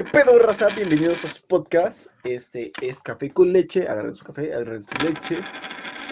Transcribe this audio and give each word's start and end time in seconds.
¿Qué 0.00 0.06
pedo, 0.06 0.38
raza? 0.38 0.68
Bienvenidos 0.74 1.26
a 1.26 1.28
su 1.28 1.42
podcast. 1.46 2.06
Este 2.24 2.72
es 2.80 3.00
Café 3.00 3.30
con 3.34 3.52
Leche. 3.52 3.86
Agarren 3.86 4.16
su 4.16 4.24
café, 4.24 4.54
agarren 4.54 4.82
su 4.82 4.94
leche. 5.04 5.40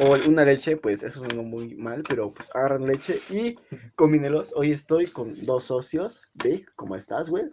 O 0.00 0.14
una 0.28 0.44
leche, 0.44 0.76
pues 0.76 1.02
eso 1.02 1.20
suena 1.20 1.40
muy 1.40 1.74
mal, 1.74 2.02
pero 2.06 2.30
pues 2.30 2.54
agarran 2.54 2.86
leche 2.86 3.18
y 3.30 3.58
combínelos. 3.96 4.52
Hoy 4.54 4.72
estoy 4.72 5.06
con 5.06 5.32
dos 5.46 5.64
socios. 5.64 6.20
Vic, 6.34 6.70
¿cómo 6.76 6.96
estás, 6.96 7.30
güey? 7.30 7.44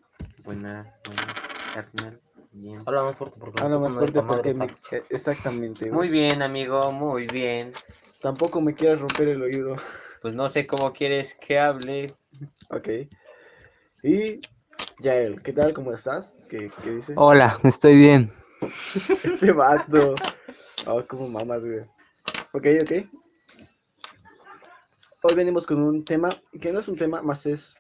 Buena, 0.44 0.94
buenas, 1.06 1.36
carnal. 1.74 2.20
Bien. 2.52 2.82
Habla 2.86 3.04
más 3.04 3.18
fuerte 3.18 3.40
porque 3.40 3.64
Habla 3.64 3.80
más 3.80 3.94
fuerte 3.94 4.22
porque 4.22 4.54
mi- 4.54 4.66
eh, 4.92 5.04
Exactamente, 5.12 5.90
Muy 5.90 6.10
bien, 6.10 6.42
amigo, 6.42 6.92
muy 6.92 7.28
bien. 7.28 7.72
Tampoco 8.20 8.60
me 8.60 8.76
quieras 8.76 9.00
romper 9.00 9.30
el 9.30 9.42
oído. 9.42 9.78
Pues 10.22 10.34
no 10.34 10.50
sé 10.50 10.68
cómo 10.68 10.92
quieres 10.92 11.34
que 11.36 11.58
hable. 11.60 12.14
Ok. 12.72 12.90
Y 14.04 14.42
Yael, 15.00 15.42
¿qué 15.44 15.52
tal? 15.52 15.74
¿Cómo 15.74 15.94
estás? 15.94 16.40
¿Qué, 16.48 16.72
qué 16.84 16.92
dice? 16.92 17.14
Hola, 17.18 17.60
estoy 17.64 17.98
bien. 17.98 18.32
Este 19.24 19.52
vato. 19.52 20.16
Oh, 20.88 21.06
como 21.06 21.28
mamas, 21.28 21.66
güey. 21.66 21.82
Ok, 22.54 22.68
ok. 22.82 22.92
Hoy 25.24 25.36
venimos 25.36 25.66
con 25.66 25.82
un 25.82 26.06
tema 26.06 26.30
que 26.62 26.72
no 26.72 26.80
es 26.80 26.88
un 26.88 26.96
tema, 26.96 27.22
más 27.22 27.46
es, 27.46 27.76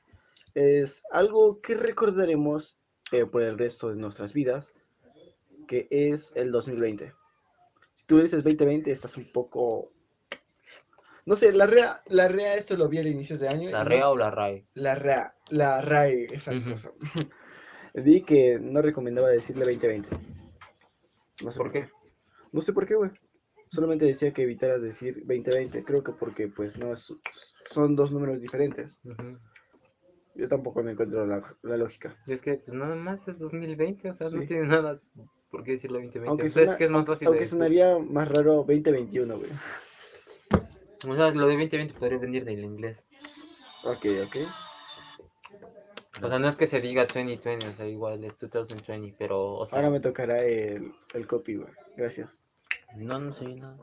es 0.55 1.03
algo 1.11 1.61
que 1.61 1.75
recordaremos 1.75 2.79
eh, 3.11 3.25
por 3.25 3.43
el 3.43 3.57
resto 3.57 3.89
de 3.89 3.95
nuestras 3.95 4.33
vidas, 4.33 4.73
que 5.67 5.87
es 5.89 6.33
el 6.35 6.51
2020. 6.51 7.13
Si 7.93 8.05
tú 8.07 8.19
dices 8.19 8.43
2020, 8.43 8.91
estás 8.91 9.15
un 9.15 9.31
poco... 9.31 9.91
No 11.25 11.35
sé, 11.35 11.51
la 11.53 11.65
REA, 11.65 12.01
la 12.07 12.27
REA 12.27 12.55
esto 12.55 12.77
lo 12.77 12.87
vi 12.87 12.99
al 12.99 13.07
inicio 13.07 13.37
de 13.37 13.47
año. 13.49 13.69
¿La 13.71 13.83
no- 13.83 13.89
REA 13.89 14.09
o 14.09 14.15
la 14.17 14.29
RAE? 14.29 14.67
La 14.75 14.93
REA, 14.95 15.33
la 15.49 15.81
RAE, 15.81 16.27
esa 16.31 16.51
cosa. 16.63 16.91
Vi 17.95 18.21
que 18.23 18.59
no 18.61 18.81
recomendaba 18.81 19.29
decirle 19.29 19.65
2020. 19.65 20.09
No 21.43 21.51
sé 21.51 21.57
¿Por 21.57 21.71
qué? 21.71 21.89
No 22.51 22.61
sé 22.61 22.73
por 22.73 22.85
qué, 22.85 22.95
güey. 22.95 23.11
Solamente 23.69 24.05
decía 24.05 24.31
que 24.31 24.43
evitaras 24.43 24.81
decir 24.81 25.15
2020. 25.25 25.83
Creo 25.83 26.03
que 26.03 26.11
porque, 26.11 26.47
pues, 26.47 26.77
no 26.77 26.93
es, 26.93 27.11
son 27.65 27.95
dos 27.95 28.11
números 28.11 28.39
diferentes. 28.39 28.99
Yo 30.35 30.47
tampoco 30.47 30.83
me 30.83 30.91
encuentro 30.91 31.25
la, 31.25 31.41
la 31.63 31.77
lógica. 31.77 32.15
Y 32.27 32.33
Es 32.33 32.41
que 32.41 32.55
pues, 32.57 32.77
nada 32.77 32.95
más 32.95 33.27
es 33.27 33.39
2020, 33.39 34.09
o 34.09 34.13
sea, 34.13 34.27
no 34.29 34.45
tiene 34.45 34.67
nada 34.67 34.99
por 35.49 35.63
qué 35.63 35.71
decirlo 35.71 35.97
2020. 35.97 36.29
Aunque, 36.29 36.49
suena- 36.49 36.77
¿qué 36.77 36.83
es 36.85 36.91
más 36.91 37.07
fácil 37.07 37.27
aunque 37.29 37.39
de 37.41 37.45
sonaría 37.47 37.97
más 37.97 38.27
raro 38.27 38.53
2021, 38.65 39.37
güey. 39.37 39.49
O 41.07 41.15
sea, 41.15 41.31
lo 41.31 41.47
de 41.47 41.53
2020 41.53 41.93
podría 41.95 42.17
venir 42.17 42.45
del 42.45 42.63
inglés. 42.63 43.05
Ok, 43.83 44.05
ok. 44.25 44.37
O 46.21 46.29
sea, 46.29 46.39
no 46.39 46.47
es 46.47 46.55
que 46.55 46.65
se 46.65 46.79
diga 46.79 47.05
2020, 47.05 47.67
o 47.67 47.73
sea, 47.73 47.85
igual 47.87 48.23
es 48.23 48.37
2020, 48.39 49.15
pero, 49.17 49.53
o 49.55 49.65
sea, 49.65 49.77
Ahora 49.79 49.89
me 49.89 49.99
tocará 49.99 50.39
el, 50.41 50.93
el 51.13 51.27
copy, 51.27 51.55
güey. 51.57 51.69
Gracias. 51.97 52.41
no, 52.95 53.19
no 53.19 53.33
sé 53.33 53.45
nada. 53.49 53.77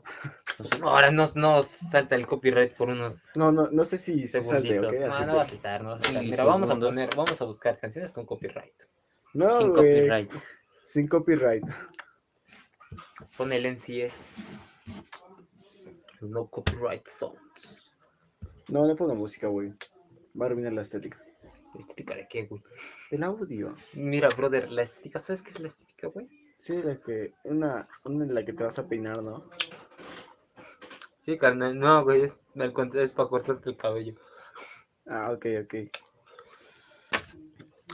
No 0.59 0.65
sé, 0.65 0.77
ahora 0.81 1.11
nos, 1.11 1.35
nos 1.35 1.67
salta 1.67 2.15
el 2.15 2.25
copyright 2.27 2.75
por 2.75 2.89
unos 2.89 3.25
No, 3.35 3.51
no, 3.51 3.69
no 3.71 3.85
sé 3.85 3.97
si 3.97 4.27
se 4.27 4.43
salte, 4.43 4.79
ok. 4.79 4.93
No, 4.93 5.13
Así 5.13 5.25
no 5.25 5.35
va 5.35 5.41
a 5.43 5.45
saltar, 5.49 5.83
no 5.83 5.89
va 5.89 5.95
a 5.95 5.99
saltar. 5.99 6.23
Sí, 6.23 6.29
Mira, 6.31 6.43
vamos 6.43 6.69
a 6.69 6.73
no, 6.73 6.79
no. 6.79 6.85
poner, 6.87 7.09
vamos 7.15 7.41
a 7.41 7.45
buscar 7.45 7.79
canciones 7.79 8.11
con 8.11 8.25
copyright. 8.25 8.73
No, 9.33 9.59
Sin 9.59 9.69
copyright. 9.73 10.31
Sin 10.85 11.07
copyright. 11.07 11.65
Pon 13.37 13.51
el 13.53 13.65
NCS. 13.65 14.13
No 16.23 16.47
copyright 16.47 17.07
songs. 17.07 17.91
No, 18.69 18.85
no 18.87 18.95
ponga 18.95 19.13
música, 19.13 19.47
güey. 19.47 19.69
Va 20.39 20.45
a 20.45 20.49
arruinar 20.49 20.73
la 20.73 20.81
estética. 20.81 21.21
¿Estética 21.77 22.15
de 22.15 22.27
qué, 22.27 22.45
güey? 22.45 22.61
El 23.11 23.23
audio. 23.23 23.73
Mira, 23.93 24.29
brother, 24.29 24.71
la 24.71 24.83
estética, 24.83 25.19
¿sabes 25.19 25.41
qué 25.41 25.51
es 25.51 25.59
la 25.59 25.67
estética, 25.67 26.07
güey? 26.07 26.27
Sí, 26.57 26.81
la 26.81 26.95
que... 26.97 27.33
Una, 27.43 27.85
una 28.05 28.23
en 28.25 28.33
la 28.33 28.45
que 28.45 28.53
te 28.53 28.63
vas 28.63 28.79
a 28.79 28.87
peinar, 28.87 29.21
¿no? 29.23 29.49
Sí, 31.21 31.37
carnal, 31.37 31.77
no, 31.77 32.03
güey, 32.03 32.23
es, 32.23 32.37
al 32.55 32.73
contrario, 32.73 33.05
es 33.05 33.13
para 33.13 33.29
cortarte 33.29 33.69
el 33.69 33.77
cabello. 33.77 34.15
Ah, 35.07 35.31
ok, 35.31 35.45
ok. 35.63 35.73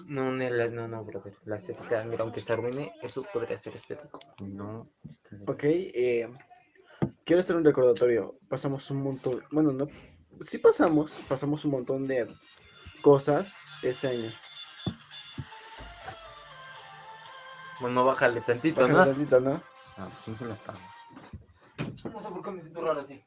No, 0.08 0.32
no, 0.32 0.50
la- 0.50 0.68
no, 0.70 0.88
no, 0.88 1.03
brother, 1.03 1.34
la 1.46 1.56
estética, 1.58 2.03
mira, 2.03 2.24
aunque 2.24 2.42
se 2.42 2.53
arruine, 2.53 2.94
eso 3.02 3.24
podría 3.34 3.58
ser 3.58 3.76
estético. 3.76 4.20
No. 4.40 4.90
Ok, 5.48 5.64
eh, 5.64 6.28
quiero 7.29 7.41
hacer 7.44 7.56
un 7.56 7.63
recordatorio. 7.63 8.40
Pasamos 8.50 8.90
un 8.90 9.03
montón, 9.03 9.44
bueno, 9.51 9.72
no, 9.72 9.88
sí 10.41 10.57
pasamos, 10.57 11.12
pasamos 11.28 11.63
un 11.63 11.72
montón 11.72 12.07
de 12.07 12.25
cosas 13.03 13.56
este 13.84 14.07
año. 14.07 14.31
Bueno, 17.81 18.03
bájale 18.03 18.41
tantito, 18.41 18.81
Bájale 18.81 18.97
¿no? 18.97 19.06
tantito, 19.06 19.40
¿no? 19.41 19.62
Ah, 19.97 20.09
no 20.25 20.47
la 20.47 20.56
pago. 20.56 20.79
No 22.12 22.19
sé 22.19 22.29
por 22.29 22.44
qué 22.44 22.50
me 22.50 22.62
siento 22.62 22.81
raro 22.81 23.01
así. 23.01 23.23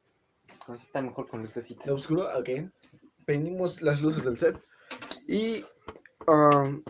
Así 0.66 0.86
está 0.86 1.00
mejor 1.00 1.28
con 1.28 1.40
lucecita. 1.40 1.84
De 1.84 1.92
oscuro, 1.92 2.26
ok. 2.36 2.72
Prendimos 3.24 3.82
las 3.82 4.02
luces 4.02 4.24
del 4.24 4.36
set. 4.36 4.60
Y, 5.28 5.64
um, 6.26 6.82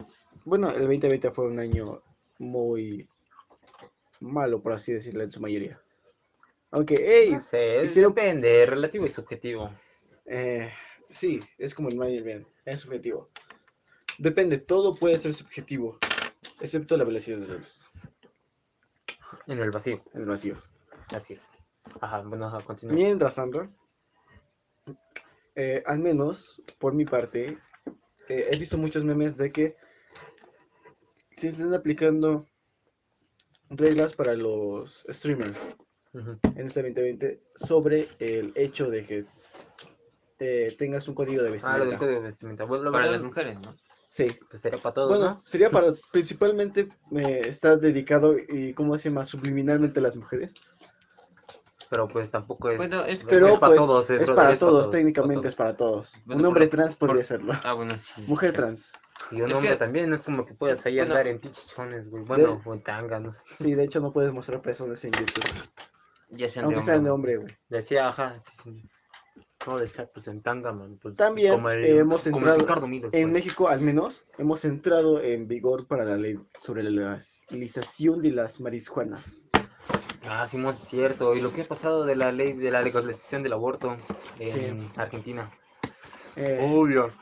bueno, 0.46 0.70
el 0.70 0.80
2020 0.80 1.30
fue 1.30 1.44
un 1.44 1.58
año 1.58 2.02
muy 2.38 3.06
malo, 4.20 4.62
por 4.62 4.72
así 4.72 4.94
decirlo, 4.94 5.22
en 5.22 5.30
su 5.30 5.42
mayoría. 5.42 5.78
Aunque, 6.72 6.96
hey, 6.98 7.32
No 7.32 7.40
sé, 7.40 7.82
es- 7.82 7.90
hicieron- 7.90 8.14
depende, 8.14 8.66
relativo 8.66 9.04
y 9.04 9.08
subjetivo. 9.08 9.70
eh, 10.24 10.72
sí, 11.10 11.40
es 11.58 11.74
como 11.74 11.88
el 11.90 11.96
mal 11.96 12.10
y 12.10 12.16
el 12.16 12.24
bien, 12.24 12.46
es 12.64 12.80
subjetivo. 12.80 13.26
Depende, 14.18 14.58
todo 14.58 14.94
puede 14.94 15.18
ser 15.18 15.34
subjetivo, 15.34 15.98
excepto 16.60 16.96
la 16.96 17.04
velocidad 17.04 17.38
de 17.38 17.48
la 17.48 17.54
luz. 17.56 17.78
En 19.46 19.58
el 19.58 19.70
vacío, 19.70 20.02
en 20.14 20.20
el 20.22 20.26
vacío. 20.26 20.56
así 21.14 21.34
es. 21.34 21.52
Ajá, 22.00 22.20
bueno, 22.22 22.46
ajá, 22.46 22.60
continúa. 22.64 22.94
Mientras 22.94 23.34
tanto, 23.34 23.68
eh, 25.54 25.82
al 25.84 25.98
menos 25.98 26.62
por 26.78 26.94
mi 26.94 27.04
parte, 27.04 27.58
eh, 28.28 28.46
he 28.50 28.56
visto 28.56 28.78
muchos 28.78 29.04
memes 29.04 29.36
de 29.36 29.50
que 29.50 29.76
se 31.36 31.48
están 31.48 31.74
aplicando 31.74 32.46
reglas 33.70 34.14
para 34.14 34.34
los 34.34 35.04
streamers 35.10 35.58
En 36.14 36.66
este 36.66 36.82
2020 36.82 37.40
sobre 37.56 38.08
el 38.18 38.52
hecho 38.54 38.90
de 38.90 39.06
que 39.06 39.24
eh, 40.38 40.74
tengas 40.78 41.08
un 41.08 41.14
código 41.14 41.42
de 41.42 41.48
Ah, 41.48 41.78
lo 41.78 41.84
vestimenta. 41.86 41.98
código 41.98 42.20
de 42.20 42.26
vestimenta. 42.26 42.64
Bueno, 42.64 42.84
la 42.84 42.90
Para 42.90 43.04
verdad, 43.04 43.16
las 43.18 43.24
mujeres, 43.24 43.58
¿no? 43.60 43.74
Sí, 44.10 44.26
pues 44.50 44.60
sería 44.60 44.78
para 44.78 44.92
todos, 44.92 45.08
bueno, 45.08 45.24
¿no? 45.24 45.42
sería 45.46 45.70
para, 45.70 45.94
principalmente 46.12 46.88
eh, 47.16 47.42
está 47.46 47.76
dedicado 47.78 48.36
y, 48.36 48.74
¿cómo 48.74 48.98
se 48.98 49.08
llama? 49.08 49.24
Subliminalmente 49.24 50.00
a 50.00 50.02
las 50.02 50.16
mujeres. 50.16 50.52
Pero 51.88 52.08
pues 52.08 52.30
tampoco 52.30 52.70
es. 52.70 52.76
Bueno, 52.78 53.04
es- 53.04 53.22
Pero 53.24 53.48
es 53.48 53.58
para 53.58 53.74
pues, 53.74 53.80
todos, 53.86 54.10
es 54.10 54.30
para 54.30 54.52
es 54.54 54.58
todos, 54.58 54.72
todos, 54.84 54.90
técnicamente 54.90 55.48
es 55.48 55.54
pa' 55.54 55.64
para 55.64 55.76
todos. 55.76 56.12
Bueno, 56.24 56.40
un 56.40 56.46
hombre 56.46 56.66
por- 56.66 56.76
trans 56.78 56.96
podría 56.96 57.16
por- 57.16 57.24
serlo. 57.24 57.52
Ah, 57.64 57.72
bueno, 57.74 57.96
sí. 57.98 58.22
Mujer 58.26 58.50
sí. 58.50 58.56
trans. 58.56 58.92
Y 59.30 59.40
un 59.42 59.50
Es 59.50 59.56
hombre 59.56 59.70
que- 59.72 59.76
también, 59.76 60.08
no 60.10 60.16
es 60.16 60.22
como 60.22 60.44
que 60.44 60.54
puedas 60.54 60.84
ahí 60.86 60.96
Bueno. 60.96 61.12
andar 61.12 61.26
en 61.28 61.38
pichichones, 61.38 62.08
güey. 62.10 62.24
Bueno, 62.24 62.60
o 62.64 62.74
en 62.74 62.82
tanga, 62.82 63.20
no 63.20 63.30
sé. 63.32 63.42
Sí, 63.56 63.74
de 63.74 63.84
hecho 63.84 64.00
no 64.00 64.10
puedes 64.12 64.32
mostrar 64.32 64.60
personas 64.62 65.02
en 65.04 65.12
YouTube. 65.12 65.44
Ya 66.32 66.48
sean 66.48 66.64
Aunque 66.66 66.80
de 66.80 66.86
sean 66.86 67.04
de 67.04 67.10
hombre. 67.10 67.36
güey. 67.36 67.52
Decía, 67.68 68.08
ajá. 68.08 68.36
No, 69.66 69.78
decía, 69.78 70.08
pues 70.12 70.26
en 70.26 70.42
tanga, 70.42 70.72
man. 70.72 70.98
Pues, 71.00 71.14
También 71.14 71.54
como 71.54 71.70
el, 71.70 71.84
eh, 71.84 71.98
hemos 71.98 72.22
como 72.24 72.36
el 72.36 72.42
entrado 72.42 72.58
Ricardo 72.58 72.88
Milos, 72.88 73.10
En 73.14 73.22
pues. 73.30 73.32
México, 73.32 73.68
al 73.68 73.80
menos, 73.80 74.26
hemos 74.38 74.64
entrado 74.64 75.22
en 75.22 75.46
vigor 75.46 75.86
para 75.86 76.04
la 76.04 76.16
ley 76.16 76.38
sobre 76.58 76.82
la 76.82 76.90
legalización 76.90 78.22
de 78.22 78.32
las 78.32 78.60
marihuanas. 78.60 79.44
Ah, 80.24 80.46
sí, 80.48 80.56
no 80.58 80.70
es 80.70 80.78
cierto. 80.78 81.34
Y 81.36 81.40
lo 81.40 81.52
que 81.52 81.62
ha 81.62 81.64
pasado 81.64 82.04
de 82.04 82.16
la 82.16 82.32
ley 82.32 82.52
de 82.54 82.70
la 82.70 82.80
legalización 82.82 83.42
del 83.42 83.52
aborto 83.52 83.96
en 84.38 84.80
Sí. 84.82 84.88
Argentina. 84.96 85.48
Eh, 86.36 86.58
Obvio. 86.62 87.12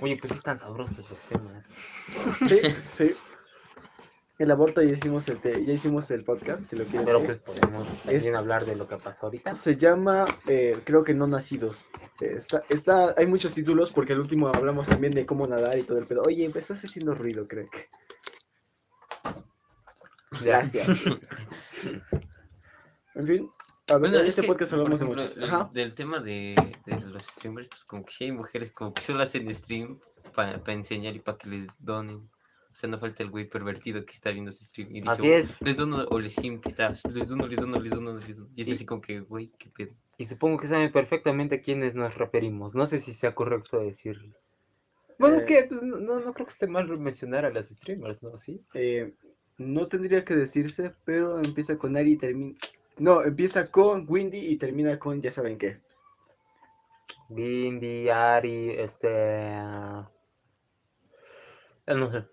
Oye, 0.00 0.16
pues 0.18 0.32
están 0.32 0.58
sabrosos 0.58 1.08
los 1.10 1.20
temas. 1.22 1.64
sí, 2.48 2.60
sí. 2.92 3.14
El 4.36 4.50
aborto 4.50 4.82
ya 4.82 4.94
hicimos 4.94 5.28
el, 5.28 5.38
te- 5.40 5.64
ya 5.64 5.72
hicimos 5.74 6.10
el 6.10 6.24
podcast, 6.24 6.64
si 6.64 6.74
lo 6.76 6.84
quieres 6.84 7.06
Pero 7.06 7.22
pues 7.22 7.38
podemos 7.38 7.86
también 8.02 8.34
hablar 8.34 8.64
de 8.64 8.74
lo 8.74 8.88
que 8.88 8.96
pasó 8.96 9.26
ahorita. 9.26 9.54
Se 9.54 9.76
llama, 9.76 10.24
eh, 10.48 10.76
creo 10.84 11.04
que 11.04 11.14
no 11.14 11.28
nacidos. 11.28 11.88
Eh, 12.20 12.34
está, 12.38 12.64
está, 12.68 13.14
hay 13.16 13.28
muchos 13.28 13.54
títulos 13.54 13.92
porque 13.92 14.12
el 14.12 14.18
último 14.18 14.48
hablamos 14.48 14.88
también 14.88 15.12
de 15.12 15.24
cómo 15.24 15.46
nadar 15.46 15.78
y 15.78 15.84
todo 15.84 15.98
el 15.98 16.06
pedo. 16.06 16.22
Oye, 16.26 16.46
estás 16.52 16.84
haciendo 16.84 17.14
ruido, 17.14 17.46
creo 17.46 17.68
que. 17.70 17.88
Gracias. 20.42 20.88
en 23.14 23.22
fin, 23.24 23.50
a 23.88 23.92
ver, 23.94 24.00
Bueno, 24.00 24.16
en 24.18 24.22
es 24.22 24.28
este 24.30 24.42
que, 24.42 24.48
podcast 24.48 24.72
hablamos 24.72 24.98
de 24.98 25.04
ejemplo, 25.04 25.22
muchos. 25.22 25.36
del- 25.36 25.44
Ajá. 25.50 25.70
Del 25.72 25.94
tema 25.94 26.18
de, 26.20 26.56
de 26.86 27.00
los 27.02 27.22
streamers, 27.22 27.68
pues 27.68 27.84
como 27.84 28.04
que 28.04 28.12
sí 28.12 28.24
hay 28.24 28.32
mujeres 28.32 28.72
como 28.72 28.92
que 28.94 29.02
solo 29.02 29.22
hacen 29.22 29.54
stream 29.54 30.00
para 30.34 30.60
enseñar 30.72 31.14
y 31.14 31.20
para 31.20 31.38
que 31.38 31.48
les 31.50 31.66
donen. 31.78 32.28
O 32.74 32.76
sea, 32.76 32.90
no 32.90 32.98
falta 32.98 33.22
el 33.22 33.30
güey 33.30 33.44
pervertido 33.48 34.04
que 34.04 34.14
está 34.14 34.30
viendo 34.32 34.50
ese 34.50 34.64
stream 34.64 34.88
y 34.90 34.94
dice, 35.00 35.08
Así 35.08 35.30
"Oh, 35.30 35.34
es. 35.36 35.62
les 35.62 35.76
dono, 35.76 36.04
o 36.10 36.18
el 36.18 36.28
stream 36.28 36.60
que 36.60 36.70
está, 36.70 36.92
les 37.08 37.28
dono, 37.28 37.46
les 37.46 37.60
dono, 37.60 37.78
les 37.78 37.92
dono, 37.92 38.18
les 38.18 38.36
dono". 38.36 38.50
Y 38.56 38.62
es 38.62 38.68
Y- 38.68 38.72
así 38.72 38.84
como 38.84 39.00
que, 39.00 39.20
güey, 39.20 39.52
qué 39.58 39.70
pedo. 39.70 39.92
Y 40.18 40.26
supongo 40.26 40.58
que 40.58 40.66
saben 40.66 40.90
perfectamente 40.90 41.54
a 41.54 41.60
quiénes 41.60 41.94
nos 41.94 42.16
referimos. 42.16 42.74
No 42.74 42.84
sé 42.86 42.98
si 42.98 43.12
sea 43.12 43.32
correcto 43.32 43.78
decirles. 43.78 44.34
Bueno, 45.20 45.36
es 45.36 45.44
Eh, 45.44 45.46
que 45.46 45.62
pues, 45.68 45.84
no, 45.84 45.98
no 46.00 46.32
creo 46.34 46.46
que 46.46 46.52
esté 46.52 46.66
mal 46.66 46.88
mencionar 46.98 47.44
a 47.44 47.50
las 47.52 47.68
streamers, 47.68 48.20
¿no? 48.24 48.36
¿Sí? 48.38 48.60
eh, 48.74 49.14
no 49.56 49.86
tendría 49.86 50.24
que 50.24 50.34
decirse, 50.34 50.92
pero 51.04 51.38
empieza 51.38 51.78
con 51.78 51.96
Ari 51.96 52.14
y 52.14 52.16
termina... 52.16 52.54
No, 52.98 53.22
empieza 53.22 53.70
con 53.70 54.04
Windy 54.08 54.38
y 54.48 54.56
termina 54.56 54.98
con 54.98 55.22
ya 55.22 55.30
saben 55.30 55.58
qué. 55.58 55.78
Windy, 57.28 58.08
Ari, 58.08 58.70
este... 58.70 59.08
eh, 61.86 61.94
no 61.94 62.10
sé. 62.10 62.24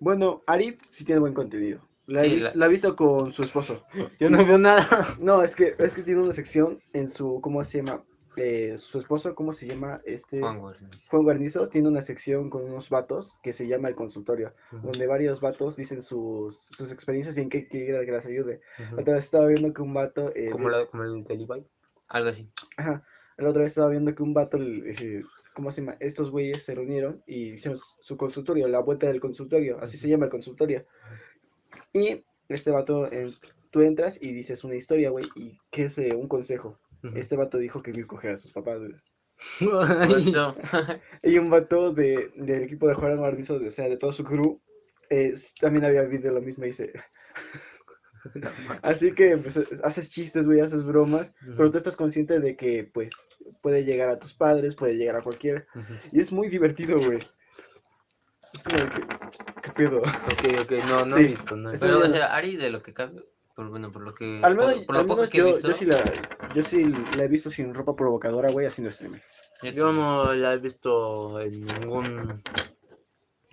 Bueno, 0.00 0.42
Ari 0.46 0.78
sí 0.90 1.04
tiene 1.04 1.20
buen 1.20 1.34
contenido. 1.34 1.80
La, 2.06 2.24
he 2.24 2.28
Sí, 2.28 2.34
vis- 2.36 2.44
la- 2.44 2.52
la 2.54 2.66
he 2.66 2.68
visto 2.68 2.94
con 2.96 3.32
su 3.32 3.42
esposo. 3.42 3.84
Yo 4.20 4.28
no 4.28 4.44
veo 4.44 4.58
nada. 4.58 4.86
No, 5.20 5.42
es 5.42 5.56
que, 5.56 5.74
es 5.78 5.94
que 5.94 6.02
tiene 6.02 6.22
una 6.22 6.32
sección 6.34 6.80
en 6.92 7.08
su, 7.08 7.40
¿cómo 7.40 7.64
se 7.64 7.78
llama? 7.78 8.04
Eh, 8.36 8.76
su 8.76 8.98
esposo, 8.98 9.32
¿cómo 9.34 9.52
se 9.52 9.66
llama? 9.68 10.00
Este, 10.04 10.40
Juan 10.40 10.58
Guarnizo. 10.58 10.98
Juan 11.08 11.22
Guarnizo 11.22 11.68
tiene 11.68 11.88
una 11.88 12.02
sección 12.02 12.50
con 12.50 12.64
unos 12.64 12.90
vatos 12.90 13.38
que 13.44 13.52
se 13.52 13.68
llama 13.68 13.88
El 13.88 13.94
Consultorio, 13.94 14.52
donde 14.72 15.06
varios 15.06 15.40
vatos 15.40 15.76
dicen 15.76 16.02
sus, 16.02 16.56
sus 16.58 16.90
experiencias 16.90 17.38
y 17.38 17.42
en 17.42 17.48
qué 17.48 17.68
quieren 17.68 18.04
que 18.04 18.10
las 18.12 18.26
ayude. 18.26 18.60
La 18.96 19.02
otra 19.02 19.14
vez 19.14 19.24
estaba 19.24 19.46
viendo 19.46 19.72
que 19.72 19.82
un 19.82 19.94
vato... 19.94 20.32
eh, 20.34 20.50
Como, 20.50 20.68
la, 20.68 20.84
como 20.86 21.04
el 21.04 21.22
de 21.24 21.36
Levi. 21.36 21.64
Algo 22.08 22.28
así. 22.28 22.50
Ajá, 22.76 23.04
la 23.38 23.48
otra 23.50 23.62
vez 23.62 23.70
estaba 23.70 23.88
viendo 23.88 24.12
que 24.14 24.22
un 24.24 24.34
vato, 24.34 24.58
eh, 24.60 25.22
¿cómo 25.54 25.70
se 25.70 25.80
llama? 25.80 25.96
Estos 26.00 26.30
güeyes 26.30 26.62
se 26.62 26.74
reunieron 26.74 27.22
y 27.26 27.52
hicieron 27.52 27.80
su 28.00 28.16
consultorio, 28.16 28.68
la 28.68 28.80
vuelta 28.80 29.06
del 29.06 29.20
consultorio, 29.20 29.78
así 29.80 29.96
se 29.96 30.08
llama 30.08 30.26
el 30.26 30.30
consultorio. 30.30 30.84
Y 31.92 32.24
este 32.48 32.70
vato, 32.70 33.10
eh, 33.10 33.32
tú 33.70 33.80
entras 33.80 34.20
y 34.20 34.32
dices 34.32 34.64
una 34.64 34.74
historia, 34.74 35.10
güey, 35.10 35.26
y 35.36 35.58
que 35.70 35.84
es 35.84 35.96
eh, 35.98 36.14
un 36.14 36.28
consejo. 36.28 36.78
Este 37.14 37.36
vato 37.36 37.58
dijo 37.58 37.82
que 37.82 37.92
vio 37.92 38.06
coger 38.06 38.32
a 38.32 38.38
sus 38.38 38.50
papás, 38.50 38.78
güey. 38.78 38.94
Y 41.22 41.38
un 41.38 41.50
vato 41.50 41.92
de, 41.92 42.32
del 42.36 42.62
equipo 42.62 42.88
de 42.88 42.94
Juan 42.94 43.18
Guarnizo, 43.18 43.56
o 43.56 43.70
sea, 43.70 43.88
de 43.88 43.96
todo 43.96 44.12
su 44.12 44.24
crew, 44.24 44.60
eh, 45.10 45.34
también 45.60 45.84
había 45.84 46.02
visto 46.02 46.30
lo 46.30 46.40
mismo 46.40 46.64
y 46.64 46.68
dice... 46.68 46.92
Así 48.82 49.12
que 49.12 49.36
pues, 49.36 49.58
haces 49.82 50.10
chistes, 50.10 50.46
güey, 50.46 50.60
haces 50.60 50.84
bromas, 50.84 51.34
pero 51.40 51.64
Ujú. 51.64 51.72
tú 51.72 51.78
estás 51.78 51.96
consciente 51.96 52.40
de 52.40 52.56
que, 52.56 52.84
pues, 52.92 53.12
puede 53.62 53.84
llegar 53.84 54.08
a 54.08 54.18
tus 54.18 54.32
padres, 54.34 54.74
puede 54.76 54.96
llegar 54.96 55.16
a 55.16 55.22
cualquier... 55.22 55.66
Ujú. 55.74 55.94
Y 56.12 56.20
es 56.20 56.32
muy 56.32 56.48
divertido, 56.48 56.98
güey. 57.00 57.18
Es 58.52 58.62
como 58.62 58.78
que... 58.90 59.04
¿Qué 59.62 59.70
pedo? 59.72 59.98
Ok, 59.98 60.60
ok, 60.62 60.72
no, 60.88 61.06
no 61.06 61.16
Sí, 61.16 61.22
he 61.22 61.26
visto, 61.28 61.56
no 61.56 61.70
he 61.70 61.74
estoy 61.74 61.88
Pero, 61.90 62.00
o 62.04 62.08
sea, 62.08 62.34
Ari, 62.34 62.56
de 62.56 62.70
lo 62.70 62.82
que 62.82 62.92
cabe, 62.92 63.24
por, 63.54 63.68
bueno, 63.70 63.90
por 63.90 64.02
lo 64.02 64.14
que. 64.14 64.40
Al 64.42 64.56
por- 64.56 64.66
menos, 64.66 64.84
por, 64.84 64.94
lo 64.94 65.00
al 65.00 65.06
poco 65.06 65.20
menos 65.20 65.30
que 65.30 65.38
he 65.38 65.40
yo, 65.40 65.46
visto. 65.48 65.68
yo, 65.68 65.74
sí 65.74 65.84
la, 65.86 66.04
yo 66.54 66.62
sí 66.62 66.92
la 67.16 67.24
he 67.24 67.28
visto 67.28 67.50
sin 67.50 67.72
ropa 67.74 67.96
provocadora, 67.96 68.50
güey, 68.52 68.66
haciendo 68.66 68.90
streaming. 68.90 69.20
yo 69.62 69.70
Yo 69.70 69.92
no 69.92 70.32
la 70.34 70.52
he 70.54 70.58
visto 70.58 71.40
en 71.40 71.64
ningún 71.66 72.42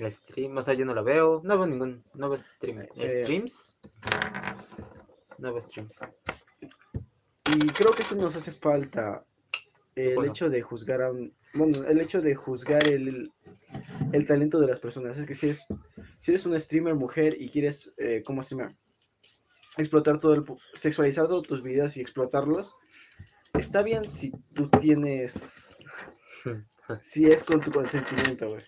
stream, 0.10 0.58
o 0.58 0.62
sea, 0.62 0.74
yo 0.74 0.86
no 0.86 0.94
la 0.94 1.02
veo, 1.02 1.42
no 1.44 1.58
veo 1.58 1.68
ningún, 1.68 2.04
no 2.16 2.30
veo 2.30 2.38
stream, 2.38 2.86
Eh, 2.98 3.24
streams, 3.24 3.76
no 5.42 5.52
veo 5.52 5.62
streams. 5.62 6.00
Y 7.54 7.68
creo 7.68 7.92
que 7.92 8.04
esto 8.04 8.16
nos 8.16 8.36
hace 8.36 8.52
falta 8.52 9.26
el 9.96 10.26
hecho 10.26 10.50
de 10.50 10.62
juzgar 10.62 11.02
a 11.02 11.12
un... 11.12 11.36
Bueno, 11.54 11.84
el 11.86 12.00
hecho 12.00 12.22
de 12.22 12.34
juzgar 12.36 12.88
el, 12.88 13.34
el 14.14 14.26
talento 14.26 14.60
de 14.60 14.68
las 14.68 14.80
personas. 14.80 15.18
Es 15.18 15.26
que 15.26 15.36
si, 15.36 15.50
es, 15.50 15.66
si 16.20 16.32
eres 16.32 16.46
una 16.46 16.60
streamer 16.60 16.96
mujer 16.96 17.36
y 17.38 17.50
quieres, 17.50 17.94
eh, 17.98 18.24
¿cómo 18.26 18.44
se 18.44 18.56
llama? 18.56 18.74
Explotar 19.78 20.20
todo 20.20 20.36
el... 20.36 20.44
Sexualizar 20.76 21.28
todos 21.28 21.48
tus 21.48 21.64
videos 21.64 21.98
y 21.98 22.02
explotarlos. 22.02 22.76
Está 23.58 23.82
bien 23.82 24.10
si 24.12 24.32
tú 24.54 24.70
tienes... 24.70 25.34
Si 27.02 27.26
es 27.26 27.46
con 27.46 27.62
tu 27.62 27.72
consentimiento, 27.72 28.50
güey. 28.50 28.62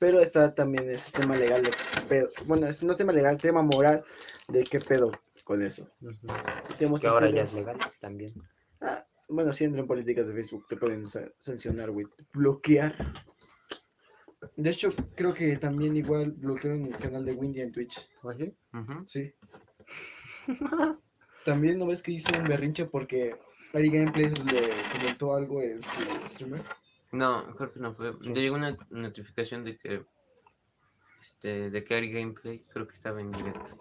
Pero 0.00 0.18
está 0.18 0.52
también 0.52 0.90
ese 0.90 1.12
tema 1.12 1.36
legal 1.36 1.62
de 1.62 1.70
pedo. 2.08 2.30
Bueno, 2.46 2.66
es 2.66 2.82
no 2.82 2.96
tema 2.96 3.12
legal, 3.12 3.38
tema 3.38 3.62
moral 3.62 4.02
de 4.48 4.64
qué 4.64 4.80
pedo 4.80 5.12
con 5.44 5.62
eso. 5.62 5.88
Seamos 6.74 7.00
Que 7.00 7.06
ahora 7.08 7.30
ya 7.30 7.42
es 7.42 7.52
legal 7.54 7.78
también. 8.00 8.32
Ah, 8.80 9.04
bueno, 9.28 9.52
si 9.52 9.64
entran 9.64 9.80
en 9.82 9.86
políticas 9.88 10.26
de 10.26 10.34
Facebook, 10.34 10.66
te 10.68 10.76
pueden 10.76 11.06
sa- 11.06 11.30
sancionar, 11.40 11.90
güey. 11.90 12.06
Bloquear. 12.32 12.94
De 14.56 14.70
hecho, 14.70 14.90
creo 15.14 15.32
que 15.32 15.56
también 15.56 15.96
igual 15.96 16.32
bloquearon 16.32 16.86
el 16.86 16.96
canal 16.98 17.24
de 17.24 17.32
Windy 17.32 17.60
en 17.60 17.72
Twitch. 17.72 18.08
¿Así? 18.24 18.52
Ujú. 18.74 19.04
Sí. 19.06 19.32
También 21.44 21.78
no 21.78 21.86
ves 21.86 22.02
que 22.02 22.12
hizo 22.12 22.30
un 22.38 22.44
berrinche 22.46 22.86
porque 22.86 23.36
Ari 23.74 23.90
Gameplays 23.90 24.32
le 24.44 24.70
comentó 24.92 25.34
algo 25.34 25.60
en 25.60 25.82
su 25.82 26.00
streamer. 26.26 26.62
No, 27.10 27.54
creo 27.56 27.72
que 27.72 27.80
no 27.80 27.94
fue. 27.94 28.12
Sí. 28.12 28.30
Me 28.30 28.40
llegó 28.40 28.56
una 28.56 28.76
notificación 28.90 29.64
de 29.64 29.76
que. 29.76 30.04
Este, 31.20 31.70
de 31.70 31.84
que 31.84 31.94
Ari 31.96 32.12
Gameplay 32.12 32.64
creo 32.72 32.86
que 32.86 32.94
estaba 32.94 33.20
en 33.20 33.30
directo. 33.32 33.76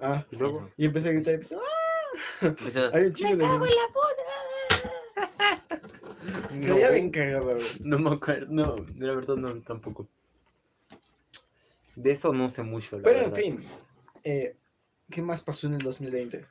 Ah, 0.00 0.24
Y 0.30 0.36
luego, 0.36 0.58
Eso. 0.58 0.70
y 0.76 0.84
empecé 0.86 1.08
a 1.08 1.12
gritar 1.12 1.32
y 1.32 1.34
empecé, 1.36 1.56
¡ah! 1.56 2.90
Hay 2.94 3.04
un 3.06 3.12
chingo 3.14 3.36
de. 3.36 3.44
cago 3.44 3.66
en 3.66 3.72
la 3.72 3.88
Se 6.64 6.72
veía 6.72 6.90
bien 6.90 7.06
no, 7.06 7.12
cagado, 7.12 7.54
güey. 7.54 7.66
no 7.80 7.98
me 7.98 8.10
acuerdo, 8.10 8.46
no, 8.48 8.76
la 8.96 9.14
verdad 9.14 9.36
no, 9.36 9.60
tampoco. 9.62 10.08
De 11.96 12.12
eso 12.12 12.32
no 12.32 12.48
sé 12.48 12.62
mucho, 12.62 12.96
la 12.98 13.02
Pero 13.02 13.18
en 13.18 13.30
verdad. 13.30 13.40
fin, 13.42 13.64
eh, 14.24 14.56
¿qué 15.10 15.20
más 15.22 15.42
pasó 15.42 15.66
en 15.66 15.74
el 15.74 15.80
2020? 15.82 16.46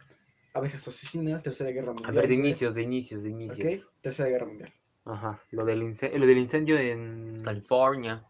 Abejas 0.54 0.88
asesinas, 0.88 1.44
Tercera 1.44 1.70
Guerra 1.72 1.94
Mundial. 1.94 2.10
A 2.10 2.20
ver, 2.20 2.28
de 2.28 2.34
inicios, 2.34 2.74
de 2.76 2.82
inicios, 2.82 3.24
de 3.24 3.30
inicios. 3.30 3.84
Ok, 3.84 3.90
Tercera 4.02 4.30
Guerra 4.30 4.46
Mundial. 4.48 4.74
Ajá, 5.06 5.42
lo 5.52 5.64
del, 5.64 5.84
incendio, 5.84 6.20
lo 6.20 6.26
del 6.26 6.38
incendio 6.38 6.78
en... 6.78 7.44
California. 7.44 8.26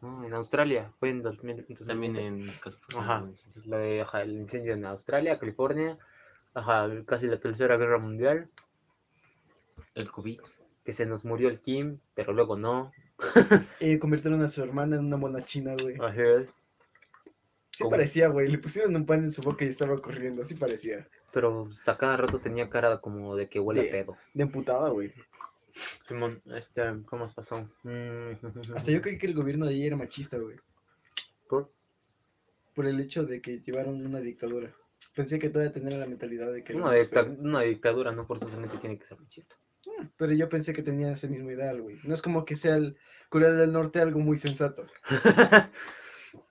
No, 0.00 0.24
en 0.24 0.32
Australia, 0.34 0.92
fue 1.00 1.10
en 1.10 1.22
2000, 1.22 1.64
También 1.86 2.12
2020. 2.14 2.26
en 2.26 2.58
California. 2.60 3.00
Ajá, 3.16 3.26
lo 3.64 3.76
de, 3.78 4.00
ajá, 4.02 4.22
el 4.22 4.32
incendio 4.32 4.72
en 4.74 4.84
Australia, 4.84 5.38
California, 5.38 5.98
ajá, 6.54 6.88
casi 7.06 7.26
la 7.26 7.38
tercera 7.40 7.76
guerra 7.76 7.98
mundial, 7.98 8.48
El 9.94 10.10
COVID. 10.10 10.40
que 10.84 10.92
se 10.92 11.06
nos 11.06 11.24
murió 11.24 11.48
el 11.48 11.60
Kim, 11.60 11.98
pero 12.14 12.32
luego 12.32 12.56
no. 12.56 12.92
Eh, 13.80 13.98
convirtieron 13.98 14.40
a 14.42 14.48
su 14.48 14.62
hermana 14.62 14.96
en 14.96 15.06
una 15.06 15.16
mona 15.16 15.44
china, 15.44 15.74
güey. 15.80 15.96
Ajá, 16.00 16.14
es, 16.40 16.48
Sí 17.72 17.84
¿cómo? 17.84 17.90
parecía, 17.90 18.28
güey. 18.28 18.48
Le 18.48 18.58
pusieron 18.58 18.94
un 18.96 19.06
pan 19.06 19.22
en 19.24 19.30
su 19.30 19.40
boca 19.42 19.64
y 19.64 19.68
estaba 19.68 19.96
corriendo. 19.98 20.44
Sí 20.44 20.54
parecía. 20.54 21.06
pero 21.32 21.64
pues, 21.66 21.88
a 21.88 21.96
cada 21.96 22.16
rato 22.16 22.38
tenía 22.40 22.68
cara 22.70 23.00
como 23.00 23.36
de 23.36 23.48
que 23.48 23.60
huele 23.60 23.82
De- 23.82 23.88
a 23.88 23.92
pedo. 23.92 24.16
De 24.34 24.42
emputada, 24.44 24.88
güey. 24.90 25.12
Simón, 25.72 26.42
este, 26.46 26.82
¿cómo 27.06 27.24
más 27.24 27.34
pasó? 27.34 27.68
Mm, 27.82 28.46
Hasta 28.74 28.90
yo 28.90 29.00
creí 29.02 29.18
que 29.18 29.26
el 29.26 29.34
gobierno 29.34 29.66
de 29.66 29.72
ahí 29.74 29.86
era 29.86 29.96
machista, 29.96 30.38
güey. 30.38 30.56
¿Por? 31.48 31.70
Por 32.74 32.86
el 32.86 32.98
hecho 33.00 33.24
de 33.24 33.40
que 33.40 33.60
llevaron 33.60 34.04
una 34.06 34.20
dictadura. 34.20 34.72
Pensé 35.14 35.38
que 35.38 35.50
todavía 35.50 35.72
tenían 35.72 36.00
la 36.00 36.06
mentalidad 36.06 36.52
de 36.52 36.64
que... 36.64 36.74
Una, 36.74 36.92
dicta- 36.92 37.22
una 37.22 37.60
dictadura 37.62 38.10
no 38.12 38.26
forzosamente 38.26 38.78
tiene 38.78 38.98
que 38.98 39.06
ser 39.06 39.18
machista. 39.20 39.54
Pero 40.16 40.32
yo 40.32 40.48
pensé 40.48 40.72
que 40.72 40.82
tenían 40.82 41.12
ese 41.12 41.28
mismo 41.28 41.50
ideal, 41.50 41.80
güey. 41.80 41.98
No 42.04 42.14
es 42.14 42.22
como 42.22 42.44
que 42.44 42.56
sea 42.56 42.76
el 42.76 42.96
Corea 43.28 43.50
del 43.52 43.72
Norte 43.72 44.00
algo 44.00 44.18
muy 44.20 44.36
sensato. 44.36 44.86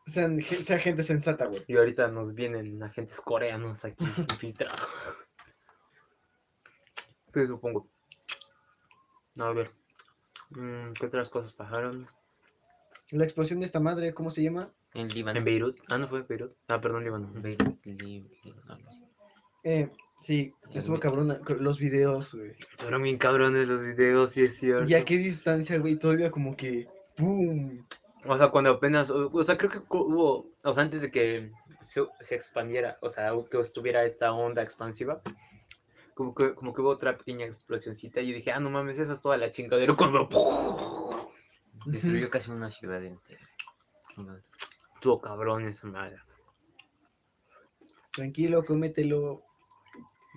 Sean, 0.08 0.42
sea 0.42 0.80
gente 0.80 1.04
sensata, 1.04 1.46
güey. 1.46 1.64
y 1.68 1.76
ahorita 1.78 2.08
nos 2.08 2.34
vienen 2.34 2.82
agentes 2.82 3.18
coreanos 3.22 3.84
aquí 3.86 4.06
infiltrados. 4.18 4.82
Sí, 7.34 7.46
supongo. 7.46 7.88
A 9.40 9.52
ver. 9.52 9.72
mm, 10.50 10.94
¿Qué 10.94 11.06
otras 11.06 11.30
cosas 11.30 11.54
pasaron? 11.54 12.08
La 13.12 13.24
explosión 13.24 13.60
de 13.60 13.66
esta 13.66 13.80
madre, 13.80 14.14
¿cómo 14.14 14.30
se 14.30 14.44
llama? 14.44 14.70
En 14.94 15.10
Líbano. 15.10 15.38
En 15.38 15.46
Beirut. 15.46 15.78
Ah, 15.90 15.98
no 15.98 16.08
fue 16.08 16.24
Beirut. 16.24 16.54
Ah, 16.68 16.82
perdón, 16.82 17.04
Líbano. 17.04 17.30
Beirut, 17.36 17.78
Líbano. 17.86 18.78
Eh, 19.64 19.90
sí, 20.22 20.54
estuvo 20.74 21.00
cabrona. 21.00 21.40
con 21.40 21.64
Los 21.64 21.80
videos, 21.80 22.36
güey. 22.36 22.56
Fueron 22.78 23.04
bien 23.04 23.18
cabrones 23.18 23.68
los 23.68 23.82
videos, 23.82 24.32
sí 24.32 24.44
es 24.44 24.58
cierto. 24.58 24.90
¿Y 24.90 24.96
a 24.96 25.06
qué 25.06 25.18
distancia, 25.18 25.78
güey? 25.78 25.96
Todavía 25.98 26.32
como 26.32 26.56
que... 26.56 26.88
¡Pum! 27.16 27.86
O 28.26 28.38
sea, 28.38 28.50
cuando 28.50 28.72
apenas, 28.72 29.10
o, 29.10 29.30
o 29.32 29.44
sea, 29.44 29.58
creo 29.58 29.72
que 29.72 29.80
hubo, 29.90 30.50
o 30.64 30.74
sea, 30.74 30.84
antes 30.84 31.02
de 31.02 31.12
que 31.12 31.52
se, 31.82 32.02
se 32.20 32.36
expandiera, 32.36 32.98
o 33.02 33.10
sea, 33.10 33.32
que 33.50 33.60
estuviera 33.62 34.04
esta 34.04 34.34
onda 34.34 34.62
expansiva, 34.62 35.22
como 36.18 36.34
que, 36.34 36.56
como 36.56 36.74
que 36.74 36.82
hubo 36.82 36.90
otra 36.90 37.16
pequeña 37.16 37.46
explosioncita 37.46 38.22
y 38.22 38.30
yo 38.30 38.36
dije, 38.36 38.52
ah, 38.52 38.60
no 38.60 38.72
mames, 38.72 38.98
esa 38.98 39.14
es 39.14 39.22
toda 39.22 39.38
la 39.38 39.52
chingadera 39.52 39.96
cuando 39.96 40.28
Destruyó 41.86 42.28
casi 42.32 42.50
una 42.50 42.72
ciudad 42.72 43.06
entera. 43.06 43.48
Estuvo 44.96 45.22
cabrón 45.22 45.68
esa 45.68 45.86
madre. 45.86 46.18
Tranquilo, 48.12 48.66
cómetelo. 48.66 49.44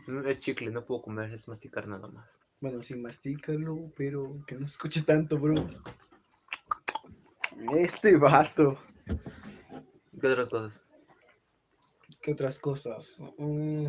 No, 0.07 0.29
Es 0.29 0.41
chicle, 0.41 0.71
no 0.71 0.85
puedo 0.85 1.01
comer, 1.01 1.33
es 1.33 1.49
masticar 1.49 1.89
nada 1.89 2.09
más. 2.09 2.43
Bueno, 2.61 2.83
sí, 2.83 2.95
mastícalo, 2.97 3.91
pero 3.97 4.37
que 4.47 4.57
no 4.57 4.67
se 4.67 4.73
escuche 4.73 5.01
tanto, 5.01 5.39
bro. 5.39 5.55
Este 7.75 8.19
vato. 8.19 8.79
¿Qué 10.21 10.27
otras 10.27 10.51
cosas? 10.51 10.85
¿Qué 12.21 12.33
otras 12.33 12.59
cosas? 12.59 13.23
Mm, 13.39 13.87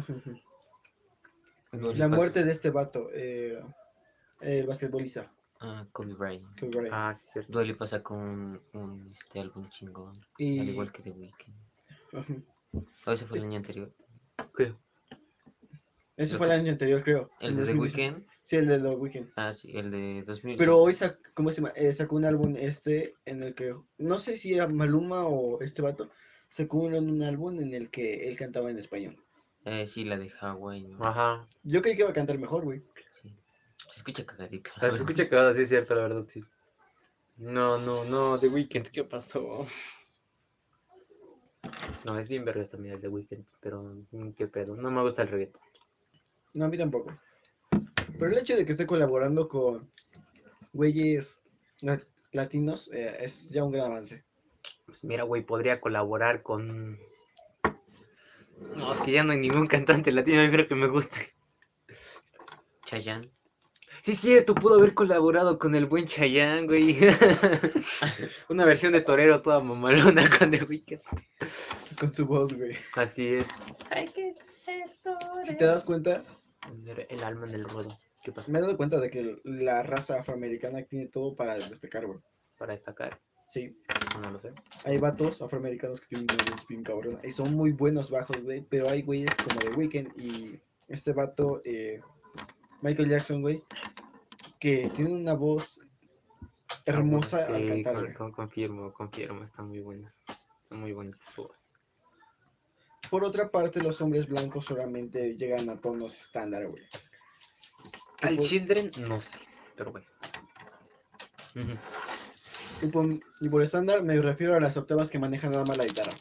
La 1.72 2.10
muerte 2.10 2.44
de 2.44 2.52
este 2.52 2.70
vato, 2.70 3.10
eh, 3.14 3.62
el 4.42 4.66
basquetbolista. 4.68 5.32
Ah, 5.62 5.86
Kobe 5.94 6.14
Bryant. 6.16 6.60
Kobe 6.60 6.72
Bryant. 6.72 6.90
Ah, 6.94 7.16
sí, 7.16 7.28
cierto. 7.34 7.52
Dua 7.54 7.64
Lipa 7.64 7.88
sacó 7.88 8.16
un, 8.16 8.60
un 8.74 9.08
este 9.10 9.40
álbum 9.40 9.70
chingón. 9.70 10.12
Y- 10.38 10.60
Al 10.60 10.70
igual 10.70 10.92
que 10.92 11.02
The 11.04 11.12
Weeknd. 11.12 12.44
O 13.06 13.12
ese 13.12 13.26
fue 13.26 13.38
el 13.38 13.46
año 13.46 13.58
anterior. 13.58 13.94
¿Qué? 14.58 14.74
Ese 16.18 16.34
Lo 16.34 16.38
fue 16.40 16.48
el 16.48 16.54
año 16.54 16.72
anterior, 16.72 17.04
creo. 17.04 17.32
El 17.40 17.56
de 17.56 17.62
The 17.66 17.74
2019. 17.74 18.16
Weeknd. 18.18 18.32
Sí, 18.44 18.56
el 18.58 18.68
de 18.68 18.80
The 18.80 18.90
Weeknd. 18.90 19.30
Ah, 19.38 19.54
sí, 19.54 19.72
el 19.78 19.92
de 19.92 20.24
2000. 20.24 20.58
Pero 20.58 20.78
hoy 20.80 20.94
sac- 20.94 21.20
¿cómo 21.34 21.52
se 21.52 21.58
llama? 21.62 21.74
Eh, 21.76 21.94
sacó 21.94 22.16
un 22.18 22.26
álbum 22.26 22.56
este 22.58 23.14
en 23.26 23.44
el 23.44 23.54
que, 23.56 23.76
no 23.98 24.20
sé 24.20 24.36
si 24.38 24.54
era 24.54 24.68
Maluma 24.68 25.26
o 25.26 25.62
este 25.62 25.82
vato, 25.82 26.10
sacó 26.50 26.80
un, 26.80 26.96
un 26.96 27.24
álbum 27.24 27.60
en 27.60 27.74
el 27.74 27.90
que 27.90 28.28
él 28.28 28.36
cantaba 28.36 28.70
en 28.72 28.78
español. 28.78 29.16
Eh, 29.66 29.86
sí, 29.88 30.04
la 30.06 30.18
de 30.18 30.32
Hawaii. 30.40 30.88
¿no? 30.88 31.06
Ajá. 31.06 31.48
Yo 31.64 31.82
creí 31.82 31.96
que 31.96 32.02
iba 32.02 32.10
a 32.10 32.14
cantar 32.14 32.38
mejor, 32.38 32.64
güey. 32.64 32.84
Sí. 33.22 33.36
Se 33.90 33.98
escucha 34.00 34.26
cagadito. 34.26 34.72
Ah, 34.78 34.90
Se 34.90 34.98
escucha 34.98 35.30
cagado, 35.30 35.54
sí 35.54 35.62
es 35.62 35.70
cierto, 35.70 35.96
la 35.96 36.02
verdad, 36.04 36.26
sí. 36.28 36.44
No, 37.38 37.78
no, 37.78 38.04
no, 38.06 38.40
The 38.40 38.48
Weeknd, 38.48 38.88
¿qué 38.90 39.04
pasó? 39.04 39.66
No, 42.06 42.18
es 42.18 42.30
bien 42.30 42.44
vergas 42.46 42.70
también 42.70 42.96
el 42.96 43.02
The 43.02 43.08
Weeknd, 43.08 43.46
pero 43.60 43.84
mm, 44.12 44.32
qué 44.34 44.48
pedo, 44.48 44.76
no 44.76 44.90
me 44.92 45.02
gusta 45.02 45.22
el 45.22 45.28
reggaetón. 45.28 45.62
No, 46.54 46.66
a 46.66 46.68
mí 46.68 46.78
tampoco. 46.78 47.16
Pero 48.18 48.28
el 48.32 48.38
hecho 48.38 48.56
de 48.56 48.66
que 48.66 48.72
esté 48.74 48.86
colaborando 48.86 49.48
con 49.48 49.92
güeyes 50.74 51.42
lat- 51.82 52.08
latinos 52.32 52.90
eh, 52.94 53.18
es 53.20 53.50
ya 53.50 53.64
un 53.64 53.72
gran 53.72 53.92
avance. 53.92 54.26
Pues 54.86 55.04
mira, 55.04 55.24
güey, 55.24 55.44
podría 55.44 55.80
colaborar 55.80 56.42
con... 56.44 57.00
No, 58.76 58.94
es 58.94 59.02
que 59.02 59.12
ya 59.12 59.24
no 59.24 59.32
hay 59.34 59.40
ningún 59.40 59.68
cantante 59.68 60.12
latino, 60.12 60.44
yo 60.44 60.52
creo 60.52 60.68
que 60.68 60.76
me 60.76 60.88
guste. 60.88 61.34
Chayanne. 62.86 63.32
Sí, 64.04 64.14
es 64.14 64.20
cierto, 64.20 64.56
pudo 64.56 64.76
haber 64.76 64.96
colaborado 64.96 65.60
con 65.60 65.76
el 65.76 65.86
buen 65.86 66.06
Chayanne, 66.08 66.66
güey. 66.66 66.98
Una 68.50 68.66
versión 68.66 68.94
de 68.94 69.02
torero 69.02 69.42
toda 69.44 69.60
mamalona 69.60 70.28
con 70.38 70.50
The 70.50 70.64
Weeknd. 70.64 71.02
Con 72.00 72.14
su 72.14 72.26
voz, 72.26 72.54
güey. 72.54 72.76
Así 72.96 73.36
es. 73.36 73.46
Hay 73.92 74.08
que 74.08 74.34
ser 74.34 74.90
Si 75.46 75.56
te 75.56 75.66
das 75.66 75.86
cuenta, 75.86 76.24
El 77.10 77.24
alma 77.24 77.46
en 77.46 77.54
el 77.54 77.64
ruedo. 77.66 77.96
¿Qué 78.24 78.32
pasa? 78.32 78.52
me 78.52 78.60
he 78.60 78.62
dado 78.62 78.78
cuenta 78.78 79.00
de 79.00 79.10
que 79.10 79.40
la 79.44 79.84
raza 79.84 80.20
afroamericana 80.20 80.84
tiene 80.84 81.08
todo 81.08 81.36
para 81.36 81.56
destacar, 81.56 82.08
güey. 82.08 82.20
Para 82.58 82.74
destacar, 82.74 83.20
Sí, 83.48 83.76
no 84.20 84.32
lo 84.32 84.40
sé. 84.40 84.52
hay 84.86 84.98
vatos 84.98 85.42
afroamericanos 85.42 86.02
que 86.02 86.08
tienen 86.08 86.28
una 86.34 86.52
voz 86.52 86.68
bien 86.68 86.84
cabrona 86.84 87.20
y 87.24 87.32
son 87.32 87.54
muy 87.56 87.72
buenos 87.72 88.10
bajos, 88.12 88.42
güey. 88.44 88.62
Pero 88.70 88.90
hay 88.90 89.02
güeyes 89.04 89.34
como 89.36 89.60
The 89.60 89.70
Weeknd 89.72 90.20
y 90.20 90.60
este 90.88 91.14
vato, 91.14 91.62
eh, 91.66 92.02
Michael 92.82 93.10
Jackson, 93.10 93.42
güey, 93.42 93.64
que 94.60 94.90
tienen 94.94 95.14
una 95.14 95.34
voz 95.34 95.82
hermosa 96.86 97.46
Sí, 97.48 97.54
al 97.54 97.68
cantar, 97.84 98.14
con- 98.16 98.32
confirmo, 98.32 98.92
confirmo, 98.94 99.44
están 99.44 99.68
muy 99.68 99.80
buenas. 99.80 100.22
Están 100.64 100.80
muy 100.82 100.94
bonitas 100.94 101.28
su 101.34 101.44
voz. 101.44 101.72
Por 103.10 103.24
otra 103.26 103.50
parte, 103.52 103.82
los 103.82 104.00
hombres 104.02 104.28
blancos 104.28 104.66
solamente 104.66 105.36
llegan 105.36 105.70
a 105.70 105.80
tonos 105.80 106.18
estándar, 106.20 106.68
güey. 106.68 106.84
Al 108.22 108.40
Children, 108.40 108.92
no 109.08 109.20
sé, 109.20 109.40
pero 109.76 109.92
bueno. 109.92 110.08
Y 112.82 112.88
por, 112.88 113.06
y 113.42 113.50
por 113.50 113.62
estándar 113.62 114.02
me 114.04 114.20
refiero 114.22 114.56
a 114.56 114.60
las 114.60 114.76
octavas 114.78 115.10
que 115.10 115.20
manejan 115.20 115.52
nada 115.52 115.66
más 115.66 115.78
la 115.78 115.86
guitarra. 115.86 116.12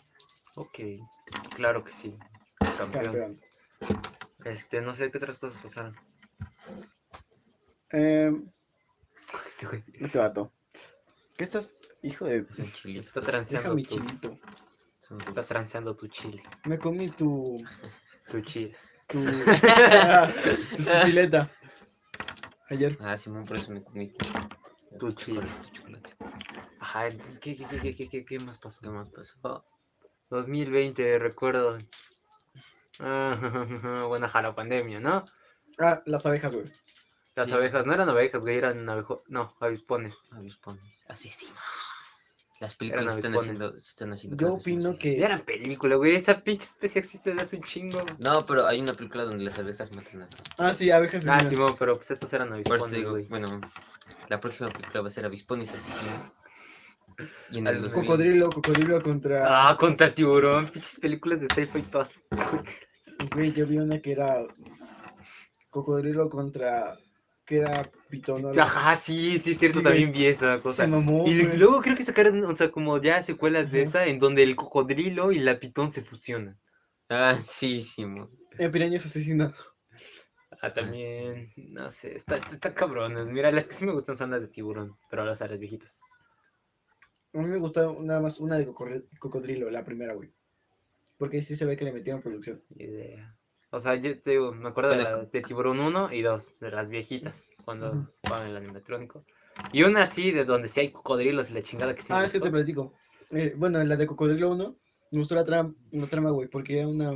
Ok, 0.57 0.79
claro 1.55 1.83
que 1.85 1.93
sí. 1.93 2.15
Campeón. 2.77 3.05
Campeón. 3.05 3.41
Este, 4.45 4.81
no 4.81 4.95
sé 4.95 5.11
qué 5.11 5.19
otras 5.19 5.39
cosas 5.39 5.61
pasaron. 5.63 5.95
Em, 7.91 8.49
Este 9.47 9.67
güey 9.67 9.85
este 9.95 10.19
vato. 10.19 10.53
¿Qué 11.37 11.45
estás? 11.45 11.75
Hijo 12.03 12.27
de... 12.27 12.47
Está 12.85 13.21
transeando 13.21 13.75
Deja 13.75 13.75
mi 13.75 13.83
tus- 13.85 13.99
chilito. 14.21 14.39
Son 14.99 15.21
Está 15.21 15.43
transeando 15.43 15.97
tu 15.97 16.09
chile. 16.09 16.43
Me 16.65 16.79
comí 16.79 17.09
tu... 17.09 17.45
Tu 18.31 18.41
chile. 18.43 18.77
Tu... 19.07 19.19
tu 20.77 20.85
chipileta. 20.85 21.51
Ayer. 22.69 22.97
Ah, 23.01 23.17
Simón, 23.17 23.45
por 23.45 23.57
eso 23.57 23.73
me 23.73 23.83
comí 23.83 24.13
tu, 24.13 24.99
Tu 24.99 25.13
chile. 25.13 25.41
tu 25.65 25.71
chocolate. 25.71 26.11
Ajá, 26.91 27.07
entonces, 27.07 27.39
¿qué, 27.39 27.57
qué, 27.57 27.67
qué, 27.69 27.95
qué, 27.95 28.09
qué, 28.09 28.25
qué, 28.25 28.39
más 28.41 28.59
pasó? 28.59 28.81
¿Qué 28.83 28.89
más 28.91 29.09
pasó? 29.11 29.37
Oh, 29.43 29.65
2020, 30.31 31.21
recuerdo. 31.21 31.79
Ah, 32.99 33.37
buena 34.09 34.29
jala 34.29 34.57
pandemia, 34.57 34.99
¿no? 34.99 35.25
Ah, 35.79 36.03
las 36.07 36.27
abejas, 36.27 36.53
güey. 36.53 36.67
Las 37.37 37.47
Sí. 37.47 37.55
abejas, 37.55 37.87
no 37.87 37.95
eran 37.95 38.09
abejas, 38.09 38.43
güey, 38.43 38.59
eran 38.59 38.89
abejo... 38.89 39.19
No, 39.29 39.53
avispones. 39.61 40.21
Avispones. 40.33 40.83
Asesinos. 41.07 41.55
Las 42.59 42.75
películas 42.75 43.15
se 43.15 43.21
están 43.21 43.35
avispones. 43.37 43.61
haciendo, 43.63 43.77
están 43.79 44.13
haciendo 44.13 44.37
Yo 44.37 44.55
opino 44.55 44.83
reales. 44.91 44.99
Ya 44.99 44.99
que... 44.99 45.25
eran 45.25 45.45
película, 45.45 45.95
güey, 45.95 46.17
esa 46.17 46.41
pinche 46.43 46.67
especie 46.67 46.99
existe 46.99 47.31
desde 47.31 47.43
hace 47.45 47.57
un 47.57 47.63
chingo. 47.63 48.05
No, 48.19 48.41
pero 48.47 48.67
hay 48.67 48.81
una 48.81 48.95
película 48.95 49.23
donde 49.25 49.45
las 49.45 49.57
abejas 49.61 49.93
matan 49.93 50.23
a 50.23 50.29
todos. 50.29 50.43
Ah, 50.59 50.75
sí, 50.75 50.91
abejas. 50.91 51.25
Ah. 51.29 51.45
Simón, 51.49 51.77
pero 51.79 51.95
pues 51.97 52.11
estos 52.11 52.33
eran 52.33 52.49
Por 52.49 52.59
eso 52.59 52.65
te 52.69 52.73
avispones, 52.75 52.97
digo, 52.99 53.11
güey. 53.13 53.27
bueno, 53.29 53.61
la 54.29 54.41
próxima 54.41 54.69
película 54.71 55.03
va 55.03 55.07
a 55.07 55.11
ser 55.11 55.25
Avispones 55.25 55.73
Asesino. 55.73 56.33
Y 57.51 57.59
en 57.59 57.69
Al- 57.69 57.77
el 57.77 57.83
2000 57.83 58.01
Cocodrilo, 58.01 58.49
cocodrilo 58.51 59.03
contra... 59.03 59.71
Ah, 59.71 59.77
contra 59.77 60.15
tiburón, 60.15 60.69
pinches 60.69 60.99
películas 61.01 61.41
de 61.41 61.49
sci-fi 61.55 61.83
todas. 61.83 62.23
Güey, 63.35 63.53
yo 63.53 63.67
vi 63.67 63.79
una 63.79 64.01
que 64.01 64.13
era... 64.13 64.45
Cocodrilo 65.71 66.29
contra... 66.29 66.97
Que 67.45 67.59
era 67.59 67.91
pitón. 68.09 68.45
o 68.45 68.49
algo 68.51 68.61
así. 68.63 68.71
Ajá, 68.79 68.97
sí, 68.97 69.39
sí, 69.41 69.53
es 69.53 69.59
cierto, 69.59 69.79
Sí, 69.79 69.85
también 69.85 70.13
vi 70.13 70.27
esa 70.27 70.59
cosa. 70.61 70.85
Se 70.85 70.89
mamó, 70.91 71.27
Y 71.27 71.43
güey. 71.45 71.57
luego 71.57 71.81
creo 71.81 71.97
que 71.97 72.05
sacaron, 72.05 72.45
o 72.45 72.55
sea, 72.57 72.71
como 72.71 73.01
ya 73.03 73.23
secuelas 73.25 73.73
de 73.73 73.83
esa, 73.83 74.07
en 74.07 74.21
donde 74.21 74.45
el 74.45 74.55
cocodrilo 74.55 75.33
y 75.33 75.41
la 75.41 75.59
pitón 75.59 75.91
se 75.91 76.03
fusionan. 76.03 76.59
Ah, 77.09 77.37
sí, 77.43 77.83
Simón. 77.83 78.31
En 78.57 78.71
pirañas 78.71 79.05
asesinados. 79.05 79.57
Ah, 80.63 80.73
también, 80.73 81.53
no 81.57 81.91
sé, 81.91 82.15
está, 82.17 82.37
está, 82.37 82.73
cabronas. 82.75 83.27
Mira, 83.27 83.51
las 83.51 83.67
que 83.67 83.75
sí 83.75 83.85
me 83.85 83.93
gustan 83.93 84.17
son 84.17 84.31
las 84.31 84.43
de 84.43 84.49
tiburón, 84.49 84.97
pero 85.11 85.25
las, 85.25 85.41
las 85.41 85.59
viejitas. 85.59 85.99
A 87.33 87.39
mí 87.39 87.47
me 87.47 87.59
gustó 87.59 87.97
nada 88.01 88.21
más 88.21 88.41
una 88.41 88.57
de 88.59 88.67
cocodrilo, 89.19 89.71
la 89.71 89.85
primera, 89.85 90.15
güey. 90.15 90.31
Porque 91.19 91.43
sí 91.43 91.55
se 91.55 91.67
ve 91.67 91.77
que 91.77 91.85
le 91.85 91.93
metieron 91.93 92.23
producción. 92.23 92.63
Idea. 92.77 93.37
O 93.71 93.79
sea, 93.79 93.95
yo 93.95 94.21
te 94.21 94.31
digo, 94.31 94.53
me 94.53 94.69
acuerdo 94.71 94.91
de, 94.91 94.97
la, 94.97 95.17
de 95.19 95.41
tiburón 95.43 95.79
1 95.79 96.13
y 96.13 96.23
2, 96.23 96.59
de 96.61 96.71
las 96.71 96.91
viejitas, 96.91 97.51
cuando 97.65 97.91
Ujú. 97.93 98.07
jugaban 98.25 98.49
el 98.49 98.57
animatrónico. 98.57 99.25
Y 99.73 99.85
una 99.85 100.03
así, 100.03 100.33
de 100.33 100.45
donde 100.45 100.67
sí 100.69 100.81
hay 100.81 100.91
cocodrilos 100.91 101.51
y 101.51 101.55
la 101.55 101.63
chingada 101.63 101.95
que 101.95 102.03
sí. 102.03 102.13
ah, 102.13 102.25
es 102.25 102.33
que 102.33 102.41
te 102.41 102.51
platico. 102.51 102.95
Eh, 103.31 103.55
bueno, 103.57 103.81
en 103.81 103.89
la 103.89 103.97
de 103.97 104.07
Cocodrilo 104.07 104.51
1 104.51 104.75
me 105.13 105.19
gustó 105.19 105.37
la, 105.37 105.45
tram- 105.45 105.77
la 105.93 106.07
trama, 106.07 106.31
güey, 106.31 106.49
porque 106.49 106.79
era 106.79 106.89
una, 106.89 107.13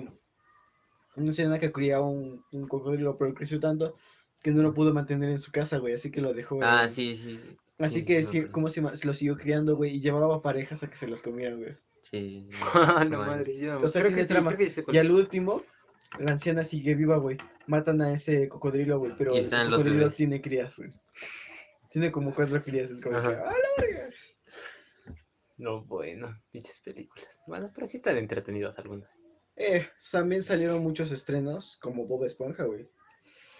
una 1.17 1.31
escena 1.31 1.59
que 1.59 1.73
criaba 1.73 2.07
un, 2.07 2.45
un 2.53 2.69
cocodrilo, 2.69 3.17
pero 3.19 3.35
creció 3.35 3.59
tanto 3.61 3.95
que 4.43 4.51
no 4.51 4.63
lo 4.63 4.75
pudo 4.75 4.93
mantener 4.93 5.31
en 5.31 5.39
su 5.39 5.51
casa, 5.51 5.79
güey, 5.79 5.95
así 5.95 6.11
que 6.11 6.21
lo 6.21 6.33
dejó. 6.33 6.59
Ah, 6.61 6.87
sí, 6.89 7.15
sí. 7.17 7.41
Así 7.79 8.01
sí, 8.01 8.05
que, 8.05 8.23
sí, 8.25 8.39
acuerdo. 8.39 8.53
¿cómo 8.53 8.69
se 8.69 8.81
llama? 8.81 8.97
Se 8.97 9.07
lo 9.07 9.15
siguió 9.15 9.37
criando, 9.37 9.77
güey, 9.77 9.97
y 9.97 10.01
llevaba 10.01 10.41
parejas 10.43 10.83
a 10.83 10.89
que 10.91 10.97
se 10.97 11.09
los 11.09 11.23
comieran, 11.23 11.59
güey. 11.61 11.77
Sí. 12.03 12.49
La 12.75 13.05
Bueno. 13.05 13.19
madre, 13.19 13.57
yo 13.59 13.81
O 13.81 13.89
sea, 13.89 14.03
creo 14.03 14.15
que 14.15 14.25
trama. 14.25 14.57
sí 14.57 14.83
Y 14.93 14.99
al 14.99 15.11
último, 15.11 15.63
la 16.19 16.33
anciana 16.33 16.63
sigue 16.65 16.95
viva, 16.95 17.17
güey. 17.17 17.37
Matan 17.67 18.03
a 18.03 18.13
ese 18.13 18.49
cocodrilo, 18.49 18.99
güey, 18.99 19.13
pero 19.17 19.35
el 19.35 19.49
los 19.51 19.83
cocodrilo 19.83 20.11
tiene 20.11 20.41
crías, 20.41 20.77
güey. 20.79 20.91
Tiene 21.91 22.13
como 22.13 22.35
cuatro 22.35 22.63
crías, 22.63 22.91
es 22.91 23.01
como 23.01 23.21
que. 23.21 23.29
¡ah, 23.29 23.53
la 23.53 23.83
verga! 23.83 24.11
No, 25.57 25.85
bueno, 25.85 26.37
pinches 26.51 26.81
películas. 26.81 27.29
Bueno, 27.47 27.71
pero 27.75 27.87
sí 27.87 27.99
están 27.99 28.17
entretenidas 28.19 28.79
algunas. 28.79 29.09
Eh, 29.57 29.87
también 30.11 30.43
salieron 30.43 30.83
muchos 30.83 31.13
estrenos, 31.13 31.79
como 31.81 32.07
Bob 32.07 32.25
Esponja, 32.25 32.65
güey. 32.65 32.89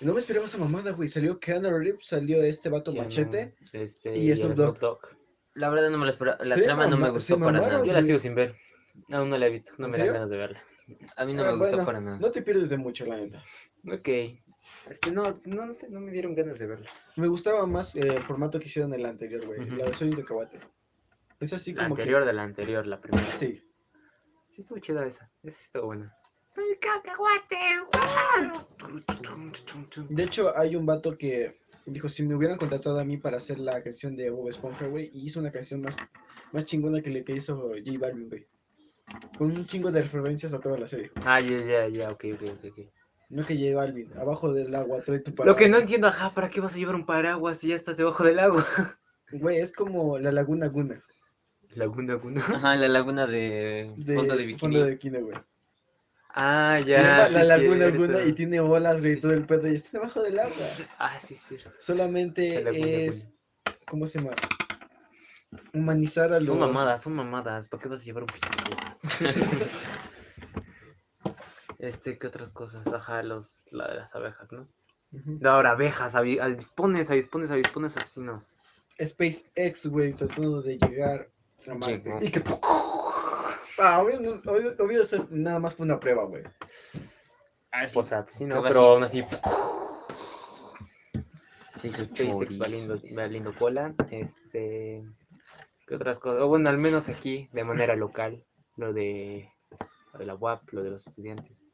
Y 0.05 0.07
no 0.07 0.13
me 0.13 0.21
esperaba 0.21 0.45
esa 0.45 0.59
mamada, 0.59 0.91
güey. 0.93 1.09
Salió 1.09 1.41
Keanu 1.41 1.71
Reeves, 1.79 2.07
salió 2.07 2.43
este 2.43 2.69
vato 2.69 2.93
Keanu, 2.93 3.05
Machete. 3.07 3.55
Este, 3.73 4.15
y 4.19 4.31
el 4.31 4.37
Snoop 4.37 4.53
Dogg. 4.55 4.79
Dogg. 4.79 4.99
La 5.55 5.71
verdad 5.71 5.89
no 5.89 5.97
me 5.97 6.05
lo 6.05 6.11
esperaba. 6.11 6.37
La 6.45 6.57
Se 6.57 6.63
trama 6.63 6.87
no 6.89 6.97
me 6.99 7.09
gustó 7.11 7.39
para 7.39 7.53
mamaron, 7.53 7.73
nada. 7.73 7.87
Yo 7.87 7.93
la 7.95 8.03
sigo 8.03 8.19
sin 8.19 8.35
ver. 8.35 8.55
Aún 9.11 9.31
no 9.31 9.39
la 9.39 9.47
he 9.47 9.51
visto, 9.51 9.73
no 9.79 9.87
¿En 9.87 9.93
me 9.93 9.99
dan 9.99 10.07
ganas 10.13 10.29
de 10.31 10.37
verla. 10.37 10.63
A 11.17 11.25
mí 11.25 11.33
no 11.33 11.43
Ah, 11.43 11.53
me 11.53 11.59
gustó 11.59 11.85
para 11.87 12.01
nada. 12.01 12.19
No 12.19 12.31
te 12.31 12.43
pierdes 12.43 12.69
de 12.69 12.77
mucho, 12.77 13.07
la 13.07 13.17
neta. 13.17 13.43
Ok. 13.91 14.09
Este, 14.91 15.11
no, 15.11 15.41
no, 15.45 15.67
no 15.67 15.73
sé, 15.75 15.89
no 15.89 16.01
me 16.01 16.13
dieron 16.13 16.35
ganas 16.35 16.59
de 16.59 16.67
verla. 16.67 16.91
Me 17.17 17.27
gustaba 17.29 17.67
más 17.67 17.97
eh, 17.97 18.01
el 18.01 18.23
formato 18.25 18.59
que 18.59 18.67
hicieron 18.67 18.93
en 18.93 19.01
el 19.01 19.07
anterior, 19.07 19.47
güey. 19.47 19.71
La 19.71 19.87
de 19.87 19.95
Soy 19.95 20.09
un 20.11 20.17
cacahuate. 20.17 20.59
Es 21.41 21.53
así 21.55 21.73
La 21.73 21.85
como 21.85 21.95
anterior 21.95 22.25
de 22.27 22.33
la 22.35 22.43
anterior, 22.43 22.87
la 22.87 23.01
primera. 23.01 23.25
que... 23.25 23.33
Sí. 23.33 23.63
Sí 24.49 24.61
estuvo 24.61 24.79
chida 24.81 25.07
esa. 25.07 25.31
Esa 25.43 25.57
sí 25.59 25.65
estuvo 25.65 25.87
buena. 25.87 26.15
Soy 26.55 26.77
cacahuate. 26.81 27.57
De 30.09 30.23
hecho, 30.23 30.57
hay 30.57 30.77
un 30.77 30.87
vato 30.87 31.19
que 31.19 31.59
dijo, 31.85 32.09
si 32.09 32.23
me 32.23 32.37
hubieran 32.37 32.59
contratado 32.59 33.01
a 33.01 33.05
mí 33.05 33.17
para 33.17 33.39
hacer 33.39 33.59
la 33.59 33.83
canción 33.83 34.15
de 34.15 34.31
Bob 34.31 34.49
Esponja, 34.49 34.87
güey, 34.87 35.11
y 35.13 35.27
hizo 35.27 35.41
una 35.41 35.51
canción 35.51 35.81
más, 35.83 35.97
más 36.53 36.65
chingona 36.65 37.03
que 37.03 37.11
la 37.11 37.25
que 37.25 37.35
hizo 37.35 37.71
J 37.71 37.99
Balvin, 37.99 38.29
güey. 38.29 38.47
Con 39.37 39.49
un 39.49 39.65
chingo 39.67 39.91
de 39.91 40.03
referencias 40.03 40.55
a 40.55 40.61
toda 40.61 40.79
la 40.79 40.87
serie. 40.87 41.11
Ah, 41.27 41.41
ya, 41.41 41.59
ya, 41.61 41.89
ya, 41.89 42.11
ok, 42.13 42.25
ok, 42.35 42.43
ok. 42.43 42.65
ok. 42.71 42.87
No 43.31 43.45
que 43.45 43.57
lleva 43.57 43.83
Alvin, 43.83 44.13
abajo 44.17 44.53
del 44.53 44.73
agua, 44.77 45.03
trae 45.03 45.19
tu 45.19 45.33
Lo 45.33 45.37
paraguas. 45.39 45.61
que 45.61 45.69
no 45.69 45.79
entiendo, 45.79 46.07
ajá, 46.07 46.31
¿para 46.31 46.51
qué 46.51 46.61
vas 46.61 46.75
a 46.77 46.79
llevar 46.79 46.95
un 46.95 47.05
paraguas 47.05 47.59
si 47.59 47.69
ya 47.69 47.75
estás 47.77 47.97
debajo 47.97 48.23
del 48.23 48.39
agua? 48.39 48.65
Güey, 49.33 49.59
es 49.59 49.73
como 49.73 50.19
la 50.19 50.31
Laguna 50.31 50.69
Guna. 50.69 51.03
Laguna, 51.71 52.13
laguna. 52.13 52.41
Ajá, 52.41 52.77
la 52.77 52.87
laguna 52.87 53.27
de 53.27 53.93
De 53.97 54.15
fondo 54.15 54.37
de 54.37 54.45
bikini. 54.45 54.61
Fondo 54.61 54.85
de 54.85 54.91
bikini, 54.93 55.19
güey. 55.19 55.37
Ah, 56.37 56.81
ya. 56.85 57.29
sí 57.29 57.33
la 57.33 57.43
es 57.43 57.49
Laguna 57.49 57.77
cierto. 57.87 57.99
Guna 58.07 58.23
y 58.25 58.33
tiene 58.33 58.61
olas, 58.61 59.01
güey, 59.01 59.13
y 59.13 59.21
todo 59.21 59.33
el 59.33 59.47
pedo. 59.47 59.69
Y 59.69 59.75
está 59.77 59.91
debajo 59.93 60.23
del 60.23 60.39
agua. 60.39 60.53
Ah, 60.99 61.19
sí, 61.25 61.37
sí. 61.37 61.57
Solamente 61.79 62.63
Laguna 62.63 62.87
es. 62.87 63.31
¿Cómo 63.89 64.07
se 64.07 64.19
llama? 64.19 64.35
Humanizar 65.73 66.33
a 66.33 66.39
los. 66.41 66.49
Son 66.49 66.59
mamadas, 66.59 67.03
son 67.03 67.15
mamadas. 67.15 67.69
¿Para 67.69 67.83
qué 67.83 67.89
vas 67.89 68.01
a 68.03 68.05
llevar 68.05 68.25
un 68.25 68.29
este, 71.79 72.19
¿qué 72.19 72.27
otras 72.27 72.53
cosas? 72.53 72.87
Ajá, 72.89 73.23
los, 73.23 73.65
la 73.71 73.89
de 73.89 73.95
las 73.97 74.15
abejas, 74.15 74.51
¿no? 74.51 74.69
Ujú. 75.13 75.39
De 75.39 75.49
ahora, 75.49 75.71
abejas, 75.73 76.15
avi- 76.15 76.41
avispones, 76.41 77.11
avispones, 77.11 77.51
avispones 77.51 77.97
asesinos. 77.97 78.57
SpaceX, 79.01 79.87
güey, 79.87 80.13
tratando 80.15 80.63
de 80.63 80.79
llegar 80.79 81.29
a 81.71 81.75
Marte. 81.75 82.13
Y 82.21 82.31
que. 82.31 82.43
Ah, 83.79 84.01
obvio, 84.03 84.21
no- 84.21 84.41
obvio, 84.53 84.75
obvio 84.79 85.03
eso 85.03 85.27
nada 85.31 85.59
más 85.59 85.75
fue 85.75 85.85
una 85.87 85.99
prueba, 85.99 86.25
güey. 86.25 86.43
Ah, 87.73 87.85
O 87.95 88.03
sea, 88.05 88.23
pues 88.25 88.37
sí, 88.37 88.45
¿qué 88.45 88.51
no, 88.51 88.63
va 88.63 88.69
pero 88.69 88.81
así? 88.81 88.89
aún 88.89 89.03
así, 89.05 89.25
Sí, 91.83 91.93
sí, 91.93 92.05
SpaceX 92.05 92.53
sí. 92.53 93.15
valiendo 93.15 93.55
cola. 93.59 93.95
Este, 94.11 95.05
¿qué 95.87 95.95
otras 95.95 96.19
cosas? 96.19 96.41
O 96.43 96.49
bueno, 96.49 96.71
al 96.71 96.79
menos 96.79 97.09
aquí, 97.09 97.49
de 97.53 97.65
manera 97.65 97.95
local, 97.95 98.43
lo 98.77 98.93
de, 98.93 99.51
lo 100.13 100.19
de 100.19 100.25
la 100.27 100.35
UAP, 100.35 100.63
lo 100.73 100.83
de 100.83 100.91
los 100.91 101.07
estudiantes. 101.07 101.69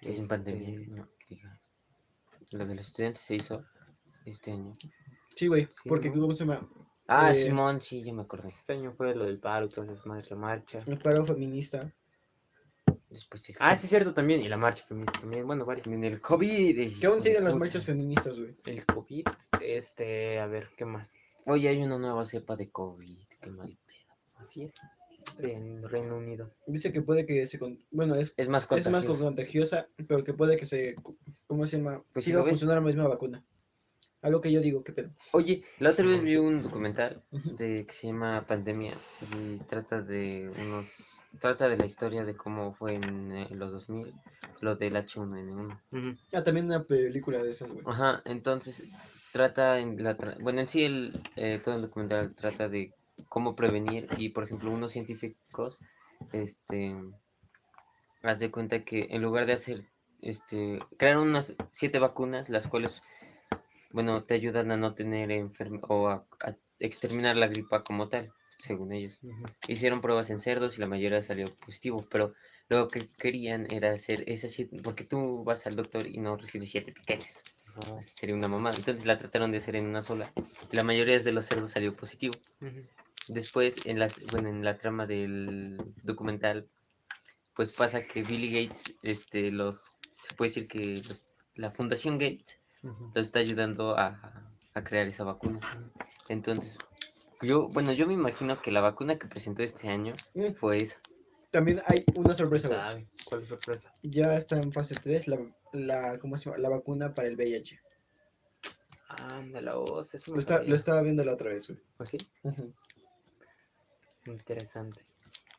Sí, 0.00 0.12
sin 0.12 0.22
Este, 0.22 0.28
pandemia, 0.28 0.86
no. 0.88 1.08
Lo 2.52 2.66
de 2.66 2.74
los 2.76 2.86
estudiantes 2.86 3.22
se 3.22 3.34
hizo 3.34 3.64
este 4.24 4.52
año. 4.52 4.72
Sí, 5.34 5.48
güey, 5.48 5.66
Sí, 5.66 5.88
porque, 5.88 6.08
¿no? 6.08 6.20
¿cómo 6.22 6.32
se 6.32 6.44
llama? 6.46 6.66
Ah, 7.06 7.30
Eh, 7.30 7.34
Simón, 7.34 7.80
sí, 7.82 8.02
ya 8.02 8.12
me 8.12 8.22
acordé. 8.22 8.48
Este 8.48 8.72
año 8.72 8.92
fue 8.92 9.14
lo 9.14 9.24
del 9.24 9.38
paro, 9.38 9.66
entonces 9.66 10.04
más 10.06 10.28
la 10.30 10.36
marcha. 10.36 10.82
El 10.86 10.98
paro 10.98 11.24
feminista. 11.24 11.92
Después 13.10 13.48
el 13.50 13.56
Ah, 13.60 13.76
sí, 13.76 13.86
cierto, 13.86 14.12
también. 14.14 14.40
Y 14.42 14.48
la 14.48 14.56
marcha 14.56 14.84
feminista 14.86 15.20
también. 15.20 15.46
Bueno, 15.46 15.64
varios. 15.64 15.84
También 15.84 16.04
el 16.04 16.20
COVID. 16.20 16.98
Que 16.98 17.06
aún 17.06 17.20
siguen 17.22 17.44
las 17.44 17.54
marchas 17.54 17.84
feministas, 17.84 18.38
güey. 18.38 18.56
El 18.64 18.84
COVID, 18.86 19.24
este, 19.60 20.38
a 20.40 20.46
ver, 20.46 20.68
¿qué 20.76 20.84
más? 20.84 21.12
Oye, 21.46 21.68
hay 21.68 21.82
una 21.82 21.98
nueva 21.98 22.24
cepa 22.24 22.56
de 22.56 22.70
COVID. 22.70 23.18
Qué 23.40 23.50
mal 23.50 23.76
pedo. 23.86 24.14
Así 24.36 24.64
es. 24.64 24.74
En 25.38 25.82
Reino 25.88 26.16
Unido. 26.16 26.52
Dice 26.66 26.90
que 26.90 27.02
puede 27.02 27.24
que 27.24 27.46
se. 27.46 27.58
con- 27.58 27.78
Bueno, 27.90 28.14
es, 28.14 28.34
Es 28.36 28.48
más 28.48 28.64
es 28.64 28.70
más 28.90 29.04
contagiosa. 29.04 29.24
contagiosa, 29.24 29.88
pero 30.08 30.24
que 30.24 30.34
puede 30.34 30.56
que 30.56 30.66
se. 30.66 30.94
¿Cómo 31.46 31.66
se 31.66 31.76
llama? 31.78 32.02
Pues 32.12 32.24
si 32.24 32.32
ves. 32.32 32.44
funcionando 32.44 32.80
la 32.80 32.86
misma 32.86 33.08
vacuna. 33.08 33.44
Algo 34.24 34.40
que 34.40 34.50
yo 34.50 34.60
digo, 34.62 34.82
¿qué 34.82 34.92
pedo? 34.92 35.10
Oye, 35.32 35.62
la 35.80 35.90
otra 35.90 36.06
vez 36.06 36.22
vi 36.22 36.36
un 36.36 36.62
documental 36.62 37.22
de 37.30 37.84
que 37.86 37.92
se 37.92 38.06
llama 38.06 38.46
Pandemia 38.46 38.94
y 39.38 39.58
trata 39.68 40.00
de 40.00 40.50
unos 40.58 40.88
trata 41.40 41.68
de 41.68 41.76
la 41.76 41.84
historia 41.84 42.24
de 42.24 42.34
cómo 42.34 42.72
fue 42.72 42.94
en 42.94 43.32
eh, 43.32 43.48
los 43.50 43.72
2000 43.72 44.14
lo 44.62 44.76
del 44.76 44.94
H1N1. 44.96 45.78
Ujú. 45.92 46.16
Ah, 46.32 46.42
también 46.42 46.66
una 46.66 46.84
película 46.84 47.42
de 47.42 47.50
esas, 47.50 47.70
güey. 47.70 47.84
Ajá, 47.86 48.22
entonces 48.24 48.88
trata 49.30 49.78
en 49.78 50.02
la 50.02 50.16
tra- 50.16 50.40
bueno, 50.40 50.60
en 50.60 50.68
sí 50.68 50.84
el 50.84 51.12
eh, 51.36 51.60
todo 51.62 51.74
el 51.74 51.82
documental 51.82 52.34
trata 52.34 52.68
de 52.68 52.94
cómo 53.28 53.54
prevenir 53.54 54.06
y 54.16 54.30
por 54.30 54.44
ejemplo 54.44 54.70
unos 54.70 54.92
científicos 54.92 55.78
este 56.32 56.96
haz 58.22 58.38
de 58.38 58.50
cuenta 58.50 58.84
que 58.84 59.08
en 59.10 59.20
lugar 59.20 59.44
de 59.44 59.52
hacer 59.52 59.84
este 60.22 60.78
crearon 60.96 61.28
unas 61.28 61.54
siete 61.72 61.98
vacunas 61.98 62.48
las 62.48 62.66
cuales 62.68 63.02
bueno, 63.94 64.24
te 64.24 64.34
ayudan 64.34 64.72
a 64.72 64.76
no 64.76 64.94
tener 64.94 65.30
enfermedad 65.30 65.84
o 65.88 66.08
a, 66.08 66.26
a 66.40 66.56
exterminar 66.80 67.36
la 67.36 67.46
gripa 67.46 67.84
como 67.84 68.08
tal, 68.08 68.32
según 68.58 68.92
ellos. 68.92 69.18
Hicieron 69.68 70.00
pruebas 70.00 70.30
en 70.30 70.40
cerdos 70.40 70.76
y 70.76 70.80
la 70.80 70.88
mayoría 70.88 71.22
salió 71.22 71.46
positivo, 71.64 72.04
pero 72.10 72.34
lo 72.68 72.88
que 72.88 73.06
querían 73.18 73.70
era 73.72 73.92
hacer 73.92 74.24
esas 74.26 74.50
siete, 74.50 74.78
porque 74.82 75.04
tú 75.04 75.44
vas 75.44 75.66
al 75.68 75.76
doctor 75.76 76.08
y 76.08 76.18
no 76.18 76.36
recibes 76.36 76.70
siete 76.72 76.90
piquetes, 76.92 77.44
sería 78.16 78.34
una 78.34 78.48
mamada. 78.48 78.74
Entonces 78.76 79.06
la 79.06 79.16
trataron 79.16 79.52
de 79.52 79.58
hacer 79.58 79.76
en 79.76 79.86
una 79.86 80.02
sola 80.02 80.32
y 80.72 80.76
la 80.76 80.82
mayoría 80.82 81.20
de 81.20 81.30
los 81.32 81.46
cerdos 81.46 81.70
salió 81.70 81.94
positivo. 81.94 82.34
Después, 83.28 83.86
en 83.86 84.00
la, 84.00 84.10
bueno, 84.32 84.48
en 84.48 84.64
la 84.64 84.76
trama 84.76 85.06
del 85.06 85.76
documental, 86.02 86.68
pues 87.54 87.72
pasa 87.72 88.04
que 88.04 88.22
Billy 88.24 88.50
Gates, 88.66 88.98
este, 89.04 89.52
los, 89.52 89.94
se 90.22 90.34
puede 90.34 90.50
decir 90.50 90.66
que 90.66 90.96
los- 91.06 91.26
la 91.54 91.70
Fundación 91.70 92.18
Gates 92.18 92.58
Ujú. 92.84 93.10
los 93.14 93.26
está 93.26 93.38
ayudando 93.40 93.98
a, 93.98 94.52
a 94.74 94.84
crear 94.84 95.06
esa 95.08 95.24
vacuna. 95.24 95.60
Entonces, 96.28 96.78
yo, 97.42 97.68
bueno, 97.68 97.92
yo 97.92 98.06
me 98.06 98.14
imagino 98.14 98.60
que 98.62 98.70
la 98.70 98.80
vacuna 98.80 99.18
que 99.18 99.26
presentó 99.26 99.62
este 99.62 99.88
año 99.88 100.12
Mm, 100.34 100.52
fue 100.54 100.82
esa. 100.82 101.00
También 101.50 101.82
hay 101.86 102.04
una 102.16 102.34
sorpresa. 102.34 102.90
¿Cuál 103.26 103.42
es 103.42 103.48
sorpresa? 103.48 103.92
Ya 104.02 104.36
está 104.36 104.56
en 104.56 104.72
fase 104.72 104.94
3 105.00 105.28
la, 105.28 105.38
la, 105.72 106.18
¿cómo 106.18 106.36
se 106.36 106.46
llama? 106.46 106.58
la 106.58 106.68
vacuna 106.68 107.14
para 107.14 107.28
el 107.28 107.36
VIH. 107.36 107.80
Ándala, 109.08 109.76
vos, 109.76 110.12
eso 110.14 110.32
Lo, 110.32 110.38
está, 110.38 110.62
lo 110.62 110.74
estaba 110.74 111.02
viendo 111.02 111.24
la 111.24 111.34
otra 111.34 111.50
vez, 111.50 111.68
güey. 111.68 111.80
¿Ah, 111.98 112.06
sí? 112.06 112.18
Interesante. 114.26 115.02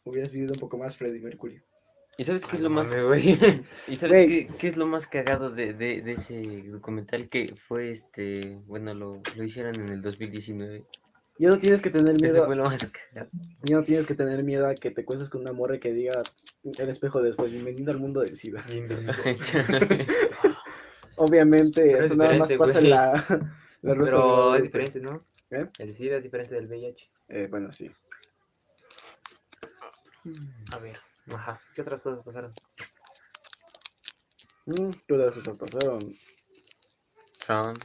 Hubieras 0.04 0.32
vivido 0.32 0.54
un 0.54 0.60
poco 0.60 0.78
más 0.78 0.98
Freddy 0.98 1.20
Mercury. 1.20 1.62
¿Y 2.18 2.24
sabes 2.24 2.46
qué 2.46 2.56
es 2.56 2.62
lo 2.62 2.70
más, 2.70 2.90
y 3.88 3.96
sabes 3.96 4.28
qué, 4.28 4.48
qué 4.58 4.68
es 4.70 4.78
lo 4.78 4.88
más 4.88 5.06
cagado 5.08 5.52
de, 5.52 5.74
de, 5.74 6.02
de 6.02 6.14
ese 6.14 6.42
documental 6.68 7.28
que 7.30 7.54
fue 7.68 7.92
este, 7.92 8.58
bueno, 8.68 8.94
lo, 8.94 9.22
lo 9.36 9.44
hicieron 9.44 9.76
en 9.82 9.90
el 9.90 10.02
2019? 10.02 10.86
Ya 11.38 11.50
no 11.50 11.60
tienes 11.60 11.82
que 11.82 11.90
tener 11.90 12.14
Ese 12.16 12.28
miedo. 12.32 12.46
fue 12.46 12.56
lo 12.56 12.64
más 12.64 12.90
cagado. 12.90 13.30
Ya 13.64 13.76
no 13.76 13.84
tienes 13.84 14.08
que 14.08 14.16
tener 14.16 14.42
miedo 14.44 14.70
a 14.70 14.76
que 14.76 14.92
te 14.92 15.04
cuestes 15.04 15.30
con 15.30 15.42
una 15.42 15.52
morra 15.52 15.78
que 15.80 15.92
diga 15.92 16.24
el 16.64 16.90
espejo 16.90 17.22
después, 17.22 17.52
bienvenido 17.52 17.92
al 17.92 18.00
mundo 18.00 18.22
del 18.22 18.38
SIDA. 18.38 18.64
Bienvenido. 18.72 19.12
Obviamente, 21.18 21.82
Pero 21.82 22.00
es 22.00 22.06
eso 22.06 22.16
nada 22.16 22.38
más 22.38 22.52
pasa 22.54 22.80
en 22.80 22.90
la, 22.90 23.12
la 23.82 23.94
de 23.94 24.04
Pero 24.04 24.56
es 24.56 24.64
diferente, 24.64 25.02
¿no? 25.02 25.26
¿Eh? 25.52 25.68
El 25.80 25.94
SIDA 25.94 26.18
es 26.18 26.24
diferente 26.24 26.56
del 26.56 26.68
VIH. 26.68 27.10
Eh, 27.28 27.48
bueno, 27.50 27.72
sí. 27.74 27.92
A 30.72 30.78
ver, 30.80 30.98
ajá. 31.34 31.60
¿Qué 31.74 31.82
otras 31.82 32.02
cosas 32.02 32.24
pasaron? 32.24 32.54
Mm, 34.66 34.90
¿Qué 35.08 35.14
otras 35.14 35.34
cosas 35.34 35.58
pasaron? 35.58 36.00
Trump, 37.46 37.78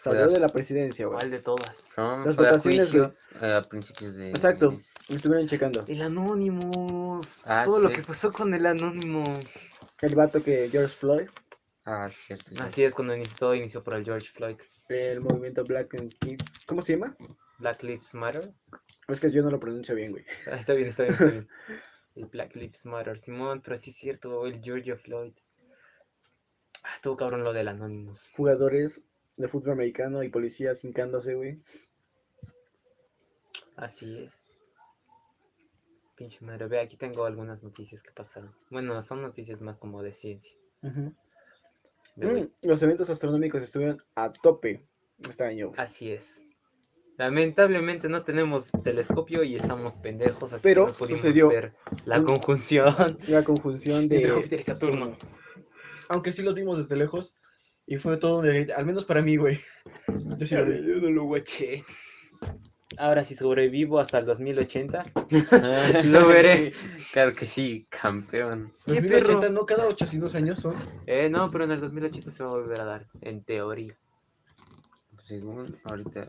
Salió 0.00 0.20
Fue 0.24 0.30
a- 0.30 0.34
de 0.34 0.40
la 0.40 0.48
presidencia, 0.48 1.06
güey. 1.06 1.18
¿Cuál 1.18 1.30
de 1.30 1.38
todas? 1.40 1.88
Trump 1.94 2.26
Las 2.26 2.36
fue 2.36 2.46
a 2.46 2.50
votaciones, 2.50 2.90
juicio 2.90 3.16
eh, 3.40 3.52
a 3.54 3.68
principios 3.68 4.16
de 4.16 4.30
Exacto, 4.30 4.70
me 5.08 5.16
estuvieron 5.16 5.46
checando. 5.48 5.84
El 5.88 6.02
Anonymous. 6.02 7.42
Ah, 7.46 7.62
Todo 7.64 7.80
lo 7.80 7.88
sí. 7.88 7.96
que 7.96 8.02
pasó 8.02 8.32
con 8.32 8.54
el 8.54 8.66
Anonymous. 8.66 9.38
El 10.02 10.14
vato 10.14 10.42
que 10.42 10.68
George 10.70 10.94
Floyd, 10.94 11.28
Ah, 11.84 12.08
cierto. 12.10 12.50
Así 12.60 12.82
es 12.84 12.94
cuando 12.94 13.14
inició, 13.14 13.36
todo 13.38 13.54
inició 13.54 13.82
por 13.82 13.94
el 13.94 14.04
George 14.04 14.28
Floyd. 14.28 14.56
el 14.88 15.20
movimiento 15.20 15.64
Black 15.64 15.94
and 15.94 16.12
Kids. 16.18 16.64
¿Cómo 16.66 16.82
se 16.82 16.94
llama? 16.94 17.16
Black 17.58 17.82
Lives 17.84 18.12
Matter. 18.14 18.52
Es 19.08 19.20
que 19.20 19.30
yo 19.30 19.42
no 19.42 19.50
lo 19.50 19.60
pronuncio 19.60 19.94
bien, 19.94 20.10
güey. 20.10 20.24
Ah, 20.50 20.56
está 20.56 20.72
bien, 20.74 20.88
está 20.88 21.04
bien, 21.04 21.14
está 21.14 21.26
bien. 21.26 21.48
El 22.16 22.26
Black 22.26 22.56
Lives 22.56 22.86
Matter, 22.86 23.18
Simón, 23.18 23.60
pero 23.62 23.76
sí 23.76 23.90
es 23.90 23.96
cierto, 23.96 24.46
el 24.46 24.62
George 24.62 24.96
Floyd. 24.96 25.34
Ah, 26.82 26.94
estuvo 26.96 27.16
cabrón 27.16 27.44
lo 27.44 27.52
del 27.52 27.68
Anonymous. 27.68 28.32
Jugadores 28.34 29.04
de 29.36 29.48
fútbol 29.48 29.72
americano 29.72 30.22
y 30.22 30.30
policías 30.30 30.82
hincándose, 30.82 31.34
güey. 31.34 31.60
Así 33.76 34.18
es. 34.18 34.32
Pinche 36.16 36.42
madre, 36.42 36.66
ve, 36.66 36.80
aquí 36.80 36.96
tengo 36.96 37.26
algunas 37.26 37.62
noticias 37.62 38.02
que 38.02 38.10
pasaron. 38.10 38.54
Bueno, 38.70 39.02
son 39.02 39.20
noticias 39.20 39.60
más 39.60 39.76
como 39.76 40.02
de 40.02 40.14
ciencia. 40.14 40.56
Mm, 40.80 42.46
los 42.62 42.82
eventos 42.82 43.10
astronómicos 43.10 43.62
estuvieron 43.62 44.02
a 44.14 44.32
tope 44.32 44.82
este 45.28 45.44
año. 45.44 45.72
Así 45.76 46.12
es. 46.12 46.46
Lamentablemente 47.18 48.08
no 48.08 48.22
tenemos 48.24 48.70
telescopio 48.84 49.42
y 49.42 49.56
estamos 49.56 49.94
pendejos, 49.94 50.52
así 50.52 50.62
Pero 50.62 50.86
que 50.86 50.92
no 50.92 50.98
pudimos 50.98 51.20
sucedió 51.20 51.48
ver 51.48 51.72
la 52.04 52.18
un- 52.18 52.26
conjunción 52.26 53.18
La 53.28 53.42
conjunción 53.42 54.08
de 54.08 54.28
Júpiter 54.30 54.60
y 54.60 54.62
Saturno. 54.62 55.16
Aunque 56.08 56.32
sí 56.32 56.42
los 56.42 56.54
vimos 56.54 56.76
desde 56.78 56.96
lejos. 56.96 57.36
Y 57.88 57.98
fue 57.98 58.16
todo 58.16 58.38
un 58.40 58.44
deleite, 58.44 58.72
al 58.72 58.84
menos 58.84 59.04
para 59.04 59.22
mí, 59.22 59.36
güey. 59.36 59.60
Yo 60.38 60.44
sí 60.44 60.56
lo 60.56 60.66
vi. 60.66 60.72
Yo 60.74 60.96
no 61.00 61.08
lo 61.10 61.24
guaché. 61.24 61.84
Ahora 62.98 63.22
si 63.24 63.34
sobrevivo 63.36 64.00
hasta 64.00 64.18
el 64.18 64.26
2080, 64.26 65.04
Ah, 65.52 65.92
Lo 66.04 66.26
veré. 66.26 66.72
Claro 67.12 67.32
que 67.32 67.46
sí, 67.46 67.86
campeón. 67.88 68.72
¿Qué 68.84 68.94
2080, 68.94 69.40
perro? 69.40 69.52
no 69.52 69.66
cada 69.66 69.86
800 69.86 70.34
años 70.34 70.58
son. 70.58 70.74
Eh, 71.06 71.28
no, 71.30 71.48
pero 71.50 71.64
en 71.64 71.70
el 71.72 71.80
2080 71.80 72.30
se 72.32 72.42
va 72.42 72.50
a 72.50 72.58
volver 72.58 72.80
a 72.80 72.84
dar, 72.84 73.06
en 73.20 73.44
teoría. 73.44 73.96
Según 75.22 75.78
ahorita 75.84 76.28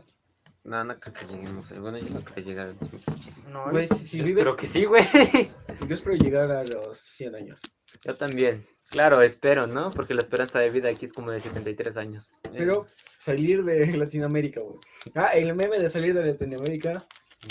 No, 0.68 0.84
no 0.84 1.00
creo 1.00 1.14
que 1.14 1.26
lleguemos. 1.26 1.70
eh, 1.70 1.78
Bueno, 1.78 1.98
yo 1.98 2.14
no 2.14 2.20
creo 2.20 2.34
que 2.34 2.42
llegar 2.42 2.66
2025. 2.78 3.48
No, 3.50 3.70
Güey, 3.70 3.88
si- 3.88 3.98
si 4.06 4.18
yo 4.18 4.24
vives- 4.24 4.38
espero 4.40 4.56
que 4.56 4.66
sí, 4.66 4.84
güey. 4.84 5.02
Yo 5.88 5.94
espero 5.94 6.16
llegar 6.16 6.50
a 6.50 6.64
los 6.64 6.98
100 6.98 7.34
años. 7.34 7.60
Yo 8.04 8.14
también. 8.16 8.66
Claro, 8.90 9.22
espero, 9.22 9.66
¿no? 9.66 9.90
Porque 9.90 10.12
la 10.14 10.22
esperanza 10.22 10.58
de 10.58 10.70
vida 10.70 10.88
aquí 10.90 11.06
es 11.06 11.12
como 11.12 11.30
de 11.30 11.40
73 11.40 11.96
años. 11.96 12.34
Pero 12.52 12.86
salir 13.18 13.64
de 13.64 13.86
Latinoamérica, 13.96 14.60
güey. 14.60 14.78
Ah, 15.14 15.28
el 15.34 15.54
meme 15.54 15.78
de 15.78 15.88
salir 15.88 16.12
de 16.14 16.24
Latinoamérica. 16.26 17.06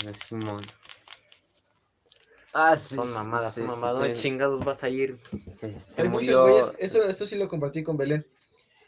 Eh, 0.06 0.12
Simón. 0.26 0.62
Ah, 2.54 2.76
son 2.76 3.12
mamadas, 3.12 3.54
sí, 3.54 3.60
son 3.60 3.70
mamadas. 3.70 3.96
sí. 3.96 4.02
¿Dónde 4.08 4.20
chingados 4.20 4.64
vas 4.64 4.82
a 4.82 4.88
ir? 4.88 5.18
Se, 5.54 5.72
se 5.72 6.02
Hay 6.02 6.08
muchos 6.08 6.28
murió. 6.34 6.42
güeyes, 6.42 6.72
esto, 6.78 7.08
esto 7.08 7.26
sí 7.26 7.36
lo 7.36 7.48
compartí 7.48 7.82
con 7.82 7.96
Belén. 7.96 8.26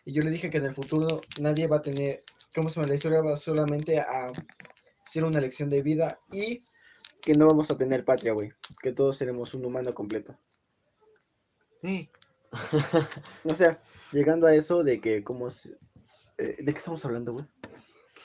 Y 0.04 0.12
yo 0.12 0.22
le 0.22 0.30
dije 0.30 0.50
que 0.50 0.58
en 0.58 0.64
el 0.66 0.74
futuro 0.74 1.20
nadie 1.40 1.66
va 1.66 1.76
a 1.76 1.82
tener, 1.82 2.24
¿cómo 2.54 2.68
se 2.68 2.76
llama? 2.76 2.88
La 2.88 2.94
historia 2.94 3.22
va 3.22 3.36
solamente 3.36 3.98
a 3.98 4.32
ser 5.04 5.24
una 5.24 5.40
lección 5.40 5.70
de 5.70 5.82
vida 5.82 6.20
y 6.32 6.64
que 7.22 7.32
no 7.34 7.46
vamos 7.46 7.70
a 7.70 7.76
tener 7.76 8.04
patria, 8.04 8.32
güey. 8.32 8.52
Que 8.82 8.92
todos 8.92 9.16
seremos 9.16 9.54
un 9.54 9.64
humano 9.64 9.94
completo. 9.94 10.36
O 13.44 13.54
sea, 13.54 13.80
llegando 14.12 14.46
a 14.46 14.54
eso 14.54 14.82
de 14.82 15.00
que 15.00 15.22
como... 15.22 15.48
eh, 15.48 16.56
¿De 16.58 16.72
qué 16.72 16.78
estamos 16.78 17.04
hablando, 17.04 17.32
güey? 17.32 17.44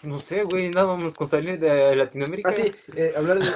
No 0.03 0.19
sé, 0.19 0.43
güey, 0.43 0.69
nada, 0.69 0.87
vamos 0.87 1.15
con 1.15 1.27
salir 1.27 1.59
de 1.59 1.95
Latinoamérica. 1.95 2.49
Ah, 2.49 2.53
sí, 2.53 2.71
eh, 2.95 3.13
hablar 3.15 3.39
de 3.39 3.49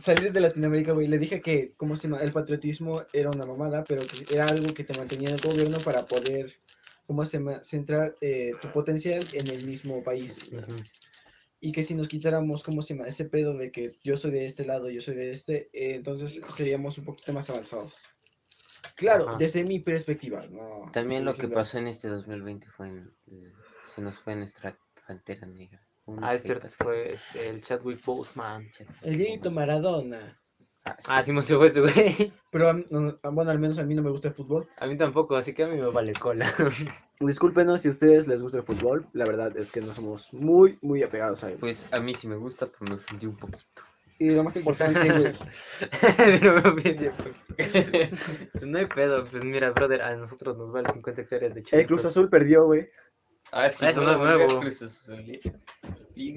salir 0.00 0.32
de 0.32 0.40
Latinoamérica, 0.40 0.92
güey. 0.92 1.08
Le 1.08 1.18
dije 1.18 1.42
que, 1.42 1.74
¿cómo 1.76 1.94
se 1.96 2.08
llama? 2.08 2.22
El 2.22 2.32
patriotismo 2.32 3.02
era 3.12 3.30
una 3.30 3.44
mamada, 3.44 3.84
pero 3.84 4.02
que 4.06 4.34
era 4.34 4.46
algo 4.46 4.72
que 4.72 4.84
te 4.84 4.98
mantenía 4.98 5.28
en 5.30 5.34
el 5.34 5.40
gobierno 5.42 5.78
para 5.84 6.06
poder, 6.06 6.54
¿cómo 7.06 7.24
se 7.24 7.38
llama? 7.38 7.62
Centrar 7.64 8.16
eh, 8.20 8.52
tu 8.60 8.70
potencial 8.72 9.24
en 9.32 9.48
el 9.48 9.66
mismo 9.66 10.02
país. 10.02 10.50
Y 11.60 11.72
que 11.72 11.82
si 11.82 11.94
nos 11.94 12.08
quitáramos, 12.08 12.62
¿cómo 12.62 12.82
se 12.82 12.94
llama? 12.94 13.08
Ese 13.08 13.24
pedo 13.24 13.56
de 13.56 13.70
que 13.70 13.92
yo 14.02 14.16
soy 14.16 14.32
de 14.32 14.46
este 14.46 14.64
lado, 14.64 14.90
yo 14.90 15.00
soy 15.00 15.14
de 15.14 15.32
este, 15.32 15.70
eh, 15.72 15.94
entonces 15.94 16.40
seríamos 16.54 16.98
un 16.98 17.06
poquito 17.06 17.32
más 17.32 17.48
avanzados. 17.48 17.94
Claro, 18.96 19.28
Ajá. 19.28 19.38
desde 19.38 19.64
mi 19.64 19.80
perspectiva, 19.80 20.46
no. 20.50 20.90
También 20.92 21.24
lo 21.24 21.34
que 21.34 21.48
pasó 21.48 21.78
en 21.78 21.88
este 21.88 22.08
2020 22.08 22.68
fue 22.70 22.88
en, 22.88 23.12
eh, 23.26 23.52
se 23.88 24.02
nos 24.02 24.18
fue 24.18 24.36
nuestra 24.36 24.78
pantera 25.06 25.46
negra. 25.46 25.80
Una 26.06 26.28
Ah, 26.28 26.34
es 26.34 26.42
cierto, 26.42 26.68
fue 26.68 27.16
el 27.40 27.62
Chadwick 27.62 28.04
Boseman. 28.04 28.70
El 29.02 29.16
Dieguito 29.16 29.50
Maradona. 29.50 30.38
Ah, 30.84 30.96
sí. 30.98 31.04
Ah, 31.08 31.22
sí, 31.22 31.32
me 31.32 31.42
fue 31.42 31.66
ese 31.66 31.80
güey. 31.80 32.32
Pero, 32.50 32.68
a 32.68 32.72
mí- 32.74 32.84
no, 32.90 33.16
bueno, 33.32 33.50
al 33.50 33.58
menos 33.58 33.78
a 33.78 33.84
mí 33.84 33.94
no 33.94 34.02
me 34.02 34.10
gusta 34.10 34.28
el 34.28 34.34
fútbol. 34.34 34.68
A 34.78 34.86
mí 34.86 34.96
tampoco, 34.96 35.36
así 35.36 35.52
que 35.54 35.64
a 35.64 35.68
mí 35.68 35.76
me 35.76 35.86
vale 35.90 36.12
cola. 36.12 36.52
Discúlpenos 37.20 37.80
si 37.82 37.88
a 37.88 37.90
ustedes 37.92 38.26
les 38.28 38.42
gusta 38.42 38.58
el 38.58 38.64
fútbol. 38.64 39.06
La 39.12 39.24
verdad 39.24 39.56
es 39.56 39.70
que 39.72 39.80
no 39.80 39.94
somos 39.94 40.32
muy, 40.34 40.78
muy 40.82 41.02
apegados 41.02 41.42
a 41.44 41.50
él. 41.50 41.56
Pues 41.58 41.86
a 41.92 42.00
mí 42.00 42.14
sí 42.14 42.28
me 42.28 42.36
gusta, 42.36 42.66
pero 42.66 42.90
me 42.90 42.94
ofendí 42.96 43.26
un 43.26 43.36
poquito. 43.36 43.82
Y 44.18 44.30
lo 44.30 44.44
más 44.44 44.54
importante, 44.56 45.10
güey. 45.10 45.32
Pero 46.16 46.62
me 46.62 46.68
ofendió, 46.68 47.10
pues. 47.56 48.62
No 48.62 48.78
hay 48.78 48.86
pedo, 48.86 49.24
pues 49.24 49.42
mira, 49.44 49.70
brother, 49.72 50.02
a 50.02 50.14
nosotros 50.14 50.56
nos 50.56 50.70
vale 50.72 50.92
50 50.92 51.22
hectáreas 51.22 51.52
de 51.54 51.60
El 51.60 51.66
chile. 51.66 51.86
Cruz 51.86 52.04
Azul 52.04 52.28
perdió, 52.30 52.64
güey. 52.66 52.88
Ah, 53.52 53.68
sí, 53.68 53.86
Eso 53.86 54.02
no 54.02 54.12
es 54.12 54.18
nuevo. 54.18 54.46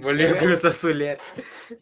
Volvió 0.04 0.30
a 0.30 0.38
Cruz 0.38 0.64
Azulear. 0.66 1.18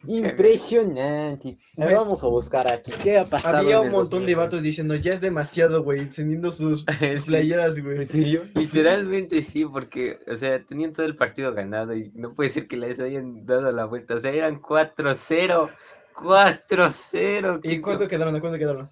Impresionante. 0.06 1.48
A 1.76 1.80
ver, 1.80 1.88
Güey. 1.88 1.94
vamos 1.94 2.22
a 2.22 2.26
buscar 2.28 2.70
aquí. 2.72 2.90
¿Qué 3.02 3.18
ha 3.18 3.24
pasado? 3.24 3.58
Había 3.58 3.80
un 3.80 3.90
montón 3.90 4.20
de 4.26 4.32
2020? 4.32 4.34
vatos 4.36 4.62
diciendo, 4.62 4.94
ya 4.96 5.12
es 5.14 5.20
demasiado, 5.20 5.82
güey, 5.82 6.00
encendiendo 6.00 6.50
sus, 6.52 6.84
sus 7.00 7.24
Sí. 7.24 7.30
playeras, 7.30 7.78
güey. 7.82 7.96
¿En 7.98 8.06
serio? 8.06 8.42
Literalmente 8.54 9.42
sí, 9.42 9.64
porque, 9.66 10.18
o 10.26 10.36
sea, 10.36 10.62
tenían 10.64 10.92
todo 10.92 11.04
el 11.06 11.16
partido 11.16 11.52
ganado 11.52 11.94
y 11.94 12.10
no 12.14 12.32
puede 12.34 12.50
ser 12.50 12.66
que 12.68 12.76
les 12.76 12.98
hayan 13.00 13.44
dado 13.46 13.70
la 13.72 13.84
vuelta. 13.84 14.14
O 14.14 14.18
sea, 14.18 14.30
eran 14.32 14.60
4-0. 14.60 15.70
4-0. 16.14 17.60
¿Y 17.62 17.68
¿qué 17.68 17.80
cuánto 17.80 18.08
quedaron? 18.08 18.34
¿A 18.36 18.40
cuánto 18.40 18.58
quedaron? 18.58 18.90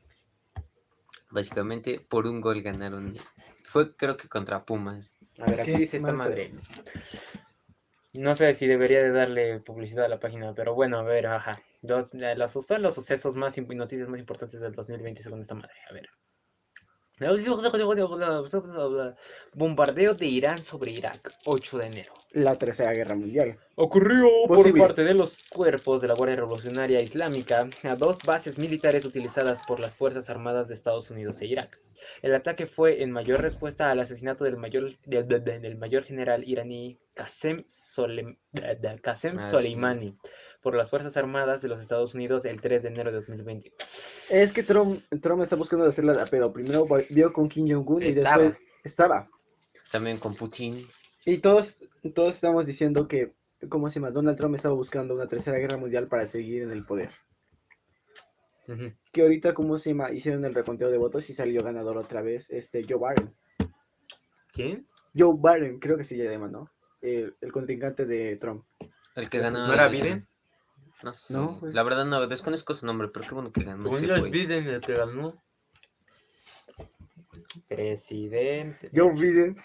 Básicamente 1.30 2.00
por 2.00 2.26
un 2.26 2.40
gol 2.40 2.60
ganaron. 2.62 3.14
Fue 3.64 3.96
creo 3.96 4.16
que 4.16 4.28
contra 4.28 4.64
Pumas. 4.64 5.13
A 5.38 5.46
ver, 5.50 5.60
aquí 5.60 5.72
dice 5.76 5.96
esta 5.98 6.12
madre. 6.12 6.52
No 8.14 8.36
sé 8.36 8.52
si 8.52 8.66
debería 8.68 9.00
de 9.02 9.10
darle 9.10 9.58
publicidad 9.60 10.04
a 10.04 10.08
la 10.08 10.20
página, 10.20 10.54
pero 10.54 10.74
bueno, 10.74 10.98
a 10.98 11.02
ver, 11.02 11.26
ajá. 11.26 11.60
Los, 11.82 12.12
los- 12.14 12.52
son 12.66 12.82
los 12.82 12.94
sucesos 12.94 13.34
más 13.34 13.58
imp- 13.58 13.74
noticias 13.74 14.08
más 14.08 14.20
importantes 14.20 14.60
del 14.60 14.72
2020 14.72 15.22
según 15.22 15.40
esta 15.40 15.54
madre. 15.54 15.72
A 15.90 15.92
ver. 15.92 16.08
Bombardeo 19.54 20.14
de 20.14 20.26
Irán 20.26 20.58
sobre 20.58 20.92
Irak, 20.92 21.32
8 21.44 21.78
de 21.78 21.86
enero. 21.86 22.12
La 22.32 22.56
Tercera 22.56 22.92
Guerra 22.92 23.14
Mundial. 23.14 23.56
Ocurrió 23.76 24.28
por 24.48 24.56
Posible. 24.58 24.80
parte 24.82 25.04
de 25.04 25.14
los 25.14 25.48
cuerpos 25.48 26.02
de 26.02 26.08
la 26.08 26.14
Guardia 26.14 26.36
Revolucionaria 26.36 27.00
Islámica 27.00 27.68
a 27.84 27.94
dos 27.96 28.18
bases 28.24 28.58
militares 28.58 29.04
utilizadas 29.04 29.60
por 29.66 29.78
las 29.78 29.94
Fuerzas 29.94 30.28
Armadas 30.28 30.66
de 30.68 30.74
Estados 30.74 31.10
Unidos 31.10 31.40
e 31.40 31.46
Irak. 31.46 31.78
El 32.22 32.34
ataque 32.34 32.66
fue 32.66 33.02
en 33.02 33.10
mayor 33.10 33.40
respuesta 33.40 33.90
al 33.90 34.00
asesinato 34.00 34.44
del 34.44 34.56
mayor, 34.56 34.96
del, 35.06 35.26
del- 35.28 35.44
del 35.44 35.76
mayor 35.78 36.04
general 36.04 36.42
iraní 36.46 36.98
Qasem, 37.14 37.64
de- 38.52 39.00
Qasem 39.02 39.36
Ah, 39.38 39.40
sí. 39.40 39.50
Soleimani 39.50 40.16
por 40.62 40.74
las 40.74 40.88
Fuerzas 40.90 41.16
Armadas 41.16 41.60
de 41.62 41.68
los 41.68 41.80
Estados 41.80 42.14
Unidos 42.14 42.44
el 42.46 42.60
3 42.60 42.82
de 42.82 42.88
enero 42.88 43.10
de 43.10 43.16
2020. 43.16 43.72
Es 44.30 44.52
que 44.52 44.62
Trump, 44.62 45.02
Trump 45.20 45.42
está 45.42 45.56
buscando 45.56 45.84
hacerla 45.84 46.14
de 46.14 46.22
a 46.22 46.26
pedo. 46.26 46.52
Primero 46.52 46.86
vio 47.10 47.32
con 47.32 47.48
Kim 47.48 47.66
Jong-un 47.70 48.02
y 48.02 48.12
después 48.12 48.54
estaba. 48.82 49.28
También 49.92 50.18
con 50.18 50.34
Putin. 50.34 50.80
Y 51.26 51.38
todos, 51.38 51.78
todos 52.14 52.34
estamos 52.34 52.64
diciendo 52.66 53.06
que, 53.08 53.34
¿cómo 53.68 53.88
se 53.88 53.96
llama? 54.00 54.10
Donald 54.10 54.36
Trump 54.38 54.54
estaba 54.56 54.74
buscando 54.74 55.14
una 55.14 55.28
Tercera 55.28 55.58
Guerra 55.58 55.76
Mundial 55.76 56.08
para 56.08 56.26
seguir 56.26 56.62
en 56.62 56.70
el 56.72 56.84
poder. 56.84 57.10
Que 59.12 59.22
ahorita, 59.22 59.52
¿cómo 59.54 59.76
se 59.78 59.90
llama? 59.90 60.10
Hicieron 60.12 60.44
el 60.44 60.54
reconteo 60.54 60.90
de 60.90 60.98
votos 60.98 61.28
y 61.30 61.34
salió 61.34 61.62
ganador 61.62 61.96
otra 61.98 62.22
vez 62.22 62.50
este 62.50 62.84
Joe 62.88 62.98
Biden. 63.14 63.34
¿Quién? 64.52 64.86
Joe 65.16 65.34
Biden, 65.36 65.78
creo 65.78 65.96
que 65.96 66.04
se 66.04 66.16
llama, 66.16 66.48
¿no? 66.48 66.70
El, 67.00 67.36
el 67.40 67.52
contrincante 67.52 68.06
de 68.06 68.36
Trump. 68.36 68.64
El 69.14 69.28
que 69.28 69.38
¿No 69.38 69.44
ganó. 69.44 69.72
era 69.72 69.86
el- 69.86 69.92
Biden? 69.92 70.28
No 71.02 71.12
sé. 71.12 71.34
No. 71.34 71.60
La 71.62 71.82
verdad 71.82 72.06
no, 72.06 72.26
desconozco 72.26 72.72
su 72.74 72.86
nombre, 72.86 73.08
pero 73.12 73.28
qué 73.28 73.34
bueno 73.34 73.52
que 73.52 73.62
ganó. 73.64 73.94
ese 73.96 74.06
güey. 74.06 74.30
Biden 74.30 74.66
el 74.68 74.80
que 74.80 74.94
ganó. 74.94 75.36
Presidente. 77.68 78.90
Joe 78.94 79.12
Biden. 79.12 79.56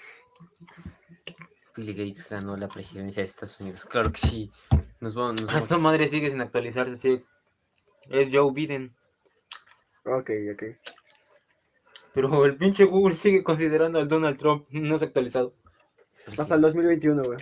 Bill 1.75 1.93
Gates 1.95 2.27
ganó 2.29 2.57
la 2.57 2.67
presidencia 2.67 3.21
de 3.23 3.27
Estados 3.27 3.59
Unidos. 3.62 3.85
Claro 3.85 4.12
que 4.12 4.19
sí. 4.19 4.51
Nos 4.99 5.13
vamos, 5.15 5.41
nos 5.43 5.71
Ah, 5.71 5.77
madre 5.77 6.07
sigue 6.07 6.29
sin 6.29 6.41
actualizarse, 6.41 6.95
sí. 6.97 7.23
Es 8.10 8.30
Joe 8.32 8.52
Biden. 8.54 8.93
Ok, 10.06 10.30
ok. 10.54 10.63
Pero 12.13 12.45
el 12.45 12.58
pinche 12.58 12.86
Google 12.86 13.15
sigue 13.15 13.43
considerando 13.43 14.00
al 14.00 14.08
Donald 14.08 14.38
Trump 14.39 14.65
no 14.72 14.98
se 14.98 15.06
ha 15.06 15.08
actualizado. 15.08 15.54
Hasta 16.38 16.56
el 16.56 16.62
2021, 16.62 17.24
güey. 17.24 17.38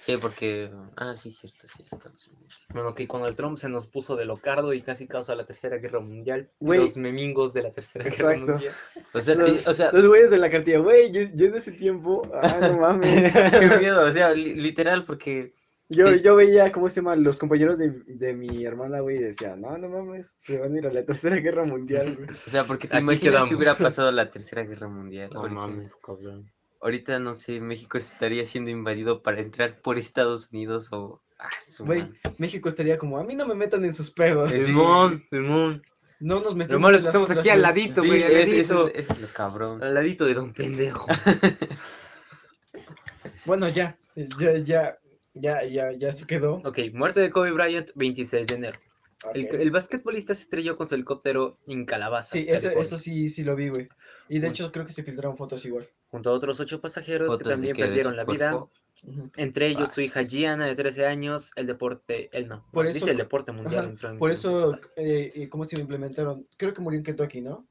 Sí, 0.00 0.16
porque. 0.20 0.70
Ah, 0.96 1.16
sí, 1.16 1.32
cierto, 1.32 1.66
sí. 1.66 1.82
Unidos. 2.30 2.66
Bueno, 2.68 2.94
que 2.94 3.08
cuando 3.08 3.26
el 3.26 3.36
Trump 3.36 3.56
se 3.58 3.70
nos 3.70 3.88
puso 3.88 4.16
de 4.16 4.26
locardo 4.26 4.74
y 4.74 4.82
casi 4.82 5.06
causa 5.08 5.34
la 5.34 5.46
tercera 5.46 5.78
guerra 5.78 6.00
mundial. 6.00 6.50
Los 6.82 6.96
memingos 6.98 7.54
de 7.54 7.62
la 7.62 7.70
tercera 7.72 8.04
guerra 8.04 8.36
mundial. 8.36 8.74
O 9.14 9.20
sea, 9.22 9.34
Los, 9.34 9.48
y- 9.64 9.68
o 9.68 9.74
sea, 9.74 9.90
los 9.92 10.06
güeyes 10.06 10.30
de 10.30 10.38
la 10.38 10.50
cartilla, 10.50 10.78
güey, 10.80 11.10
yo, 11.10 11.22
yo 11.34 11.46
en 11.46 11.54
ese 11.54 11.72
tiempo, 11.72 12.20
ah, 12.34 12.58
no 12.60 12.78
mames. 12.78 13.32
qué 13.32 13.78
miedo, 13.80 14.04
o 14.06 14.12
sea, 14.12 14.30
li- 14.32 14.54
literal, 14.54 15.06
porque. 15.06 15.54
Yo, 15.94 16.12
Sí. 16.12 16.20
yo 16.22 16.36
veía, 16.36 16.72
¿cómo 16.72 16.88
se 16.88 16.96
llaman? 16.96 17.22
Los 17.24 17.38
compañeros 17.38 17.78
de, 17.78 17.90
de 18.06 18.34
mi 18.34 18.64
hermana, 18.64 19.00
güey, 19.00 19.18
decían, 19.18 19.60
no, 19.60 19.76
no 19.78 19.88
mames, 19.88 20.34
se 20.38 20.58
van 20.58 20.74
a 20.74 20.78
ir 20.78 20.86
a 20.86 20.92
la 20.92 21.04
tercera 21.04 21.36
guerra 21.36 21.64
mundial, 21.64 22.16
güey. 22.16 22.28
O 22.30 22.50
sea, 22.50 22.64
porque 22.64 22.88
te 22.88 22.96
Aquí 22.96 23.02
imaginas 23.04 23.30
quedamos. 23.32 23.48
si 23.48 23.54
hubiera 23.54 23.74
pasado 23.74 24.10
la 24.12 24.30
tercera 24.30 24.62
guerra 24.64 24.88
mundial. 24.88 25.30
No 25.32 25.40
ahorita, 25.40 25.54
mames, 25.60 25.96
cabrón. 26.04 26.50
ahorita, 26.80 27.18
no 27.18 27.34
sé, 27.34 27.60
México 27.60 27.98
estaría 27.98 28.44
siendo 28.44 28.70
invadido 28.70 29.22
para 29.22 29.40
entrar 29.40 29.80
por 29.80 29.98
Estados 29.98 30.50
Unidos 30.52 30.88
o. 30.92 31.20
Ah, 31.38 31.48
Güey. 31.80 32.04
México 32.38 32.68
estaría 32.68 32.96
como, 32.96 33.18
a 33.18 33.24
mí 33.24 33.34
no 33.34 33.46
me 33.46 33.54
metan 33.54 33.84
en 33.84 33.92
sus 33.94 34.10
pedos. 34.10 34.50
Sí. 34.50 34.64
Simón, 34.66 35.24
Simón. 35.30 35.82
No 36.20 36.40
nos 36.40 36.54
metemos 36.54 36.72
Lo 36.74 36.78
malo 36.80 36.96
es 36.96 37.00
en 37.04 37.04
que 37.04 37.08
estamos 37.18 37.30
aquí 37.32 37.48
al 37.50 37.58
güey. 37.58 37.62
ladito, 37.62 38.02
Sí, 38.02 38.08
güey, 38.08 38.22
al 38.22 38.32
es- 38.32 38.70
ladito. 38.70 38.88
es 38.94 39.20
lo 39.20 39.28
cabrón. 39.28 39.82
Al 39.82 39.92
ladito 39.94 40.24
de 40.24 40.34
Don 40.34 40.52
Pendejo. 40.54 41.06
Bueno, 43.44 43.68
ya, 43.68 43.96
ya, 44.38 44.56
ya, 44.56 44.98
ya, 45.34 45.62
ya, 45.64 45.92
ya 45.92 46.12
se 46.12 46.26
quedó. 46.26 46.56
ok, 46.64 46.78
muerte 46.92 47.20
de 47.20 47.30
Kobe 47.30 47.52
Bryant, 47.52 47.90
26 47.94 48.46
de 48.46 48.54
enero. 48.54 48.78
El, 49.32 49.70
basquetbolista 49.70 50.34
se 50.34 50.42
estrelló 50.42 50.76
con 50.76 50.86
su 50.88 50.94
helicóptero 50.96 51.58
en 51.66 51.86
Calabazas, 51.86 52.32
Sí, 52.32 52.44
eso, 52.48 52.68
eso 52.70 52.98
sí, 52.98 53.28
sí 53.30 53.42
lo 53.44 53.56
vi, 53.56 53.68
güey. 53.68 53.88
Y 54.28 54.38
de 54.38 54.46
Uy. 54.48 54.50
hecho 54.50 54.70
creo 54.72 54.84
que 54.84 54.92
se 54.92 55.02
filtraron 55.02 55.36
fotos 55.36 55.64
igual. 55.64 55.88
junto 56.08 56.30
a 56.30 56.32
otros 56.34 56.60
ocho 56.60 56.80
pasajeros 56.80 57.28
Fotos 57.28 57.44
que 57.46 57.50
también 57.54 57.74
que 57.76 57.82
perdieron 57.84 58.16
la 58.16 58.24
vida. 58.24 58.50
cuerpo. 58.52 58.70
Entre 59.36 59.68
ellos 59.68 59.90
su 59.92 60.00
hija 60.00 60.22
Gianna 60.22 60.66
de 60.66 60.74
13 60.74 61.06
años, 61.06 61.52
el 61.56 61.66
deporte, 61.66 62.28
él 62.32 62.48
no, 62.48 62.66
Por 62.72 62.86
dice 62.86 62.98
eso- 62.98 63.08
el 63.10 63.16
deporte 63.16 63.52
mundial. 63.52 63.80
Ajá, 63.84 63.90
entró 63.90 64.10
en- 64.10 64.18
Por 64.18 64.30
eso, 64.30 64.78
eh, 64.96 65.48
¿cómo 65.50 65.64
se 65.64 65.76
lo 65.76 65.82
implementaron? 65.82 66.46
Creo 66.56 66.72
que 66.72 66.80
murió 66.82 66.98
en 66.98 67.04
Kentucky, 67.04 67.40
¿no? 67.40 67.66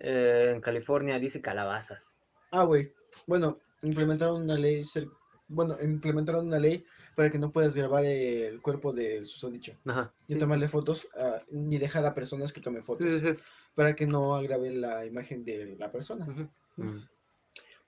Eh, 0.00 0.52
en 0.54 0.60
California 0.60 1.18
dice 1.18 1.40
calabazas. 1.40 2.16
Ah, 2.52 2.64
güey. 2.64 2.92
Bueno, 3.26 3.58
implementaron 3.82 4.42
una 4.42 4.54
ley 4.56 4.80
cer- 4.82 5.10
bueno, 5.50 5.76
implementaron 5.82 6.46
una 6.46 6.58
ley 6.58 6.84
para 7.16 7.28
que 7.30 7.38
no 7.38 7.50
puedas 7.50 7.74
grabar 7.74 8.04
el 8.04 8.60
cuerpo 8.62 8.92
del 8.92 9.26
susodicho. 9.26 9.72
Ajá. 9.84 10.12
Ni 10.28 10.34
sí, 10.34 10.40
tomarle 10.40 10.68
fotos, 10.68 11.08
ah, 11.18 11.38
ni 11.50 11.78
dejar 11.78 12.06
a 12.06 12.14
personas 12.14 12.52
que 12.52 12.60
tomen 12.60 12.84
fotos, 12.84 13.10
sí, 13.10 13.20
sí, 13.20 13.26
sí. 13.28 13.36
para 13.74 13.94
que 13.94 14.06
no 14.06 14.36
agrave 14.36 14.70
la 14.70 15.04
imagen 15.04 15.44
de 15.44 15.76
la 15.78 15.90
persona. 15.90 16.26
Mm. 16.76 16.98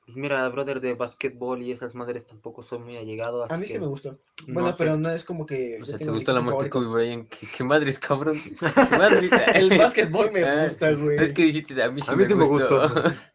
Pues 0.04 0.16
mira, 0.16 0.48
brother, 0.48 0.80
de 0.80 0.94
básquetbol 0.94 1.62
y 1.62 1.70
esas 1.70 1.94
madres 1.94 2.26
tampoco 2.26 2.64
soy 2.64 2.80
muy 2.80 2.96
allegado, 2.96 3.44
así 3.44 3.54
A 3.54 3.56
mí 3.58 3.66
sí 3.66 3.74
que 3.74 3.78
me 3.78 3.86
gustó. 3.86 4.18
no 4.48 4.54
Bueno, 4.54 4.72
sé. 4.72 4.78
pero 4.78 4.96
no 4.96 5.08
es 5.10 5.24
como 5.24 5.46
que 5.46 5.78
O 5.80 5.84
sea, 5.84 5.96
¿te 5.96 6.10
gustó 6.10 6.32
la 6.32 6.40
muerte 6.40 6.64
de. 6.64 6.70
Kobe 6.70 6.86
Bryant? 6.88 7.28
¿Qué, 7.28 7.46
qué 7.56 7.62
madres, 7.62 8.00
cabrón? 8.00 8.36
¿Qué 8.58 8.96
madres? 8.98 9.30
El 9.54 9.78
básquetbol 9.78 10.32
me 10.32 10.64
gusta, 10.64 10.92
güey. 10.92 11.18
Es 11.22 11.32
que 11.32 11.44
dijiste, 11.44 11.80
a 11.80 11.90
mí 11.90 12.00
sí, 12.00 12.08
A 12.10 12.16
mí 12.16 12.22
me, 12.22 12.28
sí 12.28 12.34
me 12.34 12.46
gustó. 12.46 12.82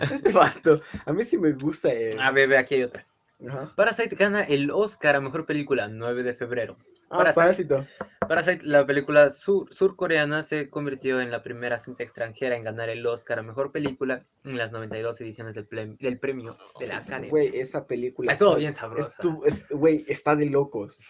Este 0.00 0.32
vato, 0.32 0.80
A 1.06 1.12
mí 1.12 1.24
sí 1.24 1.38
me 1.38 1.52
gusta 1.52 1.92
él. 1.92 2.18
A 2.20 2.30
ver, 2.30 2.48
ve, 2.48 2.58
aquí 2.58 2.74
hay 2.76 2.84
otra. 2.84 3.06
Ajá. 3.46 3.72
Parasite 3.76 4.16
gana 4.16 4.42
el 4.42 4.70
Oscar 4.70 5.16
a 5.16 5.20
Mejor 5.20 5.46
Película 5.46 5.86
9 5.88 6.22
de 6.24 6.34
febrero. 6.34 6.76
Ah, 7.10 7.18
Parasite, 7.18 7.40
Parásito. 7.40 7.86
Parasite, 8.28 8.60
la 8.64 8.84
película 8.84 9.30
sur- 9.30 9.72
surcoreana, 9.72 10.42
se 10.42 10.68
convirtió 10.68 11.20
en 11.22 11.30
la 11.30 11.42
primera 11.42 11.78
cinta 11.78 12.02
extranjera 12.02 12.56
en 12.56 12.64
ganar 12.64 12.88
el 12.90 13.06
Oscar 13.06 13.38
a 13.38 13.42
Mejor 13.42 13.72
Película 13.72 14.24
en 14.44 14.58
las 14.58 14.72
92 14.72 15.20
ediciones 15.22 15.54
del, 15.54 15.96
del 15.98 16.18
premio 16.18 16.56
de 16.78 16.86
la 16.88 16.98
Academia. 16.98 17.30
Güey, 17.30 17.58
esa 17.58 17.86
película. 17.86 18.32
Estuvo 18.32 18.50
está- 18.50 18.58
bien 18.58 18.74
sabrosa. 18.74 19.22
es- 19.46 19.68
Güey, 19.70 20.04
está 20.08 20.34
de 20.36 20.46
locos. 20.46 21.00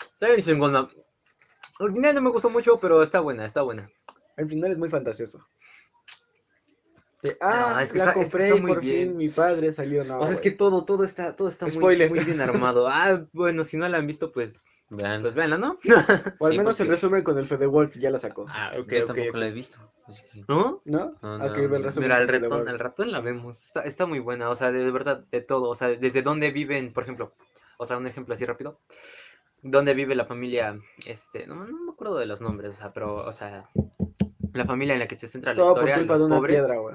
Está 0.00 0.26
bien 0.28 0.42
chingona. 0.42 0.88
Al 1.80 1.92
final 1.92 2.14
no 2.14 2.20
me 2.20 2.30
gustó 2.30 2.50
mucho, 2.50 2.78
pero 2.78 3.02
está 3.02 3.20
buena, 3.20 3.44
está 3.46 3.62
buena. 3.62 3.90
El 4.36 4.48
final 4.48 4.70
es 4.72 4.78
muy 4.78 4.90
fantasioso. 4.90 5.48
De, 7.22 7.36
ah, 7.40 7.72
No, 7.74 7.80
es 7.80 7.92
que 7.92 7.98
la 7.98 8.04
está- 8.10 8.20
es 8.20 8.26
que 8.26 8.30
compré 8.30 8.44
está 8.46 8.58
y 8.58 8.60
muy 8.62 8.70
por 8.72 8.80
bien. 8.80 9.08
fin 9.08 9.16
mi 9.16 9.28
padre 9.28 9.72
salió. 9.72 10.04
No, 10.04 10.20
o 10.20 10.26
sea, 10.26 10.34
es 10.34 10.40
que 10.40 10.50
todo, 10.52 10.84
todo 10.84 11.04
está, 11.04 11.34
todo 11.34 11.48
está 11.48 11.66
muy, 11.66 11.74
Spoiler. 11.74 12.08
muy 12.10 12.20
bien 12.20 12.40
armado. 12.40 12.86
Ah, 12.88 13.24
bueno, 13.32 13.64
si 13.64 13.76
no 13.76 13.88
la 13.88 13.98
han 13.98 14.06
visto, 14.06 14.30
pues, 14.32 14.64
Vean, 14.90 15.20
pues 15.20 15.34
véanla, 15.34 15.58
¿no? 15.58 15.78
O 16.38 16.46
al 16.46 16.52
sí, 16.52 16.58
menos 16.58 16.80
el 16.80 16.88
resumen 16.88 17.22
con 17.22 17.36
el 17.38 17.46
Fede 17.46 17.66
Wolf 17.66 17.96
ya 17.98 18.10
la 18.10 18.18
sacó. 18.18 18.46
ah, 18.48 18.72
ok, 18.78 18.90
yo 18.90 19.04
tampoco 19.04 19.36
la 19.36 19.48
he 19.48 19.50
visto. 19.52 19.78
¿No? 20.48 20.80
¿No? 20.86 21.14
No, 21.20 21.34
Ok, 21.44 21.58
no, 21.58 21.76
el 21.76 21.82
resumen 21.84 22.08
Mira, 22.08 22.22
el 22.22 22.28
ratón, 22.28 22.50
Wolf. 22.50 22.68
el 22.70 22.78
ratón 22.78 23.12
la 23.12 23.20
vemos. 23.20 23.66
Está, 23.66 23.82
está 23.82 24.06
muy 24.06 24.18
buena, 24.20 24.48
o 24.48 24.54
sea, 24.54 24.72
de, 24.72 24.90
verdad, 24.90 25.24
de 25.30 25.42
todo. 25.42 25.68
O 25.68 25.74
sea, 25.74 25.88
desde 25.88 26.22
dónde 26.22 26.50
viven, 26.52 26.94
por 26.94 27.02
ejemplo. 27.02 27.34
O 27.76 27.84
sea, 27.84 27.98
un 27.98 28.06
ejemplo 28.06 28.32
así 28.32 28.46
rápido. 28.46 28.78
¿Dónde 29.60 29.92
vive 29.92 30.14
la 30.14 30.24
familia? 30.24 30.78
Este, 31.06 31.46
no, 31.46 31.56
no 31.56 31.84
me 31.84 31.92
acuerdo 31.92 32.16
de 32.16 32.24
los 32.26 32.40
nombres, 32.40 32.70
o 32.74 32.76
sea, 32.78 32.92
pero, 32.94 33.12
o 33.26 33.32
sea, 33.32 33.68
la 34.52 34.64
familia 34.64 34.94
en 34.94 35.00
la 35.00 35.08
que 35.08 35.16
se 35.16 35.28
centra 35.28 35.52
la 35.52 35.56
Todo 35.56 35.74
por 35.74 35.88
historia, 35.88 35.96
culpa 35.98 36.12
los 36.14 36.20
de 36.20 36.26
una 36.26 36.36
pobres, 36.36 36.56
piedra, 36.56 36.76
güey. 36.76 36.94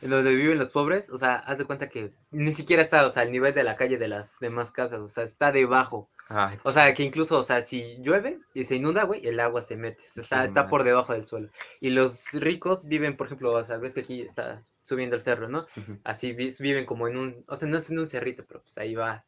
en 0.00 0.10
donde 0.10 0.34
viven 0.34 0.58
los 0.58 0.70
pobres, 0.70 1.08
o 1.10 1.18
sea, 1.18 1.36
haz 1.36 1.58
de 1.58 1.64
cuenta 1.64 1.88
que 1.88 2.12
ni 2.32 2.52
siquiera 2.54 2.82
está, 2.82 3.06
o 3.06 3.10
sea, 3.10 3.22
al 3.22 3.30
nivel 3.30 3.54
de 3.54 3.62
la 3.62 3.76
calle 3.76 3.98
de 3.98 4.08
las 4.08 4.38
demás 4.40 4.70
casas, 4.72 5.00
o 5.00 5.08
sea, 5.08 5.24
está 5.24 5.52
debajo. 5.52 6.08
Ay, 6.28 6.58
O 6.64 6.72
sea, 6.72 6.92
que 6.94 7.02
incluso, 7.02 7.38
o 7.38 7.42
sea, 7.42 7.62
si 7.62 7.98
llueve 8.02 8.40
y 8.54 8.64
se 8.64 8.76
inunda, 8.76 9.04
güey, 9.04 9.26
el 9.26 9.38
agua 9.38 9.60
se 9.62 9.76
mete, 9.76 10.02
está, 10.16 10.44
está 10.44 10.66
por 10.68 10.82
debajo 10.82 11.12
del 11.12 11.26
suelo. 11.26 11.50
Y 11.80 11.90
los 11.90 12.32
ricos 12.32 12.86
viven, 12.86 13.16
por 13.16 13.26
ejemplo, 13.26 13.52
o 13.52 13.64
sea, 13.64 13.76
ves 13.76 13.94
que 13.94 14.00
aquí 14.00 14.22
está 14.22 14.64
subiendo 14.82 15.14
el 15.14 15.22
cerro, 15.22 15.48
¿no? 15.48 15.66
Así 16.04 16.32
vi- 16.32 16.52
viven 16.58 16.86
como 16.86 17.06
en 17.06 17.16
un, 17.16 17.44
o 17.46 17.56
sea, 17.56 17.68
no 17.68 17.76
es 17.78 17.88
en 17.90 17.98
un 17.98 18.06
cerrito, 18.06 18.44
pero 18.48 18.62
pues 18.62 18.76
ahí 18.78 18.94
va 18.94 19.24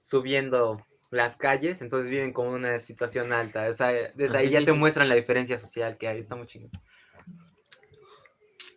subiendo 0.00 0.84
las 1.16 1.36
calles, 1.36 1.82
entonces 1.82 2.10
viven 2.10 2.32
como 2.32 2.50
en 2.50 2.54
una 2.56 2.78
situación 2.78 3.32
alta. 3.32 3.68
O 3.68 3.72
sea, 3.72 3.88
desde 4.14 4.36
Ah, 4.36 4.40
ahí 4.40 4.50
ya 4.50 4.64
te 4.64 4.72
muestran 4.72 5.08
la 5.08 5.14
diferencia 5.14 5.58
social 5.58 5.96
que 5.98 6.08
hay, 6.08 6.20
está 6.20 6.36
muy 6.36 6.46
chingón. 6.46 6.70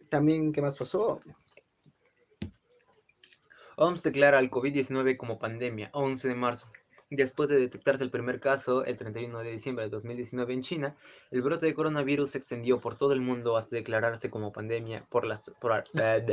También, 0.10 0.52
¿qué 0.52 0.62
más 0.62 0.78
pasó? 0.78 1.19
OMS 3.75 4.04
declara 4.04 4.39
el 4.39 4.49
COVID-19 4.52 5.15
como 5.17 5.39
pandemia, 5.39 5.89
11 5.93 6.28
de 6.28 6.36
marzo. 6.36 6.71
Después 7.12 7.49
de 7.49 7.60
detectarse 7.60 8.04
el 8.04 8.12
primer 8.12 8.39
caso, 8.39 8.86
el 8.86 8.95
31 8.97 9.39
de 9.39 9.52
diciembre 9.52 9.86
de 9.86 9.89
2019 9.89 10.54
en 10.54 10.62
China, 10.62 10.95
el 11.32 11.41
brote 11.41 11.65
de 11.65 11.73
coronavirus 11.73 12.32
se 12.32 12.38
extendió 12.38 12.80
por 12.80 12.97
todo 12.97 13.13
el 13.13 13.21
mundo 13.21 13.58
hasta 13.58 13.75
declararse 13.78 14.30
como 14.30 14.52
pandemia 14.52 15.06
por 15.10 15.25
las 15.25 15.56
por, 15.60 15.84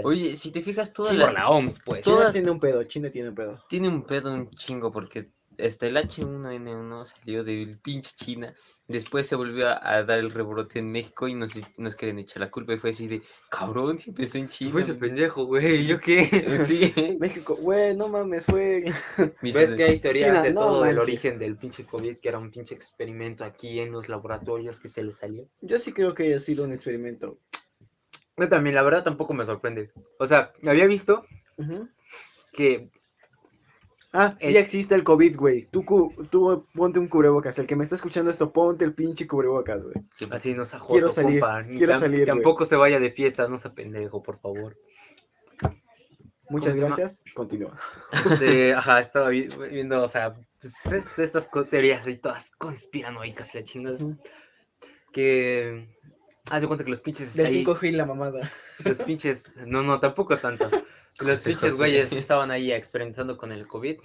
Oye, 0.04 0.36
si 0.36 0.50
te 0.52 0.60
fijas, 0.60 0.92
toda 0.92 1.14
la, 1.14 1.32
la 1.32 1.48
OMS, 1.48 1.80
pues. 1.82 2.02
Toda- 2.02 2.30
tiene 2.30 2.50
un 2.50 2.60
pedo, 2.60 2.82
China 2.84 3.10
tiene 3.10 3.30
un 3.30 3.34
pedo. 3.34 3.64
tiene 3.70 3.88
un 3.88 4.02
pedo 4.02 4.34
un 4.34 4.50
chingo 4.50 4.92
porque 4.92 5.30
este, 5.58 5.88
el 5.88 5.96
H1N1 5.96 7.04
salió 7.04 7.44
del 7.44 7.78
pinche 7.78 8.12
China, 8.16 8.54
después 8.88 9.26
se 9.26 9.36
volvió 9.36 9.68
a, 9.68 9.78
a 9.82 10.04
dar 10.04 10.18
el 10.18 10.30
rebrote 10.30 10.78
en 10.78 10.90
México 10.90 11.28
y 11.28 11.34
nos, 11.34 11.52
nos 11.76 11.94
quieren 11.94 12.18
echar 12.18 12.40
la 12.40 12.50
culpa 12.50 12.74
y 12.74 12.78
fue 12.78 12.90
así 12.90 13.08
de, 13.08 13.22
cabrón, 13.50 13.98
si 13.98 14.10
empezó 14.10 14.38
en 14.38 14.48
China. 14.48 14.72
Fue 14.72 14.82
ese 14.82 14.92
güey". 14.92 15.00
pendejo, 15.10 15.44
güey, 15.44 15.86
¿yo 15.86 16.00
qué? 16.00 16.26
Sí. 16.66 16.92
México, 17.20 17.56
güey, 17.56 17.96
no 17.96 18.08
mames, 18.08 18.46
fue. 18.46 18.84
¿Ves 19.42 19.72
que 19.72 19.84
hay 19.84 20.00
teorías 20.00 20.28
China, 20.28 20.42
de 20.42 20.52
no 20.52 20.60
todo 20.60 20.82
del 20.82 20.96
manches. 20.96 21.02
origen 21.02 21.38
del 21.38 21.56
pinche 21.56 21.84
COVID, 21.84 22.18
que 22.18 22.28
era 22.28 22.38
un 22.38 22.50
pinche 22.50 22.74
experimento 22.74 23.44
aquí 23.44 23.80
en 23.80 23.92
los 23.92 24.08
laboratorios 24.08 24.80
que 24.80 24.88
se 24.88 25.02
le 25.02 25.12
salió? 25.12 25.48
Yo 25.60 25.78
sí 25.78 25.92
creo 25.92 26.14
que 26.14 26.24
haya 26.24 26.40
sido 26.40 26.64
un 26.64 26.72
experimento. 26.72 27.38
Yo 28.36 28.48
también, 28.48 28.74
la 28.74 28.82
verdad, 28.82 29.02
tampoco 29.02 29.32
me 29.32 29.46
sorprende. 29.46 29.90
O 30.18 30.26
sea, 30.26 30.52
había 30.66 30.86
visto 30.86 31.24
que 32.52 32.90
Ah, 34.18 34.34
sí 34.40 34.46
El- 34.48 34.56
existe 34.56 34.94
el 34.94 35.04
COVID, 35.04 35.36
güey. 35.36 35.66
Tú, 35.70 35.84
ponte 36.74 36.98
un 36.98 37.06
cubrebocas. 37.08 37.58
El 37.58 37.66
que 37.66 37.76
me 37.76 37.84
está 37.84 37.96
escuchando 37.96 38.30
esto, 38.30 38.50
ponte 38.50 38.84
el 38.84 38.94
pinche 38.94 39.26
cubrebocas, 39.26 39.82
güey. 39.82 39.94
Sí, 40.14 40.26
así 40.30 40.54
no 40.54 40.64
se 40.64 40.78
Quiero 40.88 41.10
salir, 41.10 41.40
compa. 41.40 41.64
Quiero 41.64 41.92
tam- 41.92 42.00
salir, 42.00 42.18
güey. 42.20 42.26
Tampoco 42.26 42.64
se 42.64 42.76
vaya 42.76 42.98
de 42.98 43.10
fiesta, 43.10 43.46
no 43.46 43.58
se 43.58 43.68
pendejo, 43.70 44.22
por 44.22 44.38
favor. 44.38 44.76
Muchas 46.48 46.76
gracias. 46.76 47.22
Continúa. 47.34 47.78
Este, 48.30 48.72
ajá, 48.74 49.00
estaba 49.00 49.28
vi- 49.28 49.48
viendo, 49.70 50.02
o 50.02 50.08
sea, 50.08 50.34
pues, 50.60 50.74
estas 51.18 51.50
teorías 51.68 52.06
y 52.08 52.16
todas 52.18 52.50
conspiranoicas, 52.56 53.54
la 53.54 53.62
chingada. 53.64 53.98
Que. 55.12 55.88
Haz 56.50 56.62
de 56.62 56.68
cuenta 56.68 56.84
que 56.84 56.90
los 56.90 57.00
pinches 57.00 57.34
Del 57.34 57.46
ahí. 57.46 57.64
5G 57.64 57.88
y 57.88 57.92
la 57.92 58.06
mamada. 58.06 58.48
Los 58.84 59.02
pinches. 59.02 59.44
No, 59.66 59.82
no, 59.82 59.98
tampoco 59.98 60.36
tanto. 60.38 60.70
Los 61.20 61.40
pinches 61.40 61.76
güeyes 61.76 62.10
que 62.10 62.18
estaban 62.18 62.50
ahí 62.50 62.72
experimentando 62.72 63.36
con 63.36 63.52
el 63.52 63.66
COVID. 63.66 63.98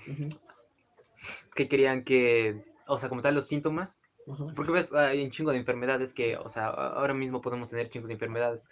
Que 1.56 1.68
querían 1.68 2.04
que. 2.04 2.64
O 2.88 2.98
sea, 2.98 3.10
como 3.10 3.22
tal, 3.22 3.36
los 3.36 3.48
síntomas. 3.48 4.02
Porque 4.56 4.72
ves, 4.72 4.94
hay 4.94 5.24
un 5.24 5.32
chingo 5.32 5.52
de 5.52 5.58
enfermedades 5.58 6.14
que, 6.14 6.38
o 6.38 6.48
sea, 6.48 6.68
ahora 6.68 7.14
mismo 7.14 7.42
podemos 7.42 7.70
tener 7.70 7.90
chingos 7.90 8.08
de 8.08 8.14
enfermedades. 8.14 8.68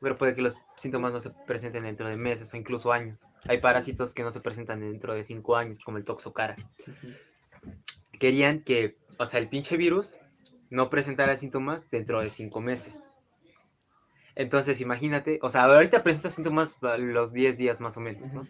Pero 0.00 0.16
puede 0.16 0.34
que 0.34 0.42
los 0.42 0.56
síntomas 0.76 1.12
no 1.12 1.20
se 1.20 1.30
presenten 1.46 1.84
dentro 1.84 2.08
de 2.08 2.16
meses 2.16 2.52
o 2.52 2.56
incluso 2.56 2.90
años. 2.90 3.20
Hay 3.44 3.58
parásitos 3.58 4.14
que 4.14 4.22
no 4.22 4.30
se 4.30 4.40
presentan 4.40 4.80
dentro 4.80 5.14
de 5.14 5.22
cinco 5.24 5.56
años, 5.56 5.80
como 5.80 5.98
el 5.98 6.04
toxocara. 6.04 6.56
Querían 8.18 8.62
que, 8.62 8.96
o 9.18 9.26
sea, 9.26 9.40
el 9.40 9.48
pinche 9.48 9.76
virus 9.76 10.16
no 10.70 10.88
presentara 10.88 11.36
síntomas 11.36 11.90
dentro 11.90 12.20
de 12.20 12.30
cinco 12.30 12.60
meses. 12.60 13.02
Entonces, 14.40 14.80
imagínate, 14.80 15.38
o 15.42 15.50
sea, 15.50 15.64
ahorita 15.64 16.02
presenta 16.02 16.30
síntomas 16.30 16.82
a 16.82 16.96
los 16.96 17.32
10 17.32 17.58
días 17.58 17.80
más 17.80 17.96
o 17.96 18.00
menos, 18.00 18.32
¿no? 18.32 18.46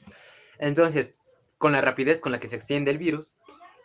Entonces, 0.58 1.14
con 1.58 1.72
la 1.72 1.80
rapidez 1.80 2.20
con 2.20 2.32
la 2.32 2.38
que 2.40 2.48
se 2.48 2.56
extiende 2.56 2.90
el 2.90 2.98
virus, 2.98 3.36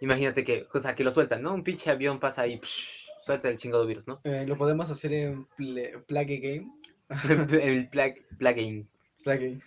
imagínate 0.02 0.44
que, 0.44 0.68
o 0.74 0.80
sea, 0.80 0.94
que 0.96 1.04
lo 1.04 1.12
sueltan, 1.12 1.42
¿no? 1.42 1.54
Un 1.54 1.64
pinche 1.64 1.90
avión 1.90 2.20
pasa 2.20 2.44
ahí, 2.44 2.60
psh, 2.60 3.08
suelta 3.24 3.50
el 3.50 3.58
chingado 3.58 3.86
virus, 3.88 4.08
¿no? 4.08 4.20
Eh, 4.24 4.46
lo 4.48 4.56
podemos 4.56 4.90
hacer 4.92 5.14
en 5.14 5.46
Pla- 5.58 6.00
Plague 6.08 6.38
Game. 6.38 6.72
el 7.62 7.88
plague, 7.90 8.24
plague 8.38 8.86
Plague. 9.24 9.60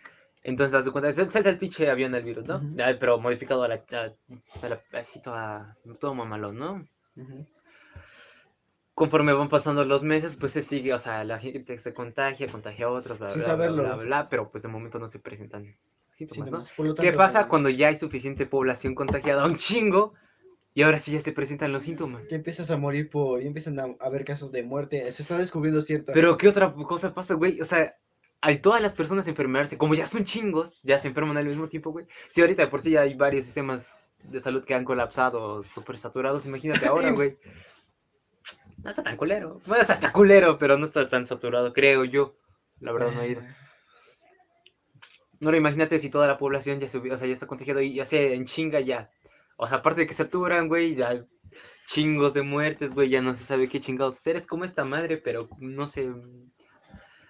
Entonces, 0.45 0.75
haz 0.77 0.89
cuenta, 0.91 1.11
se- 1.13 1.31
salta 1.31 1.51
el 1.51 1.59
pinche 1.59 1.91
avión 1.91 2.13
del 2.13 2.23
virus, 2.25 2.47
¿no? 2.47 2.61
Pero 3.01 3.19
modificado 3.19 3.65
a 3.65 3.69
la, 3.69 3.75
a, 3.93 4.13
a 4.65 4.69
la 4.69 4.81
así 4.93 5.21
toda- 5.23 5.77
todo 6.01 6.15
mamalón, 6.15 6.57
¿no? 6.59 6.87
Ujú. 7.17 7.47
Conforme 8.99 9.33
van 9.33 9.49
pasando 9.49 9.85
los 9.85 10.03
meses, 10.03 10.37
pues 10.37 10.53
se 10.53 10.63
sigue, 10.63 10.93
o 10.93 10.99
sea, 10.99 11.23
la 11.25 11.39
gente 11.39 11.79
se 11.79 11.95
contagia, 11.95 12.47
contagia 12.49 12.87
a 12.87 12.91
otros, 12.91 13.19
bla, 13.19 13.31
Sin 13.31 13.43
bla, 13.43 13.55
bla, 13.55 13.65
saberlo. 13.67 13.83
bla, 13.85 13.97
bla, 13.97 14.29
pero 14.29 14.51
pues 14.51 14.63
de 14.63 14.69
momento 14.69 14.99
no 14.99 15.07
se 15.07 15.21
presentan 15.21 15.77
síntomas, 16.13 16.51
¿no? 16.51 16.63
Por 16.77 16.87
lo 16.87 16.95
¿Qué 16.97 17.03
tanto, 17.03 17.17
pasa 17.19 17.39
como- 17.43 17.51
cuando 17.51 17.69
ya 17.71 17.89
hay 17.89 17.97
suficiente 17.97 18.45
población 18.45 18.95
contagiada, 18.97 19.47
un 19.47 19.57
chingo, 19.57 20.15
y 20.75 20.83
ahora 20.83 20.99
sí 20.99 21.13
ya 21.13 21.21
se 21.21 21.33
presentan 21.33 21.73
los 21.73 21.85
síntomas? 21.85 22.29
Ya 22.29 22.37
empiezas 22.37 22.71
a 22.71 22.77
morir 22.77 23.09
por. 23.09 23.41
Ya 23.41 23.47
empiezan 23.47 23.79
a 23.81 23.87
haber 24.01 24.25
casos 24.25 24.53
de 24.53 24.63
muerte. 24.63 25.11
Se 25.13 25.23
está 25.23 25.39
descubriendo 25.39 25.81
cierta. 25.81 26.13
Pero 26.13 26.37
¿qué 26.37 26.49
otra 26.49 26.73
cosa 26.75 27.15
pasa, 27.15 27.35
güey? 27.35 27.61
O 27.61 27.65
sea, 27.65 27.95
hay 28.41 28.59
todas 28.59 28.81
las 28.83 28.95
personas 28.95 29.27
enfermarse, 29.29 29.77
como 29.79 29.95
ya 29.95 30.07
son 30.07 30.25
chingos, 30.25 30.81
ya 30.83 30.99
se 30.99 31.09
enferman 31.09 31.37
al 31.37 31.47
mismo 31.47 31.69
tiempo, 31.69 31.91
güey. 31.91 32.07
Si 32.29 32.41
ahorita 32.41 32.63
de 32.63 32.69
por 32.69 32.81
sí 32.83 32.91
ya 32.93 33.01
hay 33.03 33.15
varios 33.15 33.45
sistemas 33.47 33.87
de 34.25 34.39
salud 34.41 34.65
que 34.65 34.75
han 34.75 34.85
colapsado, 34.85 35.63
súper 35.63 35.99
saturados, 35.99 36.47
imagínate 36.47 36.87
ahora, 36.87 37.11
güey. 37.13 37.37
No 38.83 38.91
está 38.91 39.03
tan 39.03 39.17
culero. 39.17 39.61
Bueno, 39.67 39.83
está 39.83 39.99
tan 39.99 40.13
culero, 40.13 40.59
pero 40.59 40.79
no 40.79 40.87
está 40.87 41.09
tan 41.09 41.27
saturado, 41.27 41.73
creo 41.73 42.05
yo. 42.05 42.37
La 42.81 42.93
verdad 42.93 43.13
no 43.13 43.23
he 43.23 43.29
ido. 43.31 43.43
No, 45.41 45.55
imagínate 45.55 45.99
si 45.99 46.11
toda 46.11 46.27
la 46.27 46.39
población 46.39 46.81
ya 46.81 46.99
hubiera- 46.99 47.17
o 47.17 47.19
sea, 47.19 47.29
ya 47.29 47.35
está 47.35 47.47
contagiada 47.47 47.83
y 47.83 47.95
ya 47.95 48.05
se 48.05 48.35
en 48.35 48.45
chinga 48.45 48.81
ya. 48.81 49.11
O 49.57 49.67
sea, 49.67 49.79
aparte 49.79 50.03
de 50.03 50.07
que 50.07 50.15
saturan, 50.15 50.69
güey, 50.69 50.95
ya 50.95 51.25
chingos 51.87 52.35
de 52.35 52.43
muertes, 52.43 52.95
güey, 52.95 53.09
ya 53.09 53.23
no 53.23 53.35
se 53.35 53.45
sabe 53.45 53.69
qué 53.69 53.81
chingados 53.81 54.17
hacer. 54.17 54.37
Es 54.37 54.47
como 54.47 54.65
esta 54.65 54.85
madre, 54.85 55.17
pero 55.17 55.49
no 55.59 55.87
sé, 55.87 56.13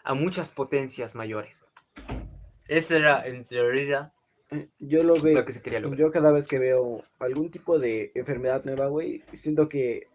a 0.04 0.14
muchas 0.14 0.52
potencias 0.52 1.14
mayores. 1.14 1.66
Esa 2.66 2.96
era, 2.96 3.26
en 3.26 3.44
teoría, 3.44 4.12
Eh, 4.50 4.66
Yo 4.78 5.02
lo 5.02 5.14
veo, 5.20 5.34
lo 5.40 5.44
que 5.44 5.52
se 5.52 5.60
quería 5.60 5.78
lograr. 5.80 6.00
yo 6.00 6.10
cada 6.10 6.32
vez 6.32 6.48
que 6.48 6.58
veo 6.58 7.04
algún 7.18 7.50
tipo 7.50 7.78
de 7.78 8.12
enfermedad 8.14 8.64
nueva, 8.64 8.86
güey, 8.86 9.22
siento 9.34 9.68
que 9.68 10.06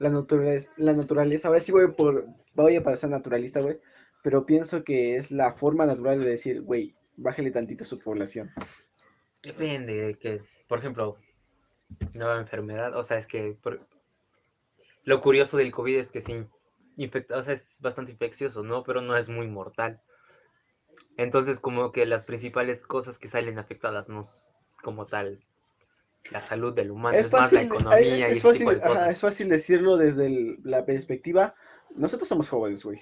la 0.00 0.10
naturaleza, 0.10 0.70
la 0.78 0.94
naturaleza, 0.94 1.48
ahora 1.48 1.60
sí 1.60 1.72
voy 1.72 1.92
por, 1.92 2.26
voy 2.54 2.74
a 2.74 2.82
parecer 2.82 3.10
naturalista, 3.10 3.60
güey, 3.60 3.78
pero 4.22 4.46
pienso 4.46 4.82
que 4.82 5.16
es 5.16 5.30
la 5.30 5.52
forma 5.52 5.84
natural 5.86 6.18
de 6.20 6.30
decir, 6.30 6.62
güey, 6.62 6.96
bájale 7.16 7.50
tantito 7.50 7.84
su 7.84 7.98
población. 7.98 8.50
Depende 9.42 9.94
de 9.94 10.14
que, 10.14 10.42
por 10.68 10.78
ejemplo, 10.78 11.18
nueva 12.14 12.40
enfermedad, 12.40 12.96
o 12.96 13.04
sea, 13.04 13.18
es 13.18 13.26
que 13.26 13.56
por- 13.62 13.86
lo 15.04 15.20
curioso 15.20 15.58
del 15.58 15.70
COVID 15.70 15.98
es 15.98 16.10
que 16.10 16.22
se 16.22 16.46
infecta, 16.96 17.36
o 17.36 17.42
sea, 17.42 17.52
es 17.52 17.78
bastante 17.82 18.12
infeccioso, 18.12 18.62
¿no? 18.62 18.82
Pero 18.82 19.02
no 19.02 19.16
es 19.18 19.28
muy 19.28 19.48
mortal. 19.48 20.00
Entonces, 21.18 21.60
como 21.60 21.92
que 21.92 22.06
las 22.06 22.24
principales 22.24 22.86
cosas 22.86 23.18
que 23.18 23.28
salen 23.28 23.58
afectadas 23.58 24.08
no 24.08 24.22
es 24.22 24.50
como 24.82 25.06
tal 25.06 25.44
la 26.30 26.40
salud 26.40 26.74
del 26.74 26.90
humano, 26.90 27.16
es, 27.16 27.24
más 27.24 27.32
la 27.32 27.38
fácil, 27.42 27.58
economía 27.60 28.28
es, 28.28 28.34
y 28.34 28.36
es 28.36 28.42
fácil, 28.42 28.58
tipo 28.58 28.70
de 28.72 28.76
ajá, 28.80 28.88
cosas. 28.88 29.08
es 29.10 29.20
fácil 29.20 29.48
decirlo 29.48 29.96
desde 29.96 30.26
el- 30.26 30.58
la 30.64 30.84
perspectiva, 30.84 31.54
nosotros 31.96 32.28
somos 32.28 32.48
jóvenes, 32.48 32.84
güey, 32.84 33.00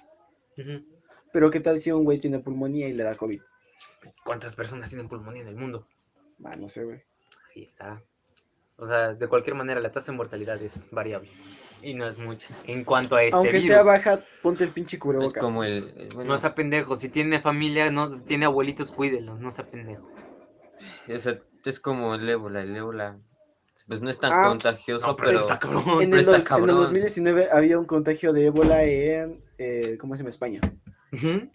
pero 1.32 1.50
¿qué 1.50 1.60
tal 1.60 1.78
si 1.80 1.90
un 1.92 2.04
güey 2.04 2.18
tiene 2.18 2.38
pulmonía 2.38 2.88
y 2.88 2.92
le 2.94 3.02
da 3.02 3.14
COVID? 3.14 3.40
¿Cuántas 4.24 4.54
personas 4.54 4.88
tienen 4.88 5.08
pulmonía 5.08 5.42
en 5.42 5.48
el 5.48 5.56
mundo? 5.56 5.86
Ah, 6.44 6.56
no 6.58 6.68
sé, 6.68 6.84
güey. 6.84 7.02
Ahí 7.54 7.64
está. 7.64 8.00
O 8.76 8.86
sea, 8.86 9.12
de 9.14 9.26
cualquier 9.28 9.56
manera, 9.56 9.80
la 9.80 9.90
tasa 9.90 10.12
de 10.12 10.16
mortalidad 10.18 10.60
es 10.62 10.88
variable. 10.90 11.28
Y 11.82 11.94
no 11.94 12.06
es 12.08 12.18
mucha. 12.18 12.48
En 12.64 12.84
cuanto 12.84 13.16
a 13.16 13.22
este 13.24 13.36
Aunque 13.36 13.52
virus. 13.54 13.66
sea 13.68 13.82
baja, 13.82 14.20
ponte 14.42 14.64
el 14.64 14.70
pinche 14.70 14.96
Es 14.96 15.00
cubrebocas. 15.02 15.42
como 15.42 15.64
el, 15.64 15.92
el- 15.96 16.08
bueno, 16.14 16.30
No 16.34 16.40
sea 16.40 16.54
pendejo. 16.54 16.96
Si 16.96 17.08
tiene 17.08 17.40
familia, 17.40 17.90
no 17.90 18.20
tiene 18.22 18.46
abuelitos, 18.46 18.90
cuídelos. 18.90 19.38
No 19.40 19.50
sea 19.50 19.64
pendejo. 19.66 20.08
o 21.12 21.18
sea, 21.18 21.38
es 21.68 21.80
como 21.80 22.14
el 22.14 22.28
ébola, 22.28 22.62
el 22.62 22.74
ébola, 22.76 23.16
pues 23.86 24.00
no 24.02 24.10
es 24.10 24.18
tan 24.20 24.32
Ah, 24.32 24.48
contagioso, 24.48 25.06
No, 25.06 25.16
pero 25.16 25.28
pero 25.28 25.40
está 25.42 25.58
cabrón. 25.58 25.82
En 26.02 26.10
pero 26.10 26.14
el, 26.14 26.18
está 26.20 26.30
en 26.34 26.40
el 26.40 26.44
cabrón. 26.44 26.76
2019 26.76 27.48
había 27.52 27.78
un 27.78 27.84
contagio 27.86 28.32
de 28.32 28.46
ébola 28.46 28.84
en, 28.84 29.40
eh, 29.58 29.96
¿cómo 30.00 30.14
se 30.14 30.18
llama? 30.22 30.30
España. 30.30 30.60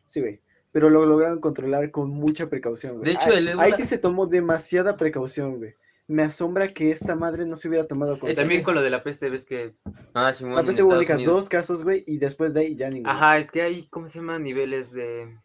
Sí, 0.06 0.20
güey. 0.22 0.40
Pero 0.72 0.90
lo 0.90 1.06
lograron 1.06 1.40
controlar 1.40 1.92
con 1.92 2.10
mucha 2.10 2.50
precaución, 2.50 2.94
güey. 2.98 3.06
De 3.06 3.12
hecho, 3.12 3.30
Ahí- 3.30 3.38
el 3.38 3.48
Ahí 3.60 3.72
ébola- 3.72 3.76
sí 3.78 3.86
se 3.86 4.00
tomó 4.00 4.26
demasiada 4.26 4.98
precaución, 4.98 5.58
güey. 5.58 5.76
Me 6.08 6.24
asombra 6.24 6.68
que 6.68 6.92
esta 6.92 7.16
madre 7.16 7.46
no 7.46 7.56
se 7.56 7.70
hubiera 7.70 7.88
tomado 7.88 8.20
con 8.20 8.34
También 8.36 8.64
con 8.64 8.76
lo 8.76 8.82
de 8.82 8.90
la 8.90 9.04
peste, 9.04 9.30
ves 9.30 9.46
que. 9.46 9.76
Ah, 10.14 10.34
Simón, 10.34 10.56
La 10.56 10.64
peste 10.64 10.82
bubónica, 10.82 11.16
dos 11.18 11.48
casos, 11.48 11.84
güey, 11.84 12.04
y 12.08 12.18
después 12.18 12.54
de 12.54 12.60
ahí 12.62 12.76
ya 12.76 12.90
ninguno. 12.90 13.12
Ajá, 13.12 13.38
es 13.38 13.52
que 13.52 13.62
hay, 13.62 13.88
¿cómo 13.90 14.08
se 14.08 14.20
llama? 14.20 14.38
Niveles 14.40 14.92
de. 14.92 15.38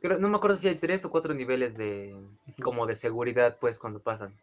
Creo- 0.00 0.18
no 0.18 0.28
me 0.28 0.36
acuerdo 0.36 0.56
si 0.58 0.68
hay 0.68 0.76
tres 0.76 1.04
o 1.04 1.10
cuatro 1.10 1.34
niveles 1.34 1.76
de. 1.76 2.14
como 2.62 2.86
de 2.86 2.96
seguridad, 2.96 3.58
pues, 3.60 3.78
cuando 3.78 4.00
pasan. 4.00 4.34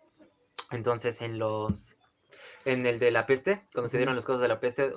Entonces, 0.72 1.22
en 1.22 1.39
los. 1.39 1.96
En 2.65 2.86
el 2.86 3.00
de 3.00 3.12
la 3.12 3.26
peste, 3.26 3.62
cuando 3.74 3.89
se 3.89 3.98
dieron 3.98 4.15
los 4.15 4.26
casos 4.26 4.41
de 4.41 4.48
la 4.50 4.60
peste, 4.60 4.91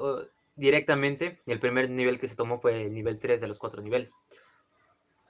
directamente, 0.57 1.41
el 1.47 1.61
primer 1.61 1.89
nivel 1.89 2.19
que 2.19 2.27
se 2.29 2.35
tomó 2.37 2.61
fue 2.61 2.83
el 2.87 2.93
nivel 2.93 3.19
3 3.19 3.41
de 3.41 3.47
los 3.47 3.59
cuatro 3.59 3.81
niveles. 3.83 4.13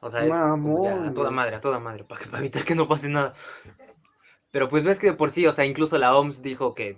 O 0.01 0.09
sea, 0.09 0.25
es 0.25 0.31
ya 0.85 1.09
a 1.09 1.15
toda 1.15 1.31
madre, 1.31 1.57
a 1.57 1.61
toda 1.61 1.79
madre, 1.79 2.05
para, 2.05 2.21
para 2.31 2.39
evitar 2.39 2.65
que 2.65 2.75
no 2.75 2.89
pase 2.89 3.09
nada. 3.09 3.35
Pero 4.51 4.69
pues 4.69 4.85
ves 4.85 4.99
que 4.99 5.09
de 5.09 5.13
por 5.13 5.31
sí, 5.31 5.47
o 5.47 5.53
sea, 5.53 5.65
incluso 5.67 5.99
la 5.99 6.17
OMS 6.17 6.43
dijo 6.43 6.75
que 6.75 6.97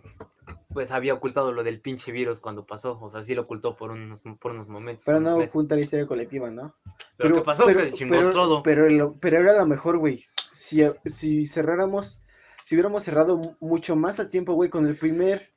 pues 0.72 0.90
había 0.90 1.14
ocultado 1.14 1.52
lo 1.52 1.62
del 1.62 1.80
pinche 1.80 2.12
virus 2.12 2.40
cuando 2.40 2.64
pasó. 2.66 2.98
O 3.00 3.10
sea, 3.10 3.22
sí 3.24 3.34
lo 3.34 3.42
ocultó 3.42 3.76
por 3.76 3.90
unos, 3.90 4.22
por 4.40 4.52
unos 4.52 4.68
momentos. 4.68 5.06
Unos 5.08 5.22
no 5.22 5.36
meses. 5.38 5.52
juntar 5.52 5.78
historia 5.78 6.06
colectiva, 6.06 6.50
¿no? 6.50 6.74
Pero, 7.16 7.34
¿qué 7.36 7.40
pasó? 7.42 7.66
Pero, 7.66 7.80
que 7.80 7.92
chingó 7.92 8.14
pero, 8.16 8.32
todo. 8.32 8.62
pero, 8.62 8.88
lo- 8.88 9.14
pero 9.20 9.38
era 9.38 9.56
lo 9.58 9.66
mejor, 9.66 9.98
güey. 9.98 10.24
Si, 10.52 10.82
si 11.06 11.46
cerráramos, 11.46 12.22
si 12.64 12.74
hubiéramos 12.74 13.02
cerrado 13.04 13.36
mu- 13.38 13.56
mucho 13.60 13.96
más 13.96 14.18
a 14.20 14.28
tiempo, 14.30 14.54
güey, 14.54 14.70
con 14.70 14.86
el 14.86 14.96
primer 14.96 15.50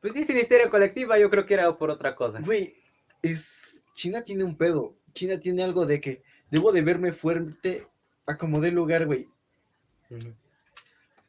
Pues 0.00 0.12
sí, 0.12 0.24
sin 0.24 0.38
histeria 0.38 0.70
colectiva, 0.70 1.18
yo 1.18 1.30
creo 1.30 1.46
que 1.46 1.54
era 1.54 1.76
por 1.76 1.90
otra 1.90 2.14
cosa. 2.16 2.40
Güey, 2.40 2.74
es. 3.22 3.84
China 3.94 4.22
tiene 4.22 4.44
un 4.44 4.56
pedo. 4.56 4.94
China 5.12 5.40
tiene 5.40 5.62
algo 5.64 5.84
de 5.86 6.00
que 6.00 6.22
debo 6.50 6.70
de 6.72 6.82
verme 6.82 7.12
fuerte 7.12 7.86
a 8.26 8.36
como 8.36 8.60
dé 8.60 8.70
lugar, 8.70 9.06
güey. 9.06 9.28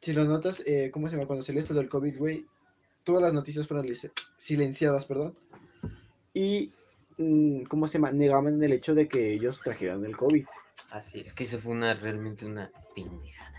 Si 0.00 0.12
lo 0.12 0.24
notas, 0.24 0.62
eh, 0.66 0.90
¿cómo 0.92 1.08
se 1.08 1.16
llama? 1.16 1.26
Cuando 1.26 1.42
salió 1.42 1.60
esto 1.60 1.74
del 1.74 1.88
COVID, 1.88 2.16
güey, 2.18 2.46
todas 3.04 3.22
las 3.22 3.32
noticias 3.32 3.66
fueron 3.66 3.86
silenciadas, 4.36 5.06
perdón. 5.06 5.36
Y, 6.34 6.72
mm, 7.18 7.62
¿cómo 7.64 7.88
se 7.88 7.98
llama? 7.98 8.12
Negaban 8.12 8.62
el 8.62 8.72
hecho 8.72 8.94
de 8.94 9.08
que 9.08 9.32
ellos 9.32 9.60
trajeran 9.60 10.04
el 10.04 10.16
COVID. 10.16 10.44
Así 10.90 11.20
Es 11.20 11.32
que 11.32 11.44
eso 11.44 11.58
fue 11.58 11.72
una 11.72 11.94
realmente 11.94 12.46
una 12.46 12.70
pendejada. 12.94 13.50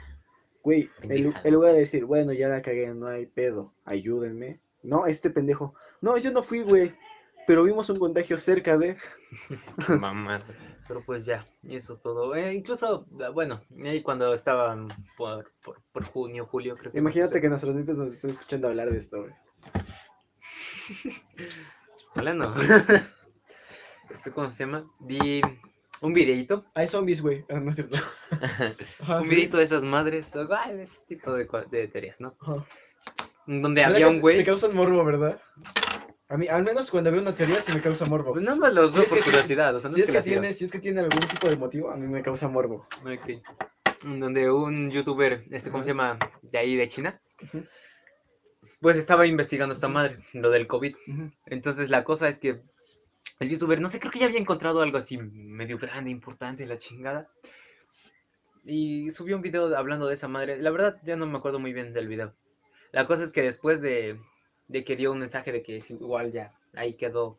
Güey, 0.63 0.89
en 1.01 1.53
lugar 1.53 1.73
de 1.73 1.79
decir, 1.79 2.05
bueno, 2.05 2.33
ya 2.33 2.47
la 2.47 2.61
cagué, 2.61 2.93
no 2.93 3.07
hay 3.07 3.25
pedo, 3.25 3.73
ayúdenme. 3.83 4.59
No, 4.83 5.05
este 5.05 5.29
pendejo. 5.29 5.73
No, 6.01 6.17
yo 6.17 6.31
no 6.31 6.43
fui, 6.43 6.61
güey. 6.61 6.93
Pero 7.47 7.63
vimos 7.63 7.89
un 7.89 7.99
contagio 7.99 8.37
cerca 8.37 8.77
de. 8.77 8.97
Mamada. 9.99 10.45
Pero 10.87 11.03
pues 11.05 11.25
ya, 11.25 11.47
eso 11.63 11.97
todo. 11.97 12.35
Eh, 12.35 12.53
incluso, 12.53 13.05
bueno, 13.33 13.61
ahí 13.85 14.01
cuando 14.01 14.33
estaban 14.33 14.87
por, 15.17 15.51
por, 15.63 15.81
por 15.91 16.03
junio, 16.05 16.45
julio, 16.45 16.75
creo 16.77 16.91
que. 16.91 16.97
Imagínate 16.97 17.33
pasó 17.33 17.41
que 17.41 17.49
nuestros 17.49 17.75
nietos 17.75 17.97
nos 17.97 18.13
estén 18.13 18.29
escuchando 18.29 18.67
hablar 18.67 18.89
de 18.91 18.97
esto, 18.97 19.21
güey. 19.21 19.33
Hablando. 22.15 22.53
Este, 24.09 24.29
¿Cómo 24.31 24.51
se 24.51 24.65
llama? 24.65 24.91
Vi 24.99 25.41
un 26.01 26.11
videito. 26.11 26.65
Hay 26.75 26.85
zombies, 26.85 27.21
güey. 27.21 27.45
Ah, 27.49 27.61
no 27.61 27.69
es 27.69 27.77
cierto. 27.77 27.97
Ajá, 28.31 29.21
Un 29.21 29.29
videito 29.29 29.55
de 29.55 29.63
esas 29.63 29.83
madres. 29.83 30.29
ay, 30.49 30.75
de 30.75 30.83
ese 30.83 30.97
tipo 31.07 31.31
de, 31.31 31.47
de 31.71 31.87
teorías, 31.87 32.19
¿no? 32.19 32.35
Ajá. 32.41 32.65
Donde 33.47 33.79
¿Verdad 33.81 33.95
había 33.95 34.07
que 34.07 34.13
un 34.13 34.19
güey. 34.19 34.37
Te 34.39 34.43
causan 34.43 34.75
morbo, 34.75 35.05
¿verdad? 35.05 35.41
A 36.31 36.37
mí, 36.37 36.47
al 36.47 36.63
menos 36.63 36.89
cuando 36.89 37.11
veo 37.11 37.21
una 37.21 37.35
teoría, 37.35 37.61
sí 37.61 37.73
me 37.73 37.81
causa 37.81 38.05
morbo. 38.05 38.33
Nada 38.39 38.55
más 38.55 38.73
los 38.73 38.91
Si 38.91 38.95
veo 38.95 39.03
es 39.03 39.09
por 39.09 39.17
que 39.17 39.25
curiosidad, 39.25 39.75
o 39.75 39.79
sea, 39.81 39.89
no 39.89 39.97
si 39.97 40.03
es 40.03 40.11
que 40.11 40.21
tiene, 40.21 40.53
si 40.53 40.63
es 40.63 40.71
que 40.71 40.79
tiene 40.79 41.01
algún 41.01 41.19
tipo 41.19 41.49
de 41.49 41.57
motivo, 41.57 41.91
a 41.91 41.97
mí 41.97 42.07
me 42.07 42.23
causa 42.23 42.47
morbo. 42.47 42.87
Ok. 43.01 43.41
Donde 44.05 44.49
un 44.49 44.89
youtuber, 44.91 45.43
este, 45.51 45.71
¿cómo 45.71 45.83
se 45.83 45.89
llama? 45.89 46.17
De 46.41 46.57
ahí 46.57 46.77
de 46.77 46.87
China, 46.87 47.19
pues 48.79 48.95
estaba 48.95 49.27
investigando 49.27 49.75
esta 49.75 49.89
madre, 49.89 50.19
lo 50.31 50.49
del 50.51 50.67
COVID. 50.67 50.95
Entonces 51.47 51.89
la 51.89 52.05
cosa 52.05 52.29
es 52.29 52.37
que 52.37 52.61
el 53.41 53.49
youtuber, 53.49 53.81
no 53.81 53.89
sé, 53.89 53.99
creo 53.99 54.13
que 54.13 54.19
ya 54.19 54.25
había 54.27 54.39
encontrado 54.39 54.81
algo 54.81 54.99
así 54.99 55.17
medio 55.17 55.77
grande, 55.79 56.11
importante, 56.11 56.65
la 56.65 56.77
chingada. 56.77 57.27
Y 58.63 59.11
subió 59.11 59.35
un 59.35 59.41
video 59.41 59.75
hablando 59.75 60.07
de 60.07 60.13
esa 60.13 60.29
madre. 60.29 60.61
La 60.61 60.71
verdad, 60.71 60.97
ya 61.03 61.17
no 61.17 61.25
me 61.25 61.37
acuerdo 61.37 61.59
muy 61.59 61.73
bien 61.73 61.91
del 61.91 62.07
video. 62.07 62.33
La 62.93 63.05
cosa 63.05 63.25
es 63.25 63.33
que 63.33 63.41
después 63.41 63.81
de, 63.81 64.17
de 64.71 64.85
que 64.85 64.95
dio 64.95 65.11
un 65.11 65.19
mensaje 65.19 65.51
de 65.51 65.61
que 65.61 65.77
es 65.77 65.91
igual 65.91 66.31
ya 66.31 66.53
ahí 66.75 66.93
quedó 66.93 67.37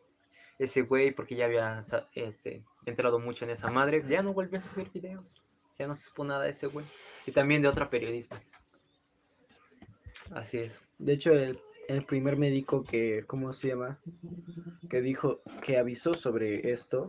ese 0.59 0.83
güey 0.83 1.11
porque 1.11 1.35
ya 1.35 1.45
había 1.45 1.81
este, 2.13 2.63
entrado 2.85 3.19
mucho 3.19 3.45
en 3.45 3.51
esa 3.51 3.71
madre, 3.71 4.03
ya 4.07 4.21
no 4.21 4.33
volvió 4.33 4.59
a 4.59 4.61
subir 4.61 4.91
videos. 4.91 5.41
Ya 5.79 5.87
no 5.87 5.95
se 5.95 6.05
supo 6.05 6.23
nada 6.23 6.43
de 6.43 6.51
ese 6.51 6.67
güey. 6.67 6.85
Y 7.25 7.31
también 7.31 7.63
de 7.63 7.67
otra 7.67 7.89
periodista. 7.89 8.39
Así 10.31 10.59
es. 10.59 10.79
De 10.99 11.13
hecho, 11.13 11.33
el, 11.33 11.59
el 11.87 12.05
primer 12.05 12.37
médico 12.37 12.83
que, 12.83 13.23
¿cómo 13.25 13.51
se 13.51 13.69
llama? 13.69 13.99
Que 14.87 15.01
dijo, 15.01 15.41
que 15.63 15.77
avisó 15.77 16.13
sobre 16.13 16.71
esto, 16.71 17.07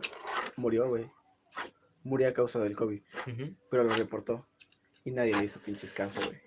murió, 0.57 0.87
güey. 0.87 1.07
Murió 2.03 2.27
a 2.27 2.33
causa 2.33 2.59
del 2.59 2.75
COVID, 2.75 3.01
pero 3.69 3.83
lo 3.83 3.95
reportó. 3.95 4.47
Y 5.03 5.11
nadie 5.11 5.35
le 5.35 5.43
hizo 5.43 5.59
pinches 5.59 5.93
caso, 5.93 6.21
güey. 6.25 6.44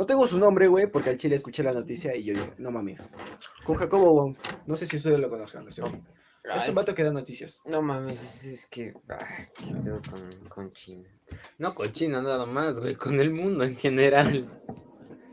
No 0.00 0.06
tengo 0.06 0.26
su 0.26 0.38
nombre, 0.38 0.66
güey, 0.66 0.86
porque 0.90 1.10
al 1.10 1.18
chile 1.18 1.36
escuché 1.36 1.62
la 1.62 1.74
noticia 1.74 2.16
y 2.16 2.24
yo 2.24 2.32
dije, 2.32 2.54
no 2.56 2.70
mames. 2.70 3.06
Con 3.66 3.76
Jacobo 3.76 4.14
Wong. 4.14 4.36
No 4.66 4.74
sé 4.74 4.86
si 4.86 4.96
ustedes 4.96 5.20
lo 5.20 5.28
conozcan. 5.28 5.68
ese 5.68 5.82
güey. 5.82 5.92
Ah, 6.48 6.56
Es 6.56 6.62
un 6.64 6.68
es 6.70 6.74
vato 6.74 6.94
que 6.94 7.04
da 7.04 7.12
noticias. 7.12 7.60
No 7.66 7.82
mames, 7.82 8.22
es, 8.22 8.44
es 8.46 8.64
que. 8.66 8.94
Ay, 9.10 9.44
qué 9.54 9.74
pedo 9.74 10.00
con, 10.10 10.48
con 10.48 10.72
China. 10.72 11.06
No 11.58 11.74
con 11.74 11.92
China 11.92 12.22
nada 12.22 12.46
más, 12.46 12.80
güey, 12.80 12.94
con 12.96 13.20
el 13.20 13.30
mundo 13.30 13.62
en 13.62 13.76
general. 13.76 14.50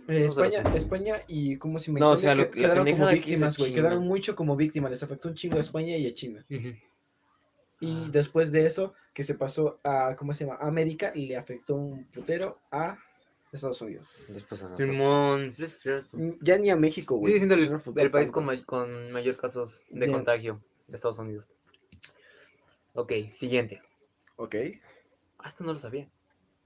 Eh, 0.10 0.19
No, 0.19 0.25
España. 0.27 0.63
España 0.75 1.15
y 1.30 1.56
como 1.56 1.80
si 1.80 1.93
me 1.93 2.01
No, 2.01 2.12
o 2.12 2.15
sea, 2.17 2.34
que- 2.34 2.41
lo- 2.41 2.51
quedaron 2.51 2.84
como 2.91 3.08
que 3.08 3.13
hizo 3.15 3.25
víctimas, 3.25 3.58
güey. 3.58 3.73
Quedaron 3.73 4.03
mucho 4.06 4.36
como 4.36 4.58
víctimas. 4.58 4.91
Les 4.91 5.01
afectó 5.01 5.30
un 5.30 5.36
chingo 5.36 5.56
a 5.58 5.62
España 5.62 5.95
y 5.95 6.08
a 6.08 6.13
China. 6.13 6.45
Y 7.80 7.93
Ah. 7.93 8.10
después 8.12 8.51
de 8.51 8.65
eso, 8.65 8.93
que 9.13 9.23
se 9.23 9.36
pasó 9.36 9.80
a, 9.86 10.13
¿cómo 10.17 10.34
se 10.34 10.43
llama? 10.45 10.58
A 10.62 10.68
América, 10.68 11.13
le 11.15 11.38
afectó 11.38 11.76
un 11.76 12.03
putero 12.11 12.59
a 12.70 12.97
Estados 13.52 13.82
Unidos. 13.82 14.22
Después 14.28 14.62
a 14.64 14.70
nosotros. 14.70 14.89
Simón, 14.89 15.54
sí 15.54 15.64
es 15.64 15.80
cierto. 15.80 16.18
Ya 16.41 16.58
ni 16.58 16.70
a 16.70 16.76
México, 16.76 17.16
güey. 17.16 17.34
Sigue 17.34 17.39
siendo 17.45 17.56
el, 17.56 17.72
No 18.06 18.12
país 18.12 18.32
con, 18.32 18.45
may- 18.45 18.64
con 18.64 19.12
mayor 19.12 19.36
casos 19.38 19.84
de 19.89 20.12
contagio 20.12 20.62
de 20.88 20.95
Estados 20.95 21.20
Unidos. 21.20 21.54
Ok, 22.93 23.14
siguiente. 23.32 23.82
Ok. 24.36 24.56
Ah, 25.39 25.48
esto 25.48 25.64
no 25.64 25.74
lo 25.74 25.80
sabía. 25.80 26.10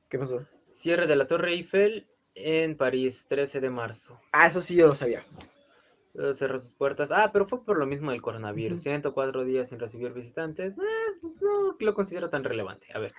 ¿Qué 0.09 0.17
pasó? 0.17 0.45
Cierre 0.69 1.07
de 1.07 1.15
la 1.15 1.27
Torre 1.27 1.51
Eiffel 1.53 2.07
en 2.35 2.75
París, 2.77 3.25
13 3.27 3.59
de 3.59 3.69
marzo. 3.69 4.19
Ah, 4.31 4.47
eso 4.47 4.61
sí 4.61 4.75
yo 4.75 4.87
lo 4.87 4.95
sabía. 4.95 5.23
Eh, 6.15 6.33
Cerró 6.33 6.59
sus 6.59 6.73
puertas. 6.73 7.11
Ah, 7.11 7.29
pero 7.31 7.45
fue 7.47 7.63
por 7.63 7.77
lo 7.77 7.85
mismo 7.85 8.11
del 8.11 8.21
coronavirus. 8.21 8.77
Ujú. 8.77 8.83
104 8.83 9.43
días 9.45 9.69
sin 9.69 9.79
recibir 9.79 10.11
visitantes. 10.13 10.77
Eh, 10.77 10.81
no 11.41 11.75
lo 11.79 11.93
considero 11.93 12.29
tan 12.29 12.43
relevante. 12.43 12.87
A 12.93 12.99
ver. 12.99 13.13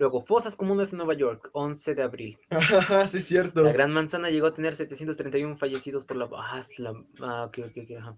Luego, 0.00 0.22
fosas 0.22 0.56
comunes 0.56 0.92
en 0.92 0.96
Nueva 0.96 1.12
York, 1.12 1.50
11 1.52 1.94
de 1.94 2.02
abril. 2.02 2.38
sí, 3.10 3.18
es 3.18 3.26
cierto. 3.26 3.62
La 3.62 3.70
Gran 3.70 3.92
Manzana 3.92 4.30
llegó 4.30 4.46
a 4.46 4.54
tener 4.54 4.74
731 4.74 5.58
fallecidos 5.58 6.06
por 6.06 6.16
la... 6.16 6.26
Ah, 6.32 6.62
la... 6.78 7.04
ah, 7.20 7.44
ok, 7.44 7.58
ok, 7.66 7.76
ok, 7.84 7.98
ajá. 7.98 8.16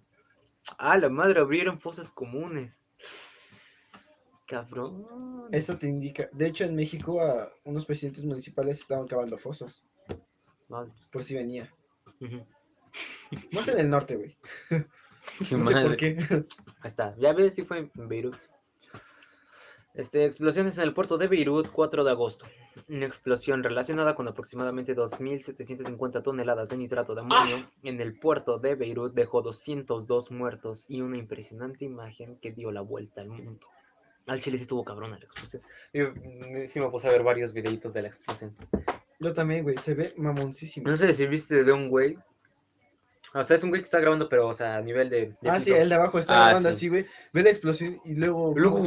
Ah, 0.78 0.96
la 0.96 1.08
madre, 1.08 1.40
abrieron 1.40 1.80
fosas 1.80 2.12
comunes. 2.12 2.84
Cabrón. 4.46 5.48
Eso 5.50 5.76
te 5.76 5.88
indica. 5.88 6.28
De 6.30 6.46
hecho, 6.46 6.62
en 6.62 6.76
México, 6.76 7.20
a 7.20 7.50
unos 7.64 7.84
presidentes 7.84 8.24
municipales 8.24 8.78
estaban 8.78 9.08
cavando 9.08 9.36
fosas. 9.36 9.84
Madre. 10.68 10.92
Por 11.10 11.24
si 11.24 11.34
venía. 11.34 11.68
Ujú. 12.20 12.46
Más 13.50 13.66
en 13.66 13.80
el 13.80 13.90
norte, 13.90 14.14
güey. 14.14 14.38
No 15.50 15.64
sé 15.64 15.82
por 15.82 15.96
qué. 15.96 16.16
Ahí 16.80 16.88
está. 16.88 17.16
Ya 17.16 17.32
ves 17.32 17.54
si 17.54 17.62
fue 17.62 17.78
en 17.78 18.08
Beirut. 18.08 18.36
Este, 19.94 20.24
explosiones 20.24 20.78
en 20.78 20.84
el 20.84 20.94
puerto 20.94 21.18
de 21.18 21.28
Beirut, 21.28 21.68
4 21.70 22.02
de 22.04 22.10
agosto. 22.10 22.46
Una 22.88 23.04
explosión 23.06 23.62
relacionada 23.62 24.14
con 24.14 24.26
aproximadamente 24.26 24.96
2.750 24.96 26.22
toneladas 26.22 26.68
de 26.70 26.76
nitrato 26.78 27.14
de 27.14 27.20
amonio 27.20 27.68
en 27.82 28.00
el 28.00 28.18
puerto 28.18 28.58
de 28.58 28.74
Beirut 28.74 29.12
dejó 29.12 29.42
202 29.42 30.30
muertos 30.30 30.86
y 30.88 31.02
una 31.02 31.18
impresionante 31.18 31.84
imagen 31.84 32.36
que 32.36 32.52
dio 32.52 32.72
la 32.72 32.80
vuelta 32.80 33.20
al 33.20 33.28
mundo. 33.28 33.66
Al 34.26 34.40
Chile 34.40 34.56
sí 34.56 34.62
estuvo 34.62 34.82
cabrona 34.84 35.18
la 35.18 35.24
explosión. 35.26 35.62
Yo 35.92 36.12
mm, 36.14 36.66
sí 36.66 36.80
me 36.80 36.88
puse 36.88 37.08
a 37.08 37.12
ver 37.12 37.22
varios 37.22 37.52
videitos 37.52 37.92
de 37.92 38.02
la 38.02 38.08
explosión. 38.08 38.56
Yo 39.18 39.34
también, 39.34 39.62
güey. 39.62 39.76
Se 39.76 39.94
ve 39.94 40.12
mamoncísimo. 40.16 40.88
No 40.88 40.96
sé 40.96 41.12
si 41.12 41.26
viste 41.26 41.64
de 41.64 41.72
un 41.72 41.88
güey. 41.88 42.16
O 43.34 43.42
sea, 43.44 43.56
es 43.56 43.62
un 43.62 43.70
güey 43.70 43.82
que 43.82 43.84
está 43.86 44.00
grabando, 44.00 44.28
pero, 44.28 44.48
o 44.48 44.54
sea, 44.54 44.76
a 44.76 44.80
nivel 44.80 45.10
de. 45.10 45.34
de 45.40 45.50
Ah, 45.50 45.60
sí, 45.60 45.72
el 45.72 45.88
de 45.88 45.94
abajo 45.96 46.18
está 46.18 46.34
Ah, 46.34 46.44
grabando 46.46 46.70
sí. 46.70 46.74
así, 46.76 46.88
güey. 46.88 47.06
Ve 47.32 47.42
la 47.42 47.50
explosión 47.50 48.00
y 48.04 48.14
luego. 48.14 48.52
Luego. 48.56 48.84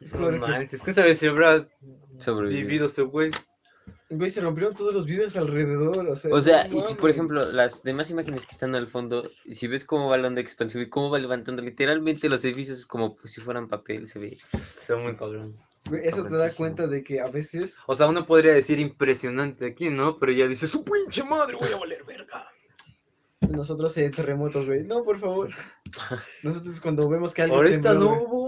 Es 0.00 0.14
No 0.14 0.30
que- 0.30 0.38
manches, 0.38 0.82
¿quién 0.82 0.94
sabe 0.94 1.14
si 1.16 1.26
habrá 1.26 1.66
Sobrevivió. 2.18 2.60
vivido 2.66 2.86
ese 2.86 3.02
güey? 3.02 3.30
Güey, 4.10 4.30
se 4.30 4.40
rompieron 4.40 4.74
todos 4.74 4.94
los 4.94 5.06
vidrios 5.06 5.34
alrededor. 5.36 6.06
O 6.08 6.16
sea, 6.16 6.32
O 6.32 6.40
sea, 6.40 6.68
no 6.68 6.78
y 6.78 6.82
si 6.82 6.94
por 6.94 7.10
ejemplo 7.10 7.50
las 7.52 7.82
demás 7.82 8.10
imágenes 8.10 8.46
que 8.46 8.52
están 8.52 8.74
al 8.74 8.86
fondo, 8.86 9.28
y 9.44 9.54
si 9.54 9.66
ves 9.66 9.84
cómo 9.84 10.08
va 10.08 10.18
la 10.18 10.28
onda 10.28 10.40
expansiva 10.40 10.82
y 10.84 10.88
cómo 10.90 11.10
va 11.10 11.18
levantando 11.18 11.62
literalmente 11.62 12.28
los 12.28 12.44
edificios 12.44 12.86
como 12.86 13.16
pues, 13.16 13.32
si 13.32 13.40
fueran 13.40 13.66
papel, 13.68 14.06
se 14.06 14.18
ve. 14.18 14.36
Está 14.52 14.96
muy 14.96 15.16
cabrón. 15.16 15.54
Güey, 15.88 16.02
eso 16.06 16.24
te 16.24 16.36
da 16.36 16.50
cuenta 16.52 16.86
de 16.86 17.02
que 17.02 17.20
a 17.20 17.26
veces. 17.26 17.76
O 17.86 17.94
sea, 17.94 18.06
uno 18.08 18.24
podría 18.26 18.52
decir 18.54 18.78
impresionante 18.78 19.66
aquí, 19.66 19.90
¿no? 19.90 20.18
Pero 20.18 20.32
ya 20.32 20.46
dice, 20.48 20.66
su 20.66 20.84
pinche 20.84 21.24
madre, 21.24 21.56
voy 21.60 21.72
a 21.72 21.76
valer 21.76 22.04
verga. 22.04 22.46
Nosotros 23.50 23.96
en 23.98 24.10
terremotos, 24.12 24.64
güey. 24.66 24.84
No, 24.84 25.04
por 25.04 25.18
favor. 25.18 25.50
Nosotros 26.42 26.80
cuando 26.80 27.08
vemos 27.08 27.34
que 27.34 27.42
algo 27.42 27.56
Ahorita 27.56 27.90
tembló, 27.90 28.00
no 28.00 28.08
güey. 28.08 28.20
hubo. 28.26 28.43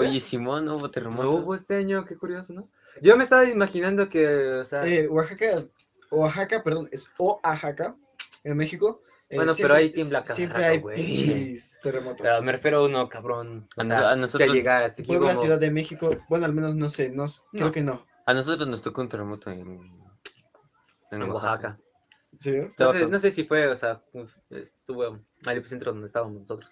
Oye, 0.00 0.20
Simón, 0.20 0.64
¿no 0.66 0.72
hubo 0.72 0.82
No 0.82 0.90
terremotos? 0.90 1.34
hubo 1.44 1.54
este 1.54 1.76
año, 1.76 2.04
qué 2.04 2.16
curioso, 2.16 2.52
¿no? 2.52 2.68
Yo 3.02 3.16
me 3.16 3.24
estaba 3.24 3.44
imaginando 3.44 4.08
que, 4.08 4.26
o 4.26 4.64
sea. 4.64 4.86
Eh, 4.86 5.06
Oaxaca, 5.08 5.62
Oaxaca, 6.10 6.62
perdón, 6.62 6.88
es 6.92 7.10
Oaxaca, 7.18 7.96
en 8.44 8.56
México. 8.56 9.02
eh, 9.28 9.36
Bueno, 9.36 9.54
pero 9.56 9.74
ahí 9.74 9.90
tiembla 9.90 10.22
cada 10.22 10.36
Siempre 10.36 10.58
rato, 10.58 10.70
hay 10.72 10.78
güey. 10.80 10.96
pinches 11.04 11.78
terremotos. 11.82 12.20
pero 12.22 12.40
me 12.42 12.52
refiero 12.52 12.78
a 12.78 12.84
uno, 12.84 13.08
cabrón. 13.08 13.68
O 13.76 13.80
A 13.80 13.84
nos- 13.84 13.98
sea, 13.98 14.10
a 14.12 14.16
nosotros- 14.16 14.48
que 14.50 14.54
llegar 14.56 14.82
hasta 14.84 15.02
aquí 15.02 15.08
Puebla, 15.08 15.30
como- 15.30 15.40
Ciudad 15.42 15.58
de 15.58 15.70
México, 15.70 16.10
bueno, 16.28 16.44
al 16.44 16.52
menos 16.52 16.74
no 16.76 16.88
sé, 16.88 17.10
no, 17.10 17.26
creo 17.52 17.72
que 17.72 17.82
no. 17.82 18.06
A 18.24 18.34
nosotros 18.34 18.68
nos 18.68 18.82
tocó 18.82 19.00
un 19.02 19.08
terremoto 19.08 19.50
en, 19.50 19.60
en 19.60 21.22
en 21.22 21.30
Oaxaca. 21.30 21.78
¿En 22.32 22.40
serio? 22.40 22.68
No 22.78 22.92
sé, 22.92 23.06
no 23.06 23.18
sé 23.18 23.30
si 23.30 23.44
fue, 23.44 23.66
o 23.68 23.76
sea, 23.76 24.00
estuvo 24.50 25.18
al 25.46 25.56
epicentro 25.56 25.92
donde 25.92 26.06
estábamos 26.06 26.40
nosotros. 26.40 26.70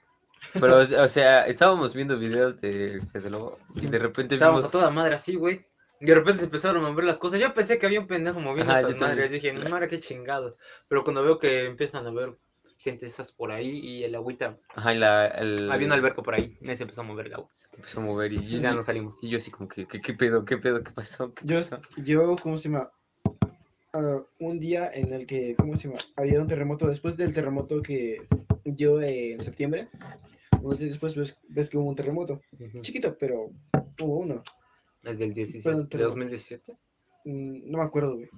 Pero, 0.52 0.78
o 0.78 1.08
sea, 1.08 1.46
estábamos 1.46 1.94
viendo 1.94 2.18
videos 2.18 2.60
de 2.60 3.00
Fede 3.12 3.30
Lobo 3.30 3.58
y 3.74 3.86
de 3.86 3.98
repente 3.98 4.34
Estábamos 4.34 4.62
vimos... 4.62 4.74
a 4.74 4.78
toda 4.78 4.90
madre 4.90 5.14
así, 5.14 5.34
güey. 5.36 5.66
Y 6.00 6.06
de 6.06 6.14
repente 6.14 6.40
se 6.40 6.44
empezaron 6.46 6.84
a 6.84 6.90
mover 6.90 7.04
las 7.04 7.18
cosas. 7.18 7.40
Yo 7.40 7.54
pensé 7.54 7.78
que 7.78 7.86
había 7.86 8.00
un 8.00 8.06
pendejo 8.06 8.40
moviendo 8.40 8.72
Ajá, 8.72 8.80
estas 8.82 8.96
yo 8.96 9.00
madres. 9.06 9.30
Dije, 9.30 9.52
madre, 9.52 9.88
qué 9.88 10.00
chingados. 10.00 10.56
Pero 10.88 11.02
cuando 11.04 11.22
veo 11.22 11.38
que 11.38 11.64
empiezan 11.66 12.06
a 12.06 12.10
ver 12.10 12.36
gente 12.76 13.06
esas 13.06 13.32
por 13.32 13.50
ahí 13.50 13.78
y 13.78 14.04
el 14.04 14.14
agüita. 14.14 14.58
Ajá, 14.74 14.92
y 14.92 14.98
la, 14.98 15.26
el... 15.28 15.70
Había 15.72 15.86
un 15.86 15.92
alberco 15.92 16.22
por 16.22 16.34
ahí. 16.34 16.58
Y 16.60 16.76
se 16.76 16.82
empezó 16.82 17.00
a 17.00 17.04
mover 17.04 17.26
el 17.26 17.34
agua. 17.34 17.48
se 17.52 17.68
empezó 17.74 18.00
a 18.00 18.02
mover 18.02 18.32
y, 18.32 18.36
Y 18.38 18.60
ya 18.60 18.74
nos 18.74 18.86
salimos. 18.86 19.16
y 19.22 19.30
yo 19.30 19.38
así 19.38 19.50
como 19.50 19.68
que, 19.68 19.86
¿qué, 19.86 20.00
qué 20.02 20.12
pedo? 20.12 20.44
¿Qué 20.44 20.58
pedo? 20.58 20.82
¿Qué 20.82 20.90
pasó? 20.90 21.32
¿Qué 21.32 21.42
Yo, 21.46 21.56
pasó? 21.56 21.80
yo, 21.96 22.36
¿cómo 22.42 22.56
se 22.58 22.68
llama? 22.68 22.90
Ah, 23.96 24.20
un 24.40 24.58
día 24.58 24.90
en 24.92 25.12
el 25.12 25.24
que, 25.24 25.54
¿cómo 25.56 25.76
se 25.76 25.86
llama? 25.86 26.00
Había 26.16 26.40
un 26.40 26.48
terremoto, 26.48 26.88
después 26.88 27.16
del 27.16 27.32
terremoto 27.32 27.80
que 27.80 28.26
dio 28.64 29.00
en 29.00 29.40
septiembre, 29.40 29.88
unos 30.60 30.80
días 30.80 30.90
después 30.90 31.14
ves, 31.14 31.38
ves 31.48 31.70
que 31.70 31.78
hubo 31.78 31.88
un 31.88 31.94
terremoto. 31.94 32.40
Ujú. 32.58 32.80
Chiquito, 32.80 33.16
pero 33.16 33.50
hubo 34.00 34.18
uno. 34.18 34.42
El 35.04 35.16
del 35.16 35.32
17. 35.32 35.62
Perdón, 35.62 35.84
¿De 35.84 35.88
terremoto. 35.90 36.14
2017? 36.16 36.72
Mm, 37.24 37.70
No 37.70 37.78
me 37.78 37.84
acuerdo, 37.84 38.16
güey. 38.16 38.28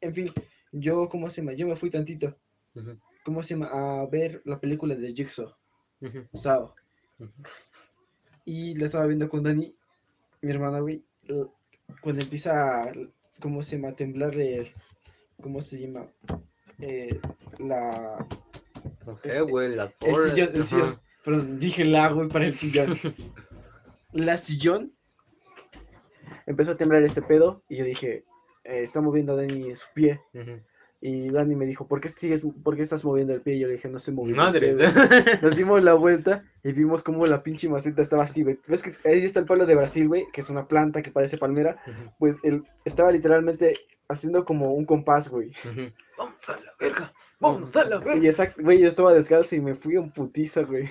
En 0.00 0.14
fin, 0.14 0.26
yo, 0.72 1.06
¿cómo 1.10 1.28
se 1.28 1.42
llama? 1.42 1.52
Yo 1.52 1.66
me 1.66 1.76
fui 1.76 1.90
tantito, 1.90 2.34
Ujú, 2.74 2.98
¿cómo 3.24 3.42
se 3.42 3.54
llama? 3.54 3.68
A 4.00 4.06
ver 4.06 4.40
la 4.46 4.58
película 4.58 4.94
de 4.94 5.12
Jigsaw, 5.12 5.52
ujú, 6.00 6.26
Sao. 6.32 6.74
ujú. 7.18 7.30
Y 8.46 8.74
la 8.76 8.86
estaba 8.86 9.06
viendo 9.06 9.28
con 9.28 9.42
Dani, 9.42 9.74
mi 10.40 10.50
hermana, 10.50 10.80
güey. 10.80 11.02
Cuando 12.00 12.22
empieza, 12.22 12.90
¿cómo 13.40 13.62
se 13.62 13.76
llama? 13.76 13.94
Temblar 13.94 14.34
el, 14.36 14.72
¿cómo 15.40 15.60
se 15.60 15.78
llama? 15.80 16.06
Eh, 16.78 17.18
la, 17.58 18.26
No 19.06 19.16
sé, 19.18 19.40
güey, 19.40 19.72
el 19.72 19.80
horas. 19.80 19.94
sillón, 20.34 20.50
el 20.54 20.64
sillón. 20.64 21.00
Perdón, 21.24 21.58
dije 21.58 21.84
la, 21.84 22.08
güey, 22.08 22.28
para 22.28 22.46
el 22.46 22.54
sillón. 22.54 22.96
la 24.12 24.36
sillón. 24.36 24.92
Empezó 26.46 26.72
a 26.72 26.76
temblar 26.76 27.02
este 27.02 27.22
pedo 27.22 27.62
y 27.68 27.76
yo 27.78 27.84
dije, 27.84 28.24
eh, 28.64 28.82
está 28.82 29.00
moviendo 29.00 29.32
a 29.32 29.36
Dani 29.36 29.74
su 29.74 29.86
pie. 29.94 30.20
Ujú. 30.34 30.60
Y 31.00 31.28
Dani 31.30 31.54
me 31.54 31.66
dijo, 31.66 31.86
¿por 31.86 32.00
qué, 32.00 32.08
sigues, 32.08 32.42
¿por 32.64 32.74
qué 32.74 32.82
estás 32.82 33.04
moviendo 33.04 33.34
el 33.34 33.42
pie? 33.42 33.54
Y 33.54 33.60
yo 33.60 33.66
le 33.68 33.74
dije, 33.74 33.88
no 33.88 33.98
estoy 33.98 34.14
moviendo 34.14 34.42
el 34.42 34.46
Madre. 34.46 34.74
pie, 34.74 34.90
güey". 34.90 35.38
Nos 35.42 35.56
dimos 35.56 35.84
la 35.84 35.94
vuelta 35.94 36.44
y 36.64 36.72
vimos 36.72 37.02
como 37.02 37.26
la 37.26 37.42
pinche 37.42 37.68
maceta 37.68 38.02
estaba 38.02 38.24
así, 38.24 38.42
güey. 38.42 38.58
¿Ves 38.66 38.82
que 38.82 38.94
ahí 39.08 39.24
está 39.24 39.40
el 39.40 39.46
palo 39.46 39.66
de 39.66 39.74
Brasil, 39.74 40.08
güey? 40.08 40.26
Que 40.32 40.40
es 40.40 40.48
una 40.50 40.66
planta 40.66 41.02
que 41.02 41.10
parece 41.10 41.36
palmera. 41.38 41.76
Pues 42.18 42.36
él 42.42 42.64
estaba 42.84 43.12
literalmente 43.12 43.74
haciendo 44.08 44.44
como 44.44 44.72
un 44.72 44.84
compás, 44.86 45.28
güey. 45.28 45.52
Vamos 46.16 46.48
a 46.48 46.52
la 46.56 46.72
verga. 46.80 47.12
Vamos 47.40 47.76
a 47.76 47.84
la 47.84 47.96
Y 47.96 48.00
verga. 48.04 48.26
exacto, 48.26 48.62
güey, 48.62 48.80
yo 48.80 48.88
estaba 48.88 49.12
descalzo 49.12 49.54
y 49.54 49.60
me 49.60 49.74
fui 49.74 49.96
en 49.96 50.10
putiza, 50.10 50.62
güey. 50.62 50.88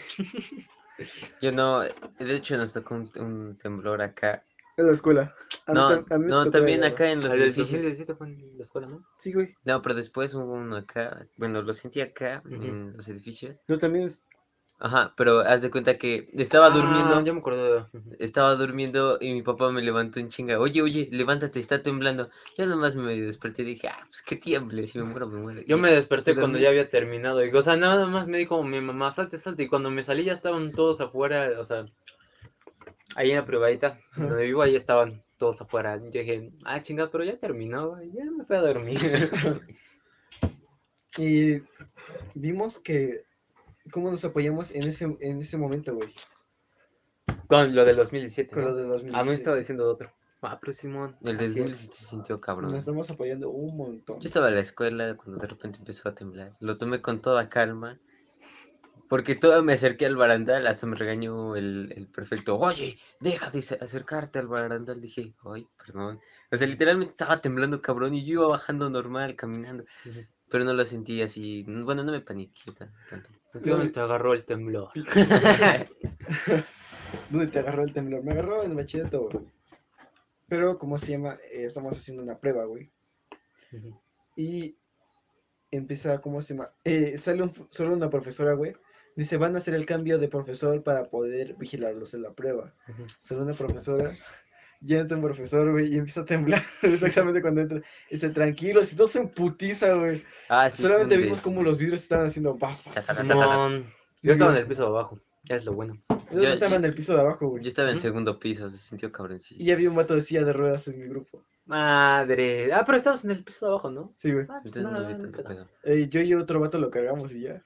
Yo 1.41 1.51
no, 1.51 1.81
de 1.81 2.35
hecho 2.35 2.55
nos 2.57 2.71
tocó 2.73 2.95
un, 2.95 3.11
un 3.17 3.57
temblor 3.57 4.01
acá. 4.01 4.43
En 4.77 4.87
la 4.87 4.93
escuela. 4.93 5.33
A 5.67 5.73
No, 5.73 5.87
a 5.87 6.17
mí 6.17 6.25
no, 6.27 6.49
también 6.49 6.83
acá 6.83 7.09
en 7.09 7.21
los 7.21 7.31
del 7.31 7.43
edificios. 7.43 7.81
2017 7.81 8.15
fue 8.15 8.27
en 8.27 8.57
la 8.57 8.63
escuela, 8.63 8.87
¿no? 8.87 9.05
Sí, 9.17 9.31
güey. 9.31 9.55
No, 9.63 9.81
pero 9.81 9.95
después 9.95 10.33
hubo 10.33 10.53
uno 10.53 10.75
acá. 10.75 11.27
Bueno, 11.37 11.61
lo 11.61 11.73
sentí 11.73 12.01
acá, 12.01 12.43
en 12.49 12.93
los 12.95 13.07
edificios. 13.07 13.57
Yo 13.67 13.79
también. 13.79 14.07
es- 14.07 14.21
Ajá, 14.77 15.13
pero 15.15 15.39
haz 15.39 15.61
de 15.61 15.71
cuenta 15.71 15.97
que 15.97 16.27
estaba 16.33 16.69
durmiendo. 16.69 17.15
Ah, 17.15 17.23
yo 17.23 17.33
me 17.33 17.39
acuerdo. 17.39 17.89
Estaba 18.19 18.55
durmiendo 18.55 19.17
y 19.21 19.31
mi 19.33 19.41
papá 19.41 19.71
me 19.71 19.81
levantó 19.81 20.19
en 20.19 20.27
chinga. 20.27 20.59
Oye, 20.59 20.81
oye, 20.81 21.07
levántate, 21.13 21.59
está 21.59 21.81
temblando. 21.81 22.29
Yo 22.57 22.65
nomás 22.65 22.97
me 22.97 23.15
desperté 23.15 23.61
y 23.61 23.65
dije, 23.65 23.87
ah, 23.87 24.03
pues 24.05 24.21
que 24.21 24.35
tiemble, 24.35 24.85
si 24.87 24.99
me 24.99 25.05
muero, 25.05 25.27
me 25.29 25.39
muero. 25.39 25.61
Yo 25.61 25.77
me 25.77 25.91
desperté 25.93 26.33
¿Te 26.33 26.39
cuando 26.41 26.59
ya 26.59 26.67
había 26.69 26.89
terminado. 26.89 27.45
Y, 27.45 27.55
o 27.55 27.61
sea, 27.61 27.77
nada 27.77 28.05
más 28.05 28.27
me 28.27 28.37
dijo 28.37 28.61
mi 28.63 28.81
mamá, 28.81 29.13
salte, 29.15 29.37
salte. 29.37 29.63
Y 29.63 29.67
cuando 29.69 29.89
me 29.89 30.03
salí 30.03 30.25
ya 30.25 30.33
estaban 30.33 30.73
todos 30.73 30.99
afuera. 30.99 31.49
O 31.59 31.65
sea, 31.65 31.85
ahí 33.15 33.31
en 33.31 33.37
la 33.37 33.45
privadita, 33.45 33.99
donde 34.15 34.43
vivo, 34.43 34.61
ahí 34.61 34.75
estaban 34.75 35.23
todos 35.37 35.61
afuera. 35.61 35.97
Yo 35.97 36.21
dije, 36.21 36.51
ah, 36.63 36.81
chingada, 36.81 37.11
pero 37.11 37.23
ya 37.23 37.37
terminó. 37.37 38.01
Ya 38.01 38.25
me 38.31 38.45
fui 38.45 38.55
a 38.55 38.61
dormir. 38.61 38.99
Y 41.17 41.61
vimos 42.33 42.79
que. 42.79 43.23
¿Cómo 43.91 44.09
nos 44.09 44.25
apoyamos 44.25 44.71
en 44.71 44.83
ese, 44.83 45.15
en 45.19 45.41
ese 45.41 45.57
momento, 45.57 45.95
güey? 45.95 46.09
Con 47.47 47.75
lo 47.75 47.85
del 47.85 47.95
2017. 47.97 48.51
Con 48.51 48.63
¿no? 48.63 48.69
lo 48.69 48.75
de 48.75 48.87
los 48.87 49.03
Ah, 49.13 49.23
no 49.23 49.31
estaba 49.31 49.57
diciendo 49.57 49.89
otro. 49.89 50.11
Ah, 50.41 50.57
pero 50.59 50.73
Simón. 50.73 51.15
El 51.23 51.37
de 51.37 51.45
así 51.45 51.51
es. 51.51 51.57
2017 51.57 51.95
se 51.95 52.05
sintió 52.05 52.41
cabrón. 52.41 52.71
Nos 52.71 52.79
estamos 52.79 53.09
apoyando 53.11 53.49
un 53.49 53.77
montón. 53.77 54.19
Yo 54.19 54.27
estaba 54.27 54.49
en 54.49 54.55
la 54.55 54.61
escuela 54.61 55.13
cuando 55.13 55.39
de 55.39 55.47
repente 55.47 55.79
empezó 55.79 56.09
a 56.09 56.15
temblar. 56.15 56.55
Lo 56.59 56.77
tomé 56.77 57.01
con 57.01 57.21
toda 57.21 57.47
calma. 57.47 57.99
Porque 59.07 59.35
todo 59.35 59.61
me 59.63 59.73
acerqué 59.73 60.05
al 60.07 60.15
barandal, 60.15 60.65
hasta 60.67 60.87
me 60.87 60.95
regañó 60.95 61.55
el, 61.55 61.93
el 61.95 62.07
prefecto. 62.07 62.57
Oye, 62.57 62.97
deja 63.19 63.51
de 63.51 63.59
acercarte 63.59 64.39
al 64.39 64.47
barandal. 64.47 64.99
Dije, 64.99 65.33
ay, 65.45 65.67
perdón. 65.77 66.19
O 66.51 66.57
sea, 66.57 66.65
literalmente 66.67 67.11
estaba 67.11 67.39
temblando 67.41 67.81
cabrón 67.81 68.15
y 68.15 68.25
yo 68.25 68.33
iba 68.33 68.47
bajando 68.47 68.89
normal, 68.89 69.35
caminando. 69.35 69.85
Pero 70.49 70.63
no 70.63 70.73
lo 70.73 70.85
sentí 70.85 71.21
así. 71.21 71.63
Bueno, 71.67 72.03
no 72.03 72.11
me 72.11 72.21
paniqué 72.21 72.71
tan- 72.71 72.91
tanto. 73.09 73.29
¿Dónde 73.53 73.89
te 73.91 73.99
agarró 73.99 74.33
el 74.33 74.43
temblor? 74.43 74.89
¿Dónde 77.29 77.47
te 77.47 77.59
agarró 77.59 77.83
el 77.83 77.93
temblor? 77.93 78.23
Me 78.23 78.31
agarró 78.33 78.63
en 78.63 78.71
el 78.71 78.77
bachillerato, 78.77 79.29
güey. 79.29 79.45
Pero, 80.47 80.77
¿cómo 80.77 80.97
se 80.97 81.11
llama? 81.13 81.35
Eh, 81.51 81.65
estamos 81.65 81.97
haciendo 81.97 82.23
una 82.23 82.37
prueba, 82.37 82.65
güey. 82.65 82.91
Y 84.35 84.75
empieza, 85.71 86.19
¿cómo 86.21 86.41
se 86.41 86.53
llama? 86.53 86.69
Eh, 86.83 87.17
sale 87.17 87.43
un- 87.43 87.67
solo 87.69 87.93
una 87.95 88.09
profesora, 88.09 88.53
güey. 88.53 88.73
Dice, 89.15 89.37
van 89.37 89.55
a 89.55 89.59
hacer 89.59 89.73
el 89.75 89.85
cambio 89.85 90.17
de 90.19 90.27
profesor 90.27 90.83
para 90.83 91.05
poder 91.05 91.55
vigilarlos 91.55 92.13
en 92.13 92.21
la 92.23 92.31
prueba. 92.33 92.73
Sale 93.23 93.41
una 93.41 93.53
profesora. 93.53 94.15
ya 94.81 94.99
entra 94.99 95.17
un 95.17 95.23
profesor, 95.23 95.71
güey, 95.71 95.93
y 95.93 95.97
empieza 95.97 96.21
a 96.21 96.25
temblar 96.25 96.61
exactamente 96.81 97.41
cuando 97.41 97.61
entra. 97.61 97.77
Y 98.09 98.15
dice, 98.15 98.29
tranquilos, 98.29 98.91
y 98.91 98.95
todo 98.97 99.07
se 99.07 99.19
emputiza, 99.19 99.93
güey. 99.95 100.23
Ah, 100.49 100.69
sí, 100.69 100.83
Solamente 100.83 101.17
vimos 101.17 101.41
cómo 101.41 101.63
los 101.63 101.77
vidrios 101.77 102.01
estaban 102.03 102.27
haciendo 102.27 102.57
pas. 102.57 102.83
Simón, 103.21 103.85
yo 104.21 104.33
estaba 104.33 104.51
en 104.51 104.57
el 104.57 104.67
piso 104.67 104.81
de 104.83 104.87
abajo, 104.89 105.19
es 105.49 105.63
lo 105.65 105.73
bueno. 105.73 105.97
Yo 106.31 106.41
Yo- 106.41 106.49
estaba 106.49 106.75
en 106.75 106.85
el 106.85 106.93
piso 106.93 107.13
de 107.15 107.21
abajo, 107.21 107.47
güey. 107.47 107.63
Yo 107.63 107.69
estaba 107.69 107.89
en 107.89 107.95
Ujú. 107.95 108.03
segundo 108.03 108.37
piso, 108.39 108.69
se 108.69 108.77
sintió 108.77 109.11
cabroncillo. 109.11 109.63
Y 109.63 109.71
había 109.71 109.89
un 109.89 109.95
vato 109.95 110.13
de 110.13 110.21
silla 110.21 110.43
de 110.43 110.51
ruedas 110.53 110.87
en 110.89 110.99
mi 110.99 111.07
grupo. 111.07 111.43
Madre. 111.65 112.71
Ah, 112.73 112.83
pero 112.85 112.97
estabas 112.97 113.23
en 113.23 113.31
el 113.31 113.43
piso 113.43 113.65
de 113.65 113.71
abajo, 113.71 113.89
¿no? 113.89 114.13
Sí, 114.17 114.31
güey. 114.31 114.45
Ah, 114.49 114.59
pues 114.61 114.75
no 114.75 114.91
no. 114.91 115.67
Eh, 115.83 116.07
yo 116.09 116.21
y 116.21 116.33
otro 116.33 116.59
vato 116.59 116.77
lo 116.79 116.91
cargamos 116.91 117.31
y 117.33 117.41
ya. 117.41 117.63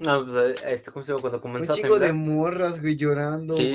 No, 0.00 0.24
pues 0.24 0.62
este, 0.64 0.90
¿cómo 0.90 1.04
se 1.04 1.12
llama? 1.12 1.20
Cuando 1.20 1.38
Un 1.38 1.42
comenzó 1.42 1.72
a 1.72 1.76
chico 1.76 1.98
de 1.98 2.12
morras, 2.12 2.80
güey, 2.80 2.96
llorando. 2.96 3.56
Sí, 3.56 3.74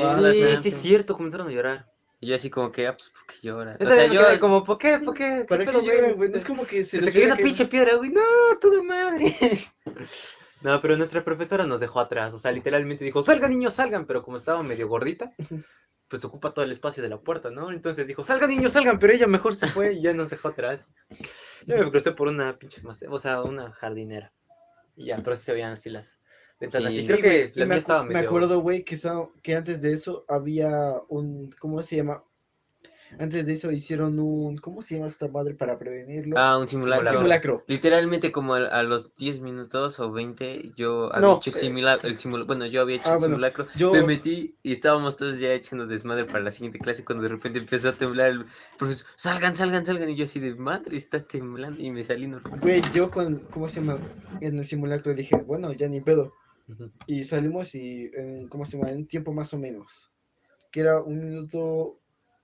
Sí, 0.62 0.70
es 0.70 0.76
cierto, 0.76 1.16
comenzaron 1.16 1.48
a 1.48 1.52
llorar. 1.52 1.86
Y 2.22 2.28
yo 2.28 2.36
así 2.36 2.50
como 2.50 2.72
que, 2.72 2.88
ah, 2.88 2.98
pues, 2.98 3.10
¿por 3.12 3.26
qué 3.28 3.48
llora? 3.48 3.78
Yo 3.80 3.88
O 3.88 3.90
sea, 3.90 4.08
yo... 4.08 4.40
como, 4.42 4.66
¿por 4.66 4.78
qué? 4.78 5.00
¿Por 5.00 5.14
qué? 5.14 5.46
¿Para 5.48 5.66
qué 5.66 5.72
lloran, 5.72 6.16
güey? 6.18 6.30
No 6.30 6.36
es 6.36 6.44
como 6.44 6.66
que 6.66 6.84
se, 6.84 6.98
Se 6.98 7.02
les 7.02 7.14
cayó 7.14 7.28
una 7.28 7.38
pinche 7.38 7.64
caído- 7.64 7.70
piedra, 7.70 7.96
güey. 7.96 8.10
No, 8.12 8.22
tu 8.60 8.72
de 8.72 8.82
madre. 8.82 9.36
No, 10.62 10.82
pero 10.82 10.98
nuestra 10.98 11.24
profesora 11.24 11.66
nos 11.66 11.80
dejó 11.80 12.02
atrás. 12.02 12.34
O 12.34 12.40
sea, 12.40 12.52
literalmente 12.52 13.06
dijo, 13.06 13.24
salgan 13.24 13.52
niños, 13.52 13.76
salgan. 13.76 14.06
Pero 14.06 14.24
como 14.24 14.36
estaba 14.36 14.62
medio 14.62 14.90
gordita, 14.90 15.32
pues 16.10 16.26
ocupa 16.26 16.54
todo 16.54 16.66
el 16.66 16.72
espacio 16.72 17.02
de 17.02 17.08
la 17.08 17.18
puerta, 17.22 17.50
¿no? 17.50 17.72
Entonces 17.72 18.06
dijo, 18.06 18.26
salgan 18.26 18.50
niños, 18.50 18.74
salgan. 18.74 19.00
Pero 19.00 19.14
ella 19.14 19.28
mejor 19.28 19.56
se 19.56 19.68
fue 19.68 19.94
y 19.94 20.02
ya 20.02 20.14
nos 20.14 20.30
dejó 20.30 20.50
atrás. 20.50 20.82
Yo 21.66 21.78
me 21.78 21.90
crucé 21.90 22.12
por 22.12 22.28
una 22.28 22.58
pinche 22.58 22.82
o 23.10 23.20
sea, 23.20 23.42
una 23.42 23.72
jardinera. 23.72 24.34
Y 25.00 25.06
ya, 25.08 25.18
pero 25.18 25.36
sí 25.36 25.44
se 25.46 25.54
veían 25.54 25.72
así 25.72 25.90
las 25.90 26.20
ventanas. 26.60 26.94
Sí. 26.94 27.00
y 27.02 27.06
creo 27.08 27.18
Sí, 27.18 27.24
que 27.24 27.52
la 27.56 27.66
me, 27.66 27.70
mía 27.70 27.76
acu- 27.78 27.80
estaba 27.80 28.04
me 28.04 28.14
medio... 28.16 28.28
acuerdo, 28.28 28.60
güey, 28.62 28.84
que, 28.84 28.98
que 29.42 29.56
antes 29.56 29.82
de 29.82 29.94
eso 29.94 30.26
había 30.28 30.94
un, 31.08 31.50
¿cómo 31.60 31.82
se 31.82 31.96
llama? 31.98 32.24
Antes 33.18 33.46
de 33.46 33.54
eso 33.54 33.72
hicieron 33.72 34.20
un, 34.20 34.58
¿cómo 34.58 34.82
se 34.82 34.96
llama 34.96 35.08
esta 35.08 35.28
madre 35.28 35.54
para 35.56 35.78
prevenirlo? 35.78 36.38
Ah, 36.38 36.58
un 36.58 36.68
simulacro. 36.68 37.10
Simulacro. 37.10 37.64
Literalmente 37.68 38.32
como 38.32 38.56
a, 38.56 38.66
a 38.68 38.84
los 38.84 39.16
10 39.16 39.42
minutos 39.42 40.00
o 40.00 40.12
20 40.12 40.72
yo 40.76 41.14
había 41.14 41.22
No, 41.22 41.34
hecho 41.36 41.52
el 41.52 41.56
eh, 41.58 42.18
simulacro, 42.18 42.46
bueno, 42.48 42.66
yo 42.66 42.82
había 42.82 42.96
hecho 42.96 43.10
ah, 43.10 43.14
el 43.16 43.20
bueno, 43.20 43.36
simulacro, 43.36 43.68
yo- 43.78 43.92
me 43.94 44.02
metí 44.04 44.56
y 44.64 44.72
estábamos 44.72 45.18
todos 45.18 45.40
ya 45.40 45.54
echando 45.54 45.86
desmadre 45.86 46.26
para 46.26 46.44
la 46.44 46.52
siguiente 46.52 46.80
clase 46.80 47.06
cuando 47.06 47.24
de 47.24 47.30
repente 47.30 47.60
empezó 47.60 47.90
a 47.90 47.94
temblar 47.94 48.30
el 48.30 48.46
profesor, 48.78 49.06
salgan, 49.18 49.56
salgan, 49.56 49.86
salgan, 49.86 50.10
y 50.10 50.16
yo 50.16 50.24
así 50.24 50.40
de 50.40 50.56
madre, 50.56 50.98
está 50.98 51.20
temblando 51.26 51.82
y 51.82 51.92
me 51.92 52.04
salí 52.04 52.28
normal. 52.28 52.60
Güey, 52.62 52.82
yo 52.94 53.10
con, 53.12 53.40
¿cómo 53.52 53.68
se 53.68 53.80
llama? 53.82 54.00
En 54.42 54.58
el 54.60 54.66
simulacro 54.66 55.14
dije, 55.14 55.36
bueno, 55.38 55.74
ya 55.74 55.88
ni 55.88 56.02
pedo. 56.02 56.34
Y 57.08 57.24
salimos 57.24 57.76
y, 57.76 58.12
en, 58.14 58.48
¿cómo 58.50 58.66
se 58.66 58.78
llama? 58.78 58.92
En 58.92 59.00
un 59.00 59.08
tiempo 59.08 59.34
más 59.34 59.54
o 59.54 59.60
menos. 59.60 60.12
Que 60.72 60.82
era 60.82 61.02
un 61.04 61.20
minuto 61.20 62.00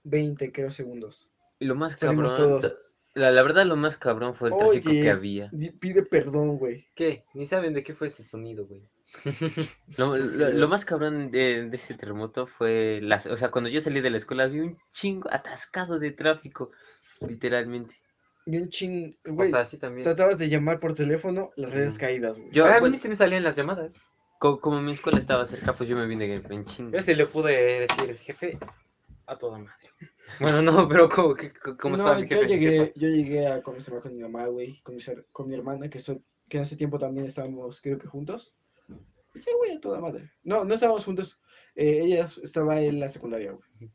20, 0.05 0.51
creo, 0.51 0.71
segundos. 0.71 1.29
Y 1.59 1.65
lo 1.65 1.75
más 1.75 1.93
Salimos 1.93 2.31
cabrón, 2.33 2.61
todos. 2.61 2.77
la, 3.13 3.31
la 3.31 3.43
verdad 3.43 3.65
lo 3.65 3.75
más 3.75 3.97
cabrón 3.97 4.35
fue 4.35 4.49
el 4.49 4.57
tráfico 4.57 4.89
que 4.89 5.09
había. 5.09 5.51
pide 5.79 6.03
perdón, 6.03 6.57
güey. 6.57 6.87
¿Qué? 6.95 7.25
Ni 7.33 7.45
saben 7.47 7.73
de 7.73 7.83
qué 7.83 7.93
fue 7.93 8.07
ese 8.07 8.23
sonido, 8.23 8.65
güey. 8.65 8.81
Lo, 9.97 10.15
lo- 10.17 10.67
más 10.67 10.83
cabrón 10.83 11.31
de, 11.31 11.69
de 11.69 11.75
ese 11.77 11.93
terremoto 11.93 12.47
fue, 12.47 12.99
las, 13.01 13.27
o 13.27 13.37
sea, 13.37 13.49
cuando 13.51 13.69
yo 13.69 13.79
salí 13.79 14.01
de 14.01 14.09
la 14.09 14.17
escuela 14.17 14.43
había 14.43 14.63
un 14.63 14.77
chingo 14.91 15.29
atascado 15.31 15.99
de 15.99 16.11
tráfico, 16.11 16.71
literalmente. 17.25 17.95
Y 18.45 18.57
un 18.57 18.69
ching, 18.69 19.15
O 19.27 19.33
güey. 19.33 19.51
sea, 19.51 19.63
sí 19.65 19.77
también. 19.77 20.03
Tratabas 20.03 20.37
de 20.37 20.49
llamar 20.49 20.79
por 20.79 20.93
teléfono, 20.93 21.51
las 21.55 21.73
redes 21.73 21.97
caídas, 21.97 22.39
güey. 22.39 22.51
Yo, 22.51 22.65
a 22.65 22.79
mí 22.81 22.97
se 22.97 23.09
me 23.09 23.15
salían 23.15 23.43
las 23.43 23.55
llamadas. 23.55 23.95
co- 24.39 24.59
como 24.59 24.81
mi 24.81 24.91
escuela 24.91 25.19
estaba 25.19 25.45
cerca, 25.45 25.73
pues 25.73 25.87
yo 25.89 25.95
me 25.95 26.05
vine 26.07 26.41
en 26.49 26.65
chingo. 26.65 26.91
Yo 26.97 27.01
sí 27.01 27.15
le 27.15 27.25
pude 27.27 27.87
decir, 27.87 28.17
jefe, 28.17 28.57
a 29.27 29.37
toda 29.37 29.59
madre. 29.59 29.73
Bueno, 30.39 30.61
no, 30.61 30.87
pero 30.89 31.07
co- 31.07 31.35
como 31.79 31.95
no, 31.95 32.03
estaba 32.03 32.15
mi 32.19 32.27
yo 32.27 32.37
jefe. 32.37 32.47
llegué, 32.47 32.93
yo 32.95 33.07
llegué 33.07 33.47
a 33.47 33.61
conversar 33.61 33.99
con 34.01 34.11
mi 34.11 34.19
mamá, 34.19 34.47
güey, 34.47 34.81
con 34.81 34.95
mi, 34.95 35.01
con 35.31 35.47
mi 35.47 35.53
hermana, 35.55 35.87
que, 35.89 35.99
so- 35.99 36.19
que 36.49 36.57
en 36.57 36.63
ese 36.63 36.75
tiempo 36.75 36.97
también 36.97 37.27
estábamos, 37.27 37.79
creo 37.79 37.97
que 37.99 38.07
juntos. 38.07 38.53
Y 39.35 39.41
sí, 39.41 39.51
güey, 39.57 39.73
a 39.73 39.79
toda 39.79 40.01
madre. 40.01 40.31
No, 40.43 40.65
no 40.65 40.73
estábamos 40.73 41.05
juntos. 41.05 41.39
eh, 41.75 41.99
ella 42.03 42.25
estaba 42.25 42.81
en 42.81 42.99
la 42.99 43.07
secundaria, 43.07 43.51
güey. 43.51 43.91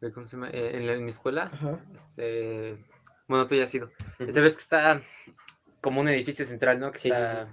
de 0.00 0.12
¿cómo 0.12 0.28
se 0.28 0.36
llama? 0.36 0.50
Eh, 0.50 0.76
en, 0.76 0.86
la- 0.86 0.92
en 0.94 1.04
mi 1.04 1.10
escuela, 1.10 1.44
Ajá. 1.52 1.82
este, 1.94 2.84
bueno, 3.26 3.46
tú 3.46 3.54
ya 3.54 3.64
has 3.64 3.74
ido. 3.74 3.90
Esta 4.18 4.40
vez 4.42 4.54
que 4.54 4.62
está 4.62 5.02
como 5.84 6.00
un 6.00 6.08
edificio 6.08 6.46
central, 6.46 6.80
¿no? 6.80 6.90
Que 6.90 6.98
Sí, 6.98 7.10
sí, 7.10 7.14
está 7.14 7.46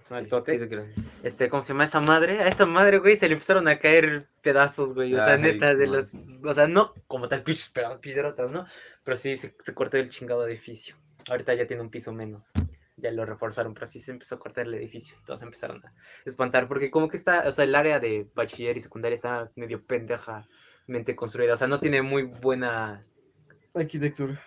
sí. 0.45 0.57
Sí, 0.57 0.69
sí. 0.69 1.09
Este, 1.21 1.49
¿cómo 1.49 1.63
se 1.63 1.73
llama 1.73 1.83
esa 1.83 1.99
madre? 1.99 2.39
A 2.39 2.47
esa 2.47 2.65
madre, 2.65 2.99
güey, 2.99 3.17
se 3.17 3.27
le 3.27 3.33
empezaron 3.33 3.67
a 3.67 3.77
caer 3.77 4.29
pedazos, 4.41 4.95
güey. 4.95 5.13
O 5.13 5.17
sea, 5.17 5.33
Ay, 5.33 5.41
neta, 5.41 5.75
de 5.75 5.85
los. 5.85 6.11
O 6.45 6.53
sea, 6.53 6.65
no 6.65 6.93
como 7.07 7.27
tal 7.27 7.43
pinches 7.43 7.69
pedazos, 7.71 7.99
piedrotas, 7.99 8.49
¿no? 8.49 8.65
Pero 9.03 9.17
sí, 9.17 9.35
se, 9.35 9.53
se 9.59 9.73
cortó 9.73 9.97
el 9.97 10.09
chingado 10.09 10.47
edificio. 10.47 10.95
Ahorita 11.29 11.53
ya 11.55 11.67
tiene 11.67 11.83
un 11.83 11.89
piso 11.89 12.13
menos. 12.13 12.51
Ya 12.95 13.11
lo 13.11 13.25
reforzaron, 13.25 13.73
pero 13.73 13.85
sí 13.85 13.99
se 13.99 14.11
empezó 14.11 14.35
a 14.35 14.39
cortar 14.39 14.65
el 14.65 14.75
edificio. 14.75 15.17
Todos 15.25 15.41
empezaron 15.41 15.85
a 15.85 15.93
espantar. 16.23 16.69
Porque 16.69 16.89
como 16.89 17.09
que 17.09 17.17
está, 17.17 17.43
o 17.49 17.51
sea, 17.51 17.65
el 17.65 17.75
área 17.75 17.99
de 17.99 18.27
bachiller 18.33 18.77
y 18.77 18.79
secundaria 18.79 19.15
está 19.15 19.51
medio 19.57 19.83
pendejamente 19.85 21.17
construida. 21.17 21.55
O 21.55 21.57
sea, 21.57 21.67
no 21.67 21.81
tiene 21.81 22.01
muy 22.01 22.23
buena 22.23 23.05
Arquitectura. 23.73 24.41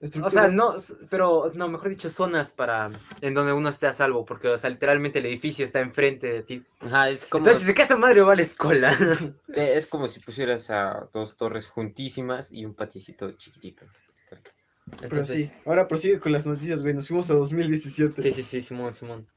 O 0.00 0.30
sea, 0.30 0.48
no, 0.48 0.76
pero, 1.10 1.52
no, 1.54 1.68
mejor 1.68 1.90
dicho, 1.90 2.08
zonas 2.08 2.54
para, 2.54 2.88
en 3.20 3.34
donde 3.34 3.52
uno 3.52 3.68
esté 3.68 3.86
a 3.86 3.92
salvo, 3.92 4.24
porque, 4.24 4.48
o 4.48 4.56
sea, 4.56 4.70
literalmente 4.70 5.18
el 5.18 5.26
edificio 5.26 5.62
está 5.62 5.80
enfrente 5.80 6.32
de 6.32 6.42
ti. 6.42 6.64
Ajá, 6.80 7.10
es 7.10 7.26
como, 7.26 7.44
Entonces, 7.44 7.66
¿de 7.66 7.74
qué 7.74 7.82
esta 7.82 7.98
madre 7.98 8.22
va 8.22 8.32
a 8.32 8.36
la 8.36 8.42
escuela? 8.42 8.92
eh, 9.54 9.74
es 9.76 9.86
como 9.86 10.08
si 10.08 10.20
pusieras 10.20 10.70
a 10.70 11.06
dos 11.12 11.36
torres 11.36 11.68
juntísimas 11.68 12.50
y 12.50 12.64
un 12.64 12.74
patiecito 12.74 13.30
chiquitito. 13.32 13.84
Pero 14.30 15.02
Entonces, 15.02 15.48
sí, 15.48 15.52
ahora 15.66 15.86
prosigue 15.86 16.18
con 16.18 16.32
las 16.32 16.46
noticias, 16.46 16.80
güey. 16.80 16.94
Nos 16.94 17.06
fuimos 17.06 17.30
a 17.30 17.34
2017. 17.34 18.22
sí, 18.22 18.32
sí, 18.32 18.42
sí, 18.42 18.62
Simón, 18.62 18.94
Simón. 18.94 19.28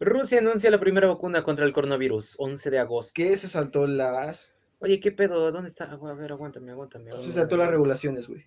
Rusia 0.00 0.38
anuncia 0.38 0.70
la 0.70 0.80
primera 0.80 1.08
vacuna 1.08 1.42
contra 1.42 1.66
el 1.66 1.74
coronavirus, 1.74 2.36
11 2.38 2.70
de 2.70 2.78
agosto. 2.78 3.12
Que 3.14 3.36
se 3.36 3.48
saltó 3.48 3.86
las. 3.86 4.54
Oye, 4.78 4.98
¿qué 4.98 5.12
pedo? 5.12 5.52
¿Dónde 5.52 5.68
está? 5.68 5.84
A 5.84 6.14
ver, 6.14 6.32
aguántame, 6.32 6.70
aguántame. 6.70 7.06
Se 7.06 7.10
aguántame, 7.10 7.34
saltó 7.34 7.56
las 7.56 7.70
regulaciones, 7.70 8.28
güey. 8.28 8.46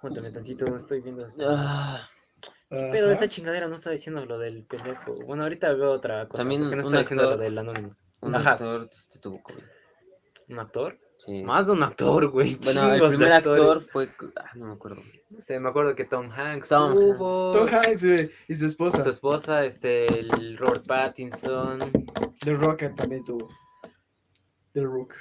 Aguántame 0.00 0.30
tantito, 0.32 0.76
estoy 0.76 1.00
viendo. 1.00 1.26
esto. 1.26 1.42
Ah. 1.48 2.08
Ajá. 2.70 2.96
Esta 3.10 3.28
chingadera 3.28 3.66
no 3.68 3.76
está 3.76 3.90
diciendo 3.90 4.24
lo 4.24 4.38
del 4.38 4.64
pendejo. 4.64 5.14
Bueno, 5.26 5.42
ahorita 5.42 5.72
veo 5.74 5.90
otra 5.92 6.26
cosa. 6.28 6.42
También 6.42 6.62
no 6.62 6.68
un 6.70 6.78
está 6.80 6.98
diciendo 7.00 7.22
lo 7.24 7.30
actor- 7.30 7.40
del 7.44 7.58
Anonymous. 7.58 8.04
un 8.20 8.34
Ajá. 8.34 8.52
actor 8.52 8.88
este, 8.90 9.18
tuvo 9.18 9.42
COVID. 9.42 9.62
¿Un 10.48 10.58
actor? 10.58 10.98
Sí. 11.18 11.42
Más 11.44 11.66
de 11.66 11.72
un 11.72 11.82
actor, 11.82 12.28
güey. 12.28 12.54
Bueno, 12.56 12.86
el 12.86 12.92
chingos 12.94 13.10
de 13.10 13.16
primer 13.18 13.32
actores. 13.34 13.58
actor 13.60 13.80
fue, 13.82 14.10
ah, 14.36 14.50
no 14.54 14.66
me 14.68 14.72
acuerdo. 14.72 15.02
No 15.28 15.40
sé, 15.40 15.60
me 15.60 15.68
acuerdo 15.68 15.94
que 15.94 16.04
Tom 16.06 16.30
Hanks 16.30 16.68
Tom 16.70 16.94
tuvo. 16.94 17.52
Tom 17.52 17.68
Hanks, 17.70 18.04
güey. 18.04 18.30
Y 18.48 18.54
su 18.54 18.66
esposa. 18.66 19.02
Su 19.02 19.10
esposa, 19.10 19.64
este, 19.64 20.06
el 20.06 20.56
Robert 20.56 20.86
Pattinson. 20.86 21.92
The 22.42 22.54
Rock 22.54 22.84
también 22.96 23.22
tuvo. 23.24 23.48
The 24.72 24.82
Rock. 24.82 25.14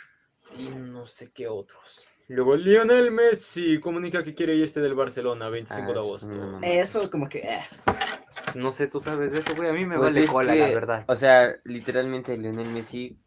Y 0.55 0.69
no 0.69 1.05
sé 1.05 1.31
qué 1.33 1.47
otros. 1.47 2.07
Luego 2.29 2.55
Lionel 2.55 3.09
Messi 3.09 3.79
comunica 3.79 4.23
que 4.23 4.35
quiere 4.35 4.53
irse 4.55 4.79
del 4.81 4.93
Barcelona 4.93 5.49
25 5.49 5.89
Ah, 5.89 5.93
de 5.93 5.99
agosto. 5.99 6.59
Eso, 6.61 7.09
como 7.09 7.27
que. 7.27 7.39
eh. 7.39 7.61
No 8.55 8.71
sé, 8.71 8.87
tú 8.87 8.99
sabes 8.99 9.31
de 9.31 9.39
eso, 9.39 9.55
güey. 9.55 9.67
A 9.69 9.73
mí 9.73 9.83
me 9.83 9.97
Pues 9.97 10.13
vale 10.13 10.27
cola, 10.27 10.53
que, 10.53 10.59
la 10.59 10.67
verdad. 10.67 11.05
O 11.07 11.15
sea, 11.15 11.55
literalmente 11.63 12.37
Lionel 12.37 12.69
Messi 12.69 13.17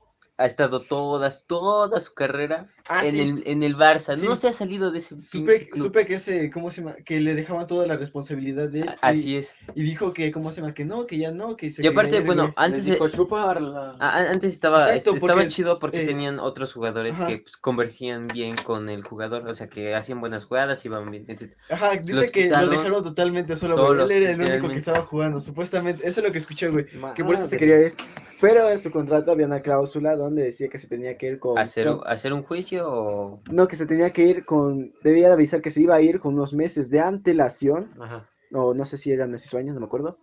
ha 0.42 0.46
estado 0.46 0.80
todas, 0.80 1.46
toda 1.46 1.98
su 2.00 2.14
carrera 2.14 2.68
Ah, 2.88 3.06
en, 3.06 3.12
sí. 3.12 3.20
el, 3.20 3.42
en 3.46 3.62
el 3.62 3.76
Barça. 3.76 4.16
No 4.18 4.34
Sí. 4.34 4.42
se 4.42 4.48
ha 4.48 4.52
salido 4.52 4.90
de 4.90 4.98
ese 4.98 5.18
Supe, 5.20 5.68
club. 5.68 5.84
supe 5.86 6.04
que 6.04 6.14
ese, 6.14 6.50
¿cómo 6.50 6.70
se 6.70 6.80
llama? 6.82 6.96
Que 7.04 7.20
le 7.20 7.34
dejaban 7.34 7.66
toda 7.68 7.86
la 7.86 7.96
responsabilidad 7.96 8.68
de 8.70 8.80
él. 8.80 8.88
A- 8.88 8.96
Así 9.10 9.36
es. 9.36 9.54
Y, 9.74 9.82
y 9.82 9.84
dijo 9.84 10.12
que, 10.12 10.32
¿cómo 10.32 10.50
se 10.50 10.60
llama? 10.60 10.74
Que 10.74 10.84
no, 10.84 11.06
que 11.06 11.16
ya 11.16 11.30
no, 11.30 11.56
que 11.56 11.70
se 11.70 11.82
Y 11.82 11.86
aparte, 11.86 12.20
bueno, 12.20 12.52
antes, 12.56 12.84
dijo, 12.84 13.08
chuparla. 13.08 13.96
a- 14.00 14.18
antes 14.30 14.52
estaba, 14.52 14.88
Exacto, 14.94 15.14
estaba 15.14 15.34
porque, 15.34 15.48
chido 15.48 15.78
porque 15.78 16.02
eh, 16.02 16.06
tenían 16.06 16.40
otros 16.40 16.72
jugadores 16.72 17.14
ajá. 17.14 17.28
que 17.28 17.38
pues, 17.38 17.56
convergían 17.56 18.26
bien 18.26 18.56
con 18.64 18.88
el 18.88 19.04
jugador, 19.04 19.48
o 19.48 19.54
sea, 19.54 19.68
que 19.68 19.94
hacían 19.94 20.20
buenas 20.20 20.44
jugadas, 20.46 20.84
iban 20.84 21.08
bien, 21.10 21.24
etc. 21.28 21.52
Ajá, 21.70 21.92
dice 21.92 22.14
los 22.14 22.30
que 22.32 22.44
quitaron 22.44 22.70
lo 22.70 22.76
dejaron 22.78 23.04
totalmente 23.04 23.56
solo, 23.56 23.76
solo, 23.76 24.02
Él 24.04 24.10
era 24.10 24.30
el 24.32 24.40
único 24.40 24.68
que 24.68 24.78
estaba 24.78 25.02
jugando, 25.02 25.38
supuestamente. 25.40 26.06
Eso 26.06 26.20
es 26.20 26.26
lo 26.26 26.32
que 26.32 26.38
escuché, 26.38 26.68
güey. 26.68 26.86
Que 27.14 27.24
por 27.24 27.36
eso 27.36 27.46
se 27.46 27.56
quería 27.56 27.78
ir. 27.86 27.92
Pero 28.40 28.68
en 28.68 28.76
su 28.80 28.90
contrato 28.90 29.30
había 29.30 29.46
una 29.46 29.60
cláusula 29.60 30.16
donde 30.16 30.31
decía 30.40 30.68
que 30.68 30.78
se 30.78 30.88
tenía 30.88 31.18
que 31.18 31.26
ir 31.26 31.38
con. 31.38 31.58
¿Hacer, 31.58 31.86
con- 31.88 32.00
¿Hacer 32.06 32.32
un 32.32 32.42
juicio 32.42 32.88
o...? 32.90 33.42
No, 33.50 33.68
que 33.68 33.76
se 33.76 33.84
tenía 33.86 34.10
que 34.10 34.22
ir 34.22 34.44
con. 34.46 34.94
Debía 35.04 35.26
de 35.28 35.34
avisar 35.34 35.60
que 35.60 35.70
se 35.70 35.82
iba 35.82 35.94
a 35.94 36.00
ir 36.00 36.18
con 36.18 36.32
unos 36.32 36.54
meses 36.54 36.88
de 36.88 37.00
antelación. 37.00 37.90
Ajá. 38.00 38.24
O 38.52 38.72
no 38.74 38.84
sé 38.86 38.96
si 38.96 39.12
eran 39.12 39.30
meses 39.30 39.52
o 39.52 39.58
años, 39.58 39.74
no 39.74 39.80
me 39.80 39.86
acuerdo. 39.86 40.18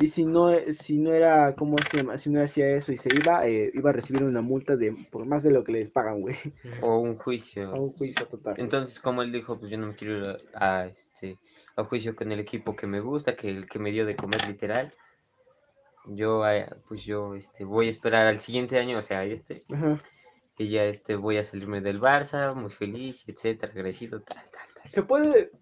Y 0.00 0.06
si 0.06 0.24
no, 0.24 0.48
si 0.70 0.98
no 0.98 1.12
era, 1.12 1.56
¿cómo 1.56 1.76
se 1.90 1.96
llama? 1.96 2.16
Si 2.18 2.30
no 2.30 2.40
hacía 2.40 2.68
eso 2.70 2.92
y 2.92 2.96
se 2.96 3.08
iba, 3.16 3.46
eh, 3.48 3.72
iba 3.74 3.90
a 3.90 3.92
recibir 3.92 4.22
una 4.22 4.42
multa 4.42 4.76
de 4.76 4.94
por 5.10 5.26
más 5.26 5.42
de 5.42 5.50
lo 5.50 5.64
que 5.64 5.72
les 5.72 5.90
pagan, 5.90 6.20
güey. 6.20 6.36
o 6.82 6.98
un 6.98 7.16
juicio? 7.16 7.70
A 7.70 7.80
un 7.80 7.92
juicio 7.94 8.26
total. 8.26 8.54
güey. 8.54 8.64
Entonces, 8.64 9.00
como 9.00 9.22
él 9.22 9.32
dijo, 9.32 9.58
pues 9.58 9.72
yo 9.72 9.76
no 9.78 9.88
me 9.88 9.96
quiero 9.96 10.18
ir 10.18 10.28
a, 10.54 10.82
a, 10.82 10.86
este, 10.86 11.36
a 11.74 11.82
juicio 11.82 12.14
con 12.14 12.30
el 12.30 12.38
equipo 12.38 12.76
que 12.76 12.86
me 12.86 13.00
gusta, 13.00 13.34
que 13.34 13.50
el 13.50 13.68
que 13.68 13.80
me 13.80 13.90
dio 13.90 14.06
de 14.06 14.14
comer 14.14 14.46
literal. 14.46 14.94
Yo, 16.08 16.48
eh, 16.48 16.66
pues 16.88 17.04
yo 17.04 17.34
este, 17.34 17.64
voy 17.64 17.86
a 17.86 17.90
esperar 17.90 18.26
al 18.26 18.40
siguiente 18.40 18.78
año, 18.78 18.98
o 18.98 19.02
sea, 19.02 19.24
este, 19.24 19.60
Ajá. 19.72 19.98
Y 20.58 20.70
ya 20.70 20.84
este, 20.84 21.14
voy 21.14 21.36
a 21.36 21.44
salirme 21.44 21.80
del 21.80 22.00
Barça, 22.00 22.52
muy 22.52 22.70
feliz, 22.70 23.28
etcétera, 23.28 23.72
agradecido, 23.72 24.20
tal, 24.20 24.42
tal, 24.50 24.66
tal. 24.74 24.90
Se 24.90 25.04
puede, 25.04 25.52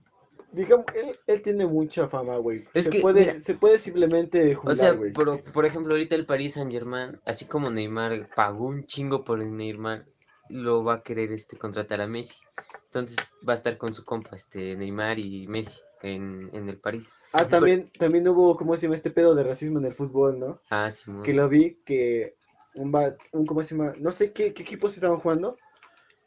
digamos, 0.52 0.86
él, 0.94 1.18
él 1.26 1.42
tiene 1.42 1.66
mucha 1.66 2.08
fama, 2.08 2.38
güey. 2.38 2.64
Se, 2.72 2.88
que, 2.88 3.00
puede, 3.00 3.20
mira, 3.20 3.40
se 3.40 3.54
puede 3.54 3.78
simplemente 3.78 4.56
O 4.64 4.72
sea, 4.72 4.92
güey. 4.92 5.12
por, 5.12 5.42
por 5.52 5.66
ejemplo, 5.66 5.92
ahorita 5.92 6.14
el 6.14 6.24
Paris 6.24 6.54
Saint 6.54 6.72
Germain, 6.72 7.20
así 7.26 7.44
como 7.44 7.68
Neymar 7.68 8.30
pagó 8.34 8.68
un 8.68 8.86
chingo 8.86 9.22
por 9.22 9.42
el 9.42 9.54
Neymar, 9.54 10.06
lo 10.48 10.82
va 10.82 10.94
a 10.94 11.02
querer 11.02 11.30
este 11.30 11.58
contratar 11.58 12.00
a 12.00 12.06
Messi. 12.06 12.40
Entonces 12.86 13.18
va 13.46 13.52
a 13.52 13.56
estar 13.56 13.76
con 13.76 13.94
su 13.94 14.02
compa, 14.02 14.34
este 14.34 14.76
Neymar 14.76 15.18
y 15.18 15.46
Messi 15.46 15.82
en, 16.02 16.50
en 16.52 16.68
el 16.68 16.78
París. 16.78 17.08
Ah, 17.32 17.48
también, 17.48 17.90
también 17.98 18.26
hubo, 18.28 18.56
¿cómo 18.56 18.76
se 18.76 18.82
llama? 18.82 18.94
Este 18.94 19.10
pedo 19.10 19.34
de 19.34 19.42
racismo 19.44 19.78
en 19.78 19.84
el 19.84 19.92
fútbol, 19.92 20.38
¿no? 20.38 20.60
Ah, 20.70 20.90
Simón. 20.90 21.22
Que 21.22 21.34
lo 21.34 21.48
vi, 21.48 21.78
que 21.84 22.34
un, 22.74 22.92
va- 22.94 23.16
un 23.32 23.46
¿cómo 23.46 23.62
se 23.62 23.76
llama? 23.76 23.94
No 23.98 24.12
sé 24.12 24.32
qué, 24.32 24.52
qué 24.54 24.62
equipos 24.62 24.94
estaban 24.94 25.18
jugando, 25.18 25.56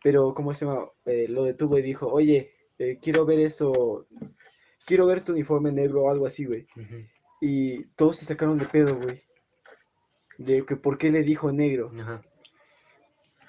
pero, 0.03 0.33
¿cómo 0.33 0.53
se 0.53 0.65
llama? 0.65 0.87
Eh, 1.05 1.27
lo 1.29 1.43
detuvo 1.43 1.77
y 1.77 1.81
dijo, 1.81 2.07
oye, 2.07 2.51
eh, 2.77 2.99
quiero 3.01 3.25
ver 3.25 3.39
eso, 3.39 4.05
quiero 4.85 5.05
ver 5.05 5.21
tu 5.21 5.31
uniforme 5.33 5.71
negro 5.71 6.03
o 6.03 6.11
algo 6.11 6.25
así, 6.25 6.45
güey. 6.45 6.67
Y 7.41 7.85
todos 7.95 8.17
se 8.17 8.25
sacaron 8.25 8.57
de 8.57 8.65
pedo, 8.65 8.95
güey. 8.97 9.21
De 10.37 10.65
que 10.65 10.75
por 10.75 10.97
qué 10.97 11.11
le 11.11 11.23
dijo 11.23 11.51
negro. 11.51 11.91
Ajá. 11.99 12.21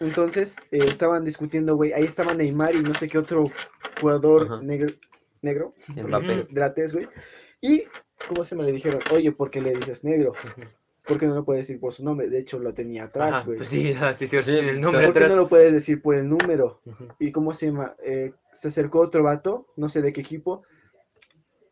Entonces, 0.00 0.56
eh, 0.70 0.78
estaban 0.84 1.24
discutiendo, 1.24 1.76
güey. 1.76 1.92
Ahí 1.92 2.04
estaba 2.04 2.32
Neymar 2.34 2.74
y 2.74 2.82
no 2.82 2.94
sé 2.94 3.06
qué 3.08 3.18
otro 3.18 3.44
jugador 4.00 4.62
negro, 4.62 4.88
negro, 5.42 5.74
Mbappé. 5.88 6.86
güey. 6.92 7.08
Y, 7.60 7.84
¿cómo 8.28 8.44
se 8.44 8.56
me 8.56 8.64
le 8.64 8.72
dijeron? 8.72 9.00
Oye, 9.12 9.32
¿por 9.32 9.50
qué 9.50 9.60
le 9.60 9.74
dices 9.74 10.04
negro? 10.04 10.32
¿Por 11.06 11.18
qué 11.18 11.26
no 11.26 11.34
lo 11.34 11.44
puedes 11.44 11.66
decir 11.66 11.80
por 11.80 11.92
su 11.92 12.04
nombre? 12.04 12.28
De 12.28 12.38
hecho, 12.38 12.58
lo 12.58 12.72
tenía 12.72 13.04
atrás, 13.04 13.44
güey. 13.44 13.58
pues 13.58 13.68
sí, 13.68 13.92
ah, 14.00 14.14
sí, 14.14 14.26
sí, 14.26 14.36
el 14.36 14.80
nombre 14.80 15.06
¿Por 15.06 15.12
qué 15.12 15.18
atrás. 15.18 15.30
no 15.30 15.36
lo 15.36 15.48
puedes 15.48 15.72
decir 15.72 16.00
por 16.02 16.14
el 16.14 16.28
número? 16.28 16.80
¿Y 17.18 17.32
cómo 17.32 17.52
se 17.52 17.66
llama? 17.66 17.96
Eh, 18.04 18.32
se 18.52 18.68
acercó 18.68 19.00
otro 19.00 19.22
vato, 19.22 19.66
no 19.76 19.88
sé 19.88 20.02
de 20.02 20.12
qué 20.12 20.20
equipo, 20.20 20.62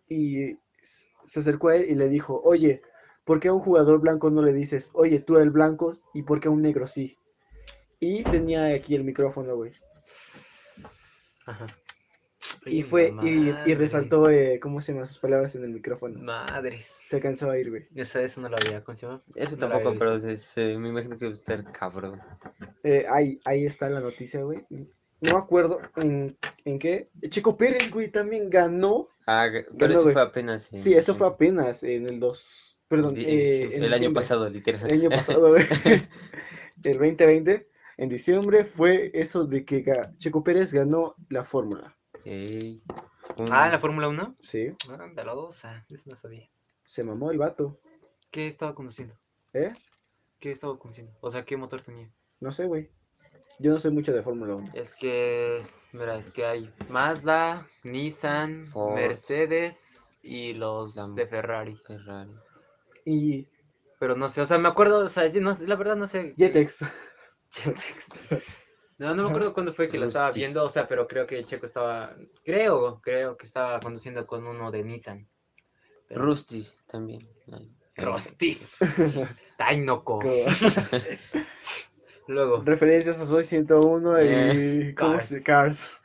y 0.09 0.59
se 1.27 1.41
acercó 1.41 1.69
a 1.69 1.77
él 1.77 1.87
y 1.89 1.95
le 1.95 2.09
dijo, 2.09 2.41
oye, 2.43 2.83
¿por 3.25 3.39
qué 3.39 3.49
a 3.49 3.53
un 3.53 3.61
jugador 3.61 4.01
blanco 4.01 4.31
no 4.31 4.43
le 4.43 4.53
dices, 4.53 4.91
oye, 4.95 5.21
tú 5.21 5.37
el 5.37 5.51
blanco, 5.51 5.97
y 6.15 6.23
por 6.23 6.41
qué 6.41 6.49
a 6.49 6.51
un 6.51 6.63
negro 6.63 6.87
sí? 6.87 7.17
Y 8.01 8.25
tenía 8.25 8.75
aquí 8.75 8.95
el 8.95 9.05
micrófono, 9.05 9.55
güey. 9.57 9.73
Ajá. 11.47 11.67
Y 12.67 12.83
fue, 12.83 13.15
y, 13.23 13.75
resaltó, 13.75 14.29
eh, 14.31 14.59
¿cómo 14.61 14.81
se 14.81 14.93
llama? 14.93 15.07
Sus 15.07 15.19
palabras 15.19 15.55
en 15.55 15.65
el 15.65 15.71
micrófono. 15.71 16.21
Madres. 16.21 16.87
Se 17.05 17.17
alcanzó 17.17 17.51
a 17.51 17.59
ir, 17.59 17.71
güey. 17.71 17.87
Eso 17.95 18.41
no 18.41 18.49
lo 18.49 18.57
había, 18.57 18.83
¿cómo 18.85 18.97
se 18.97 19.07
llama? 19.07 19.23
Eso 19.35 19.57
No 19.57 19.69
tampoco, 19.69 19.97
pero 19.99 20.17
es, 20.17 20.53
eh, 20.57 20.77
me 20.79 20.89
imagino 20.91 21.17
que 21.19 21.27
va 21.27 21.31
a 21.31 21.35
estar 21.35 21.73
cabrón. 21.73 22.21
Eh, 22.85 23.07
ahí, 23.09 23.41
ahí 23.45 23.65
está 23.65 23.89
la 23.89 24.01
noticia, 24.01 24.43
güey. 24.43 24.61
No 25.21 25.33
me 25.33 25.39
acuerdo 25.39 25.81
en, 25.97 26.37
en 26.65 26.79
qué. 26.79 27.09
Checo 27.29 27.57
Pérez, 27.57 27.91
güey, 27.91 28.09
también 28.11 28.51
ganó. 28.51 29.09
Ah, 29.27 29.49
pero 29.51 29.67
Ganó, 29.73 29.93
eso 29.95 30.03
güey. 30.05 30.13
fue 30.13 30.23
apenas. 30.23 30.73
en 30.73 30.79
Sí, 30.79 30.95
eso 30.95 31.15
fue 31.15 31.27
apenas 31.27 31.83
en 31.83 32.07
el 32.09 32.21
2. 32.21 32.79
Perdón, 32.89 33.15
Di- 33.15 33.25
eh, 33.27 33.77
en 33.77 33.85
el 33.85 33.93
año 33.93 34.13
pasado, 34.13 34.49
literal. 34.49 34.87
El 34.91 35.01
año 35.01 35.11
pasado, 35.11 35.49
güey. 35.51 35.65
el 35.85 36.99
2020. 36.99 37.69
En 37.99 38.09
diciembre 38.09 38.65
fue 38.65 39.11
eso 39.13 39.45
de 39.45 39.65
que 39.65 39.85
Checo 40.19 40.45
Pérez 40.45 40.73
ganó 40.73 41.17
la 41.29 41.43
fórmula. 41.45 41.97
Ey, 42.25 42.83
un- 43.37 43.53
Ah, 43.53 43.69
la 43.69 43.79
Fórmula 43.79 44.09
1. 44.09 44.37
Sí, 44.43 44.69
Ah, 44.91 45.07
de 45.15 45.25
la 45.25 45.35
dosa. 45.35 45.85
Eso 45.91 46.05
no 46.11 46.17
sabía. 46.17 46.49
se 46.85 47.03
mamó 47.05 47.31
el 47.31 47.39
vato. 47.39 47.79
¿Qué 48.31 48.47
estaba 48.47 48.75
conduciendo? 48.75 49.15
¿Eh? 49.53 49.73
¿Qué 50.39 50.53
estaba 50.53 50.79
conduciendo? 50.79 51.13
O 51.21 51.31
sea, 51.31 51.45
¿qué 51.45 51.57
motor 51.57 51.83
tenía? 51.83 52.11
No 52.41 52.51
sé, 52.53 52.65
güey. 52.67 52.91
Yo 53.59 53.73
no 53.73 53.79
sé 53.79 53.91
mucho 53.91 54.13
de 54.13 54.23
Fórmula 54.23 54.55
1. 54.55 54.71
Es 54.75 54.95
que, 54.95 55.61
mira, 55.93 56.17
es 56.19 56.31
que 56.31 56.45
hay 56.45 56.73
Mazda, 56.91 57.67
Nissan, 57.85 58.69
Ford. 58.69 58.95
Mercedes 58.95 60.17
y 60.23 60.53
los 60.55 60.97
Lam- 60.97 61.15
de 61.15 61.27
Ferrari. 61.27 61.77
Ferrari. 61.87 62.35
Y 63.05 63.47
Pero 63.99 64.15
no 64.15 64.29
sé, 64.29 64.41
o 64.43 64.47
sea, 64.47 64.59
me 64.59 64.69
acuerdo, 64.69 65.05
o 65.05 65.09
sea, 65.09 65.27
yo 65.27 65.41
no 65.41 65.55
sé, 65.57 65.67
la 65.67 65.75
verdad 65.75 65.97
no 65.97 66.07
sé. 66.07 66.35
Jetex. 66.37 66.85
Jetex. 67.51 68.09
No, 68.99 69.15
no 69.15 69.23
me 69.23 69.29
acuerdo 69.29 69.53
cuándo 69.55 69.73
fue 69.73 69.89
que 69.89 69.97
lo 69.99 70.07
estaba 70.07 70.27
Rustis. 70.29 70.43
viendo, 70.43 70.65
o 70.65 70.69
sea, 70.71 70.89
pero 70.89 71.07
creo 71.07 71.27
que 71.27 71.43
Checo 71.45 71.67
estaba, 71.67 72.17
creo, 72.45 73.01
creo 73.01 73.37
que 73.37 73.47
estaba 73.47 73.79
conduciendo 73.81 74.27
con 74.27 74.47
uno 74.47 74.71
de 74.73 74.83
Nissan. 74.83 75.29
Pero- 76.09 76.23
Rustis 76.23 76.77
también. 76.87 77.29
Rostis. 77.97 78.77
Tainoco. 79.57 80.21
Luego, 82.29 82.63
Referencias 82.65 83.21
a 83.21 83.27
Soy 83.27 83.45
101 83.45 84.23
y. 84.23 84.27
Eh, 84.29 84.95
¿Cómo 84.99 85.15
Cars. 85.15 85.29
se 85.29 85.43
Cars? 85.43 86.01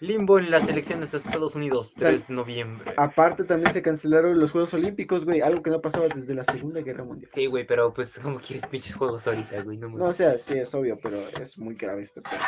Limbo 0.00 0.38
en 0.38 0.50
las 0.50 0.68
elecciones 0.68 1.10
de 1.10 1.18
Estados 1.18 1.56
Unidos, 1.56 1.94
3 1.96 2.28
de 2.28 2.34
noviembre. 2.34 2.94
Aparte, 2.96 3.44
también 3.44 3.72
se 3.72 3.82
cancelaron 3.82 4.38
los 4.38 4.52
Juegos 4.52 4.72
Olímpicos, 4.74 5.24
güey. 5.24 5.40
Algo 5.40 5.62
que 5.62 5.70
no 5.70 5.80
pasaba 5.80 6.06
desde 6.08 6.34
la 6.34 6.44
Segunda 6.44 6.80
Guerra 6.80 7.04
Mundial. 7.04 7.30
Sí, 7.34 7.46
güey, 7.46 7.66
pero 7.66 7.92
pues, 7.92 8.18
¿cómo 8.18 8.40
quieres 8.40 8.66
pinches 8.66 8.94
juegos 8.94 9.26
ahorita, 9.26 9.62
güey? 9.62 9.76
No, 9.76 9.88
No, 9.88 10.06
o 10.06 10.12
sea, 10.12 10.38
sí, 10.38 10.58
es 10.58 10.72
obvio, 10.74 10.98
pero 11.02 11.18
es 11.40 11.58
muy 11.58 11.74
grave 11.74 12.02
este 12.02 12.22
pedo. 12.22 12.38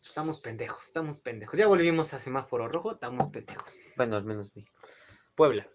Estamos 0.00 0.40
pendejos, 0.40 0.86
estamos 0.86 1.20
pendejos. 1.20 1.58
Ya 1.58 1.66
volvimos 1.66 2.12
a 2.14 2.18
semáforo 2.18 2.68
rojo, 2.68 2.92
estamos 2.92 3.28
pendejos. 3.30 3.72
Bueno, 3.96 4.16
al 4.16 4.24
menos 4.24 4.50
México. 4.54 4.76
Puebla. 5.34 5.68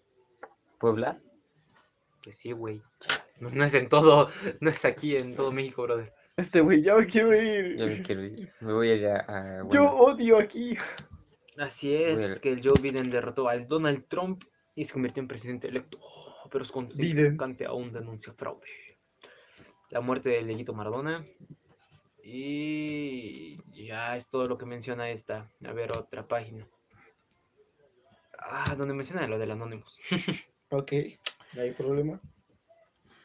Puebla. 0.78 1.20
Pues 2.22 2.38
sí, 2.38 2.52
güey. 2.52 2.82
No, 3.40 3.50
no 3.50 3.64
es 3.64 3.74
en 3.74 3.88
todo, 3.88 4.30
no 4.60 4.70
es 4.70 4.84
aquí 4.84 5.16
en 5.16 5.34
todo 5.34 5.52
México, 5.52 5.82
brother. 5.82 6.12
Este 6.38 6.60
güey, 6.60 6.80
ya 6.82 6.94
me 6.94 7.06
quiero 7.06 7.32
Yo 7.34 7.86
me 7.86 7.92
ir. 7.94 8.02
quiero 8.04 8.24
ir. 8.24 8.52
Me 8.60 8.72
voy 8.72 8.90
a 8.90 8.94
ir 8.94 9.06
a. 9.08 9.60
a- 9.62 9.68
Yo 9.70 9.90
odio 9.90 10.38
aquí. 10.38 10.78
Así 11.58 11.92
es, 11.94 12.40
que 12.40 12.52
el 12.52 12.60
Joe 12.62 12.80
Biden 12.80 13.10
derrotó 13.10 13.48
al 13.48 13.66
Donald 13.66 14.06
Trump 14.06 14.44
y 14.76 14.84
se 14.84 14.92
convirtió 14.92 15.20
en 15.20 15.26
presidente 15.28 15.66
electo. 15.68 15.98
Oh, 16.00 16.48
pero 16.50 16.64
su 16.64 16.72
Biden. 16.80 17.34
contrincante 17.34 17.66
aún 17.66 17.92
denuncia 17.92 18.32
fraude. 18.32 18.66
La 19.90 20.00
muerte 20.00 20.28
de 20.30 20.42
Leguito 20.42 20.72
Maradona. 20.74 21.26
Y 22.22 23.58
ya 23.86 24.14
es 24.16 24.28
todo 24.28 24.46
lo 24.46 24.56
que 24.58 24.66
menciona 24.66 25.10
esta. 25.10 25.50
A 25.64 25.72
ver, 25.72 25.90
otra 25.96 26.28
página. 26.28 26.66
Ah, 28.38 28.74
donde 28.76 28.94
menciona 28.94 29.26
lo 29.26 29.38
del 29.38 29.50
Anonymous. 29.50 29.98
Ok, 30.70 30.92
no 31.54 31.62
hay 31.62 31.70
problema. 31.72 32.20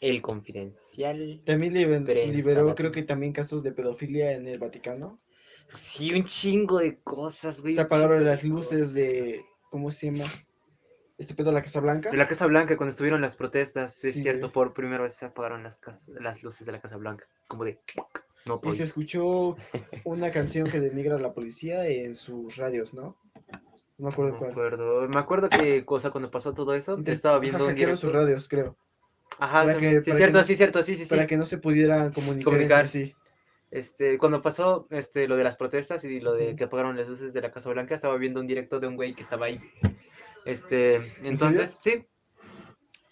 El 0.04 0.22
confidencial. 0.22 1.42
También 1.46 1.74
liberó, 1.74 2.76
creo 2.76 2.92
que 2.92 3.04
también 3.04 3.32
casos 3.34 3.64
de 3.64 3.72
pedofilia 3.72 4.34
en 4.34 4.48
el 4.48 4.60
Vaticano. 4.60 5.20
Sí, 5.70 6.14
un 6.14 6.24
chingo 6.26 6.80
de 6.80 7.00
cosas, 7.00 7.62
güey. 7.62 7.76
Se 7.76 7.82
apagaron 7.82 8.26
las 8.26 8.44
luces 8.44 8.80
cosas. 8.80 8.94
de. 8.94 9.46
¿Cómo 9.72 9.92
se 9.92 10.08
llama? 10.12 10.30
Este 11.18 11.34
pedo 11.34 11.48
de 11.52 11.54
la 11.54 11.62
Casa 11.64 11.80
Blanca. 11.80 12.12
De 12.12 12.18
la 12.18 12.28
Casa 12.28 12.48
Blanca, 12.48 12.76
cuando 12.76 12.92
estuvieron 12.92 13.22
las 13.22 13.36
protestas, 13.38 14.04
es 14.04 14.14
Sí, 14.16 14.22
cierto, 14.24 14.48
güey. 14.48 14.52
por 14.54 14.74
primera 14.74 15.04
vez 15.04 15.14
se 15.14 15.26
apagaron 15.26 15.64
las, 15.64 16.44
luces 16.44 16.66
de 16.66 16.72
la 16.74 16.82
Casa 16.82 16.98
Blanca. 16.98 17.26
Como 17.48 17.64
de. 17.64 17.80
No 18.46 18.60
Y 18.64 18.72
se 18.76 18.84
escuchó 18.84 19.56
una 20.04 20.32
canción 20.32 20.70
que 20.70 20.82
denigra 20.82 21.16
a 21.16 21.20
la 21.20 21.34
policía 21.34 21.88
en 21.88 22.18
sus 22.18 22.58
radios, 22.58 22.94
¿no? 22.94 23.16
No 23.98 24.08
me 24.08 24.10
acuerdo 24.10 24.32
No 24.32 24.34
me 24.34 24.40
cuál. 24.40 24.52
acuerdo. 24.52 25.08
Me 25.08 25.20
acuerdo 25.20 25.48
que, 25.50 25.86
cosa 25.86 26.12
cuando 26.12 26.30
pasó 26.30 26.54
todo 26.54 26.74
eso, 26.74 26.98
Intent- 26.98 27.14
estaba 27.14 27.36
ajá, 27.36 27.42
viendo 27.42 27.66
un 27.68 27.74
directo. 27.76 27.96
sus 28.02 28.12
radios, 28.12 28.50
creo. 28.50 28.76
Ajá, 29.40 29.64
para 29.66 29.78
que- 29.78 30.02
sí, 30.02 30.10
para 30.12 30.18
que 30.18 30.18
cierto, 30.18 30.38
no- 30.40 30.44
sí, 30.44 30.56
cierto, 30.56 30.84
sí, 30.84 30.96
sí, 30.96 31.04
sí. 31.04 31.10
Para 31.10 31.28
que 31.28 31.38
no 31.38 31.46
se 31.46 31.58
pudieran 31.58 32.12
comunicar, 32.12 32.46
Comunicar. 32.46 32.88
sí. 32.88 33.16
Este, 33.72 34.18
cuando 34.20 34.42
pasó 34.44 34.88
este, 34.92 35.28
lo 35.28 35.36
de 35.36 35.44
las 35.44 35.58
protestas 35.58 36.04
y 36.04 36.20
lo 36.20 36.34
de 36.34 36.56
que 36.56 36.66
apagaron 36.66 36.96
las 36.96 37.08
luces 37.08 37.34
de 37.34 37.42
la 37.42 37.52
Casa 37.52 37.70
Blanca, 37.72 37.96
estaba 37.96 38.16
viendo 38.18 38.40
un 38.40 38.46
directo 38.48 38.80
de 38.80 38.86
un 38.88 38.96
güey 38.96 39.16
que 39.16 39.24
estaba 39.24 39.48
ahí. 39.48 39.60
Este, 40.46 40.96
entonces, 41.24 41.76
sí. 41.82 42.06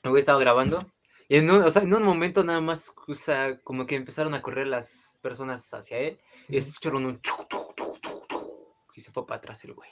El 0.04 0.10
güey 0.12 0.20
estaba 0.20 0.40
grabando. 0.40 0.86
Y 1.28 1.38
en 1.38 1.50
un, 1.50 1.64
o 1.64 1.70
sea, 1.72 1.82
en 1.84 1.94
un 1.94 2.04
momento 2.04 2.44
nada 2.44 2.60
más, 2.62 2.94
o 3.08 3.16
sea, 3.16 3.58
como 3.62 3.88
que 3.88 3.96
empezaron 3.96 4.34
a 4.34 4.42
correr 4.42 4.68
las 4.68 5.18
personas 5.24 5.74
hacia 5.74 5.98
él 5.98 6.20
y 6.50 6.58
escucharon 6.58 7.06
un 7.06 7.22
chuc, 7.22 7.48
chuc, 7.48 7.76
chuc, 7.76 8.00
chuc, 8.02 8.28
chuc, 8.28 8.52
y 8.96 9.02
se 9.02 9.12
fue 9.12 9.26
para 9.26 9.38
atrás 9.38 9.64
el 9.64 9.74
güey. 9.74 9.90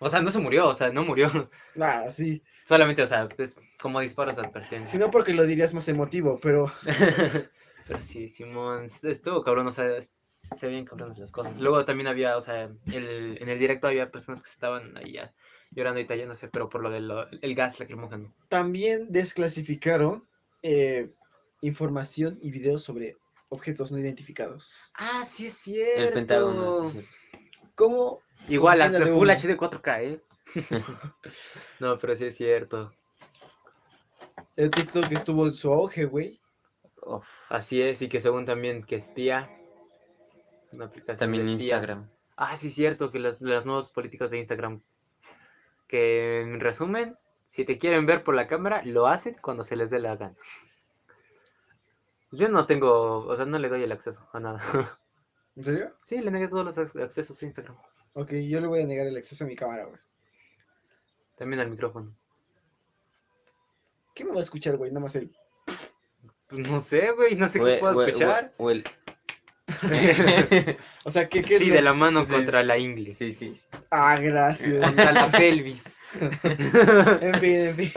O 0.00 0.08
sea, 0.08 0.22
no 0.22 0.30
se 0.30 0.38
murió, 0.38 0.68
o 0.68 0.74
sea, 0.74 0.90
no 0.90 1.04
murió. 1.04 1.50
Ah, 1.80 2.08
sí. 2.08 2.42
Solamente, 2.64 3.02
o 3.02 3.06
sea, 3.06 3.28
pues 3.28 3.58
como 3.80 4.00
disparos 4.00 4.36
de 4.36 4.42
advertencia. 4.42 4.86
Si 4.86 4.98
no, 4.98 5.10
porque 5.10 5.32
lo 5.32 5.44
dirías 5.44 5.74
más 5.74 5.88
emotivo, 5.88 6.38
pero. 6.42 6.72
Pero 7.88 8.02
sí, 8.02 8.28
Simón, 8.28 8.90
estuvo 9.02 9.42
cabrón, 9.42 9.68
o 9.68 9.70
sea, 9.70 9.86
se 10.58 10.68
ven 10.68 10.84
cabrones 10.84 11.16
las 11.16 11.32
cosas. 11.32 11.58
Luego 11.58 11.86
también 11.86 12.06
había, 12.06 12.36
o 12.36 12.40
sea, 12.42 12.64
el, 12.92 13.38
en 13.40 13.48
el 13.48 13.58
directo 13.58 13.86
había 13.86 14.10
personas 14.10 14.42
que 14.42 14.50
estaban 14.50 14.94
ahí 14.98 15.12
ya 15.12 15.32
llorando 15.70 15.98
y 15.98 16.06
tallándose, 16.06 16.48
pero 16.48 16.68
por 16.68 16.82
lo 16.82 16.90
del 16.90 17.10
el 17.40 17.54
gas 17.54 17.80
lacrimógeno. 17.80 18.34
También 18.48 19.10
desclasificaron 19.10 20.28
eh, 20.62 21.10
información 21.62 22.38
y 22.42 22.50
videos 22.50 22.82
sobre 22.82 23.16
objetos 23.48 23.90
no 23.90 23.98
identificados. 23.98 24.70
Ah, 24.92 25.24
sí 25.24 25.46
es 25.46 25.66
El 25.66 25.74
cierto. 25.74 26.14
Pentágono. 26.14 26.90
sí, 26.90 27.02
sí. 27.02 27.38
¿Cómo? 27.74 28.20
Igual, 28.46 28.78
la 28.78 28.90
Full. 29.06 29.30
HD 29.30 29.56
4K, 29.56 30.02
¿eh? 30.02 30.20
no, 31.80 31.98
pero 31.98 32.14
sí 32.14 32.26
es 32.26 32.36
cierto. 32.36 32.92
El 34.56 34.70
TikTok 34.70 35.10
estuvo 35.12 35.46
en 35.46 35.54
su 35.54 35.72
auge, 35.72 36.04
güey. 36.04 36.40
Así 37.48 37.80
es, 37.80 38.02
y 38.02 38.08
que 38.08 38.20
según 38.20 38.44
también 38.44 38.82
que 38.82 38.96
espía. 38.96 39.50
Una 40.72 40.86
aplicación 40.86 41.18
También 41.18 41.44
de 41.46 41.52
espía. 41.52 41.74
Instagram. 41.76 42.10
Ah, 42.36 42.56
sí, 42.56 42.70
cierto, 42.70 43.10
que 43.10 43.18
las, 43.18 43.40
las 43.40 43.66
nuevas 43.66 43.90
políticas 43.90 44.30
de 44.30 44.38
Instagram. 44.38 44.80
Que 45.86 46.42
en 46.42 46.60
resumen, 46.60 47.16
si 47.48 47.64
te 47.64 47.78
quieren 47.78 48.04
ver 48.06 48.22
por 48.22 48.34
la 48.34 48.46
cámara, 48.46 48.82
lo 48.84 49.06
hacen 49.06 49.36
cuando 49.40 49.64
se 49.64 49.76
les 49.76 49.90
dé 49.90 49.98
la 49.98 50.16
gana. 50.16 50.34
Yo 52.30 52.48
no 52.48 52.66
tengo, 52.66 53.26
o 53.26 53.36
sea, 53.36 53.46
no 53.46 53.58
le 53.58 53.68
doy 53.70 53.82
el 53.82 53.92
acceso 53.92 54.28
a 54.32 54.40
nada. 54.40 54.60
¿En 55.56 55.64
serio? 55.64 55.94
Sí, 56.04 56.20
le 56.20 56.30
negué 56.30 56.48
todos 56.48 56.64
los 56.64 56.76
ac- 56.76 57.02
accesos 57.02 57.40
a 57.42 57.46
Instagram. 57.46 57.76
Ok, 58.18 58.32
yo 58.32 58.60
le 58.60 58.66
voy 58.66 58.82
a 58.82 58.86
negar 58.86 59.06
el 59.06 59.16
acceso 59.16 59.44
a 59.44 59.46
mi 59.46 59.54
cámara, 59.54 59.84
güey. 59.84 60.00
También 61.36 61.60
al 61.60 61.70
micrófono. 61.70 62.12
¿Qué 64.12 64.24
me 64.24 64.32
va 64.32 64.40
a 64.40 64.42
escuchar, 64.42 64.76
güey? 64.76 64.90
Nada 64.90 65.02
más 65.02 65.14
el... 65.14 65.30
Pues 66.48 66.68
no 66.68 66.80
sé, 66.80 67.12
güey, 67.12 67.36
no 67.36 67.48
sé 67.48 67.60
qué 67.60 67.76
puedo 67.78 68.04
escuchar. 68.04 68.52
o 68.56 68.72
el- 68.72 68.82
O 71.04 71.10
sea, 71.12 71.28
¿qué, 71.28 71.42
qué 71.42 71.54
es 71.54 71.60
sí, 71.60 71.66
lo- 71.68 71.74
de 71.76 71.82
la 71.82 71.92
mano 71.92 72.24
Sí. 72.24 72.32
contra 72.32 72.64
la 72.64 72.76
ingle. 72.76 73.14
Sí, 73.14 73.32
sí. 73.32 73.54
sí. 73.54 73.78
Ah, 73.92 74.18
gracias. 74.18 74.84
Contra 74.84 75.12
la 75.12 75.30
pelvis. 75.30 75.98
en 76.42 77.34
fin, 77.34 77.54
en 77.54 77.74
fin. 77.76 77.92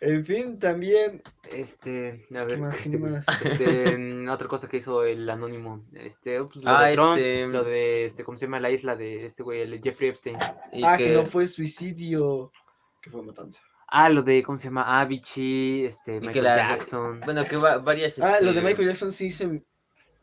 En 0.00 0.24
fin, 0.24 0.58
también... 0.58 1.22
Este, 1.52 2.26
a 2.30 2.34
¿Qué 2.34 2.44
ver, 2.44 2.58
más? 2.58 2.76
¿Qué 2.82 2.82
este, 2.88 2.98
más? 2.98 3.26
este, 3.44 4.28
otra 4.30 4.48
cosa 4.48 4.68
que 4.68 4.76
hizo 4.78 5.04
el 5.04 5.28
anónimo, 5.28 5.84
este, 5.94 6.42
pues, 6.44 6.56
lo 6.64 6.70
Ah, 6.70 6.86
de 6.86 6.94
Trump, 6.94 7.18
este, 7.18 7.46
lo 7.48 7.64
de, 7.64 8.04
este, 8.04 8.24
¿cómo 8.24 8.38
se 8.38 8.46
llama 8.46 8.60
la 8.60 8.70
isla 8.70 8.96
de 8.96 9.24
este 9.26 9.42
güey, 9.42 9.60
el 9.62 9.80
Jeffrey 9.82 10.10
Epstein? 10.10 10.38
Y 10.72 10.84
ah, 10.84 10.96
que... 10.96 11.12
no 11.12 11.24
fue 11.26 11.48
suicidio. 11.48 12.52
Que 13.00 13.10
fue 13.10 13.22
matanza. 13.22 13.62
Ah, 13.90 14.10
lo 14.10 14.22
de, 14.22 14.42
¿cómo 14.42 14.58
se 14.58 14.64
llama? 14.64 15.00
Avicii, 15.00 15.86
este, 15.86 16.20
Michael 16.20 16.44
la- 16.44 16.56
Jackson. 16.56 17.20
Bueno, 17.24 17.44
que 17.44 17.56
va, 17.56 17.78
varias. 17.78 18.18
Ah, 18.18 18.38
lo 18.40 18.52
de 18.52 18.58
este, 18.58 18.62
Michael 18.62 18.88
Jackson 18.88 19.12
sí 19.12 19.30
se... 19.30 19.62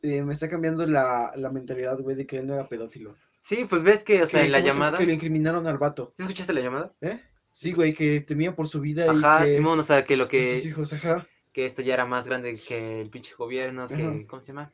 eh, 0.03 0.21
me 0.21 0.33
está 0.33 0.47
cambiando 0.49 0.85
la, 0.85 1.31
la 1.35 1.49
mentalidad, 1.49 1.97
güey, 1.99 2.15
de 2.15 2.27
que 2.27 2.37
él 2.37 2.47
no 2.47 2.53
era 2.53 2.67
pedófilo. 2.67 3.15
Sí, 3.35 3.65
pues 3.69 3.81
ves 3.83 4.03
que, 4.03 4.21
o 4.23 4.27
sea, 4.27 4.43
en 4.45 4.51
la 4.51 4.59
¿cómo 4.59 4.67
se- 4.67 4.73
llamada, 4.73 4.97
Que 4.99 5.05
lo 5.07 5.13
incriminaron 5.13 5.65
al 5.67 5.77
vato. 5.79 6.13
¿sí 6.15 6.23
escuchaste 6.23 6.53
la 6.53 6.61
llamada? 6.61 6.93
¿Eh? 7.01 7.19
Sí, 7.55 7.71
güey, 7.71 7.93
que 7.93 8.19
temía 8.19 8.53
por 8.53 8.67
su 8.67 8.81
vida 8.81 9.09
Ajá, 9.09 9.47
y 9.47 9.51
que... 9.51 9.55
Simón, 9.55 9.79
o 9.79 9.83
sea, 9.83 10.03
que 10.03 10.17
lo 10.17 10.27
que, 10.27 10.57
hijos, 10.57 10.91
ajá. 10.91 11.25
que 11.53 11.65
esto 11.65 11.81
ya 11.81 11.93
era 11.93 12.05
más 12.05 12.27
grande 12.27 12.53
que 12.55 12.99
el 12.99 13.09
pinche 13.09 13.33
gobierno, 13.33 13.87
que, 13.87 13.93
Ajá. 13.93 14.13
¿cómo 14.27 14.41
se 14.41 14.49
llama? 14.49 14.73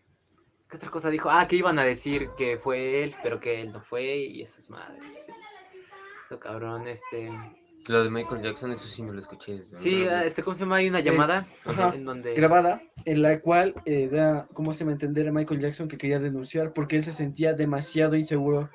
¿Qué 0.68 0.78
otra 0.78 0.90
cosa 0.90 1.12
dijo? 1.12 1.30
Ah, 1.30 1.48
que 1.48 1.58
iban 1.58 1.78
a 1.78 1.84
decir 1.84 2.30
que 2.36 2.58
fue 2.58 3.04
él, 3.04 3.14
pero 3.22 3.40
que 3.40 3.62
él 3.62 3.72
no 3.72 3.82
fue, 3.84 4.18
y 4.18 4.42
esas 4.42 4.68
madres. 4.72 5.14
Eso 6.26 6.40
cabrón, 6.40 6.88
este... 6.88 7.30
Lo 7.88 8.04
de 8.04 8.10
Michael 8.10 8.42
Jackson, 8.42 8.72
eso 8.72 8.88
sí 8.88 9.04
no 9.04 9.14
lo 9.14 9.20
escuché. 9.20 9.62
Sí, 9.62 10.04
ah, 10.08 10.26
este, 10.26 10.42
¿cómo 10.42 10.56
se 10.56 10.62
llama? 10.62 10.78
Hay 10.78 10.90
una 10.90 11.02
llamada 11.02 11.46
ajá, 11.66 11.94
en 11.94 12.04
donde... 12.04 12.34
grabada 12.34 12.82
en 13.06 13.22
la 13.22 13.42
cual 13.42 13.76
eh, 13.86 14.08
da, 14.08 14.48
¿cómo 14.54 14.74
se 14.74 14.86
me 14.86 14.94
entender 14.94 15.28
a 15.28 15.32
Michael 15.32 15.60
Jackson 15.60 15.88
que 15.88 16.00
quería 16.00 16.20
denunciar 16.20 16.74
porque 16.74 16.96
él 16.96 17.04
se 17.04 17.12
sentía 17.12 17.54
demasiado 17.54 18.16
inseguro 18.16 18.72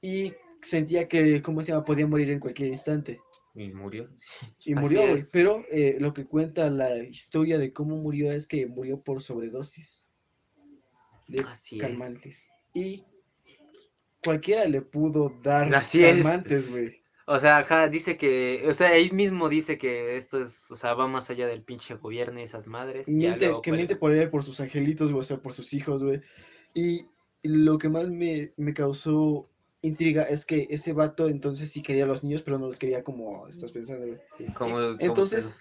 y 0.00 0.32
sentía 0.62 1.08
que, 1.08 1.42
¿cómo 1.42 1.60
se 1.60 1.72
llama? 1.72 1.84
Podía 1.84 2.06
morir 2.06 2.30
en 2.30 2.40
cualquier 2.40 2.70
instante. 2.70 3.20
Y 3.54 3.70
murió. 3.70 4.08
Y 4.64 4.74
murió, 4.74 5.06
güey. 5.06 5.22
Pero 5.32 5.64
eh, 5.70 5.96
lo 5.98 6.14
que 6.14 6.24
cuenta 6.24 6.70
la 6.70 6.96
historia 6.98 7.58
de 7.58 7.72
cómo 7.72 7.96
murió 7.96 8.32
es 8.32 8.46
que 8.46 8.66
murió 8.66 9.02
por 9.02 9.20
sobredosis 9.20 10.08
de 11.28 11.42
Así 11.42 11.76
es. 11.76 11.82
calmantes. 11.82 12.50
Y 12.72 13.04
cualquiera 14.24 14.64
le 14.64 14.80
pudo 14.80 15.38
dar 15.42 15.74
Así 15.74 16.00
calmantes, 16.00 16.70
güey. 16.70 17.02
O 17.26 17.38
sea, 17.38 17.58
ajá, 17.58 17.88
dice 17.88 18.16
que... 18.16 18.64
O 18.68 18.74
sea, 18.74 18.88
ahí 18.88 19.10
mismo 19.10 19.48
dice 19.48 19.78
que 19.78 20.16
esto 20.16 20.40
es... 20.42 20.70
O 20.70 20.76
sea, 20.76 20.94
va 20.94 21.06
más 21.06 21.28
allá 21.30 21.46
del 21.46 21.62
pinche 21.62 21.94
gobierno 21.94 22.40
y 22.40 22.44
esas 22.44 22.66
madres. 22.66 23.06
Miente, 23.06 23.46
luego 23.46 23.62
que 23.62 23.72
miente 23.72 23.96
por 23.96 24.12
él, 24.12 24.30
por 24.30 24.42
sus 24.42 24.60
angelitos, 24.60 25.12
güey, 25.12 25.20
o 25.20 25.24
sea, 25.24 25.36
por 25.38 25.52
sus 25.52 25.72
hijos, 25.74 26.02
güey. 26.02 26.20
Y 26.74 27.06
lo 27.42 27.78
que 27.78 27.88
más 27.88 28.08
me, 28.10 28.52
me 28.56 28.72
causó 28.74 29.51
intriga 29.82 30.22
es 30.22 30.44
que 30.46 30.68
ese 30.70 30.92
vato 30.92 31.28
entonces 31.28 31.70
sí 31.70 31.82
quería 31.82 32.04
a 32.04 32.06
los 32.06 32.22
niños, 32.24 32.42
pero 32.42 32.58
no 32.58 32.66
los 32.66 32.78
quería 32.78 33.02
como 33.02 33.46
estás 33.48 33.72
pensando, 33.72 34.06
güey. 34.06 34.18
Sí, 34.38 34.46
sí, 34.46 34.52
Como, 34.54 34.76
como 34.76 34.96
Entonces, 35.00 35.54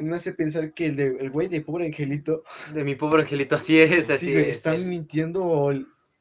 me 0.00 0.16
hace 0.16 0.32
pensar 0.32 0.74
que 0.74 0.86
el, 0.86 0.96
de, 0.96 1.16
el 1.20 1.30
güey 1.30 1.48
de 1.48 1.60
pobre 1.60 1.86
angelito, 1.86 2.42
De 2.74 2.84
mi 2.84 2.96
pobre 2.96 3.22
angelito, 3.22 3.56
así 3.56 3.78
es, 3.78 4.10
así 4.10 4.26
sí, 4.26 4.32
güey, 4.32 4.50
es. 4.50 4.56
están 4.56 4.88
mintiendo 4.88 5.44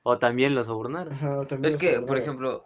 o, 0.03 0.17
también 0.19 0.53
lo 0.55 0.63
sobornaron. 0.63 1.13
ajá, 1.13 1.45
también 1.47 1.73
Es 1.73 1.81
que, 1.81 1.99
por 1.99 2.17
ejemplo, 2.17 2.65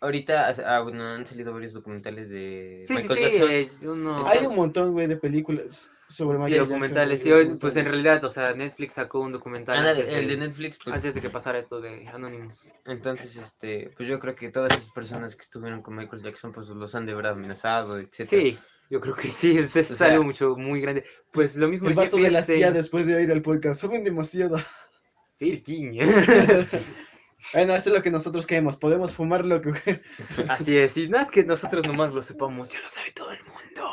ahorita 0.00 0.54
ah, 0.64 0.80
bueno, 0.82 1.04
han 1.04 1.26
salido 1.26 1.52
varios 1.52 1.72
documentales 1.72 2.30
de 2.30 2.84
Sí, 2.86 2.94
sí, 2.96 3.02
Michael 3.02 3.18
sí, 3.18 3.38
Jackson. 3.38 3.50
eh, 3.50 3.88
uno... 3.90 4.26
Hay 4.28 4.46
un 4.46 4.54
montón, 4.54 4.92
güey, 4.92 5.08
de 5.08 5.16
películas 5.16 5.90
sobre 6.08 6.38
y 6.38 6.40
Michael 6.40 6.66
documentales. 6.66 7.20
Jackson, 7.20 7.28
y 7.28 7.50
hoy, 7.50 7.56
pues 7.56 7.76
en 7.76 7.84
realidad, 7.84 8.24
o 8.24 8.28
sea, 8.28 8.52
Netflix 8.54 8.94
sacó 8.94 9.20
un 9.20 9.32
documental 9.32 9.86
el 9.86 9.96
de 9.96 10.26
de, 10.26 10.36
Netflix, 10.36 10.78
pues, 10.82 10.96
antes 10.96 11.14
de 11.14 11.20
que 11.20 11.30
pasara 11.30 11.58
esto 11.58 11.80
de 11.80 12.08
Anonymous. 12.08 12.72
entonces, 12.86 13.36
este, 13.36 13.90
pues 13.96 14.08
yo 14.08 14.18
creo 14.18 14.34
que 14.34 14.50
todas 14.50 14.72
esas 14.72 14.90
personas 14.90 15.36
que 15.36 15.42
estuvieron 15.42 15.82
con 15.82 15.96
Michael 15.96 16.22
Jackson, 16.22 16.52
pues 16.52 16.68
los 16.68 16.94
han 16.94 17.06
de 17.06 17.14
verdad 17.14 17.32
amenazado, 17.32 17.98
etcétera. 17.98 18.42
Sí, 18.42 18.58
yo 18.90 19.00
creo 19.00 19.14
que 19.14 19.30
sí, 19.30 19.58
es, 19.58 19.76
es 19.76 19.90
O 19.90 19.96
sea, 19.96 20.08
algo 20.08 20.24
mucho, 20.24 20.56
muy 20.56 20.80
grande. 20.80 21.04
Pues 21.32 21.56
lo 21.56 21.68
mismo 21.68 21.88
El 21.88 21.94
vato 21.94 22.16
de 22.16 22.30
la. 22.30 22.42
CIA 22.42 22.72
después 22.72 23.04
de 23.06 23.22
ir 23.22 23.30
al 23.30 23.42
podcast, 23.42 23.80
saben 23.80 24.04
demasiado. 24.04 24.60
Bueno, 27.52 27.74
eso 27.74 27.90
es 27.90 27.94
lo 27.94 28.02
que 28.02 28.10
nosotros 28.10 28.46
queremos, 28.46 28.76
podemos 28.76 29.14
fumar 29.14 29.44
lo 29.44 29.62
que... 29.62 30.02
Así 30.48 30.76
es, 30.76 30.96
y 30.96 31.08
no 31.08 31.20
es 31.20 31.30
que 31.30 31.44
nosotros 31.44 31.86
nomás 31.86 32.12
lo 32.12 32.22
sepamos, 32.22 32.68
ya 32.70 32.80
lo 32.80 32.88
sabe 32.88 33.12
todo 33.12 33.30
el 33.30 33.38
mundo. 33.44 33.90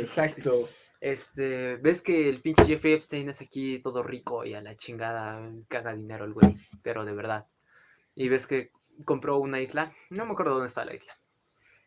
Exacto. 0.00 0.68
Este, 1.04 1.76
ves 1.76 2.00
que 2.02 2.30
el 2.30 2.40
pinche 2.40 2.64
Jeffrey 2.64 2.94
Epstein 2.94 3.28
es 3.28 3.42
aquí 3.42 3.78
todo 3.82 4.02
rico 4.02 4.44
y 4.44 4.54
a 4.54 4.62
la 4.62 4.74
chingada 4.76 5.52
caga 5.68 5.94
dinero 5.94 6.24
el 6.24 6.32
güey, 6.32 6.56
pero 6.82 7.04
de 7.04 7.12
verdad. 7.12 7.46
Y 8.14 8.28
ves 8.28 8.46
que 8.46 8.70
compró 9.04 9.38
una 9.38 9.60
isla, 9.60 9.92
no 10.10 10.26
me 10.26 10.32
acuerdo 10.32 10.54
dónde 10.54 10.68
está 10.68 10.84
la 10.84 10.94
isla. 10.94 11.14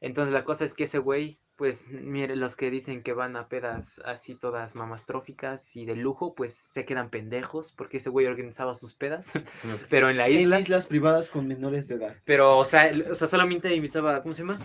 Entonces 0.01 0.33
la 0.33 0.45
cosa 0.45 0.65
es 0.65 0.73
que 0.73 0.85
ese 0.85 0.99
güey, 0.99 1.39
pues 1.55 1.89
mire, 1.89 2.35
los 2.35 2.55
que 2.55 2.71
dicen 2.71 3.03
que 3.03 3.13
van 3.13 3.35
a 3.37 3.49
pedas 3.49 3.99
así 4.05 4.35
todas 4.35 4.75
mamastróficas 4.75 5.75
y 5.75 5.85
de 5.85 5.95
lujo, 5.95 6.35
pues 6.35 6.55
se 6.55 6.85
quedan 6.85 7.09
pendejos 7.09 7.73
porque 7.73 7.97
ese 7.97 8.09
güey 8.11 8.27
organizaba 8.27 8.75
sus 8.75 8.95
pedas, 8.95 9.31
pero 9.89 10.09
en 10.09 10.17
la 10.17 10.29
En 10.29 10.33
isla. 10.41 10.59
islas 10.59 10.87
privadas 10.87 11.29
con 11.29 11.47
menores 11.47 11.87
de 11.87 11.95
edad. 11.95 12.15
Pero, 12.25 12.57
o 12.59 12.65
sea, 12.65 12.91
o 13.11 13.15
sea, 13.15 13.27
solamente 13.27 13.73
invitaba, 13.75 14.21
¿cómo 14.21 14.33
se 14.33 14.43
llama? 14.43 14.59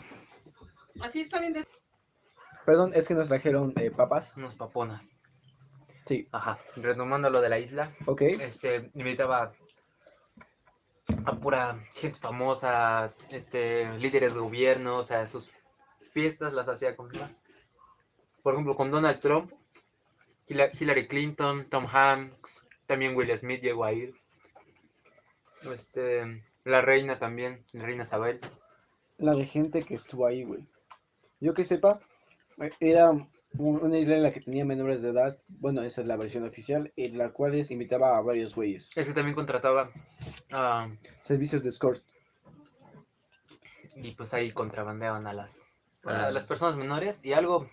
Así 1.01 1.21
está 1.21 1.39
bien 1.41 1.53
de 1.53 1.65
Perdón, 2.65 2.93
es 2.95 3.09
que 3.09 3.15
nos 3.15 3.29
trajeron 3.29 3.73
eh, 3.77 3.91
papas. 3.91 4.37
unas 4.37 4.57
paponas. 4.57 5.17
Sí, 6.07 6.29
Ajá. 6.33 6.59
Retomando 6.77 7.31
lo 7.31 7.41
de 7.41 7.49
la 7.49 7.59
isla, 7.59 7.95
ok. 8.07 8.23
este, 8.23 8.91
invitaba 8.95 9.53
a 11.25 11.37
pura 11.37 11.79
gente 11.93 12.19
famosa, 12.19 13.15
este, 13.31 13.89
líderes 13.99 14.35
de 14.35 14.41
gobierno, 14.41 14.99
o 14.99 15.05
sea, 15.05 15.27
sus 15.27 15.51
fiestas 16.13 16.53
las 16.53 16.69
hacía 16.69 16.97
con, 16.97 17.11
por 18.43 18.55
ejemplo, 18.55 18.75
con 18.77 18.91
Donald 18.91 19.21
Trump, 19.21 19.53
Hillary 20.49 21.07
Clinton, 21.09 21.67
Tom 21.71 21.87
Hanks, 21.87 22.69
también 22.87 23.17
Will 23.17 23.37
Smith 23.37 23.63
llegó 23.63 23.85
a 23.85 23.93
ir, 23.93 24.15
este, 25.73 26.45
la 26.65 26.81
reina 26.81 27.19
también, 27.19 27.65
la 27.73 27.85
reina 27.85 28.03
Isabel. 28.03 28.41
La 29.19 29.35
de 29.35 29.45
gente 29.47 29.83
que 29.85 29.95
estuvo 29.95 30.27
ahí, 30.27 30.43
güey. 30.45 30.67
Yo 31.41 31.55
que 31.55 31.65
sepa, 31.65 32.01
era 32.81 33.11
un- 33.11 33.29
una 33.55 33.99
isla 33.99 34.17
en 34.17 34.23
la 34.23 34.31
que 34.31 34.41
tenía 34.41 34.65
menores 34.65 35.03
de 35.03 35.11
edad. 35.11 35.39
Bueno, 35.49 35.83
esa 35.83 36.01
es 36.01 36.07
la 36.07 36.17
versión 36.17 36.45
oficial, 36.47 36.93
en 36.97 37.19
la 37.19 37.31
cual 37.31 37.53
les 37.53 37.71
invitaba 37.71 38.17
a 38.17 38.21
varios 38.23 38.55
güeyes. 38.55 38.91
Ese 38.97 39.13
también 39.13 39.35
contrataba 39.35 39.91
Servicios 41.21 41.63
de 41.63 41.69
escort. 41.71 42.03
y 43.95 44.13
pues 44.13 44.33
ahí 44.33 44.53
contrabandeaban 44.53 45.27
a 45.27 45.35
las, 45.35 45.83
a 46.05 46.27
Ah. 46.29 46.31
las 46.31 46.47
personas 46.47 46.77
menores. 46.77 47.23
Y 47.27 47.35
algo 47.35 47.69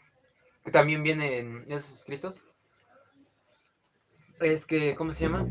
que 0.65 0.71
también 0.71 1.01
viene 1.01 1.38
en 1.39 1.63
esos 1.71 1.93
escritos 1.99 2.45
es 4.41 4.65
que, 4.65 4.95
¿cómo 4.95 5.13
se 5.13 5.23
llama? 5.25 5.47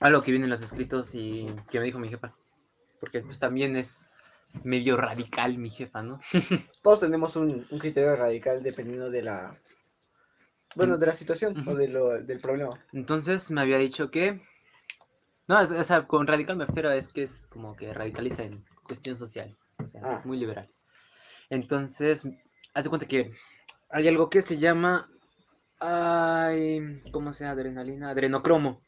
Algo 0.00 0.20
que 0.20 0.32
viene 0.32 0.44
en 0.44 0.50
los 0.50 0.60
escritos 0.60 1.14
y 1.14 1.46
que 1.70 1.78
me 1.78 1.86
dijo 1.86 1.98
mi 1.98 2.08
jefa. 2.10 2.34
Porque 3.00 3.20
pues 3.20 3.38
también 3.38 3.74
es 3.76 4.04
medio 4.62 4.96
radical 4.96 5.58
mi 5.58 5.70
jefa, 5.70 6.02
¿no? 6.02 6.20
Todos 6.82 7.00
tenemos 7.00 7.36
un, 7.36 7.66
un 7.70 7.78
criterio 7.78 8.14
radical 8.16 8.62
dependiendo 8.62 9.10
de 9.10 9.22
la... 9.22 9.58
Bueno, 10.76 10.98
de 10.98 11.06
la 11.06 11.14
situación 11.14 11.66
o 11.68 11.74
de 11.74 11.88
lo, 11.88 12.08
del 12.22 12.40
problema. 12.40 12.70
Entonces 12.92 13.50
me 13.50 13.60
había 13.60 13.78
dicho 13.78 14.10
que... 14.10 14.40
No, 15.46 15.60
es- 15.60 15.70
o 15.70 15.84
sea, 15.84 16.06
con 16.06 16.26
radical 16.26 16.56
me 16.56 16.66
refiero 16.66 16.88
a 16.88 16.96
es 16.96 17.08
que 17.08 17.22
es 17.24 17.46
como 17.48 17.76
que 17.76 17.92
radicaliza 17.92 18.42
en 18.44 18.64
cuestión 18.84 19.16
social. 19.16 19.56
O 19.82 19.86
sea, 19.86 20.00
Ah. 20.02 20.22
muy 20.24 20.38
liberal. 20.38 20.68
Entonces, 21.50 22.26
hace 22.74 22.88
cuenta 22.88 23.06
que 23.06 23.32
hay 23.90 24.08
algo 24.08 24.30
que 24.30 24.42
se 24.42 24.58
llama... 24.58 25.10
Ay, 25.80 27.02
¿cómo 27.12 27.32
se 27.34 27.44
llama? 27.44 27.52
Adrenalina, 27.54 28.10
adrenocromo. 28.10 28.80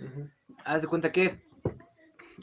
Ujú. 0.00 0.28
Haz 0.64 0.82
de 0.82 0.88
cuenta 0.88 1.10
que 1.12 1.40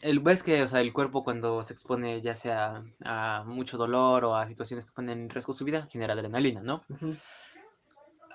el 0.01 0.19
ves 0.19 0.43
que, 0.43 0.61
o 0.61 0.67
sea, 0.67 0.81
el 0.81 0.93
cuerpo 0.93 1.23
cuando 1.23 1.63
se 1.63 1.73
expone 1.73 2.21
ya 2.21 2.33
sea 2.33 2.83
a 3.03 3.43
mucho 3.45 3.77
dolor 3.77 4.25
o 4.25 4.35
a 4.35 4.47
situaciones 4.47 4.85
que 4.85 4.93
ponen 4.93 5.19
en 5.19 5.29
riesgo 5.29 5.53
su 5.53 5.65
vida, 5.65 5.87
genera 5.91 6.13
adrenalina, 6.13 6.61
¿no? 6.61 6.83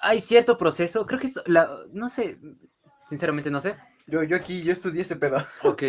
Hay 0.02 0.20
cierto 0.20 0.58
proceso, 0.58 1.06
creo 1.06 1.20
que 1.20 1.28
es 1.28 1.40
la, 1.46 1.68
no 1.92 2.08
sé, 2.08 2.38
sinceramente 3.08 3.50
no 3.50 3.60
sé, 3.60 3.76
Yo, 4.06 4.22
yo 4.22 4.36
aquí, 4.36 4.62
yo 4.62 4.72
estudié 4.72 5.02
ese 5.02 5.16
pedo. 5.16 5.38
Ok. 5.62 5.82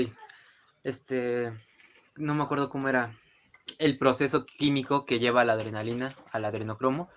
Este. 0.84 1.52
No 2.16 2.34
me 2.34 2.44
acuerdo 2.44 2.70
cómo 2.70 2.88
era 2.88 3.14
el 3.78 3.98
proceso 3.98 4.46
químico 4.46 5.06
que 5.06 5.20
lleva 5.20 5.44
la 5.44 5.54
adrenalina, 5.54 6.10
al 6.32 6.46
adrenocromo. 6.46 7.10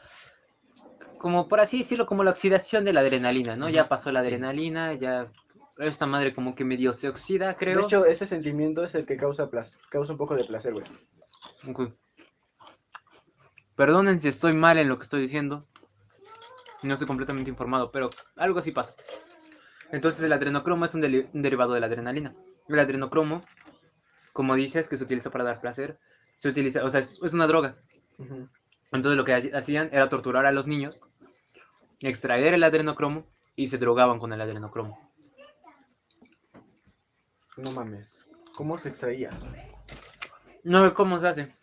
Como 1.18 1.48
por 1.48 1.60
así 1.60 1.78
decirlo, 1.78 2.06
como 2.06 2.24
la 2.24 2.30
oxidación 2.30 2.84
de 2.84 2.92
la 2.92 3.00
adrenalina, 3.00 3.56
¿no? 3.56 3.68
Ya 3.68 3.88
pasó 3.88 4.10
la 4.10 4.20
adrenalina, 4.20 4.94
ya. 4.94 5.30
Esta 5.78 6.06
madre 6.06 6.34
como 6.34 6.54
que 6.54 6.64
medio 6.64 6.92
se 6.92 7.08
oxida, 7.08 7.56
creo. 7.56 7.78
De 7.78 7.84
hecho, 7.84 8.04
ese 8.04 8.26
sentimiento 8.26 8.82
es 8.82 8.94
el 8.96 9.06
que 9.06 9.16
causa, 9.16 9.48
causa 9.90 10.12
un 10.12 10.18
poco 10.18 10.34
de 10.34 10.44
placer, 10.44 10.72
güey. 10.72 10.84
Ok. 11.68 11.92
Perdonen 13.76 14.18
si 14.18 14.26
estoy 14.26 14.54
mal 14.54 14.76
en 14.78 14.88
lo 14.88 14.98
que 14.98 15.04
estoy 15.04 15.20
diciendo. 15.20 15.60
No 16.82 16.94
estoy 16.94 17.06
completamente 17.06 17.50
informado, 17.50 17.92
pero 17.92 18.10
algo 18.36 18.58
así 18.58 18.72
pasa. 18.72 18.94
Entonces 19.92 20.22
el 20.24 20.32
adrenocromo 20.32 20.84
es 20.84 20.94
un, 20.94 21.00
derivado 21.00 21.74
de 21.74 21.80
la 21.80 21.86
adrenalina. 21.86 22.34
El 22.68 22.78
adrenocromo, 22.80 23.44
como 24.32 24.56
dices, 24.56 24.88
que 24.88 24.96
se 24.96 25.04
utiliza 25.04 25.30
para 25.30 25.44
dar 25.44 25.60
placer, 25.60 25.98
se 26.34 26.48
utiliza, 26.48 26.84
o 26.84 26.90
sea, 26.90 27.00
es, 27.00 27.20
es 27.22 27.32
una 27.32 27.46
droga. 27.46 27.76
Entonces 28.90 29.16
lo 29.16 29.24
que 29.24 29.34
hacían 29.34 29.90
era 29.92 30.08
torturar 30.08 30.44
a 30.44 30.52
los 30.52 30.66
niños, 30.66 31.02
extraer 32.00 32.54
el 32.54 32.64
adrenocromo 32.64 33.26
y 33.54 33.68
se 33.68 33.78
drogaban 33.78 34.18
con 34.18 34.32
el 34.32 34.40
adrenocromo. 34.40 35.07
No 37.58 37.72
mames. 37.72 38.28
¿Cómo 38.56 38.78
se 38.78 38.88
extraía? 38.88 39.30
No, 40.62 40.94
¿cómo 40.94 41.18
se 41.18 41.28
hace? 41.28 41.54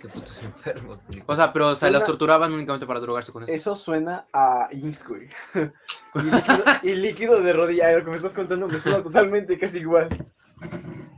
Qué 0.00 0.08
putos 0.08 0.42
enfermos. 0.42 0.98
O 1.26 1.36
sea, 1.36 1.52
pero 1.52 1.68
o 1.68 1.74
sea, 1.74 1.90
los 1.90 2.06
torturaban 2.06 2.52
únicamente 2.52 2.86
para 2.86 3.00
drogarse 3.00 3.30
con 3.30 3.44
eso. 3.44 3.52
Eso 3.52 3.76
suena 3.76 4.26
a 4.32 4.68
Inks, 4.72 5.06
güey. 5.06 5.28
y, 6.14 6.22
líquido, 6.22 6.64
y 6.82 6.94
líquido 6.96 7.42
de 7.42 7.52
rodilla. 7.52 7.92
Lo 7.92 8.04
que 8.04 8.10
me 8.10 8.16
estás 8.16 8.32
contando 8.32 8.66
me 8.68 8.78
suena 8.78 9.02
totalmente 9.02 9.58
casi 9.58 9.80
igual. 9.80 10.08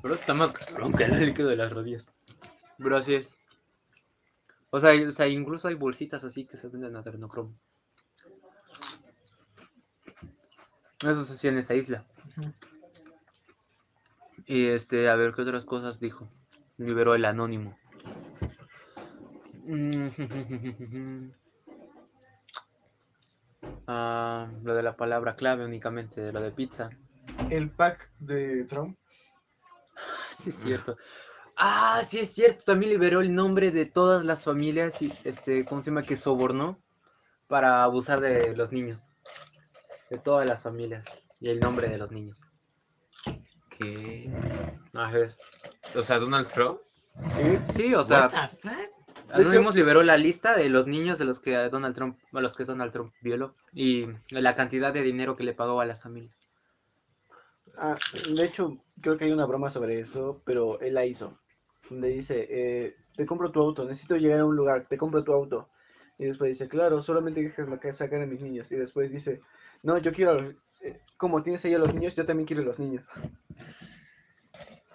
Pero 0.03 0.14
está 0.14 0.35
más 0.35 0.53
cabrón 0.53 0.93
que 0.93 1.05
el 1.05 1.27
líquido 1.27 1.49
de 1.49 1.57
las 1.57 1.72
rodillas. 1.72 2.11
Pero 2.79 2.97
así 2.97 3.14
es. 3.14 3.31
O 4.70 4.81
sea, 4.81 4.91
o 5.07 5.11
sea, 5.12 5.29
incluso 5.29 5.68
hay 5.68 5.74
bolsitas 5.74 6.24
así 6.24 6.47
que 6.47 6.57
se 6.57 6.68
venden 6.68 6.97
adrenocromo. 6.97 7.55
Eso 11.01 11.24
se 11.24 11.35
hacía 11.35 11.51
en 11.51 11.59
esa 11.59 11.74
isla. 11.74 12.05
Y 14.47 14.66
este, 14.68 15.09
a 15.09 15.16
ver 15.16 15.34
qué 15.34 15.42
otras 15.42 15.66
cosas 15.66 16.01
dijo. 16.01 16.30
Liberó 16.78 17.14
el 17.14 17.24
anónimo. 17.24 17.76
Mm, 19.64 20.09
Ah, 23.86 24.49
lo 24.62 24.74
de 24.74 24.82
la 24.82 24.97
palabra 24.97 25.36
clave 25.36 25.64
únicamente, 25.64 26.20
de 26.20 26.32
lo 26.32 26.40
de 26.40 26.51
pizza. 26.51 26.90
El 27.51 27.70
pack 27.70 28.11
de 28.18 28.64
Trump. 28.64 28.99
Sí, 30.30 30.51
es 30.51 30.57
cierto. 30.57 30.97
Ah, 31.57 32.03
sí, 32.07 32.20
es 32.20 32.34
cierto. 32.34 32.64
También 32.64 32.92
liberó 32.92 33.20
el 33.20 33.34
nombre 33.34 33.70
de 33.70 33.86
todas 33.86 34.24
las 34.24 34.44
familias 34.44 35.01
y 35.03 35.12
este, 35.24 35.64
¿cómo 35.64 35.80
se 35.80 35.90
llama? 35.90 36.03
Que 36.03 36.16
sobornó 36.16 36.78
para 37.47 37.84
abusar 37.84 38.20
de 38.20 38.55
los 38.57 38.72
niños. 38.72 39.11
De 40.11 40.18
todas 40.18 40.47
las 40.47 40.62
familias. 40.62 41.07
Y 41.40 41.49
el 41.49 41.61
nombre 41.61 41.88
de 41.88 41.99
los 41.99 42.11
niños. 42.11 42.42
¿Qué? 43.79 44.31
Ah, 44.95 45.12
es. 45.16 45.39
O 45.95 46.03
sea, 46.03 46.18
Donald 46.18 46.49
Trump. 46.49 46.81
Sí. 47.31 47.59
Sí, 47.74 47.95
o 47.95 48.03
sea, 48.03 48.22
What 48.22 48.31
the 48.31 48.68
fuck? 48.68 48.97
Anonymous 49.33 49.74
liberó 49.74 50.03
la 50.03 50.16
lista 50.16 50.57
de 50.57 50.68
los 50.68 50.87
niños 50.87 51.18
de 51.18 51.24
los 51.24 51.41
que 51.41 51.55
Donald 51.68 51.95
Trump, 51.95 52.18
a 52.33 52.41
los 52.41 52.55
que 52.55 52.64
Donald 52.64 52.93
Trump 52.93 53.12
violó 53.20 53.55
y 53.72 54.07
la 54.31 54.55
cantidad 54.55 54.93
de 54.93 55.03
dinero 55.03 55.37
que 55.37 55.45
le 55.45 55.55
pagó 55.55 55.81
a 55.81 55.87
las 55.87 56.03
familias. 56.03 56.41
Ah, 57.77 57.99
de 58.35 58.45
hecho, 58.45 58.79
creo 59.03 59.16
que 59.16 59.24
hay 59.24 59.33
una 59.33 59.47
broma 59.47 59.68
sobre 59.70 59.99
eso, 60.01 60.43
pero 60.45 60.81
él 60.81 60.95
la 60.95 61.05
hizo. 61.05 61.39
Donde 61.91 62.09
dice, 62.09 62.47
eh, 62.49 62.97
te 63.16 63.27
compro 63.27 63.51
tu 63.51 63.61
auto, 63.61 63.85
necesito 63.85 64.16
llegar 64.16 64.41
a 64.41 64.47
un 64.47 64.57
lugar, 64.57 64.87
te 64.89 64.97
compro 64.97 65.24
tu 65.24 65.33
auto. 65.33 65.68
Y 66.18 66.24
después 66.24 66.49
dice, 66.49 66.68
claro, 66.68 67.03
solamente 67.03 67.43
déjame 67.43 67.79
que 67.79 67.93
sacar 67.93 68.22
a 68.22 68.27
mis 68.27 68.41
niños. 68.41 68.72
Y 68.72 68.77
después 68.77 69.11
dice, 69.12 69.43
no, 69.83 69.99
yo 69.99 70.12
quiero 70.12 70.41
como 71.16 71.43
tienes 71.43 71.64
ahí 71.64 71.74
a 71.74 71.79
los 71.79 71.93
niños, 71.95 72.14
yo 72.16 72.24
también 72.27 72.47
quiero 72.47 72.62
a 72.62 72.66
los 72.66 72.79
niños. 72.79 73.07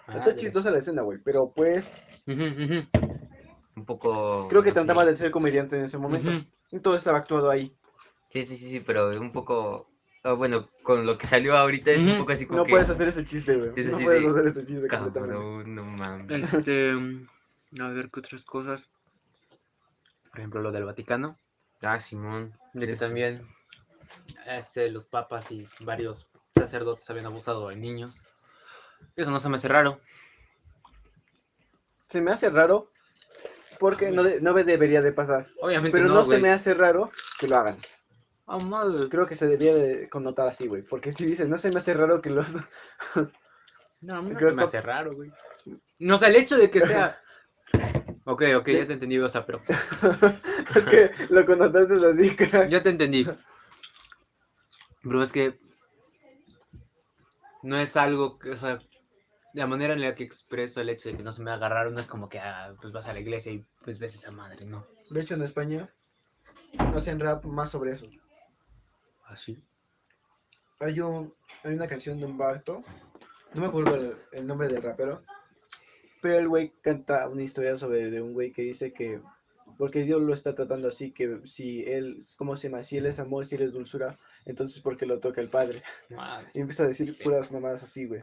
Está 0.08 0.36
chistosa 0.36 0.70
la 0.70 0.78
escena, 0.78 1.02
güey, 1.02 1.18
pero 1.24 1.52
pues 1.54 2.02
Un 2.26 3.84
poco. 3.86 4.48
creo 4.48 4.62
que 4.62 4.70
no 4.70 4.74
sé. 4.74 4.80
trataba 4.84 5.04
de 5.04 5.16
ser 5.16 5.30
comediante 5.30 5.76
en 5.76 5.84
ese 5.84 5.98
momento. 5.98 6.30
Y 6.70 6.80
todo 6.80 6.96
estaba 6.96 7.18
actuado 7.18 7.50
ahí. 7.50 7.74
Sí, 8.30 8.42
sí, 8.44 8.56
sí, 8.56 8.70
sí, 8.70 8.80
pero 8.80 9.10
un 9.20 9.32
poco. 9.32 9.88
ah, 10.24 10.32
bueno, 10.34 10.66
con 10.82 11.06
lo 11.06 11.18
que 11.18 11.26
salió 11.26 11.56
ahorita 11.56 11.90
es 11.92 11.98
un 12.00 12.18
poco 12.18 12.32
así 12.32 12.46
como 12.46 12.58
No 12.60 12.64
que. 12.64 12.70
puedes 12.72 12.90
hacer 12.90 13.08
ese 13.08 13.24
chiste, 13.24 13.56
güey. 13.56 13.72
Es 13.76 13.86
No 13.86 13.98
puedes 14.00 14.22
de, 14.22 14.28
hacer 14.28 14.46
ese 14.46 14.64
chiste 14.66 14.88
completamente. 14.88 15.70
No 15.70 15.84
mames. 15.84 16.52
Este, 16.52 16.92
a 17.80 17.88
ver 17.88 18.10
qué 18.10 18.20
otras 18.20 18.44
cosas. 18.44 18.88
Por 20.30 20.40
ejemplo, 20.40 20.60
lo 20.62 20.72
del 20.72 20.84
Vaticano, 20.84 21.38
Ah, 21.82 22.00
Simón. 22.00 22.54
de 22.74 22.86
que 22.86 22.96
también 22.96 23.46
este, 24.46 24.90
los 24.90 25.06
papas 25.06 25.50
y 25.50 25.66
varios 25.80 26.28
sacerdotes 26.54 27.08
habían 27.10 27.26
abusado 27.26 27.68
de 27.68 27.76
niños. 27.76 28.22
Eso 29.16 29.30
no 29.30 29.40
se 29.40 29.48
me 29.48 29.56
hace 29.56 29.68
raro. 29.68 30.00
Se 32.08 32.20
me 32.20 32.30
hace 32.30 32.50
raro 32.50 32.90
porque 33.78 34.10
no, 34.10 34.22
de- 34.22 34.40
no 34.40 34.52
me 34.52 34.64
debería 34.64 35.02
de 35.02 35.12
pasar. 35.12 35.48
Obviamente 35.60 35.96
Pero 35.96 36.08
no, 36.08 36.14
no, 36.16 36.24
se 36.24 36.38
me 36.38 36.50
hace 36.50 36.74
raro 36.74 37.10
que 37.38 37.48
lo 37.48 37.56
hagan. 37.56 37.78
Ah, 38.46 38.58
madre. 38.58 39.08
Creo 39.08 39.26
que 39.26 39.34
se 39.34 39.46
debería 39.46 39.74
de 39.74 40.08
connotar 40.08 40.46
así, 40.46 40.66
güey. 40.66 40.82
Porque 40.82 41.12
si 41.12 41.24
dices, 41.24 41.48
no 41.48 41.58
se 41.58 41.70
me 41.70 41.78
hace 41.78 41.94
raro 41.94 42.20
que 42.20 42.30
los... 42.30 42.54
No, 44.02 44.16
a 44.16 44.22
mí 44.22 44.30
no 44.30 44.38
¿Qué 44.38 44.50
se 44.50 44.56
me 44.56 44.64
hace 44.64 44.80
raro, 44.80 45.12
güey. 45.14 45.30
No, 46.00 46.16
o 46.16 46.18
sea, 46.18 46.28
el 46.28 46.36
hecho 46.36 46.56
de 46.56 46.70
que 46.70 46.80
sea... 46.80 47.20
Ok, 48.24 48.42
ok, 48.56 48.68
ya 48.68 48.86
te 48.86 48.92
entendí, 48.92 49.18
o 49.18 49.28
sea, 49.28 49.44
pero... 49.44 49.60
es 50.76 50.86
que 50.86 51.10
lo 51.28 51.44
connotaste 51.44 51.94
así, 52.06 52.36
crack. 52.36 52.68
Ya 52.68 52.80
te 52.80 52.90
entendí. 52.90 53.26
Bro, 55.02 55.22
es 55.22 55.32
que... 55.32 55.58
No 57.62 57.78
es 57.78 57.96
algo 57.96 58.38
que, 58.38 58.50
o 58.50 58.56
sea... 58.56 58.80
La 59.54 59.66
manera 59.66 59.92
en 59.92 60.00
la 60.00 60.14
que 60.14 60.24
expreso 60.24 60.80
el 60.80 60.88
hecho 60.88 61.10
de 61.10 61.16
que 61.16 61.22
no 61.22 61.30
se 61.30 61.42
me 61.42 61.50
haga 61.50 61.68
raro 61.68 61.90
no 61.90 62.00
es 62.00 62.06
como 62.06 62.30
que, 62.30 62.38
ah, 62.38 62.74
pues 62.80 62.90
vas 62.90 63.06
a 63.08 63.12
la 63.12 63.20
iglesia 63.20 63.52
y 63.52 63.66
pues 63.84 63.98
ves 63.98 64.14
esa 64.14 64.30
madre, 64.30 64.64
¿no? 64.64 64.86
De 65.10 65.20
hecho, 65.20 65.34
en 65.34 65.42
España 65.42 65.90
hacen 66.78 67.20
rap 67.20 67.44
más 67.44 67.70
sobre 67.70 67.92
eso. 67.92 68.06
Así. 69.26 69.62
Hay, 70.80 71.00
un, 71.00 71.34
hay 71.64 71.74
una 71.74 71.86
canción 71.86 72.18
de 72.18 72.24
un 72.24 72.38
vato, 72.38 72.82
no 73.52 73.60
me 73.60 73.66
acuerdo 73.66 73.94
el, 73.94 74.16
el 74.32 74.46
nombre 74.46 74.68
del 74.68 74.82
rapero, 74.82 75.22
pero 76.22 76.38
el 76.38 76.48
güey 76.48 76.72
canta 76.80 77.28
una 77.28 77.42
historia 77.42 77.76
sobre 77.76 78.10
de 78.10 78.22
un 78.22 78.32
güey 78.32 78.52
que 78.52 78.62
dice 78.62 78.94
que 78.94 79.20
porque 79.76 80.02
Dios 80.04 80.20
lo 80.20 80.32
está 80.32 80.54
tratando 80.54 80.88
así, 80.88 81.12
que 81.12 81.40
si 81.44 81.84
él, 81.84 82.24
¿cómo 82.36 82.56
se 82.56 82.68
llama? 82.68 82.82
Si 82.82 82.98
él 82.98 83.06
es 83.06 83.18
amor, 83.18 83.46
si 83.46 83.56
él 83.56 83.62
es 83.62 83.72
dulzura, 83.72 84.18
entonces 84.46 84.80
¿por 84.80 84.96
qué 84.96 85.06
lo 85.06 85.20
toca 85.20 85.40
el 85.40 85.48
padre? 85.48 85.82
Madre. 86.10 86.46
Y 86.54 86.60
empieza 86.60 86.84
a 86.84 86.88
decir 86.88 87.16
puras 87.22 87.50
mamadas 87.50 87.82
así, 87.82 88.06
güey. 88.06 88.20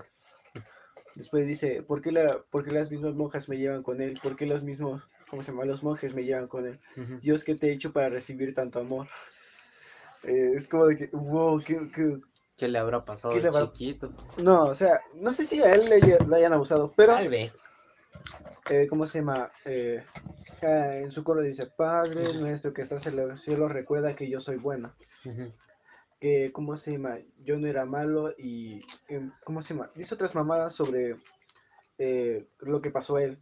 Después 1.15 1.47
dice, 1.47 1.81
¿por 1.83 2.01
qué, 2.01 2.11
la, 2.11 2.41
¿por 2.49 2.63
qué 2.63 2.71
las 2.71 2.91
mismas 2.91 3.13
monjas 3.15 3.49
me 3.49 3.57
llevan 3.57 3.83
con 3.83 3.99
él? 4.01 4.13
¿Por 4.21 4.35
qué 4.35 4.45
los 4.45 4.63
mismos, 4.63 5.09
¿cómo 5.29 5.41
se 5.41 5.51
llama? 5.51 5.65
Los 5.65 5.83
monjes 5.83 6.13
me 6.13 6.23
llevan 6.23 6.47
con 6.47 6.67
él. 6.67 6.79
Dios, 7.21 7.43
¿qué 7.43 7.55
te 7.55 7.67
he 7.69 7.73
hecho 7.73 7.91
para 7.91 8.09
recibir 8.09 8.53
tanto 8.53 8.79
amor? 8.79 9.07
Eh, 10.23 10.51
es 10.55 10.67
como 10.67 10.85
de 10.85 10.97
que, 10.97 11.09
wow, 11.13 11.61
qué, 11.63 11.89
qué- 11.93 12.19
¿Qué 12.57 12.67
le 12.67 12.77
habrá 12.77 13.05
pasado 13.05 13.33
¿Qué 13.33 13.37
de 13.39 13.43
le 13.43 13.47
habrá- 13.49 13.71
chiquito? 13.71 14.13
No, 14.37 14.65
o 14.65 14.73
sea, 14.73 15.01
no 15.15 15.31
sé 15.31 15.45
si 15.45 15.61
a 15.61 15.73
él 15.73 15.89
le, 15.89 15.99
le 16.01 16.35
hayan 16.35 16.53
abusado, 16.53 16.93
pero, 16.95 17.13
Tal 17.13 17.29
vez. 17.29 17.57
eh, 18.69 18.87
¿cómo 18.87 19.07
se 19.07 19.19
llama? 19.19 19.49
Eh, 19.65 20.03
ah, 20.61 20.95
en 20.97 21.11
su 21.11 21.23
coro 21.23 21.41
dice, 21.41 21.65
Padre 21.67 22.21
nuestro 22.39 22.73
que 22.73 22.81
estás 22.81 23.05
en 23.07 23.15
los 23.15 23.41
cielos, 23.41 23.71
recuerda 23.71 24.13
que 24.15 24.29
yo 24.29 24.39
soy 24.39 24.57
bueno. 24.57 24.93
Ujú. 25.25 25.51
Que, 26.19 26.51
¿cómo 26.51 26.75
se 26.75 26.93
llama? 26.93 27.17
Yo 27.43 27.57
no 27.57 27.67
era 27.67 27.85
malo 27.85 28.33
y, 28.37 28.81
em, 29.07 29.31
¿cómo 29.43 29.61
se 29.61 29.73
llama? 29.73 29.89
Dice 29.95 30.15
otras 30.15 30.35
mamadas 30.35 30.75
sobre 30.75 31.17
eh, 31.97 32.47
lo 32.59 32.81
que 32.81 32.91
pasó 32.91 33.15
a 33.15 33.23
él. 33.23 33.39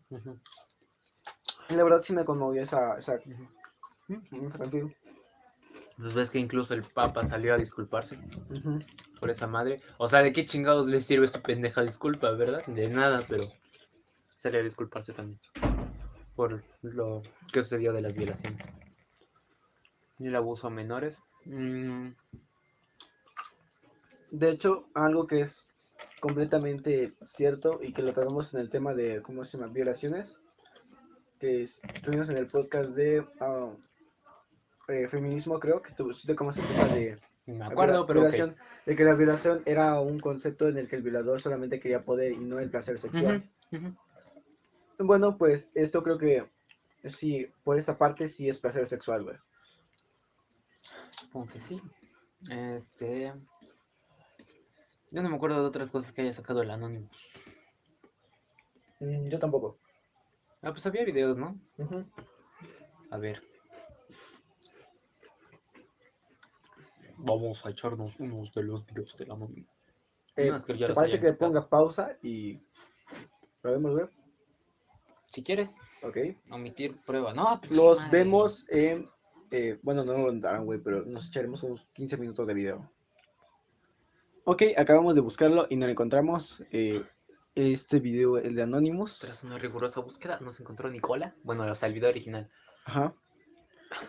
Y 1.70 1.74
la 1.74 1.84
verdad 1.84 2.02
sí 2.02 2.14
me 2.14 2.26
conmovió 2.26 2.62
esa, 2.62 2.98
esa, 2.98 3.20
Ujú. 4.10 4.48
esa 4.48 4.58
canción. 4.60 4.96
Pues 5.98 6.14
ves 6.14 6.30
que 6.30 6.40
incluso 6.40 6.74
el 6.76 6.84
Papa 6.84 7.26
salió 7.26 7.56
a 7.56 7.58
disculparse 7.58 8.18
por 9.20 9.32
esa 9.32 9.48
madre. 9.48 9.82
O 9.98 10.08
sea, 10.08 10.22
¿de 10.22 10.32
qué 10.32 10.46
chingados 10.46 10.88
le 10.88 11.02
sirve 11.02 11.28
su 11.28 11.42
pendeja 11.42 11.82
disculpa, 11.82 12.30
verdad? 12.32 12.64
De 12.68 12.88
nada, 12.88 13.22
pero 13.28 13.52
salió 14.36 14.60
a 14.60 14.64
disculparse 14.64 15.14
también 15.14 15.40
por 16.38 16.64
lo 16.84 17.24
que 17.52 17.64
sucedió 17.64 17.92
de 17.92 18.02
las 18.02 18.16
violaciones. 18.16 18.62
Y 20.20 20.28
el 20.28 20.36
abuso 20.36 20.68
a 20.68 20.70
menores. 20.70 21.24
Mm, 21.46 22.10
De 24.32 24.50
hecho, 24.50 24.88
algo 24.94 25.26
que 25.28 25.42
es 25.42 25.66
completamente 26.20 27.14
cierto 27.24 27.80
y 27.82 27.94
que 27.94 28.02
lo 28.04 28.14
tratamos 28.14 28.54
en 28.54 28.60
el 28.62 28.70
tema 28.70 28.94
de, 28.94 29.22
¿cómo 29.22 29.44
se 29.46 29.58
llama? 29.58 29.72
Violaciones, 29.72 30.38
que 31.40 31.64
es- 31.64 31.80
estuvimos 31.94 32.30
en 32.30 32.38
el 32.38 32.48
podcast 32.48 32.90
de, 32.92 33.26
ah, 33.40 33.72
eh, 34.90 35.08
feminismo, 35.08 35.60
creo 35.60 35.82
que 35.82 35.94
tú 35.94 36.14
sí 36.14 36.28
tocamos 36.28 36.58
el 36.58 36.66
tema 36.68 36.86
de 36.94 37.18
Me 37.46 37.66
acuerdo, 37.66 38.06
pero 38.06 38.20
violación, 38.22 38.56
de 38.86 38.96
que 38.96 39.04
la 39.06 39.16
violación 39.16 39.64
era 39.66 40.00
un 40.02 40.20
concepto 40.20 40.68
en 40.68 40.78
el 40.78 40.88
que 40.88 40.98
el 40.98 41.02
violador 41.04 41.40
solamente 41.40 41.80
quería 41.80 42.04
poder 42.04 42.34
y 42.34 42.38
no 42.40 42.60
el 42.60 42.70
placer 42.70 42.98
sexual. 43.00 43.50
Bueno, 45.00 45.38
pues 45.38 45.70
esto 45.76 46.04
creo 46.04 46.18
que 46.18 46.50
sí, 47.06 47.48
por 47.64 47.78
esta 47.78 47.98
parte 47.98 48.28
sí 48.28 48.50
es 48.50 48.58
placer 48.58 48.86
sexual, 48.88 49.24
güey. 49.24 49.38
Supongo 51.12 51.48
que 51.48 51.60
sí. 51.60 51.82
Este. 52.50 53.34
Yo 55.12 55.22
no 55.22 55.30
me 55.30 55.36
acuerdo 55.36 55.62
de 55.62 55.68
otras 55.68 55.92
cosas 55.92 56.12
que 56.14 56.22
haya 56.22 56.34
sacado 56.34 56.62
el 56.62 56.70
Anonymous. 56.72 57.30
Mm, 59.00 59.30
yo 59.30 59.40
tampoco. 59.40 59.78
Ah, 60.62 60.72
pues 60.72 60.86
había 60.86 61.06
videos, 61.06 61.38
¿no? 61.38 61.58
A 63.12 63.18
ver. 63.18 63.42
Vamos 67.18 67.66
a 67.66 67.70
echarnos 67.70 68.20
unos 68.20 68.54
de 68.54 68.64
los 68.64 68.86
videos 68.86 69.16
del 69.18 69.32
Anonymous. 69.32 69.68
Eh, 70.36 70.50
No, 70.50 70.58
es 70.58 70.66
que 70.66 70.78
ya 70.78 70.88
¿Te 70.88 70.94
parece 70.94 71.20
que 71.20 71.32
quitado. 71.32 71.38
ponga 71.40 71.68
pausa 71.70 72.18
y 72.22 72.60
lo 73.64 73.72
vemos, 73.72 73.92
güey? 73.92 74.06
Si 75.28 75.44
quieres, 75.44 75.78
Ok. 76.04 76.18
omitir 76.52 77.00
prueba. 77.06 77.34
No, 77.34 77.60
Los 77.72 78.00
madre. 78.00 78.18
vemos 78.20 78.66
en. 78.70 79.08
eh, 79.52 79.80
bueno, 79.82 80.04
no 80.04 80.14
lo 80.18 80.32
darán, 80.34 80.66
güey, 80.66 80.80
pero 80.80 81.02
nos 81.06 81.28
echaremos 81.30 81.64
unos 81.64 81.86
15 81.94 82.18
minutos 82.18 82.46
de 82.48 82.54
video. 82.54 82.92
Ok, 84.50 84.64
acabamos 84.78 85.14
de 85.14 85.20
buscarlo 85.20 85.68
y 85.70 85.76
no 85.76 85.88
lo 85.88 85.92
encontramos. 85.92 86.64
eh, 86.72 87.04
este 87.54 88.00
video, 88.00 88.38
el 88.38 88.56
de 88.56 88.64
Anonymous. 88.64 89.20
Tras 89.20 89.44
una 89.44 89.58
rigurosa 89.58 90.00
búsqueda, 90.00 90.40
no 90.40 90.54
se 90.54 90.64
encontró 90.64 90.90
Nicola. 90.90 91.36
Bueno, 91.44 91.70
o 91.70 91.76
sea, 91.76 91.90
el 91.90 91.94
video 91.94 92.08
original. 92.08 92.50
Ajá. 92.86 93.14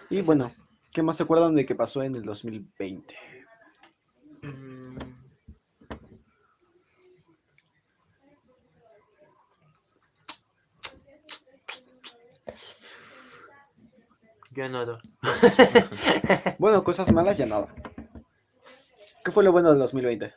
Y 0.09 0.19
Ese 0.19 0.27
bueno, 0.27 0.45
no 0.45 0.47
es. 0.47 0.63
¿qué 0.93 1.03
más 1.03 1.17
se 1.17 1.25
acuerdan 1.25 1.57
de 1.57 1.67
que 1.67 1.75
pasó 1.75 2.05
en 2.05 2.15
el 2.15 2.23
2020? 2.23 3.17
Mm. 4.43 4.99
Yo 14.53 14.69
no. 14.69 14.99
Bueno, 16.61 16.85
cosas 16.85 17.11
malas 17.13 17.39
ya 17.39 17.47
nada. 17.47 17.67
¿Qué 19.29 19.33
fue 19.33 19.45
lo 19.45 19.53
bueno 19.53 19.69
del 19.69 19.79
2020? 19.81 20.33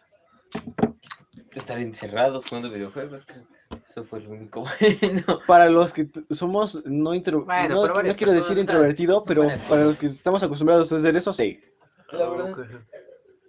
Estar 1.54 1.80
encerrados 1.80 2.46
jugando 2.46 2.70
videojuegos, 2.70 3.24
creo 3.26 3.48
que 3.48 3.78
eso 3.90 4.04
fue 4.04 4.20
lo 4.20 4.32
único 4.32 4.66
bueno. 5.02 5.40
Para 5.48 5.70
los 5.70 5.94
que 5.94 6.10
somos 6.30 6.84
no 6.84 7.14
intro... 7.16 7.46
Bueno, 7.46 7.88
no, 7.88 7.94
quiero 7.94 8.02
decir 8.04 8.26
personas, 8.26 8.42
o 8.50 8.54
sea, 8.54 8.60
introvertido, 8.62 9.24
pero 9.24 9.48
para 9.70 9.86
los 9.86 9.98
que 9.98 10.08
estamos 10.08 10.44
acostumbrados 10.44 10.92
a 10.92 10.98
hacer 10.98 11.16
eso, 11.16 11.32
sí. 11.32 11.62
La 12.12 12.28
verdad. 12.28 12.58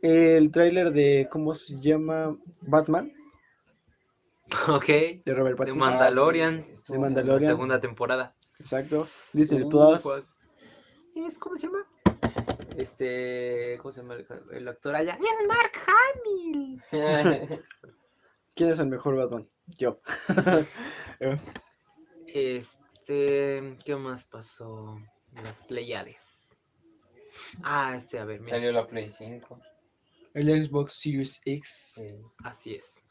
El 0.00 0.52
tráiler 0.52 0.92
de, 0.92 1.26
¿cómo 1.28 1.54
se 1.56 1.80
llama? 1.80 2.36
Batman, 2.60 3.12
Ok. 4.68 4.86
de 4.86 5.22
Robert 5.26 5.54
De 5.54 5.56
Pattinson. 5.56 5.78
Mandalorian. 5.80 6.54
Ah, 6.68 6.72
De 6.72 6.74
muy 6.90 6.94
La 6.94 7.00
Mandalorian. 7.00 7.50
segunda 7.50 7.80
temporada. 7.80 8.36
Exacto. 8.60 9.08
Disney 9.32 9.62
Uh, 9.64 9.68
Plus. 9.68 10.02
pues, 10.04 10.38
¿Es 11.16 11.36
cómo 11.36 11.56
se 11.56 11.66
llama? 11.66 11.84
Este, 12.76 13.78
¿cómo 13.80 13.92
se 13.92 14.02
llama 14.02 14.14
el, 14.14 14.26
el 14.52 14.68
actor 14.68 14.94
allá? 14.94 15.14
Es 15.14 15.46
Mark 15.48 15.72
Hamill. 15.86 16.82
¿Quién 18.54 18.70
es 18.70 18.78
el 18.78 18.86
mejor 18.86 19.16
Batman? 19.16 19.48
Yo. 19.66 20.00
Eh, 21.20 21.36
Este, 22.26 23.76
¿qué 23.84 23.96
más 23.96 24.26
pasó? 24.26 24.98
Las 25.42 25.62
Pleiades. 25.62 26.56
Ah, 27.62 27.94
este, 27.94 28.18
a 28.18 28.24
ver, 28.24 28.40
mira. 28.40 28.56
Salió 28.56 28.72
la 28.72 28.86
Play 28.86 29.08
5. 29.08 29.60
el 30.34 30.64
Xbox 30.66 30.94
Series 30.94 31.40
X. 31.44 31.92
sí. 31.94 32.08
Así 32.42 32.74
es. 32.74 33.04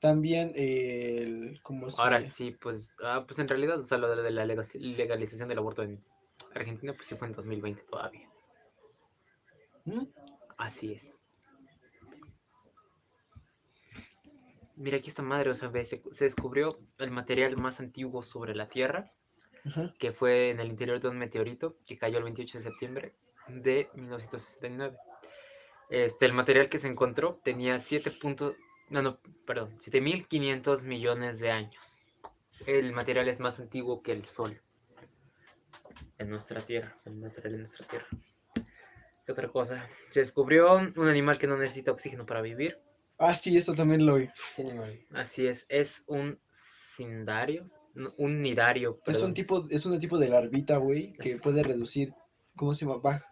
También 0.00 0.52
el... 0.56 1.60
¿Cómo 1.62 1.88
se 1.88 2.02
Ahora 2.02 2.20
sí, 2.20 2.50
pues, 2.50 2.94
ah, 3.02 3.24
pues 3.26 3.38
en 3.38 3.48
realidad, 3.48 3.78
o 3.78 3.82
sea, 3.84 3.96
lo 3.98 4.14
de 4.14 4.30
la 4.30 4.44
lega- 4.44 4.64
legalización 4.74 5.48
del 5.48 5.58
aborto 5.58 5.82
en 5.82 6.04
Argentina, 6.54 6.92
pues 6.92 7.06
sí 7.06 7.14
fue 7.14 7.28
en 7.28 7.32
2020 7.34 7.82
todavía. 7.84 8.28
¿Mm? 9.84 10.04
Así 10.56 10.92
es. 10.92 11.14
Mira 14.76 14.96
aquí 14.98 15.08
esta 15.08 15.22
madre, 15.22 15.50
o 15.50 15.54
sea, 15.54 15.68
ve, 15.68 15.84
se, 15.84 16.02
se 16.12 16.24
descubrió 16.24 16.78
el 16.98 17.10
material 17.10 17.56
más 17.56 17.78
antiguo 17.80 18.22
sobre 18.22 18.54
la 18.56 18.68
Tierra, 18.68 19.12
que 19.98 20.12
fue 20.12 20.50
en 20.50 20.60
el 20.60 20.68
interior 20.68 21.00
de 21.00 21.08
un 21.08 21.16
meteorito 21.18 21.76
que 21.86 21.96
cayó 21.96 22.18
el 22.18 22.24
28 22.24 22.58
de 22.58 22.64
septiembre 22.64 23.14
de 23.48 23.88
1969. 23.94 24.96
Este, 25.90 26.26
el 26.26 26.32
material 26.32 26.68
que 26.68 26.78
se 26.78 26.88
encontró 26.88 27.40
tenía 27.44 27.78
7 27.78 28.10
punto- 28.10 28.56
no, 28.90 29.00
no, 29.00 29.18
perdón, 29.46 29.78
7.500 29.78 30.84
millones 30.86 31.38
de 31.38 31.50
años. 31.50 32.04
El 32.66 32.92
material 32.92 33.28
es 33.28 33.40
más 33.40 33.58
antiguo 33.60 34.02
que 34.02 34.12
el 34.12 34.24
Sol 34.24 34.60
en 36.18 36.28
nuestra 36.30 36.60
Tierra, 36.60 36.96
el 37.04 37.18
material 37.18 37.54
en 37.54 37.58
nuestra 37.60 37.86
Tierra. 37.86 38.06
¿Qué 39.24 39.32
otra 39.32 39.48
cosa? 39.48 39.88
Se 40.10 40.20
descubrió 40.20 40.74
un 40.74 41.08
animal 41.08 41.38
que 41.38 41.46
no 41.46 41.56
necesita 41.56 41.92
oxígeno 41.92 42.26
para 42.26 42.42
vivir. 42.42 42.78
Ah, 43.18 43.32
sí, 43.34 43.56
eso 43.56 43.74
también 43.74 44.04
lo 44.04 44.16
vi. 44.16 44.28
Así 45.12 45.46
es, 45.46 45.66
es 45.68 46.04
un 46.08 46.38
cindario, 46.96 47.64
un 48.18 48.42
nidario, 48.42 49.00
Es 49.06 49.22
un 49.22 49.32
tipo, 49.34 49.66
es 49.70 49.86
un 49.86 49.98
tipo 49.98 50.18
de 50.18 50.28
larvita, 50.28 50.76
güey, 50.76 51.12
que 51.14 51.30
Es- 51.30 51.42
puede 51.42 51.62
reducir, 51.62 52.12
¿cómo 52.56 52.74
se 52.74 52.84
llama? 52.84 53.00
Baj- 53.00 53.24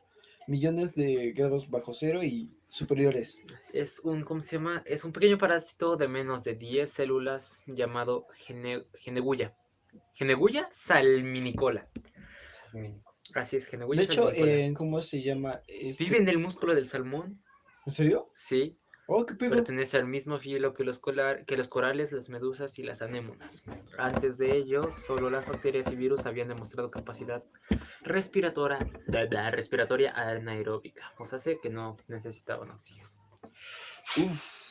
millones 0.48 0.94
de 0.94 1.32
grados 1.32 1.68
bajo 1.70 1.92
cero 1.92 2.22
y 2.22 2.50
superiores. 2.68 3.42
Es 3.72 4.00
un, 4.00 4.22
¿cómo 4.22 4.40
se 4.40 4.56
llama? 4.56 4.82
Es 4.86 5.04
un 5.04 5.12
pequeño 5.12 5.36
parásito 5.38 5.96
de 5.96 6.08
menos 6.08 6.42
de 6.42 6.54
10 6.54 6.90
células 6.90 7.62
llamado 7.66 8.26
gene, 8.34 8.84
geneguya. 8.94 9.54
Geneguya 10.14 10.68
salminicola. 10.70 11.86
Salmínico. 12.50 13.11
Así 13.34 13.56
es, 13.56 13.66
geneguya 13.66 13.98
De 14.00 14.04
hecho, 14.04 14.30
en, 14.32 14.74
¿cómo 14.74 15.00
se 15.02 15.22
llama? 15.22 15.62
Este- 15.66 16.04
Vive 16.04 16.18
en 16.18 16.28
el 16.28 16.38
músculo 16.38 16.74
del 16.74 16.88
salmón, 16.88 17.42
¿En 17.86 17.92
serio? 17.92 18.30
sí. 18.34 18.78
Oh, 19.08 19.26
qué 19.26 19.34
pedo. 19.34 19.56
Pertenece 19.56 19.96
al 19.96 20.06
mismo 20.06 20.38
filo 20.38 20.72
que 20.74 20.84
los, 20.84 21.00
colar- 21.02 21.44
que 21.44 21.56
los 21.56 21.68
corales, 21.68 22.12
las 22.12 22.28
medusas 22.28 22.78
y 22.78 22.84
las 22.84 23.02
anémonas. 23.02 23.62
Antes 23.98 24.38
de 24.38 24.54
ello, 24.54 24.92
solo 24.92 25.28
las 25.28 25.44
bacterias 25.44 25.90
y 25.90 25.96
virus 25.96 26.24
habían 26.26 26.48
demostrado 26.48 26.90
capacidad 26.90 27.42
respiratoria, 28.02 28.78
da- 29.08 29.26
da, 29.26 29.50
respiratoria 29.50 30.12
anaeróbica. 30.12 31.12
O 31.18 31.26
sea, 31.26 31.40
sé 31.40 31.58
que 31.60 31.68
no 31.68 31.96
necesitaban 32.08 32.70
oxígeno. 32.70 33.10
Uf. 34.16 34.62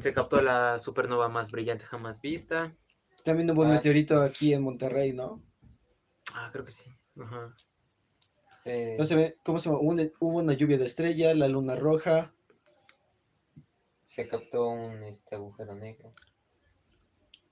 Se 0.00 0.12
captó 0.14 0.40
la 0.40 0.78
supernova 0.78 1.28
más 1.28 1.50
brillante 1.50 1.84
jamás 1.86 2.20
vista. 2.22 2.72
También 3.24 3.50
hubo 3.50 3.62
un 3.62 3.68
Ah, 3.72 3.74
meteorito 3.74 4.22
aquí 4.22 4.54
en 4.54 4.62
Monterrey, 4.62 5.12
¿no? 5.12 5.42
Ah, 6.34 6.50
creo 6.52 6.64
que 6.64 6.70
sí. 6.70 6.90
Ajá. 7.20 7.54
Se 9.04 9.14
ve, 9.14 9.36
¿cómo 9.44 9.58
se 9.58 9.68
llama? 9.68 9.80
Hubo 9.80 9.90
una, 9.90 10.02
hubo 10.18 10.38
una 10.38 10.52
lluvia 10.54 10.78
de 10.78 10.86
estrella, 10.86 11.34
la 11.34 11.46
luna 11.48 11.76
roja. 11.76 12.32
se 14.08 14.26
captó 14.28 14.68
un 14.68 15.02
este, 15.04 15.34
agujero 15.36 15.74
negro. 15.74 16.10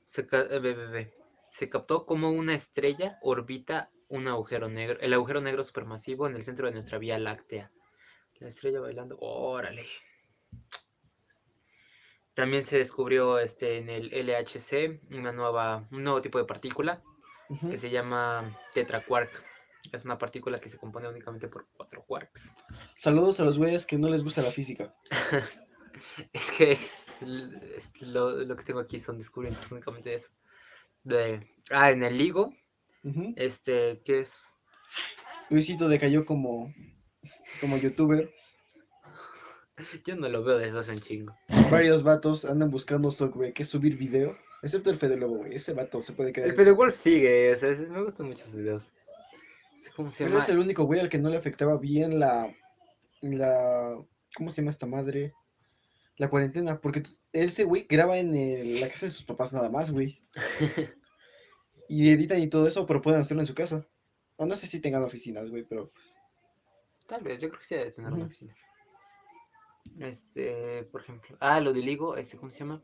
Se, 0.05 0.27
ca- 0.27 0.47
eh, 0.51 0.59
ve, 0.59 0.75
ve, 0.75 0.87
ve. 0.87 1.15
Se 1.51 1.69
captó 1.69 2.05
como 2.07 2.31
una 2.31 2.55
estrella 2.55 3.19
orbita 3.23 3.91
un 4.09 4.27
agujero 4.29 4.69
negro, 4.69 4.99
el 5.01 5.13
agujero 5.13 5.41
negro 5.41 5.63
supermasivo 5.65 6.27
en 6.27 6.35
el 6.37 6.43
centro 6.43 6.67
de 6.67 6.73
nuestra 6.73 6.99
Vía 6.99 7.19
Láctea. 7.19 7.71
La 8.41 8.49
estrella 8.49 8.81
bailando, 8.81 9.17
órale. 9.21 9.87
También 12.35 12.65
se 12.65 12.79
descubrió 12.79 13.39
este, 13.39 13.79
en 13.79 13.89
el 13.89 14.11
LHC 14.13 15.01
una 15.13 15.33
nueva, 15.33 15.87
un 15.93 16.03
nuevo 16.03 16.21
tipo 16.21 16.39
de 16.39 16.45
partícula 16.45 17.03
que 17.71 17.77
se 17.79 17.91
llama 17.91 18.59
tetraquark. 18.73 19.31
Es 19.93 20.05
una 20.05 20.19
partícula 20.19 20.61
que 20.61 20.69
se 20.69 20.79
compone 20.79 21.09
únicamente 21.09 21.49
por 21.49 21.67
cuatro 21.77 22.05
quarks. 22.05 22.55
Saludos 22.97 23.39
a 23.41 23.45
los 23.45 23.59
güeyes 23.59 23.87
que 23.87 23.99
no 23.99 24.09
les 24.09 24.23
gusta 24.25 24.43
la 24.43 24.51
física. 24.51 24.95
Es 26.33 26.51
que 26.51 26.73
es 26.73 27.23
l- 27.23 27.77
es 27.77 27.89
lo, 28.03 28.31
lo 28.45 28.57
que 28.57 28.65
tengo 28.65 28.81
aquí 28.81 28.99
son 28.99 29.17
descubrimientos 29.17 29.71
únicamente 29.73 30.11
de 30.11 30.17
eso. 30.17 30.29
De, 31.05 31.47
ah, 31.71 31.93
en 31.93 32.03
el 32.03 32.17
LIGO, 32.19 32.53
este, 33.37 34.03
que 34.05 34.21
es 34.21 34.45
Luisito 35.51 35.89
decayó 35.89 36.25
como, 36.25 36.75
como 37.61 37.77
youtuber. 37.77 38.29
Yo 40.05 40.17
no 40.17 40.29
lo 40.29 40.43
veo 40.43 40.59
desde 40.59 40.79
hace 40.79 40.91
un 40.91 40.99
chingo. 40.99 41.37
Varios 41.71 42.03
vatos 42.03 42.45
andan 42.45 42.71
buscando 42.71 43.09
esto, 43.09 43.31
güey, 43.31 43.53
que 43.53 43.63
es 43.63 43.69
subir 43.69 43.97
video. 43.97 44.37
Excepto 44.63 44.91
el 44.91 44.97
Fede 44.97 45.17
Lobo, 45.17 45.37
güey. 45.39 45.55
Ese 45.55 45.75
vato 45.75 46.03
se 46.03 46.13
puede 46.13 46.33
quedar. 46.33 46.49
El 46.49 46.57
Fede 46.57 46.73
Wolf 46.73 46.97
sigue, 46.97 47.53
o 47.53 47.57
sea, 47.57 47.71
me 47.71 48.03
gustan 48.03 48.27
mucho 48.27 48.45
sus 48.45 48.57
videos. 48.57 48.85
¿Cómo 49.97 50.11
se 50.11 50.25
Él 50.25 50.31
llama? 50.31 50.43
es 50.43 50.49
el 50.49 50.59
único 50.59 50.85
güey 50.85 51.01
al 51.01 51.09
que 51.09 51.19
no 51.19 51.29
le 51.29 51.37
afectaba 51.37 51.77
bien 51.79 52.19
la. 52.19 52.55
la 53.23 53.97
¿Cómo 54.37 54.51
se 54.51 54.63
llama 54.63 54.71
esta 54.71 54.87
madre? 54.87 55.33
La 56.17 56.29
cuarentena. 56.31 56.81
Porque 56.81 57.03
ese 57.33 57.65
güey 57.65 57.87
graba 57.89 58.19
en 58.19 58.35
el- 58.35 58.81
la 58.81 58.89
casa 58.89 59.07
de 59.07 59.11
sus 59.13 59.25
papás 59.25 59.53
nada 59.53 59.69
más, 59.71 59.91
güey. 59.91 60.19
Y 61.87 62.11
editan 62.11 62.41
y 62.41 62.49
todo 62.49 62.67
eso, 62.67 62.87
pero 62.87 63.03
pueden 63.03 63.21
hacerlo 63.21 63.43
en 63.43 63.47
su 63.47 63.55
casa. 63.55 63.87
O 64.37 64.47
no 64.47 64.57
sé 64.57 64.67
si 64.67 64.81
tengan 64.81 65.03
oficinas, 65.03 65.51
güey, 65.51 65.65
pero 65.65 65.91
pues. 65.91 66.17
Tal 67.07 67.23
vez, 67.23 67.39
yo 67.43 67.49
creo 67.49 67.61
que 67.61 67.67
sí 67.67 67.75
debe 67.75 67.91
tener 67.91 68.09
una 68.11 68.21
Ujú. 68.23 68.27
oficina. 68.27 68.55
Este, 70.01 70.85
por 70.85 71.03
ejemplo. 71.03 71.37
Ah, 71.41 71.61
lo 71.61 71.73
de 71.75 71.81
Ligo, 71.81 72.17
este, 72.17 72.39
¿cómo 72.39 72.51
se 72.51 72.61
llama? 72.61 72.83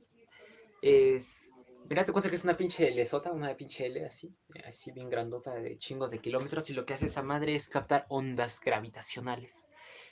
Es. 0.82 1.51
Mira, 1.89 2.05
te 2.05 2.12
cuenta 2.12 2.28
que 2.28 2.37
es 2.37 2.45
una 2.45 2.57
pinche 2.57 2.89
L-sota, 2.89 3.33
una 3.33 3.57
pinche 3.57 3.87
L 3.87 4.07
así, 4.07 4.33
así 4.64 4.93
bien 4.93 5.11
grandota 5.11 5.55
de 5.55 5.76
chingos 5.78 6.11
de 6.11 6.20
kilómetros. 6.20 6.70
Y 6.70 6.74
lo 6.74 6.87
que 6.87 6.95
hace 6.95 7.07
esa 7.07 7.22
madre 7.22 7.55
es 7.55 7.68
captar 7.68 8.07
ondas 8.09 8.61
gravitacionales. 8.61 9.66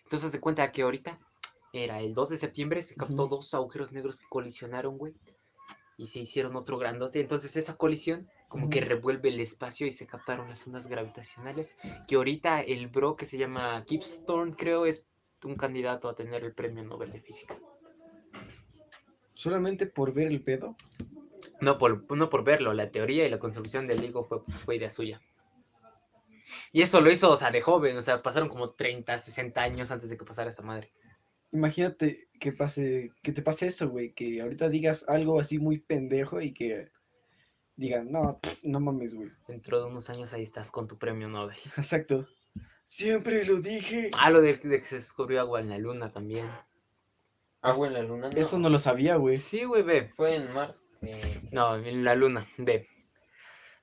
Entonces 0.05 0.33
se 0.33 0.41
cuenta 0.41 0.73
que 0.73 0.83
ahorita 0.83 1.21
era 1.73 2.01
el 2.01 2.15
2 2.15 2.31
de 2.31 2.37
septiembre, 2.37 2.83
se 2.83 2.97
captó 2.97 3.29
dos 3.29 3.53
agujeros 3.55 3.93
negros 3.93 4.21
que 4.21 4.27
colisionaron, 4.29 4.99
güey. 4.99 5.15
Y 5.97 6.07
se 6.07 6.21
hicieron 6.21 6.57
otro 6.57 6.79
grandote. 6.79 7.21
Entonces 7.21 7.57
esa 7.57 7.77
colisión 7.77 8.29
como 8.49 8.71
que 8.71 8.81
revuelve 8.81 9.29
el 9.29 9.41
espacio 9.41 9.87
y 9.87 9.91
se 9.91 10.07
captaron 10.07 10.49
las 10.49 10.67
ondas 10.67 10.87
gravitacionales. 10.87 11.77
Que 12.07 12.17
ahorita 12.17 12.63
el 12.63 12.89
bro 12.89 13.17
que 13.17 13.27
se 13.27 13.37
llama 13.37 13.85
Gibbs 13.87 14.25
Thorne, 14.25 14.55
creo, 14.57 14.87
es 14.87 15.07
un 15.45 15.57
candidato 15.57 16.09
a 16.09 16.15
tener 16.15 16.45
el 16.45 16.55
premio 16.55 16.83
Nobel 16.83 17.13
de 17.13 17.21
Física. 17.21 17.59
Solamente 19.35 19.87
por 19.87 20.13
ver 20.13 20.29
el 20.29 20.43
pedo. 20.43 20.75
No 21.61 21.79
por, 21.79 22.11
no 22.17 22.31
por 22.31 22.45
verlo, 22.45 22.73
la 22.73 22.91
teoría 22.91 23.27
y 23.27 23.31
la 23.31 23.39
construcción 23.39 23.87
del 23.87 24.01
LIGO 24.01 24.25
fue, 24.25 24.41
fue 24.65 24.77
idea 24.77 24.91
suya. 24.91 25.21
Y 26.73 26.83
eso 26.83 27.01
lo 27.01 27.11
hizo, 27.11 27.31
o 27.31 27.37
sea, 27.37 27.51
de 27.51 27.61
joven, 27.61 27.97
o 27.97 28.03
sea, 28.03 28.23
pasaron 28.23 28.49
como 28.49 28.71
30, 28.71 29.19
60 29.19 29.61
años 29.61 29.91
antes 29.91 30.09
de 30.09 30.17
que 30.17 30.25
pasara 30.25 30.51
esta 30.51 30.63
madre. 30.63 30.93
Imagínate 31.53 32.29
que 32.39 32.53
pase, 32.53 33.13
que 33.23 33.33
te 33.33 33.43
pase 33.43 33.67
eso, 33.69 33.89
güey, 33.89 34.13
que 34.13 34.41
ahorita 34.41 34.69
digas 34.69 35.05
algo 35.09 35.41
así 35.41 35.59
muy 35.59 35.79
pendejo 35.79 36.41
y 36.41 36.53
que 36.53 36.91
digan, 37.77 38.11
no, 38.13 38.39
pff, 38.41 38.65
no 38.65 38.81
mames, 38.81 39.15
güey. 39.15 39.31
Dentro 39.47 39.81
de 39.81 39.87
unos 39.87 40.11
años 40.11 40.33
ahí 40.33 40.43
estás 40.43 40.71
con 40.71 40.89
tu 40.89 40.99
premio 40.99 41.29
Nobel. 41.29 41.57
Exacto. 41.77 42.29
Siempre 42.85 43.45
lo 43.45 43.61
dije. 43.61 44.11
Ah, 44.19 44.31
lo 44.31 44.41
de, 44.41 44.57
de 44.57 44.81
que 44.81 44.85
se 44.85 44.97
descubrió 44.97 45.41
agua 45.41 45.61
en 45.61 45.69
la 45.69 45.79
luna 45.79 46.11
también. 46.11 46.51
Agua 47.61 47.87
en 47.87 47.95
la 47.95 48.03
luna, 48.03 48.31
no. 48.31 48.39
Eso 48.39 48.59
no 48.59 48.71
lo 48.71 48.79
sabía, 48.79 49.17
güey. 49.17 49.37
Sí, 49.37 49.65
güey, 49.65 49.83
ve. 49.83 50.11
Fue 50.17 50.37
en 50.37 50.53
Marte. 50.55 50.88
No, 51.53 51.77
en 51.77 52.05
la 52.05 52.15
luna, 52.15 52.47
ve. 52.59 52.87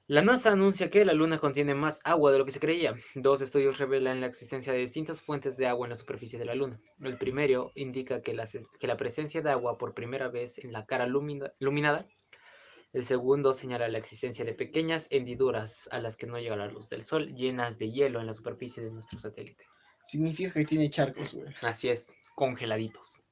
La 0.08 0.22
NASA 0.22 0.52
anuncia 0.52 0.92
que 0.92 1.04
la 1.04 1.14
luna 1.14 1.40
contiene 1.40 1.74
más 1.74 2.00
agua 2.04 2.32
de 2.32 2.38
lo 2.38 2.46
que 2.46 2.52
se 2.52 2.60
creía. 2.60 2.94
Dos 3.16 3.42
estudios 3.42 3.80
revelan 3.80 4.22
la 4.22 4.28
existencia 4.28 4.72
de 4.72 4.80
distintas 4.80 5.22
fuentes 5.22 5.58
de 5.58 5.66
agua 5.66 5.88
en 5.88 5.90
la 5.90 5.96
superficie 5.96 6.38
de 6.38 6.46
la 6.46 6.54
luna. 6.54 6.80
El 7.02 7.18
primero 7.18 7.72
indica 7.74 8.22
que 8.22 8.36
la, 8.36 8.46
se- 8.46 8.62
que 8.80 8.86
la 8.86 8.98
presencia 8.98 9.42
de 9.42 9.50
agua 9.50 9.80
por 9.80 9.96
primera 9.96 10.28
vez 10.28 10.60
en 10.60 10.72
la 10.74 10.86
cara 10.86 11.08
lumina- 11.08 11.52
iluminada. 11.60 12.06
El 12.94 13.04
segundo 13.04 13.52
señala 13.52 13.88
la 13.90 13.98
existencia 13.98 14.46
de 14.46 14.54
pequeñas 14.54 15.08
hendiduras 15.10 15.90
a 15.92 16.00
las 16.00 16.18
que 16.18 16.28
no 16.28 16.38
llega 16.38 16.56
la 16.56 16.68
luz 16.68 16.88
del 16.90 17.02
sol, 17.02 17.34
llenas 17.34 17.80
de 17.80 17.92
hielo 17.92 18.20
en 18.22 18.28
la 18.28 18.34
superficie 18.34 18.84
de 18.84 18.92
nuestro 18.92 19.18
satélite. 19.18 19.66
Significa 20.04 20.54
que 20.54 20.66
tiene 20.66 20.88
charcos, 20.90 21.34
güey. 21.34 21.52
Así 21.64 21.90
es, 21.90 22.14
congeladitos. 22.36 23.24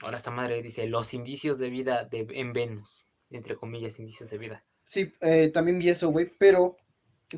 Ahora 0.00 0.16
esta 0.16 0.30
madre 0.30 0.62
dice 0.62 0.86
los 0.86 1.14
indicios 1.14 1.58
de 1.58 1.70
vida 1.70 2.04
de, 2.04 2.26
en 2.30 2.52
Venus, 2.52 3.08
entre 3.30 3.54
comillas, 3.56 3.98
indicios 3.98 4.30
de 4.30 4.38
vida. 4.38 4.64
Sí, 4.82 5.12
eh, 5.20 5.48
también 5.48 5.78
vi 5.78 5.90
eso, 5.90 6.08
güey, 6.10 6.32
pero, 6.38 6.76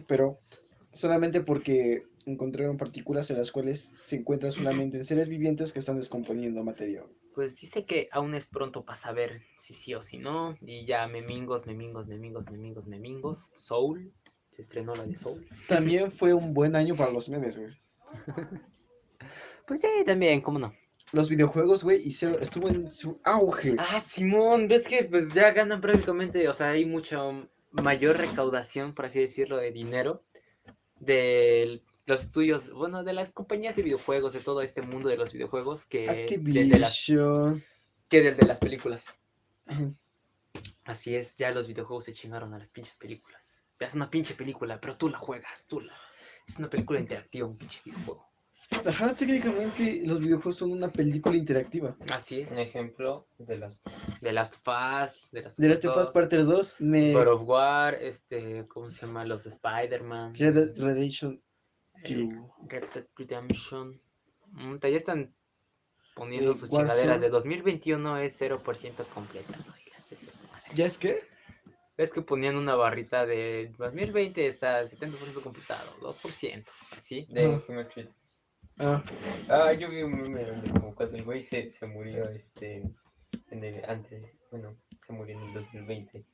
pero, 0.06 0.40
solamente 0.92 1.40
porque 1.40 2.04
encontraron 2.26 2.76
partículas 2.76 3.30
en 3.30 3.38
las 3.38 3.50
cuales 3.50 3.92
se 3.94 4.16
encuentran 4.16 4.52
solamente 4.52 4.98
en 4.98 5.04
seres 5.04 5.28
vivientes 5.28 5.72
que 5.72 5.78
están 5.78 5.96
descomponiendo 5.96 6.62
materia. 6.64 7.04
Pues 7.34 7.56
dice 7.56 7.84
que 7.84 8.08
aún 8.12 8.34
es 8.34 8.48
pronto 8.48 8.84
para 8.84 8.98
saber 8.98 9.42
si 9.56 9.72
sí 9.72 9.94
o 9.94 10.02
si 10.02 10.18
no. 10.18 10.56
Y 10.60 10.84
ya 10.84 11.06
memingos, 11.06 11.66
memingos, 11.66 12.06
memingos, 12.06 12.50
memingos, 12.50 12.86
memingos. 12.86 13.50
Soul. 13.54 14.12
Se 14.50 14.62
estrenó 14.62 14.94
la 14.96 15.04
de 15.04 15.16
Soul. 15.16 15.46
También 15.68 16.10
fue 16.10 16.34
un 16.34 16.52
buen 16.52 16.74
año 16.74 16.96
para 16.96 17.12
los 17.12 17.28
memes, 17.28 17.58
güey. 17.58 17.72
Pues 19.66 19.82
sí, 19.82 19.88
también, 20.04 20.40
cómo 20.40 20.58
no. 20.58 20.74
Los 21.12 21.28
videojuegos, 21.28 21.82
güey, 21.82 22.06
hicieron, 22.06 22.40
estuvo 22.40 22.68
en 22.68 22.90
su 22.90 23.20
auge. 23.24 23.74
Ah, 23.78 24.00
Simón, 24.00 24.68
ves 24.68 24.86
que 24.86 25.04
pues 25.04 25.32
ya 25.34 25.50
ganan 25.50 25.80
prácticamente, 25.80 26.48
o 26.48 26.54
sea, 26.54 26.70
hay 26.70 26.84
mucha 26.84 27.18
mayor 27.72 28.16
recaudación, 28.16 28.94
por 28.94 29.06
así 29.06 29.20
decirlo, 29.20 29.56
de 29.56 29.72
dinero 29.72 30.22
de 31.00 31.82
los 32.06 32.22
estudios, 32.22 32.70
bueno, 32.70 33.02
de 33.02 33.12
las 33.12 33.32
compañías 33.32 33.74
de 33.74 33.82
videojuegos, 33.82 34.34
de 34.34 34.40
todo 34.40 34.62
este 34.62 34.82
mundo 34.82 35.08
de 35.08 35.16
los 35.16 35.32
videojuegos, 35.32 35.86
que 35.86 36.26
del 36.40 36.70
de 36.70 36.78
las, 36.78 36.90
Activision. 36.92 37.64
que 38.08 38.20
del 38.20 38.36
de 38.36 38.46
las 38.46 38.58
películas. 38.60 39.06
Así 40.84 41.16
es, 41.16 41.36
ya 41.36 41.50
los 41.50 41.66
videojuegos 41.66 42.04
se 42.04 42.12
chingaron 42.12 42.54
a 42.54 42.58
las 42.58 42.70
pinches 42.70 42.96
películas. 42.96 43.62
O 43.72 43.76
sea, 43.76 43.86
es 43.86 43.94
una 43.94 44.10
pinche 44.10 44.34
película, 44.34 44.80
pero 44.80 44.96
tú 44.96 45.08
la 45.08 45.18
juegas, 45.18 45.64
tú 45.66 45.80
la... 45.80 45.94
Es 46.46 46.58
una 46.58 46.68
película 46.68 47.00
interactiva, 47.00 47.46
un 47.46 47.56
pinche 47.56 47.80
videojuego. 47.84 48.29
Ajá, 48.86 49.14
técnicamente 49.14 50.02
los 50.06 50.20
videojuegos 50.20 50.56
son 50.56 50.72
una 50.72 50.90
película 50.90 51.36
interactiva. 51.36 51.96
Así 52.10 52.40
es. 52.40 52.50
Un 52.50 52.58
ejemplo 52.58 53.26
de 53.38 53.58
las. 53.58 53.80
De 54.20 54.32
Last 54.32 54.54
of 54.54 54.60
Us, 54.68 55.30
de 55.32 55.42
Last 55.68 55.84
of 55.84 55.96
Us 55.96 56.04
2, 56.04 56.10
Parte 56.12 56.36
2 56.38 56.76
me... 56.80 57.12
God 57.12 57.26
of 57.28 57.42
War, 57.48 57.94
este, 57.94 58.66
¿cómo 58.68 58.90
se 58.90 59.06
llama? 59.06 59.24
Los 59.24 59.44
de 59.44 59.50
Spider-Man. 59.50 60.34
Red 60.36 60.54
Dead 60.54 60.78
Redemption 60.84 61.42
eh, 62.04 62.28
2. 62.32 62.68
Red 62.68 62.84
Dead 62.94 63.06
Redemption. 63.16 64.00
Ya 64.82 64.88
están 64.88 65.34
poniendo 66.14 66.52
Eh, 66.52 66.56
sus 66.56 66.70
Warzone. 66.70 66.88
chingaderas 66.88 67.20
de 67.20 67.28
2021 67.28 68.18
es 68.18 68.40
0% 68.40 69.04
completa. 69.12 69.54
¿Ya 70.74 70.86
es 70.86 70.96
que? 70.96 71.22
Es 71.96 72.12
que 72.12 72.22
ponían 72.22 72.56
una 72.56 72.76
barrita 72.76 73.26
de 73.26 73.72
2020 73.76 74.46
está 74.46 74.82
70% 74.84 75.42
completado, 75.42 75.92
2%, 76.00 76.64
así. 76.96 77.26
De 77.28 77.44
Ajá. 77.46 77.62
Ah, 78.80 79.02
Ah, 79.48 79.72
yo 79.72 79.90
vi 79.90 80.02
un 80.02 80.22
meme 80.22 80.44
donde 80.44 80.70
como 80.70 80.94
cuando 80.94 81.16
el 81.16 81.24
güey 81.24 81.42
se, 81.42 81.68
se 81.68 81.86
murió 81.86 82.28
este 82.30 82.82
en 83.50 83.64
el 83.64 83.84
antes, 83.88 84.24
bueno, 84.50 84.74
se 85.04 85.12
murió 85.12 85.36
en 85.36 85.42
el 85.48 85.54
2020. 85.54 86.24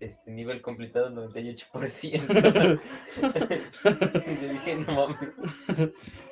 Este 0.00 0.30
nivel 0.30 0.60
completado 0.62 1.10
98%. 1.10 2.80
Yo 4.40 4.48
dije, 4.52 4.76
no 4.76 4.94
mames. 4.94 5.30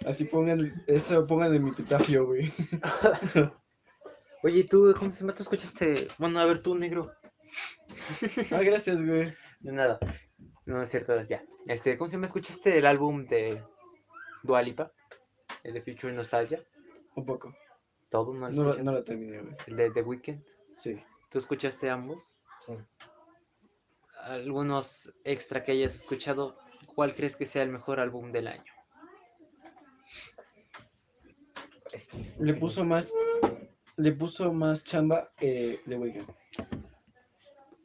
así 0.06 0.24
pongan, 0.24 0.82
eso 0.86 1.26
pongan 1.26 1.54
en 1.54 1.64
mi 1.64 1.70
epitafio, 1.70 2.26
güey. 2.26 2.50
Oye, 4.42 4.64
¿tú 4.64 4.94
cómo 4.98 5.11
se 5.12 5.20
llama? 5.20 5.34
¿Tú 5.34 5.42
escuchaste? 5.42 6.08
Bueno, 6.18 6.40
a 6.40 6.46
ver, 6.46 6.62
tú, 6.62 6.74
negro. 6.74 7.12
Ah, 8.50 8.62
gracias, 8.62 9.04
güey. 9.04 9.34
De 9.61 9.72
nada. 9.72 9.98
No 10.66 10.82
es 10.82 10.90
cierto, 10.90 11.20
ya. 11.22 11.42
Este, 11.66 11.96
¿cómo 11.96 12.08
se 12.08 12.16
llama? 12.16 12.26
¿Escuchaste 12.26 12.78
el 12.78 12.86
álbum 12.86 13.26
de 13.26 13.62
Dua 14.42 14.62
Lipa? 14.62 14.92
El 15.64 15.74
de 15.74 15.82
Future 15.82 16.12
Nostalgia. 16.12 16.62
Un 17.16 17.24
poco. 17.26 17.54
Todo 18.11 18.32
no 18.34 18.48
lo 18.48 18.54
No 18.54 18.64
lo, 18.64 18.82
no 18.82 18.92
lo 18.92 19.04
terminé, 19.04 19.40
güey. 19.40 19.54
El 19.66 19.76
de 19.76 19.90
The 19.90 20.02
Weeknd. 20.02 20.42
Sí. 20.76 21.02
¿Tú 21.30 21.38
escuchaste 21.38 21.88
ambos? 21.90 22.34
Sí. 22.66 22.74
Algunos 24.22 25.12
extra 25.24 25.62
que 25.64 25.72
hayas 25.72 25.94
escuchado. 25.94 26.58
¿Cuál 26.94 27.14
crees 27.14 27.36
que 27.36 27.46
sea 27.46 27.62
el 27.62 27.70
mejor 27.70 28.00
álbum 28.00 28.32
del 28.32 28.48
año? 28.48 28.72
Le 32.38 32.54
puso 32.54 32.84
más, 32.84 33.12
le 33.96 34.12
puso 34.12 34.53
más 34.53 34.82
chamba 34.84 35.30
eh, 35.41 35.80
de 35.84 35.96
Weekend. 35.96 36.26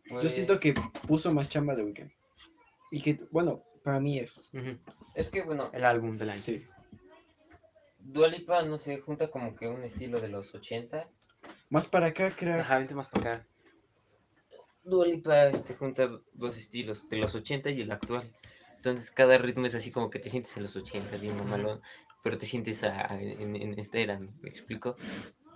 Yo 0.05 0.19
Pues, 0.21 0.31
siento 0.33 0.59
que 0.59 0.73
puso 1.07 1.33
más 1.33 1.49
chamba 1.49 1.75
de 1.75 1.83
Weekend. 1.83 2.11
Y 2.91 3.01
que, 3.01 3.19
bueno, 3.31 3.63
para 3.83 3.99
mí 3.99 4.19
es. 4.19 4.49
Ujú, 4.53 4.77
Es 5.15 5.29
que 5.29 5.41
bueno, 5.43 5.69
El 5.73 5.83
álbum 5.83 6.17
del 6.17 6.29
año. 6.31 6.39
Sí. 6.39 6.65
Dua 8.13 8.27
Lipa, 8.27 8.61
no 8.63 8.77
sé, 8.77 8.99
junta 8.99 9.29
como 9.29 9.55
que 9.55 9.67
un 9.67 9.83
estilo 9.83 10.19
de 10.19 10.29
los 10.29 10.53
80. 10.53 11.09
Más 11.69 11.87
para 11.87 12.07
acá, 12.07 12.31
creo. 12.35 12.59
Ajá, 12.59 12.77
vente 12.79 12.93
más 12.95 13.09
para 13.09 13.33
acá. 13.35 13.47
Dua 14.83 15.07
Lipa 15.07 15.47
este, 15.47 15.73
junta 15.73 16.09
dos 16.33 16.57
estilos, 16.57 17.09
de 17.09 17.17
los 17.17 17.33
80 17.35 17.69
y 17.71 17.81
el 17.81 17.91
actual. 17.91 18.31
Entonces 18.75 19.09
cada 19.11 19.37
ritmo 19.39 19.65
es 19.65 19.73
así 19.75 19.91
como 19.91 20.09
que 20.11 20.19
te 20.19 20.29
sientes 20.29 20.55
en 20.57 20.63
los 20.63 20.75
80, 20.75 21.17
bien 21.17 21.35
mamalón, 21.37 21.81
pero 22.23 22.37
te 22.37 22.45
sientes 22.45 22.83
a- 22.83 23.11
a- 23.11 23.19
en, 23.21 23.55
en 23.55 23.79
esta 23.79 23.97
era, 23.97 24.19
¿me 24.19 24.49
explico? 24.49 24.95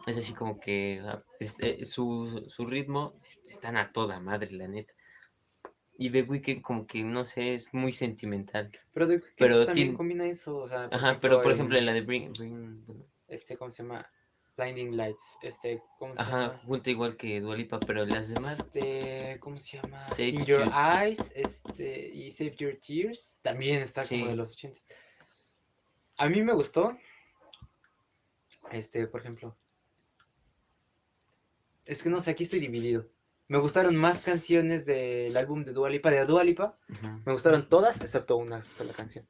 Es 0.07 0.17
así 0.17 0.34
como 0.34 0.59
que 0.59 1.01
ah, 1.05 1.21
este, 1.39 1.85
su, 1.85 2.45
su 2.47 2.65
ritmo 2.65 3.19
es- 3.23 3.39
están 3.51 3.77
a 3.77 3.91
toda 3.91 4.19
madre, 4.19 4.51
la 4.51 4.67
neta. 4.67 4.93
Y 6.01 6.09
The 6.11 6.21
Weeknd 6.21 6.61
como 6.61 6.88
que, 6.88 7.03
no 7.03 7.26
sé, 7.26 7.55
es 7.55 7.73
muy 7.73 7.91
sentimental. 7.91 8.71
Pero, 8.93 9.05
The 9.05 9.15
Weeknd 9.15 9.34
Pero 9.38 9.65
también 9.65 9.76
tiene- 9.88 9.97
combina 9.97 10.26
eso. 10.26 10.55
O 10.59 10.67
sea, 10.67 10.88
Ajá, 10.91 11.19
pero 11.19 11.41
por 11.41 11.51
ejemplo 11.51 11.77
en 11.77 11.85
la 11.85 11.91
de 11.93 11.99
Bring, 12.01 12.31
Este, 13.27 13.57
¿cómo 13.57 13.69
se 13.69 13.84
llama? 13.84 14.09
Blinding 14.55 14.95
Lights. 14.95 15.38
Este, 15.41 15.81
¿cómo 15.97 16.15
se 16.15 16.21
ajá, 16.21 16.41
llama? 16.47 16.57
junta 16.65 16.89
igual 16.89 17.17
que 17.17 17.41
Dua 17.41 17.55
Lipa, 17.57 17.80
pero 17.81 18.05
las 18.05 18.30
demás, 18.30 18.59
Este, 18.59 19.38
¿cómo 19.41 19.57
se 19.57 19.77
llama? 19.81 20.05
Save 20.11 20.27
In 20.30 20.45
Your 20.45 20.63
Your- 20.65 20.73
Eyes, 20.73 21.31
este, 21.35 22.09
y 22.13 22.31
Save 22.31 22.55
Your 22.55 22.77
Tears, 22.80 23.38
también 23.41 23.81
está 23.81 24.03
como 24.07 24.27
de 24.27 24.35
los 24.38 24.53
80. 24.53 24.80
A 26.17 26.30
mí 26.30 26.41
me 26.43 26.53
gustó, 26.53 26.97
este, 28.71 29.05
por 29.07 29.19
ejemplo, 29.21 29.55
es 31.85 32.01
que 32.03 32.09
no 32.09 32.21
sé, 32.21 32.31
aquí 32.31 32.43
estoy 32.43 32.59
dividido. 32.59 33.05
Me 33.49 33.57
gustaron 33.57 33.95
más 33.95 34.21
canciones 34.21 34.85
del 34.85 35.35
álbum 35.35 35.65
de 35.65 35.73
Dua 35.73 35.89
Lipa, 35.89 36.11
de 36.11 36.23
Dua 36.26 36.43
Lipa, 36.43 36.76
me 37.26 37.34
gustaron 37.34 37.67
todas, 37.67 37.99
excepto 37.99 38.38
una 38.38 38.61
sola 38.61 38.93
canción. 38.93 39.26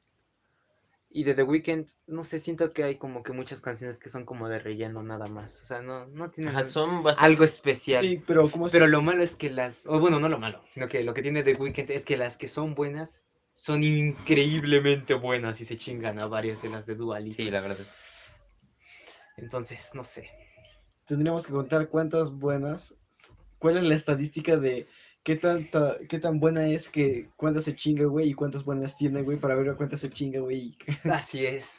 Y 1.08 1.24
de 1.24 1.34
The 1.34 1.42
Weeknd, 1.42 1.88
no 2.06 2.22
sé, 2.22 2.38
siento 2.38 2.72
que 2.72 2.84
hay 2.84 2.96
como 2.96 3.22
que 3.24 3.32
muchas 3.32 3.60
canciones 3.60 3.98
que 3.98 4.10
son 4.10 4.24
como 4.24 4.48
de 4.48 4.60
relleno 4.60 5.02
nada 5.02 5.26
más. 5.26 5.60
O 5.62 5.64
sea, 5.64 5.80
no, 5.82 6.06
no 6.06 6.28
tienen 6.28 6.54
Ajá, 6.54 6.64
son 6.68 7.02
bastante... 7.02 7.26
algo 7.32 7.44
especial. 7.44 8.04
Sí, 8.04 8.22
pero 8.24 8.48
como 8.50 8.66
es- 8.66 8.72
Pero 8.72 8.86
lo 8.86 9.02
malo 9.02 9.22
es 9.22 9.34
que 9.34 9.50
las, 9.50 9.86
o 9.86 9.98
bueno, 9.98 10.20
no 10.20 10.28
lo 10.28 10.38
malo, 10.38 10.62
sino 10.68 10.86
que 10.86 11.02
lo 11.02 11.12
que 11.14 11.22
tiene 11.22 11.42
The 11.42 11.54
Weeknd 11.54 11.90
es 11.90 12.04
que 12.04 12.16
las 12.16 12.36
que 12.36 12.46
son 12.46 12.74
buenas 12.74 13.24
son 13.54 13.82
increíblemente 13.82 15.14
buenas 15.14 15.60
y 15.60 15.64
se 15.64 15.76
chingan 15.76 16.18
a 16.20 16.26
varias 16.26 16.62
de 16.62 16.68
las 16.68 16.86
de 16.86 16.94
Dua 16.94 17.18
Lipa. 17.20 17.36
Sí, 17.36 17.50
la 17.50 17.60
verdad. 17.60 17.84
Entonces, 19.36 19.90
no 19.94 20.04
sé. 20.04 20.28
tendríamos 21.06 21.46
que 21.46 21.52
contar 21.52 21.88
cuántas 21.88 22.30
buenas, 22.30 22.94
cuál 23.60 23.76
es 23.76 23.84
la 23.84 23.94
estadística 23.94 24.56
de 24.56 24.88
qué 25.22 25.36
tanta, 25.36 25.98
qué 26.08 26.18
tan 26.18 26.40
buena 26.40 26.66
es 26.66 26.88
que 26.88 27.28
cuántas 27.36 27.64
se 27.64 27.74
chinga, 27.76 28.06
güey, 28.06 28.30
y 28.30 28.34
cuántas 28.34 28.64
buenas 28.64 28.96
tiene, 28.96 29.22
güey, 29.22 29.38
para 29.38 29.54
ver 29.54 29.76
cuántas 29.76 30.00
se 30.00 30.10
chinga, 30.10 30.40
güey. 30.40 30.76
Así 31.04 31.46
es. 31.46 31.78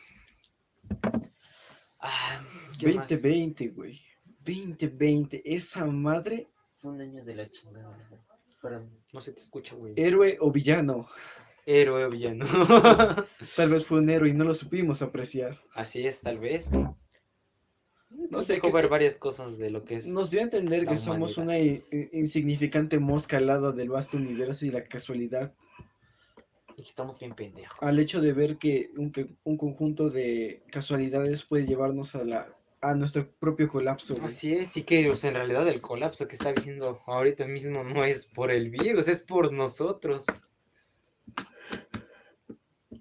Ah, 1.99 2.43
¿qué 2.79 2.93
más? 2.93 3.09
2020, 3.09 3.67
güey. 3.69 3.99
2020, 4.39 5.41
esa 5.43 5.85
madre, 5.85 6.47
Fue 6.77 6.91
un 6.91 7.01
año 7.01 7.23
de 7.23 7.35
la 7.35 7.49
chingada. 7.49 7.97
Para. 8.61 8.83
No 9.11 9.21
se 9.21 9.33
te 9.33 9.41
escucha, 9.41 9.75
güey. 9.75 9.93
héroe 9.97 10.37
o 10.39 10.51
villano. 10.51 11.07
Héroe 11.65 12.05
o 12.05 12.09
villano. 12.09 12.45
Tal 13.55 13.69
vez 13.69 13.85
fue 13.85 13.99
un 13.99 14.09
héroe 14.09 14.29
y 14.29 14.33
no 14.33 14.43
lo 14.43 14.53
supimos 14.53 15.01
apreciar. 15.01 15.59
Así 15.73 16.07
es, 16.07 16.19
tal 16.21 16.39
vez. 16.39 16.69
No 18.31 18.41
sé, 18.41 18.61
varias 18.89 19.15
cosas 19.15 19.57
de 19.57 19.69
lo 19.69 19.83
que 19.83 19.95
es. 19.95 20.07
Nos 20.07 20.31
dio 20.31 20.39
a 20.39 20.43
entender 20.43 20.87
que 20.87 20.95
somos 20.95 21.37
una 21.37 21.59
insignificante 21.59 22.97
mosca 22.97 23.37
al 23.37 23.47
lado 23.47 23.73
del 23.73 23.89
vasto 23.89 24.15
universo 24.15 24.65
y 24.65 24.71
la 24.71 24.85
casualidad, 24.85 25.53
y 26.77 26.81
que 26.81 26.89
estamos 26.89 27.19
bien 27.19 27.35
pendejos. 27.35 27.77
al 27.83 27.99
hecho 27.99 28.21
de 28.21 28.31
ver 28.31 28.57
que 28.57 28.89
un, 28.95 29.11
que 29.11 29.35
un 29.43 29.57
conjunto 29.57 30.09
de 30.09 30.63
casualidades 30.71 31.43
puede 31.43 31.67
llevarnos 31.67 32.15
a 32.15 32.23
la 32.23 32.57
a 32.79 32.95
nuestro 32.95 33.29
propio 33.33 33.67
colapso. 33.67 34.15
güey. 34.15 34.25
Así 34.25 34.53
es, 34.53 34.77
y 34.77 34.83
que 34.83 35.09
o 35.09 35.17
sea, 35.17 35.31
en 35.31 35.35
realidad 35.35 35.67
el 35.67 35.81
colapso 35.81 36.25
que 36.27 36.35
está 36.35 36.53
viendo 36.53 37.01
ahorita 37.05 37.45
mismo 37.45 37.83
no 37.83 38.05
es 38.05 38.27
por 38.27 38.49
el 38.49 38.69
virus, 38.69 39.09
es 39.09 39.21
por 39.23 39.51
nosotros. 39.51 40.23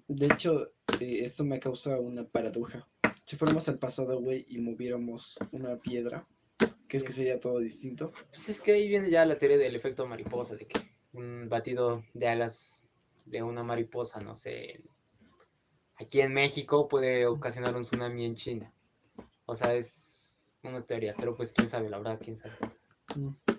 De 0.09 0.25
hecho, 0.25 0.73
eh, 0.99 1.21
esto 1.23 1.45
me 1.45 1.59
causa 1.59 1.99
una 2.01 2.25
paradoja. 2.25 2.85
Si 3.31 3.37
fuéramos 3.37 3.69
al 3.69 3.79
pasado, 3.79 4.19
güey, 4.19 4.45
y 4.49 4.57
moviéramos 4.57 5.39
una 5.53 5.77
piedra, 5.77 6.27
¿crees 6.89 7.01
que 7.01 7.13
sería 7.13 7.39
todo 7.39 7.59
distinto? 7.59 8.11
Pues 8.27 8.49
es 8.49 8.59
que 8.59 8.73
ahí 8.73 8.89
viene 8.89 9.09
ya 9.09 9.23
la 9.25 9.37
teoría 9.37 9.57
del 9.57 9.73
efecto 9.73 10.05
mariposa, 10.05 10.57
de 10.57 10.67
que 10.67 10.81
un 11.13 11.47
batido 11.47 12.03
de 12.13 12.27
alas 12.27 12.83
de 13.25 13.41
una 13.41 13.63
mariposa, 13.63 14.19
no 14.19 14.35
sé, 14.35 14.83
aquí 15.95 16.19
en 16.19 16.33
México 16.33 16.89
puede 16.89 17.25
ocasionar 17.25 17.73
un 17.73 17.83
tsunami 17.83 18.25
en 18.25 18.35
China. 18.35 18.73
O 19.45 19.55
sea, 19.55 19.75
es 19.75 20.41
una 20.63 20.85
teoría, 20.85 21.15
pero 21.17 21.33
pues 21.33 21.53
quién 21.53 21.69
sabe, 21.69 21.89
la 21.89 21.99
verdad, 21.99 22.19
quién 22.21 22.37
sabe. 22.37 22.57
Mm. 23.15 23.50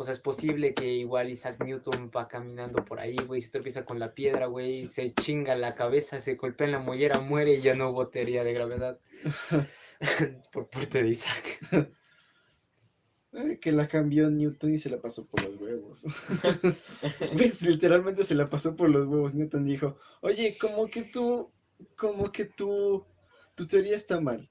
O 0.00 0.04
sea, 0.04 0.14
es 0.14 0.20
posible 0.20 0.72
que 0.72 0.94
igual 0.94 1.28
Isaac 1.28 1.62
Newton 1.62 2.10
va 2.16 2.26
caminando 2.26 2.82
por 2.86 3.00
ahí, 3.00 3.16
güey, 3.26 3.42
se 3.42 3.50
tropieza 3.50 3.84
con 3.84 3.98
la 3.98 4.14
piedra, 4.14 4.46
güey, 4.46 4.86
se 4.86 5.12
chinga 5.12 5.54
la 5.56 5.74
cabeza, 5.74 6.22
se 6.22 6.36
golpea 6.36 6.68
en 6.68 6.72
la 6.72 6.78
mollera, 6.78 7.20
muere 7.20 7.56
y 7.56 7.60
ya 7.60 7.74
no 7.74 7.90
hubo 7.90 8.08
teoría 8.08 8.42
de 8.42 8.54
gravedad. 8.54 8.98
por 10.52 10.70
parte 10.70 11.02
de 11.02 11.08
Isaac. 11.10 11.60
Eh, 13.34 13.58
que 13.60 13.72
la 13.72 13.86
cambió 13.86 14.30
Newton 14.30 14.72
y 14.72 14.78
se 14.78 14.88
la 14.88 15.02
pasó 15.02 15.26
por 15.26 15.42
los 15.42 15.60
huevos. 15.60 16.02
¿Ves? 17.36 17.60
Literalmente 17.60 18.24
se 18.24 18.34
la 18.34 18.48
pasó 18.48 18.74
por 18.74 18.88
los 18.88 19.06
huevos. 19.06 19.34
Newton 19.34 19.64
dijo, 19.64 19.98
oye, 20.22 20.56
como 20.58 20.86
que 20.86 21.02
tú, 21.02 21.52
como 21.94 22.32
que 22.32 22.46
tú, 22.46 23.04
tu 23.54 23.66
teoría 23.66 23.96
está 23.96 24.18
mal. 24.18 24.50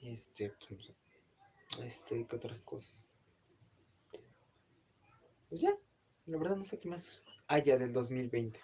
Este, 0.00 0.54
pues, 0.66 0.90
este, 1.84 2.26
¿qué 2.26 2.36
otras 2.36 2.62
cosas? 2.62 3.07
Pues 5.48 5.62
ya, 5.62 5.74
la 6.26 6.38
verdad 6.38 6.56
no 6.56 6.64
sé 6.64 6.78
qué 6.78 6.88
más 6.88 7.22
haya 7.46 7.78
del 7.78 7.92
2020. 7.92 8.60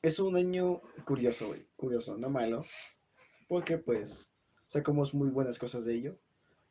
Es 0.00 0.18
un 0.18 0.36
año 0.36 0.80
curioso, 1.04 1.48
güey. 1.48 1.66
Curioso, 1.76 2.16
no 2.16 2.30
malo. 2.30 2.64
Porque 3.48 3.78
pues 3.78 4.30
sacamos 4.66 5.12
muy 5.12 5.28
buenas 5.28 5.58
cosas 5.58 5.84
de 5.84 5.94
ello. 5.94 6.18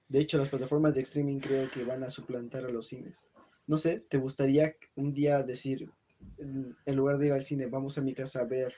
De 0.09 0.19
hecho, 0.19 0.37
las 0.37 0.49
plataformas 0.49 0.95
de 0.95 1.01
streaming 1.01 1.39
creo 1.39 1.69
que 1.69 1.83
van 1.83 2.03
a 2.03 2.09
suplantar 2.09 2.65
a 2.65 2.69
los 2.69 2.87
cines. 2.87 3.29
No 3.67 3.77
sé, 3.77 3.99
¿te 3.99 4.17
gustaría 4.17 4.75
un 4.95 5.13
día 5.13 5.43
decir, 5.43 5.89
en, 6.37 6.95
lugar 6.95 7.17
de 7.17 7.27
ir 7.27 7.33
al 7.33 7.43
cine, 7.43 7.67
vamos 7.67 7.97
a 7.97 8.01
mi 8.01 8.13
casa 8.13 8.41
a 8.41 8.45
ver, 8.45 8.73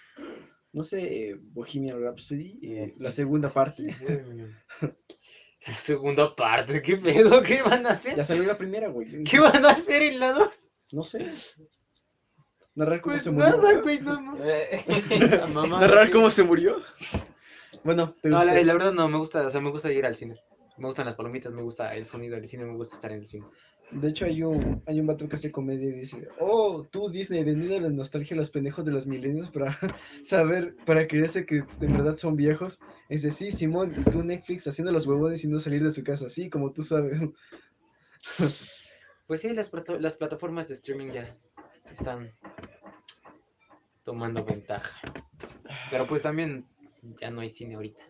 no 0.73 0.83
sé, 0.83 1.29
eh, 1.29 1.35
Bohemian 1.39 1.99
Rhapsody, 1.99 2.59
eh, 2.61 2.77
la 2.77 2.85
Netflix. 2.85 3.15
segunda 3.15 3.53
parte? 3.53 3.87
La 5.65 5.77
segunda 5.77 6.35
parte, 6.35 6.81
¿qué 6.81 6.97
pedo? 6.97 7.41
¿Qué 7.41 7.61
van 7.61 7.85
a 7.85 7.91
hacer? 7.91 8.17
Ya 8.17 8.25
salió 8.25 8.43
la 8.43 8.57
primera, 8.57 8.89
güey. 8.89 9.23
¿Qué 9.23 9.39
van 9.39 9.65
a 9.65 9.69
hacer 9.69 10.03
en 10.03 10.19
la 10.19 10.33
2? 10.33 10.62
No 10.91 11.03
sé. 11.03 11.31
Narrar 12.75 13.01
cómo 13.01 13.13
Pues 13.13 13.23
se 13.23 13.31
murió. 13.31 13.57
nada, 13.57 13.81
güey, 13.81 13.99
no, 14.01 14.19
no. 14.19 14.35
La 15.37 15.47
mamá, 15.47 15.79
Narrar 15.79 16.09
cómo 16.11 16.29
se 16.29 16.43
murió. 16.43 16.81
Bueno, 17.83 18.15
¿te 18.21 18.29
No, 18.29 18.37
gusta? 18.37 18.53
la, 18.53 18.63
la 18.63 18.73
verdad 18.73 18.93
no, 18.93 19.07
me 19.09 19.17
gusta, 19.17 19.45
o 19.45 19.49
sea, 19.49 19.61
me 19.61 19.69
gusta 19.71 19.91
ir 19.91 20.05
al 20.05 20.15
cine. 20.15 20.35
Me 20.77 20.87
gustan 20.87 21.05
las 21.05 21.15
palomitas, 21.15 21.53
me 21.53 21.61
gusta 21.61 21.93
el 21.95 22.05
sonido 22.05 22.35
del 22.35 22.47
cine, 22.47 22.65
me 22.65 22.75
gusta 22.75 22.95
estar 22.95 23.11
en 23.11 23.19
el 23.19 23.27
cine. 23.27 23.45
De 23.91 24.07
hecho, 24.09 24.25
hay 24.25 24.41
un, 24.41 24.81
hay 24.87 24.99
un 24.99 25.05
vato 25.05 25.29
que 25.29 25.35
hace 25.35 25.51
comedia 25.51 25.87
y 25.87 25.91
dice, 25.99 26.27
oh, 26.39 26.83
tú 26.91 27.09
Disney, 27.11 27.43
venido 27.43 27.77
a 27.77 27.81
la 27.81 27.91
nostalgia 27.91 28.33
a 28.35 28.37
los 28.39 28.49
pendejos 28.49 28.83
de 28.83 28.91
los 28.91 29.05
milenios 29.05 29.51
para 29.51 29.77
saber, 30.23 30.75
para 30.85 31.07
creerse 31.07 31.45
que 31.45 31.57
en 31.79 31.91
verdad 31.93 32.17
son 32.17 32.35
viejos. 32.35 32.79
Es 33.07 33.21
decir, 33.21 33.51
sí, 33.51 33.57
Simón, 33.57 33.93
y 33.95 34.03
tú 34.09 34.23
Netflix 34.23 34.65
haciendo 34.65 34.91
los 34.91 35.05
huevones 35.05 35.43
y 35.43 35.47
no 35.47 35.59
salir 35.59 35.83
de 35.83 35.93
su 35.93 36.03
casa, 36.03 36.27
sí, 36.27 36.49
como 36.49 36.71
tú 36.73 36.81
sabes. 36.81 37.19
Pues 39.27 39.41
sí, 39.41 39.53
las, 39.53 39.71
las 39.99 40.15
plataformas 40.17 40.67
de 40.67 40.73
streaming 40.75 41.11
ya 41.11 41.35
están 41.91 42.31
tomando 44.03 44.43
ventaja. 44.43 44.91
Pero 45.89 46.05
pues 46.07 46.21
también 46.21 46.65
ya 47.21 47.31
no 47.31 47.41
hay 47.41 47.49
cine 47.49 47.75
ahorita. 47.75 48.01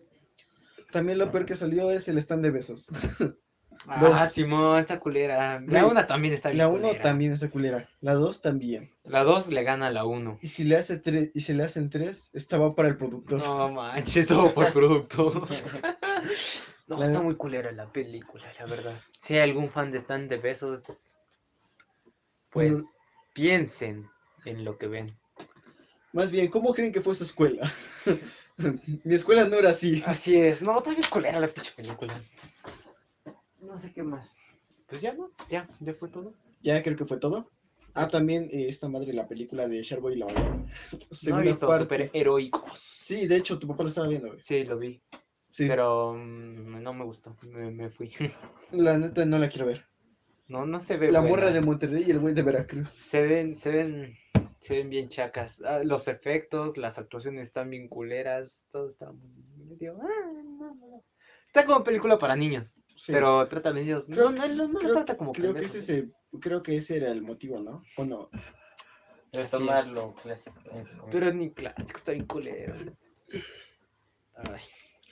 También 0.90 1.18
lo 1.18 1.30
peor 1.30 1.46
que 1.46 1.54
salió 1.54 1.90
es 1.90 2.08
el 2.08 2.18
stand 2.18 2.44
de 2.44 2.50
besos. 2.50 2.88
Ah, 3.86 4.00
Dos. 4.00 4.30
Simón, 4.30 4.78
esta 4.78 4.98
culera. 4.98 5.58
Güey, 5.58 5.68
La 5.70 5.86
una 5.86 6.06
también 6.06 6.32
está 6.32 6.48
bien 6.48 6.58
La 6.58 6.68
1 6.68 6.80
culera. 6.80 7.02
también 7.02 7.32
está 7.32 7.50
culera, 7.50 7.88
la 8.00 8.14
2 8.14 8.40
también. 8.40 8.90
La 9.02 9.24
dos 9.24 9.48
le 9.48 9.62
gana 9.62 9.88
a 9.88 9.90
la 9.90 10.04
uno. 10.06 10.38
Y 10.40 10.48
si 10.48 10.64
le 10.64 10.76
hace 10.76 10.98
tres, 10.98 11.30
y 11.34 11.40
si 11.40 11.52
le 11.52 11.64
hacen 11.64 11.90
tres, 11.90 12.30
estaba 12.32 12.74
para 12.74 12.88
el 12.88 12.96
productor. 12.96 13.40
No 13.40 13.70
manches, 13.70 14.26
todo 14.26 14.54
por 14.54 14.72
producto. 14.72 15.46
No, 16.86 16.98
La- 16.98 17.06
está 17.06 17.22
muy 17.22 17.36
culera 17.36 17.72
la 17.72 17.90
película, 17.90 18.44
la 18.58 18.66
verdad. 18.66 19.00
Si 19.20 19.34
hay 19.34 19.40
algún 19.40 19.70
fan 19.70 19.90
de 19.90 19.98
Stand 20.00 20.28
de 20.28 20.36
Besos, 20.36 20.82
pues 22.50 22.72
Bueno. 22.72 22.88
piensen 23.32 24.08
en 24.44 24.64
lo 24.64 24.76
que 24.78 24.86
ven. 24.88 25.06
Más 26.12 26.30
bien, 26.30 26.48
¿cómo 26.48 26.72
creen 26.74 26.92
que 26.92 27.00
fue 27.00 27.14
su 27.14 27.24
escuela? 27.24 27.68
Mi 29.04 29.14
escuela 29.14 29.48
no 29.48 29.56
era 29.56 29.70
así. 29.70 30.02
Así 30.06 30.36
es. 30.36 30.62
No, 30.62 30.78
está 30.78 30.90
bien 30.90 31.02
culera 31.10 31.40
la 31.40 31.48
pinche 31.48 31.72
película. 31.74 32.14
No 33.60 33.76
sé 33.76 33.92
qué 33.92 34.02
más. 34.02 34.36
Pues 34.86 35.00
ya, 35.00 35.12
¿no? 35.14 35.30
Ya, 35.48 35.68
ya 35.80 35.94
fue 35.94 36.08
todo. 36.10 36.34
Ya 36.60 36.82
creo 36.82 36.96
que 36.96 37.06
fue 37.06 37.18
todo. 37.18 37.50
Ah, 37.94 38.08
también 38.08 38.44
eh, 38.52 38.68
esta 38.68 38.88
madre, 38.88 39.12
la 39.12 39.26
película 39.26 39.66
de 39.66 39.82
Sharkboy 39.82 40.14
y 40.14 40.18
la 40.18 40.26
ballena. 40.26 40.50
No 40.50 40.98
he 41.00 41.14
Segunda 41.14 41.42
visto 41.42 41.66
parte. 41.66 41.84
super 41.84 42.10
heroicos. 42.12 42.78
Sí, 42.78 43.26
de 43.26 43.36
hecho, 43.36 43.58
tu 43.58 43.66
papá 43.66 43.82
lo 43.84 43.88
estaba 43.88 44.06
viendo, 44.08 44.28
güey. 44.28 44.40
Sí, 44.42 44.64
lo 44.64 44.78
vi. 44.78 45.00
Sí, 45.54 45.68
Pero 45.68 46.14
mm, 46.14 46.82
no 46.82 46.92
me 46.94 47.04
gustó. 47.04 47.36
Me, 47.42 47.70
me 47.70 47.88
fui. 47.88 48.10
la 48.72 48.98
neta 48.98 49.24
no 49.24 49.38
la 49.38 49.48
quiero 49.48 49.66
ver. 49.66 49.86
No, 50.48 50.66
no 50.66 50.80
se 50.80 50.96
ve 50.96 51.12
La 51.12 51.20
buena. 51.20 51.36
morra 51.36 51.52
de 51.52 51.60
Monterrey 51.60 52.02
y 52.04 52.10
el 52.10 52.18
güey 52.18 52.34
de 52.34 52.42
Veracruz. 52.42 52.88
Se 52.88 53.24
ven, 53.24 53.56
se 53.56 53.70
ven, 53.70 54.16
se 54.58 54.74
ven 54.78 54.90
bien 54.90 55.08
chacas. 55.10 55.62
Ah, 55.64 55.78
los 55.84 56.08
efectos, 56.08 56.76
las 56.76 56.98
actuaciones 56.98 57.46
están 57.46 57.70
bien 57.70 57.86
culeras. 57.88 58.64
Todo 58.72 58.88
está 58.88 59.12
muy 59.12 59.30
medio. 59.68 59.96
ah, 60.02 60.32
no, 60.34 60.42
no, 60.42 60.74
no. 60.74 61.04
Está 61.46 61.64
como 61.64 61.84
película 61.84 62.18
para 62.18 62.34
niños. 62.34 62.76
Sí. 62.96 63.12
Pero 63.12 63.46
trata 63.46 63.68
a 63.68 63.72
los 63.72 63.80
niños. 63.84 64.06
Creo- 64.08 64.30
no, 64.32 64.48
no, 64.48 64.54
no, 64.56 64.68
no 64.72 64.78
creo, 64.80 64.92
trata 64.94 65.16
como 65.16 65.30
creo 65.30 65.54
que 65.54 65.66
ese 65.66 65.78
¿eh? 65.78 65.80
es 65.82 65.88
el- 65.88 66.12
creo 66.40 66.64
que 66.64 66.76
ese 66.78 66.96
era 66.96 67.12
el 67.12 67.22
motivo, 67.22 67.60
¿no? 67.60 67.84
¿O 67.96 68.04
no? 68.04 68.28
Retomar 69.32 69.86
lo 69.86 70.14
clásico. 70.14 70.60
comillas. 70.68 70.90
Pero 71.12 71.32
ni 71.32 71.52
clásico, 71.52 71.96
está 71.96 72.10
bien 72.10 72.26
culero. 72.26 72.74
Ay. 74.34 74.60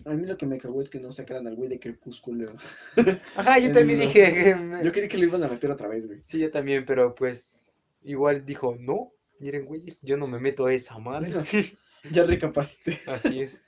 A 0.04 0.10
mí 0.14 0.26
lo 0.26 0.36
que 0.36 0.46
me 0.46 0.58
cagó 0.58 0.80
es 0.80 0.90
que 0.90 1.00
no 1.00 1.10
sacaran 1.10 1.46
al 1.46 1.54
güey 1.54 1.68
de 1.68 1.78
Crepúsculo. 1.80 2.52
Ajá, 3.36 3.58
yo 3.58 3.72
también 3.72 3.98
no. 4.00 4.04
dije. 4.06 4.32
que 4.32 4.54
me- 4.54 4.84
Yo 4.84 4.92
creí 4.92 5.08
que 5.08 5.18
lo 5.18 5.24
iban 5.26 5.42
a 5.44 5.48
meter 5.48 5.70
otra 5.70 5.88
vez, 5.88 6.06
güey. 6.06 6.22
Sí, 6.26 6.38
yo 6.38 6.50
también, 6.50 6.84
pero 6.84 7.14
pues. 7.14 7.64
Igual 8.02 8.44
dijo, 8.44 8.76
no. 8.80 9.12
Miren, 9.38 9.64
güeyes, 9.64 10.00
yo 10.02 10.16
no 10.16 10.26
me 10.26 10.38
meto 10.40 10.66
a 10.66 10.74
esa 10.74 10.98
madre. 10.98 11.30
Ya 12.10 12.24
recapacité. 12.24 12.98
Así 13.06 13.42
es. 13.42 13.62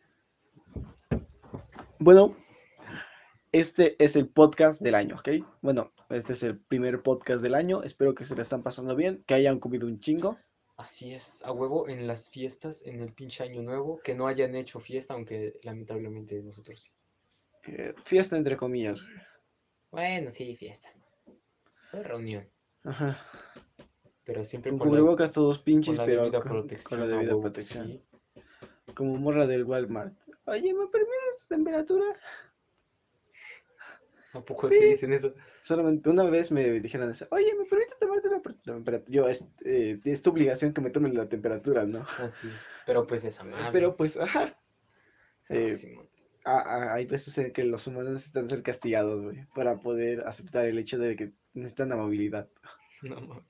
Bueno, 2.01 2.37
este 3.53 3.95
es 4.03 4.17
el 4.17 4.29
podcast 4.29 4.81
del 4.81 4.97
año, 4.97 5.17
¿ok? 5.17 5.29
Bueno, 5.63 5.93
este 6.11 6.33
es 6.33 6.43
el 6.43 6.59
primer 6.59 7.03
podcast 7.03 7.43
del 7.43 7.55
año. 7.55 7.85
Espero 7.85 8.15
que 8.15 8.25
se 8.25 8.35
lo 8.35 8.43
están 8.43 8.65
pasando 8.65 8.97
bien, 8.97 9.23
que 9.27 9.35
hayan 9.35 9.61
comido 9.61 9.87
un 9.87 10.01
chingo. 10.01 10.37
Así 10.77 11.15
es, 11.15 11.45
a 11.45 11.53
huevo 11.53 11.89
en 11.89 12.07
las 12.07 12.31
fiestas, 12.31 12.85
en 12.85 13.01
el 13.01 13.13
pinche 13.13 13.45
año 13.45 13.63
nuevo, 13.63 14.01
que 14.03 14.15
no 14.15 14.27
hayan 14.27 14.57
hecho 14.57 14.81
fiesta, 14.81 15.15
aunque 15.15 15.59
lamentablemente 15.63 16.43
nosotros 16.43 16.81
sí. 16.81 16.93
Eh, 17.73 17.95
fiesta 18.05 18.37
entre 18.37 18.57
comillas, 18.57 19.03
güey. 19.03 19.15
Bueno, 19.91 20.33
sí, 20.33 20.57
fiesta. 20.57 20.89
Fue 21.91 22.03
reunión, 22.03 22.49
Ajá. 22.83 23.19
pero 24.25 24.45
siempre 24.45 24.71
Con 24.73 24.81
cubrebocas 24.81 25.31
todos 25.33 25.59
con 25.59 25.65
pinches, 25.65 25.97
la 25.97 26.05
pero 26.05 26.23
debida 26.23 26.41
con, 26.41 26.49
con 26.49 26.61
protección. 26.63 27.01
la 27.01 27.07
debida 27.07 27.29
huevo 27.31 27.43
protección. 27.43 27.87
sí. 27.87 28.03
Como 28.95 29.17
morra 29.17 29.47
del 29.47 29.65
Walmart. 29.65 30.13
Oye, 30.47 30.75
¿me 30.75 30.87
permites 30.89 31.47
temperatura? 31.49 32.05
¿A 34.35 34.41
poco 34.45 34.69
Sí. 34.69 34.79
te 34.79 34.87
dicen 34.87 35.13
eso? 35.13 35.33
Solamente 35.61 36.11
una 36.11 36.25
vez 36.25 36.51
me 36.53 36.81
dijeron 36.81 37.11
eso. 37.11 37.27
Oye, 37.31 37.55
¿me 37.59 37.65
permites 37.65 37.99
tomarte 37.99 38.29
la 38.29 38.41
per- 38.43 38.55
temperatura? 38.57 39.15
Yo, 39.15 39.29
es, 39.29 39.49
eh, 39.65 39.99
es 40.05 40.23
tu 40.23 40.31
obligación 40.31 40.73
que 40.75 40.81
me 40.81 40.91
tomen 40.91 41.15
la 41.15 41.29
temperatura, 41.29 41.85
¿no? 41.85 42.05
Así 42.19 42.49
es. 42.49 42.55
Pero 42.87 43.07
pues 43.07 43.25
es 43.25 43.39
amable. 43.41 43.69
Pero 43.73 43.97
pues, 43.97 44.17
ajá. 44.17 44.57
Ah, 45.49 45.55
Eh, 45.55 45.77
Simón. 45.79 46.09
a- 46.45 46.61
a- 46.61 46.95
hay 46.95 47.07
veces 47.07 47.37
en 47.39 47.53
que 47.53 47.65
los 47.65 47.87
humanos 47.87 48.13
necesitan 48.13 48.49
ser 48.49 48.63
castigados, 48.63 49.23
güey, 49.23 49.47
para 49.55 49.79
poder 49.81 50.27
aceptar 50.27 50.65
el 50.67 50.79
hecho 50.79 50.99
de 50.99 51.17
que 51.17 51.33
necesitan 51.55 51.93
amabilidad. 51.93 52.49
No. 53.03 53.45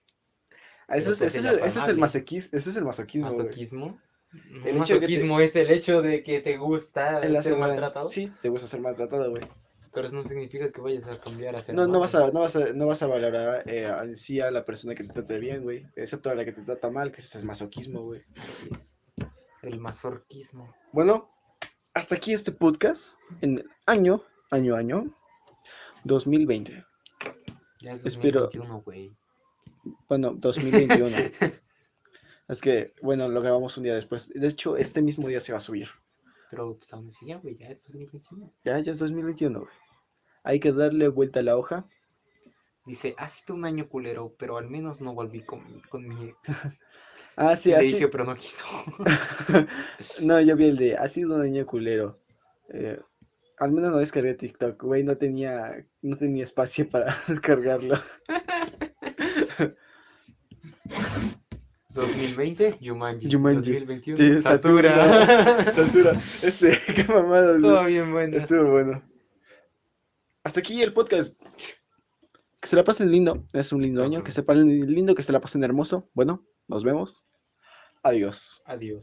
Ah, 0.88 0.98
Eso 0.98 1.12
es, 1.12 1.18
pues, 1.20 1.34
ese 1.34 1.38
es 1.38 1.58
fue 1.58 1.68
ese 1.68 1.68
es 1.68 1.76
el 1.76 1.82
amable. 1.82 2.02
masoquis- 2.02 2.48
ese 2.52 2.70
es 2.70 2.76
el 2.76 2.84
masoquismo. 2.84 3.30
¿Masoquismo? 3.30 4.00
No, 4.32 4.56
El 4.58 4.62
te- 4.64 4.72
masoquismo 4.74 5.40
es 5.40 5.54
el 5.56 5.70
hecho 5.70 6.02
de 6.02 6.22
que 6.22 6.40
te 6.40 6.56
gusta 6.58 7.20
El 7.20 7.40
ser 7.42 7.56
maltratado. 7.56 8.08
Sí, 8.08 8.30
te 8.42 8.48
gusta 8.50 8.66
ser 8.68 8.80
maltratado, 8.80 9.30
güey. 9.30 9.44
Pero 9.94 10.08
eso 10.08 10.16
no 10.16 10.24
significa 10.24 10.72
que 10.72 10.80
vayas 10.80 11.06
a 11.06 11.20
cambiar 11.20 11.54
a 11.54 11.62
ser 11.62 11.74
No, 11.74 11.86
no 11.86 12.00
vas 12.00 12.14
a, 12.16 12.32
no 12.32 12.40
vas 12.40 12.56
a, 12.56 12.72
no 12.72 12.86
vas 12.86 13.02
a 13.02 13.06
valorar 13.06 13.62
eh, 13.68 13.86
en 14.02 14.16
sí 14.16 14.40
a 14.40 14.50
la 14.50 14.64
persona 14.64 14.94
que 14.94 15.04
te 15.04 15.12
trata 15.12 15.34
bien, 15.34 15.62
güey. 15.62 15.86
Excepto 15.94 16.30
a 16.30 16.34
la 16.34 16.44
que 16.44 16.52
te 16.52 16.62
trata 16.62 16.90
mal, 16.90 17.12
que 17.12 17.20
es 17.20 17.34
el 17.36 17.44
masoquismo, 17.44 18.02
güey. 18.02 18.22
El 19.62 19.78
mazorquismo. 19.78 20.74
Bueno, 20.92 21.30
hasta 21.94 22.16
aquí 22.16 22.34
este 22.34 22.50
podcast 22.50 23.16
en 23.40 23.58
el 23.58 23.70
año, 23.86 24.24
año, 24.50 24.74
año 24.74 25.14
2020. 26.02 26.84
Ya 27.80 27.92
es 27.92 28.04
Espero- 28.04 28.42
2021, 28.42 28.82
güey. 28.82 29.16
Bueno, 30.08 30.34
2021. 30.34 31.16
es 32.48 32.60
que, 32.60 32.94
bueno, 33.00 33.28
lo 33.28 33.40
grabamos 33.40 33.76
un 33.76 33.84
día 33.84 33.94
después. 33.94 34.28
De 34.34 34.48
hecho, 34.48 34.76
este 34.76 35.02
mismo 35.02 35.28
día 35.28 35.40
se 35.40 35.52
va 35.52 35.58
a 35.58 35.60
subir. 35.60 35.88
Pero 36.50 36.76
pues 36.76 36.92
aún 36.92 37.08
así 37.08 37.26
ya, 37.26 37.38
güey, 37.38 37.56
ya 37.56 37.68
es 37.68 37.84
2021. 37.84 38.52
Ya, 38.64 38.78
ya 38.80 38.92
es 38.92 38.98
2021, 38.98 39.60
güey. 39.60 39.83
Hay 40.44 40.60
que 40.60 40.72
darle 40.72 41.08
vuelta 41.08 41.40
a 41.40 41.42
la 41.42 41.56
hoja. 41.56 41.86
Dice, 42.86 43.14
ha 43.18 43.26
sido 43.28 43.54
un 43.54 43.64
año 43.64 43.88
culero, 43.88 44.34
pero 44.38 44.58
al 44.58 44.68
menos 44.68 45.00
no 45.00 45.14
volví 45.14 45.40
con, 45.42 45.64
mi- 45.64 45.80
con 45.82 46.06
mi 46.06 46.28
ex. 46.28 46.38
Ah, 47.36 47.56
sí, 47.56 47.70
le 47.70 47.76
así. 47.78 47.86
dije, 47.94 48.06
pero 48.06 48.22
no 48.24 48.36
quiso. 48.36 48.64
no, 50.20 50.40
yo 50.40 50.54
vi 50.54 50.66
el 50.66 50.76
de, 50.76 50.96
ha 50.96 51.08
sido 51.08 51.34
un 51.34 51.42
año 51.42 51.66
culero. 51.66 52.20
Eh, 52.68 52.96
al 53.58 53.72
menos 53.72 53.90
no 53.90 53.98
descargué 53.98 54.34
TikTok, 54.34 54.80
güey, 54.80 55.02
no 55.02 55.16
tenía, 55.16 55.84
no 56.02 56.16
tenía 56.16 56.44
espacio 56.44 56.88
para 56.88 57.16
descargarlo. 57.26 57.96
2020, 61.92 62.76
Jumanji. 62.80 63.30
Jumanji. 63.30 63.72
2021, 63.72 64.16
Sí, 64.36 64.42
Satura. 64.42 65.72
Satura, 65.72 66.12
ese, 66.42 66.78
qué 66.94 67.04
mamada. 67.12 67.58
Todo 67.60 67.84
bien 67.86 68.12
bueno. 68.12 68.36
Estuvo 68.36 68.70
bueno. 68.70 69.02
Hasta 70.44 70.60
aquí 70.60 70.82
el 70.82 70.92
podcast. 70.92 71.34
Que 72.60 72.68
se 72.68 72.76
la 72.76 72.84
pasen 72.84 73.10
lindo, 73.10 73.46
es 73.54 73.72
un 73.72 73.80
lindo 73.80 74.04
año, 74.04 74.22
que 74.22 74.30
se 74.30 74.42
pasen 74.42 74.68
lindo, 74.94 75.14
que 75.14 75.22
se 75.22 75.32
la 75.32 75.40
pasen 75.40 75.64
hermoso. 75.64 76.10
Bueno, 76.12 76.46
nos 76.68 76.84
vemos. 76.84 77.24
Adiós. 78.02 78.62
Adiós. 78.66 79.02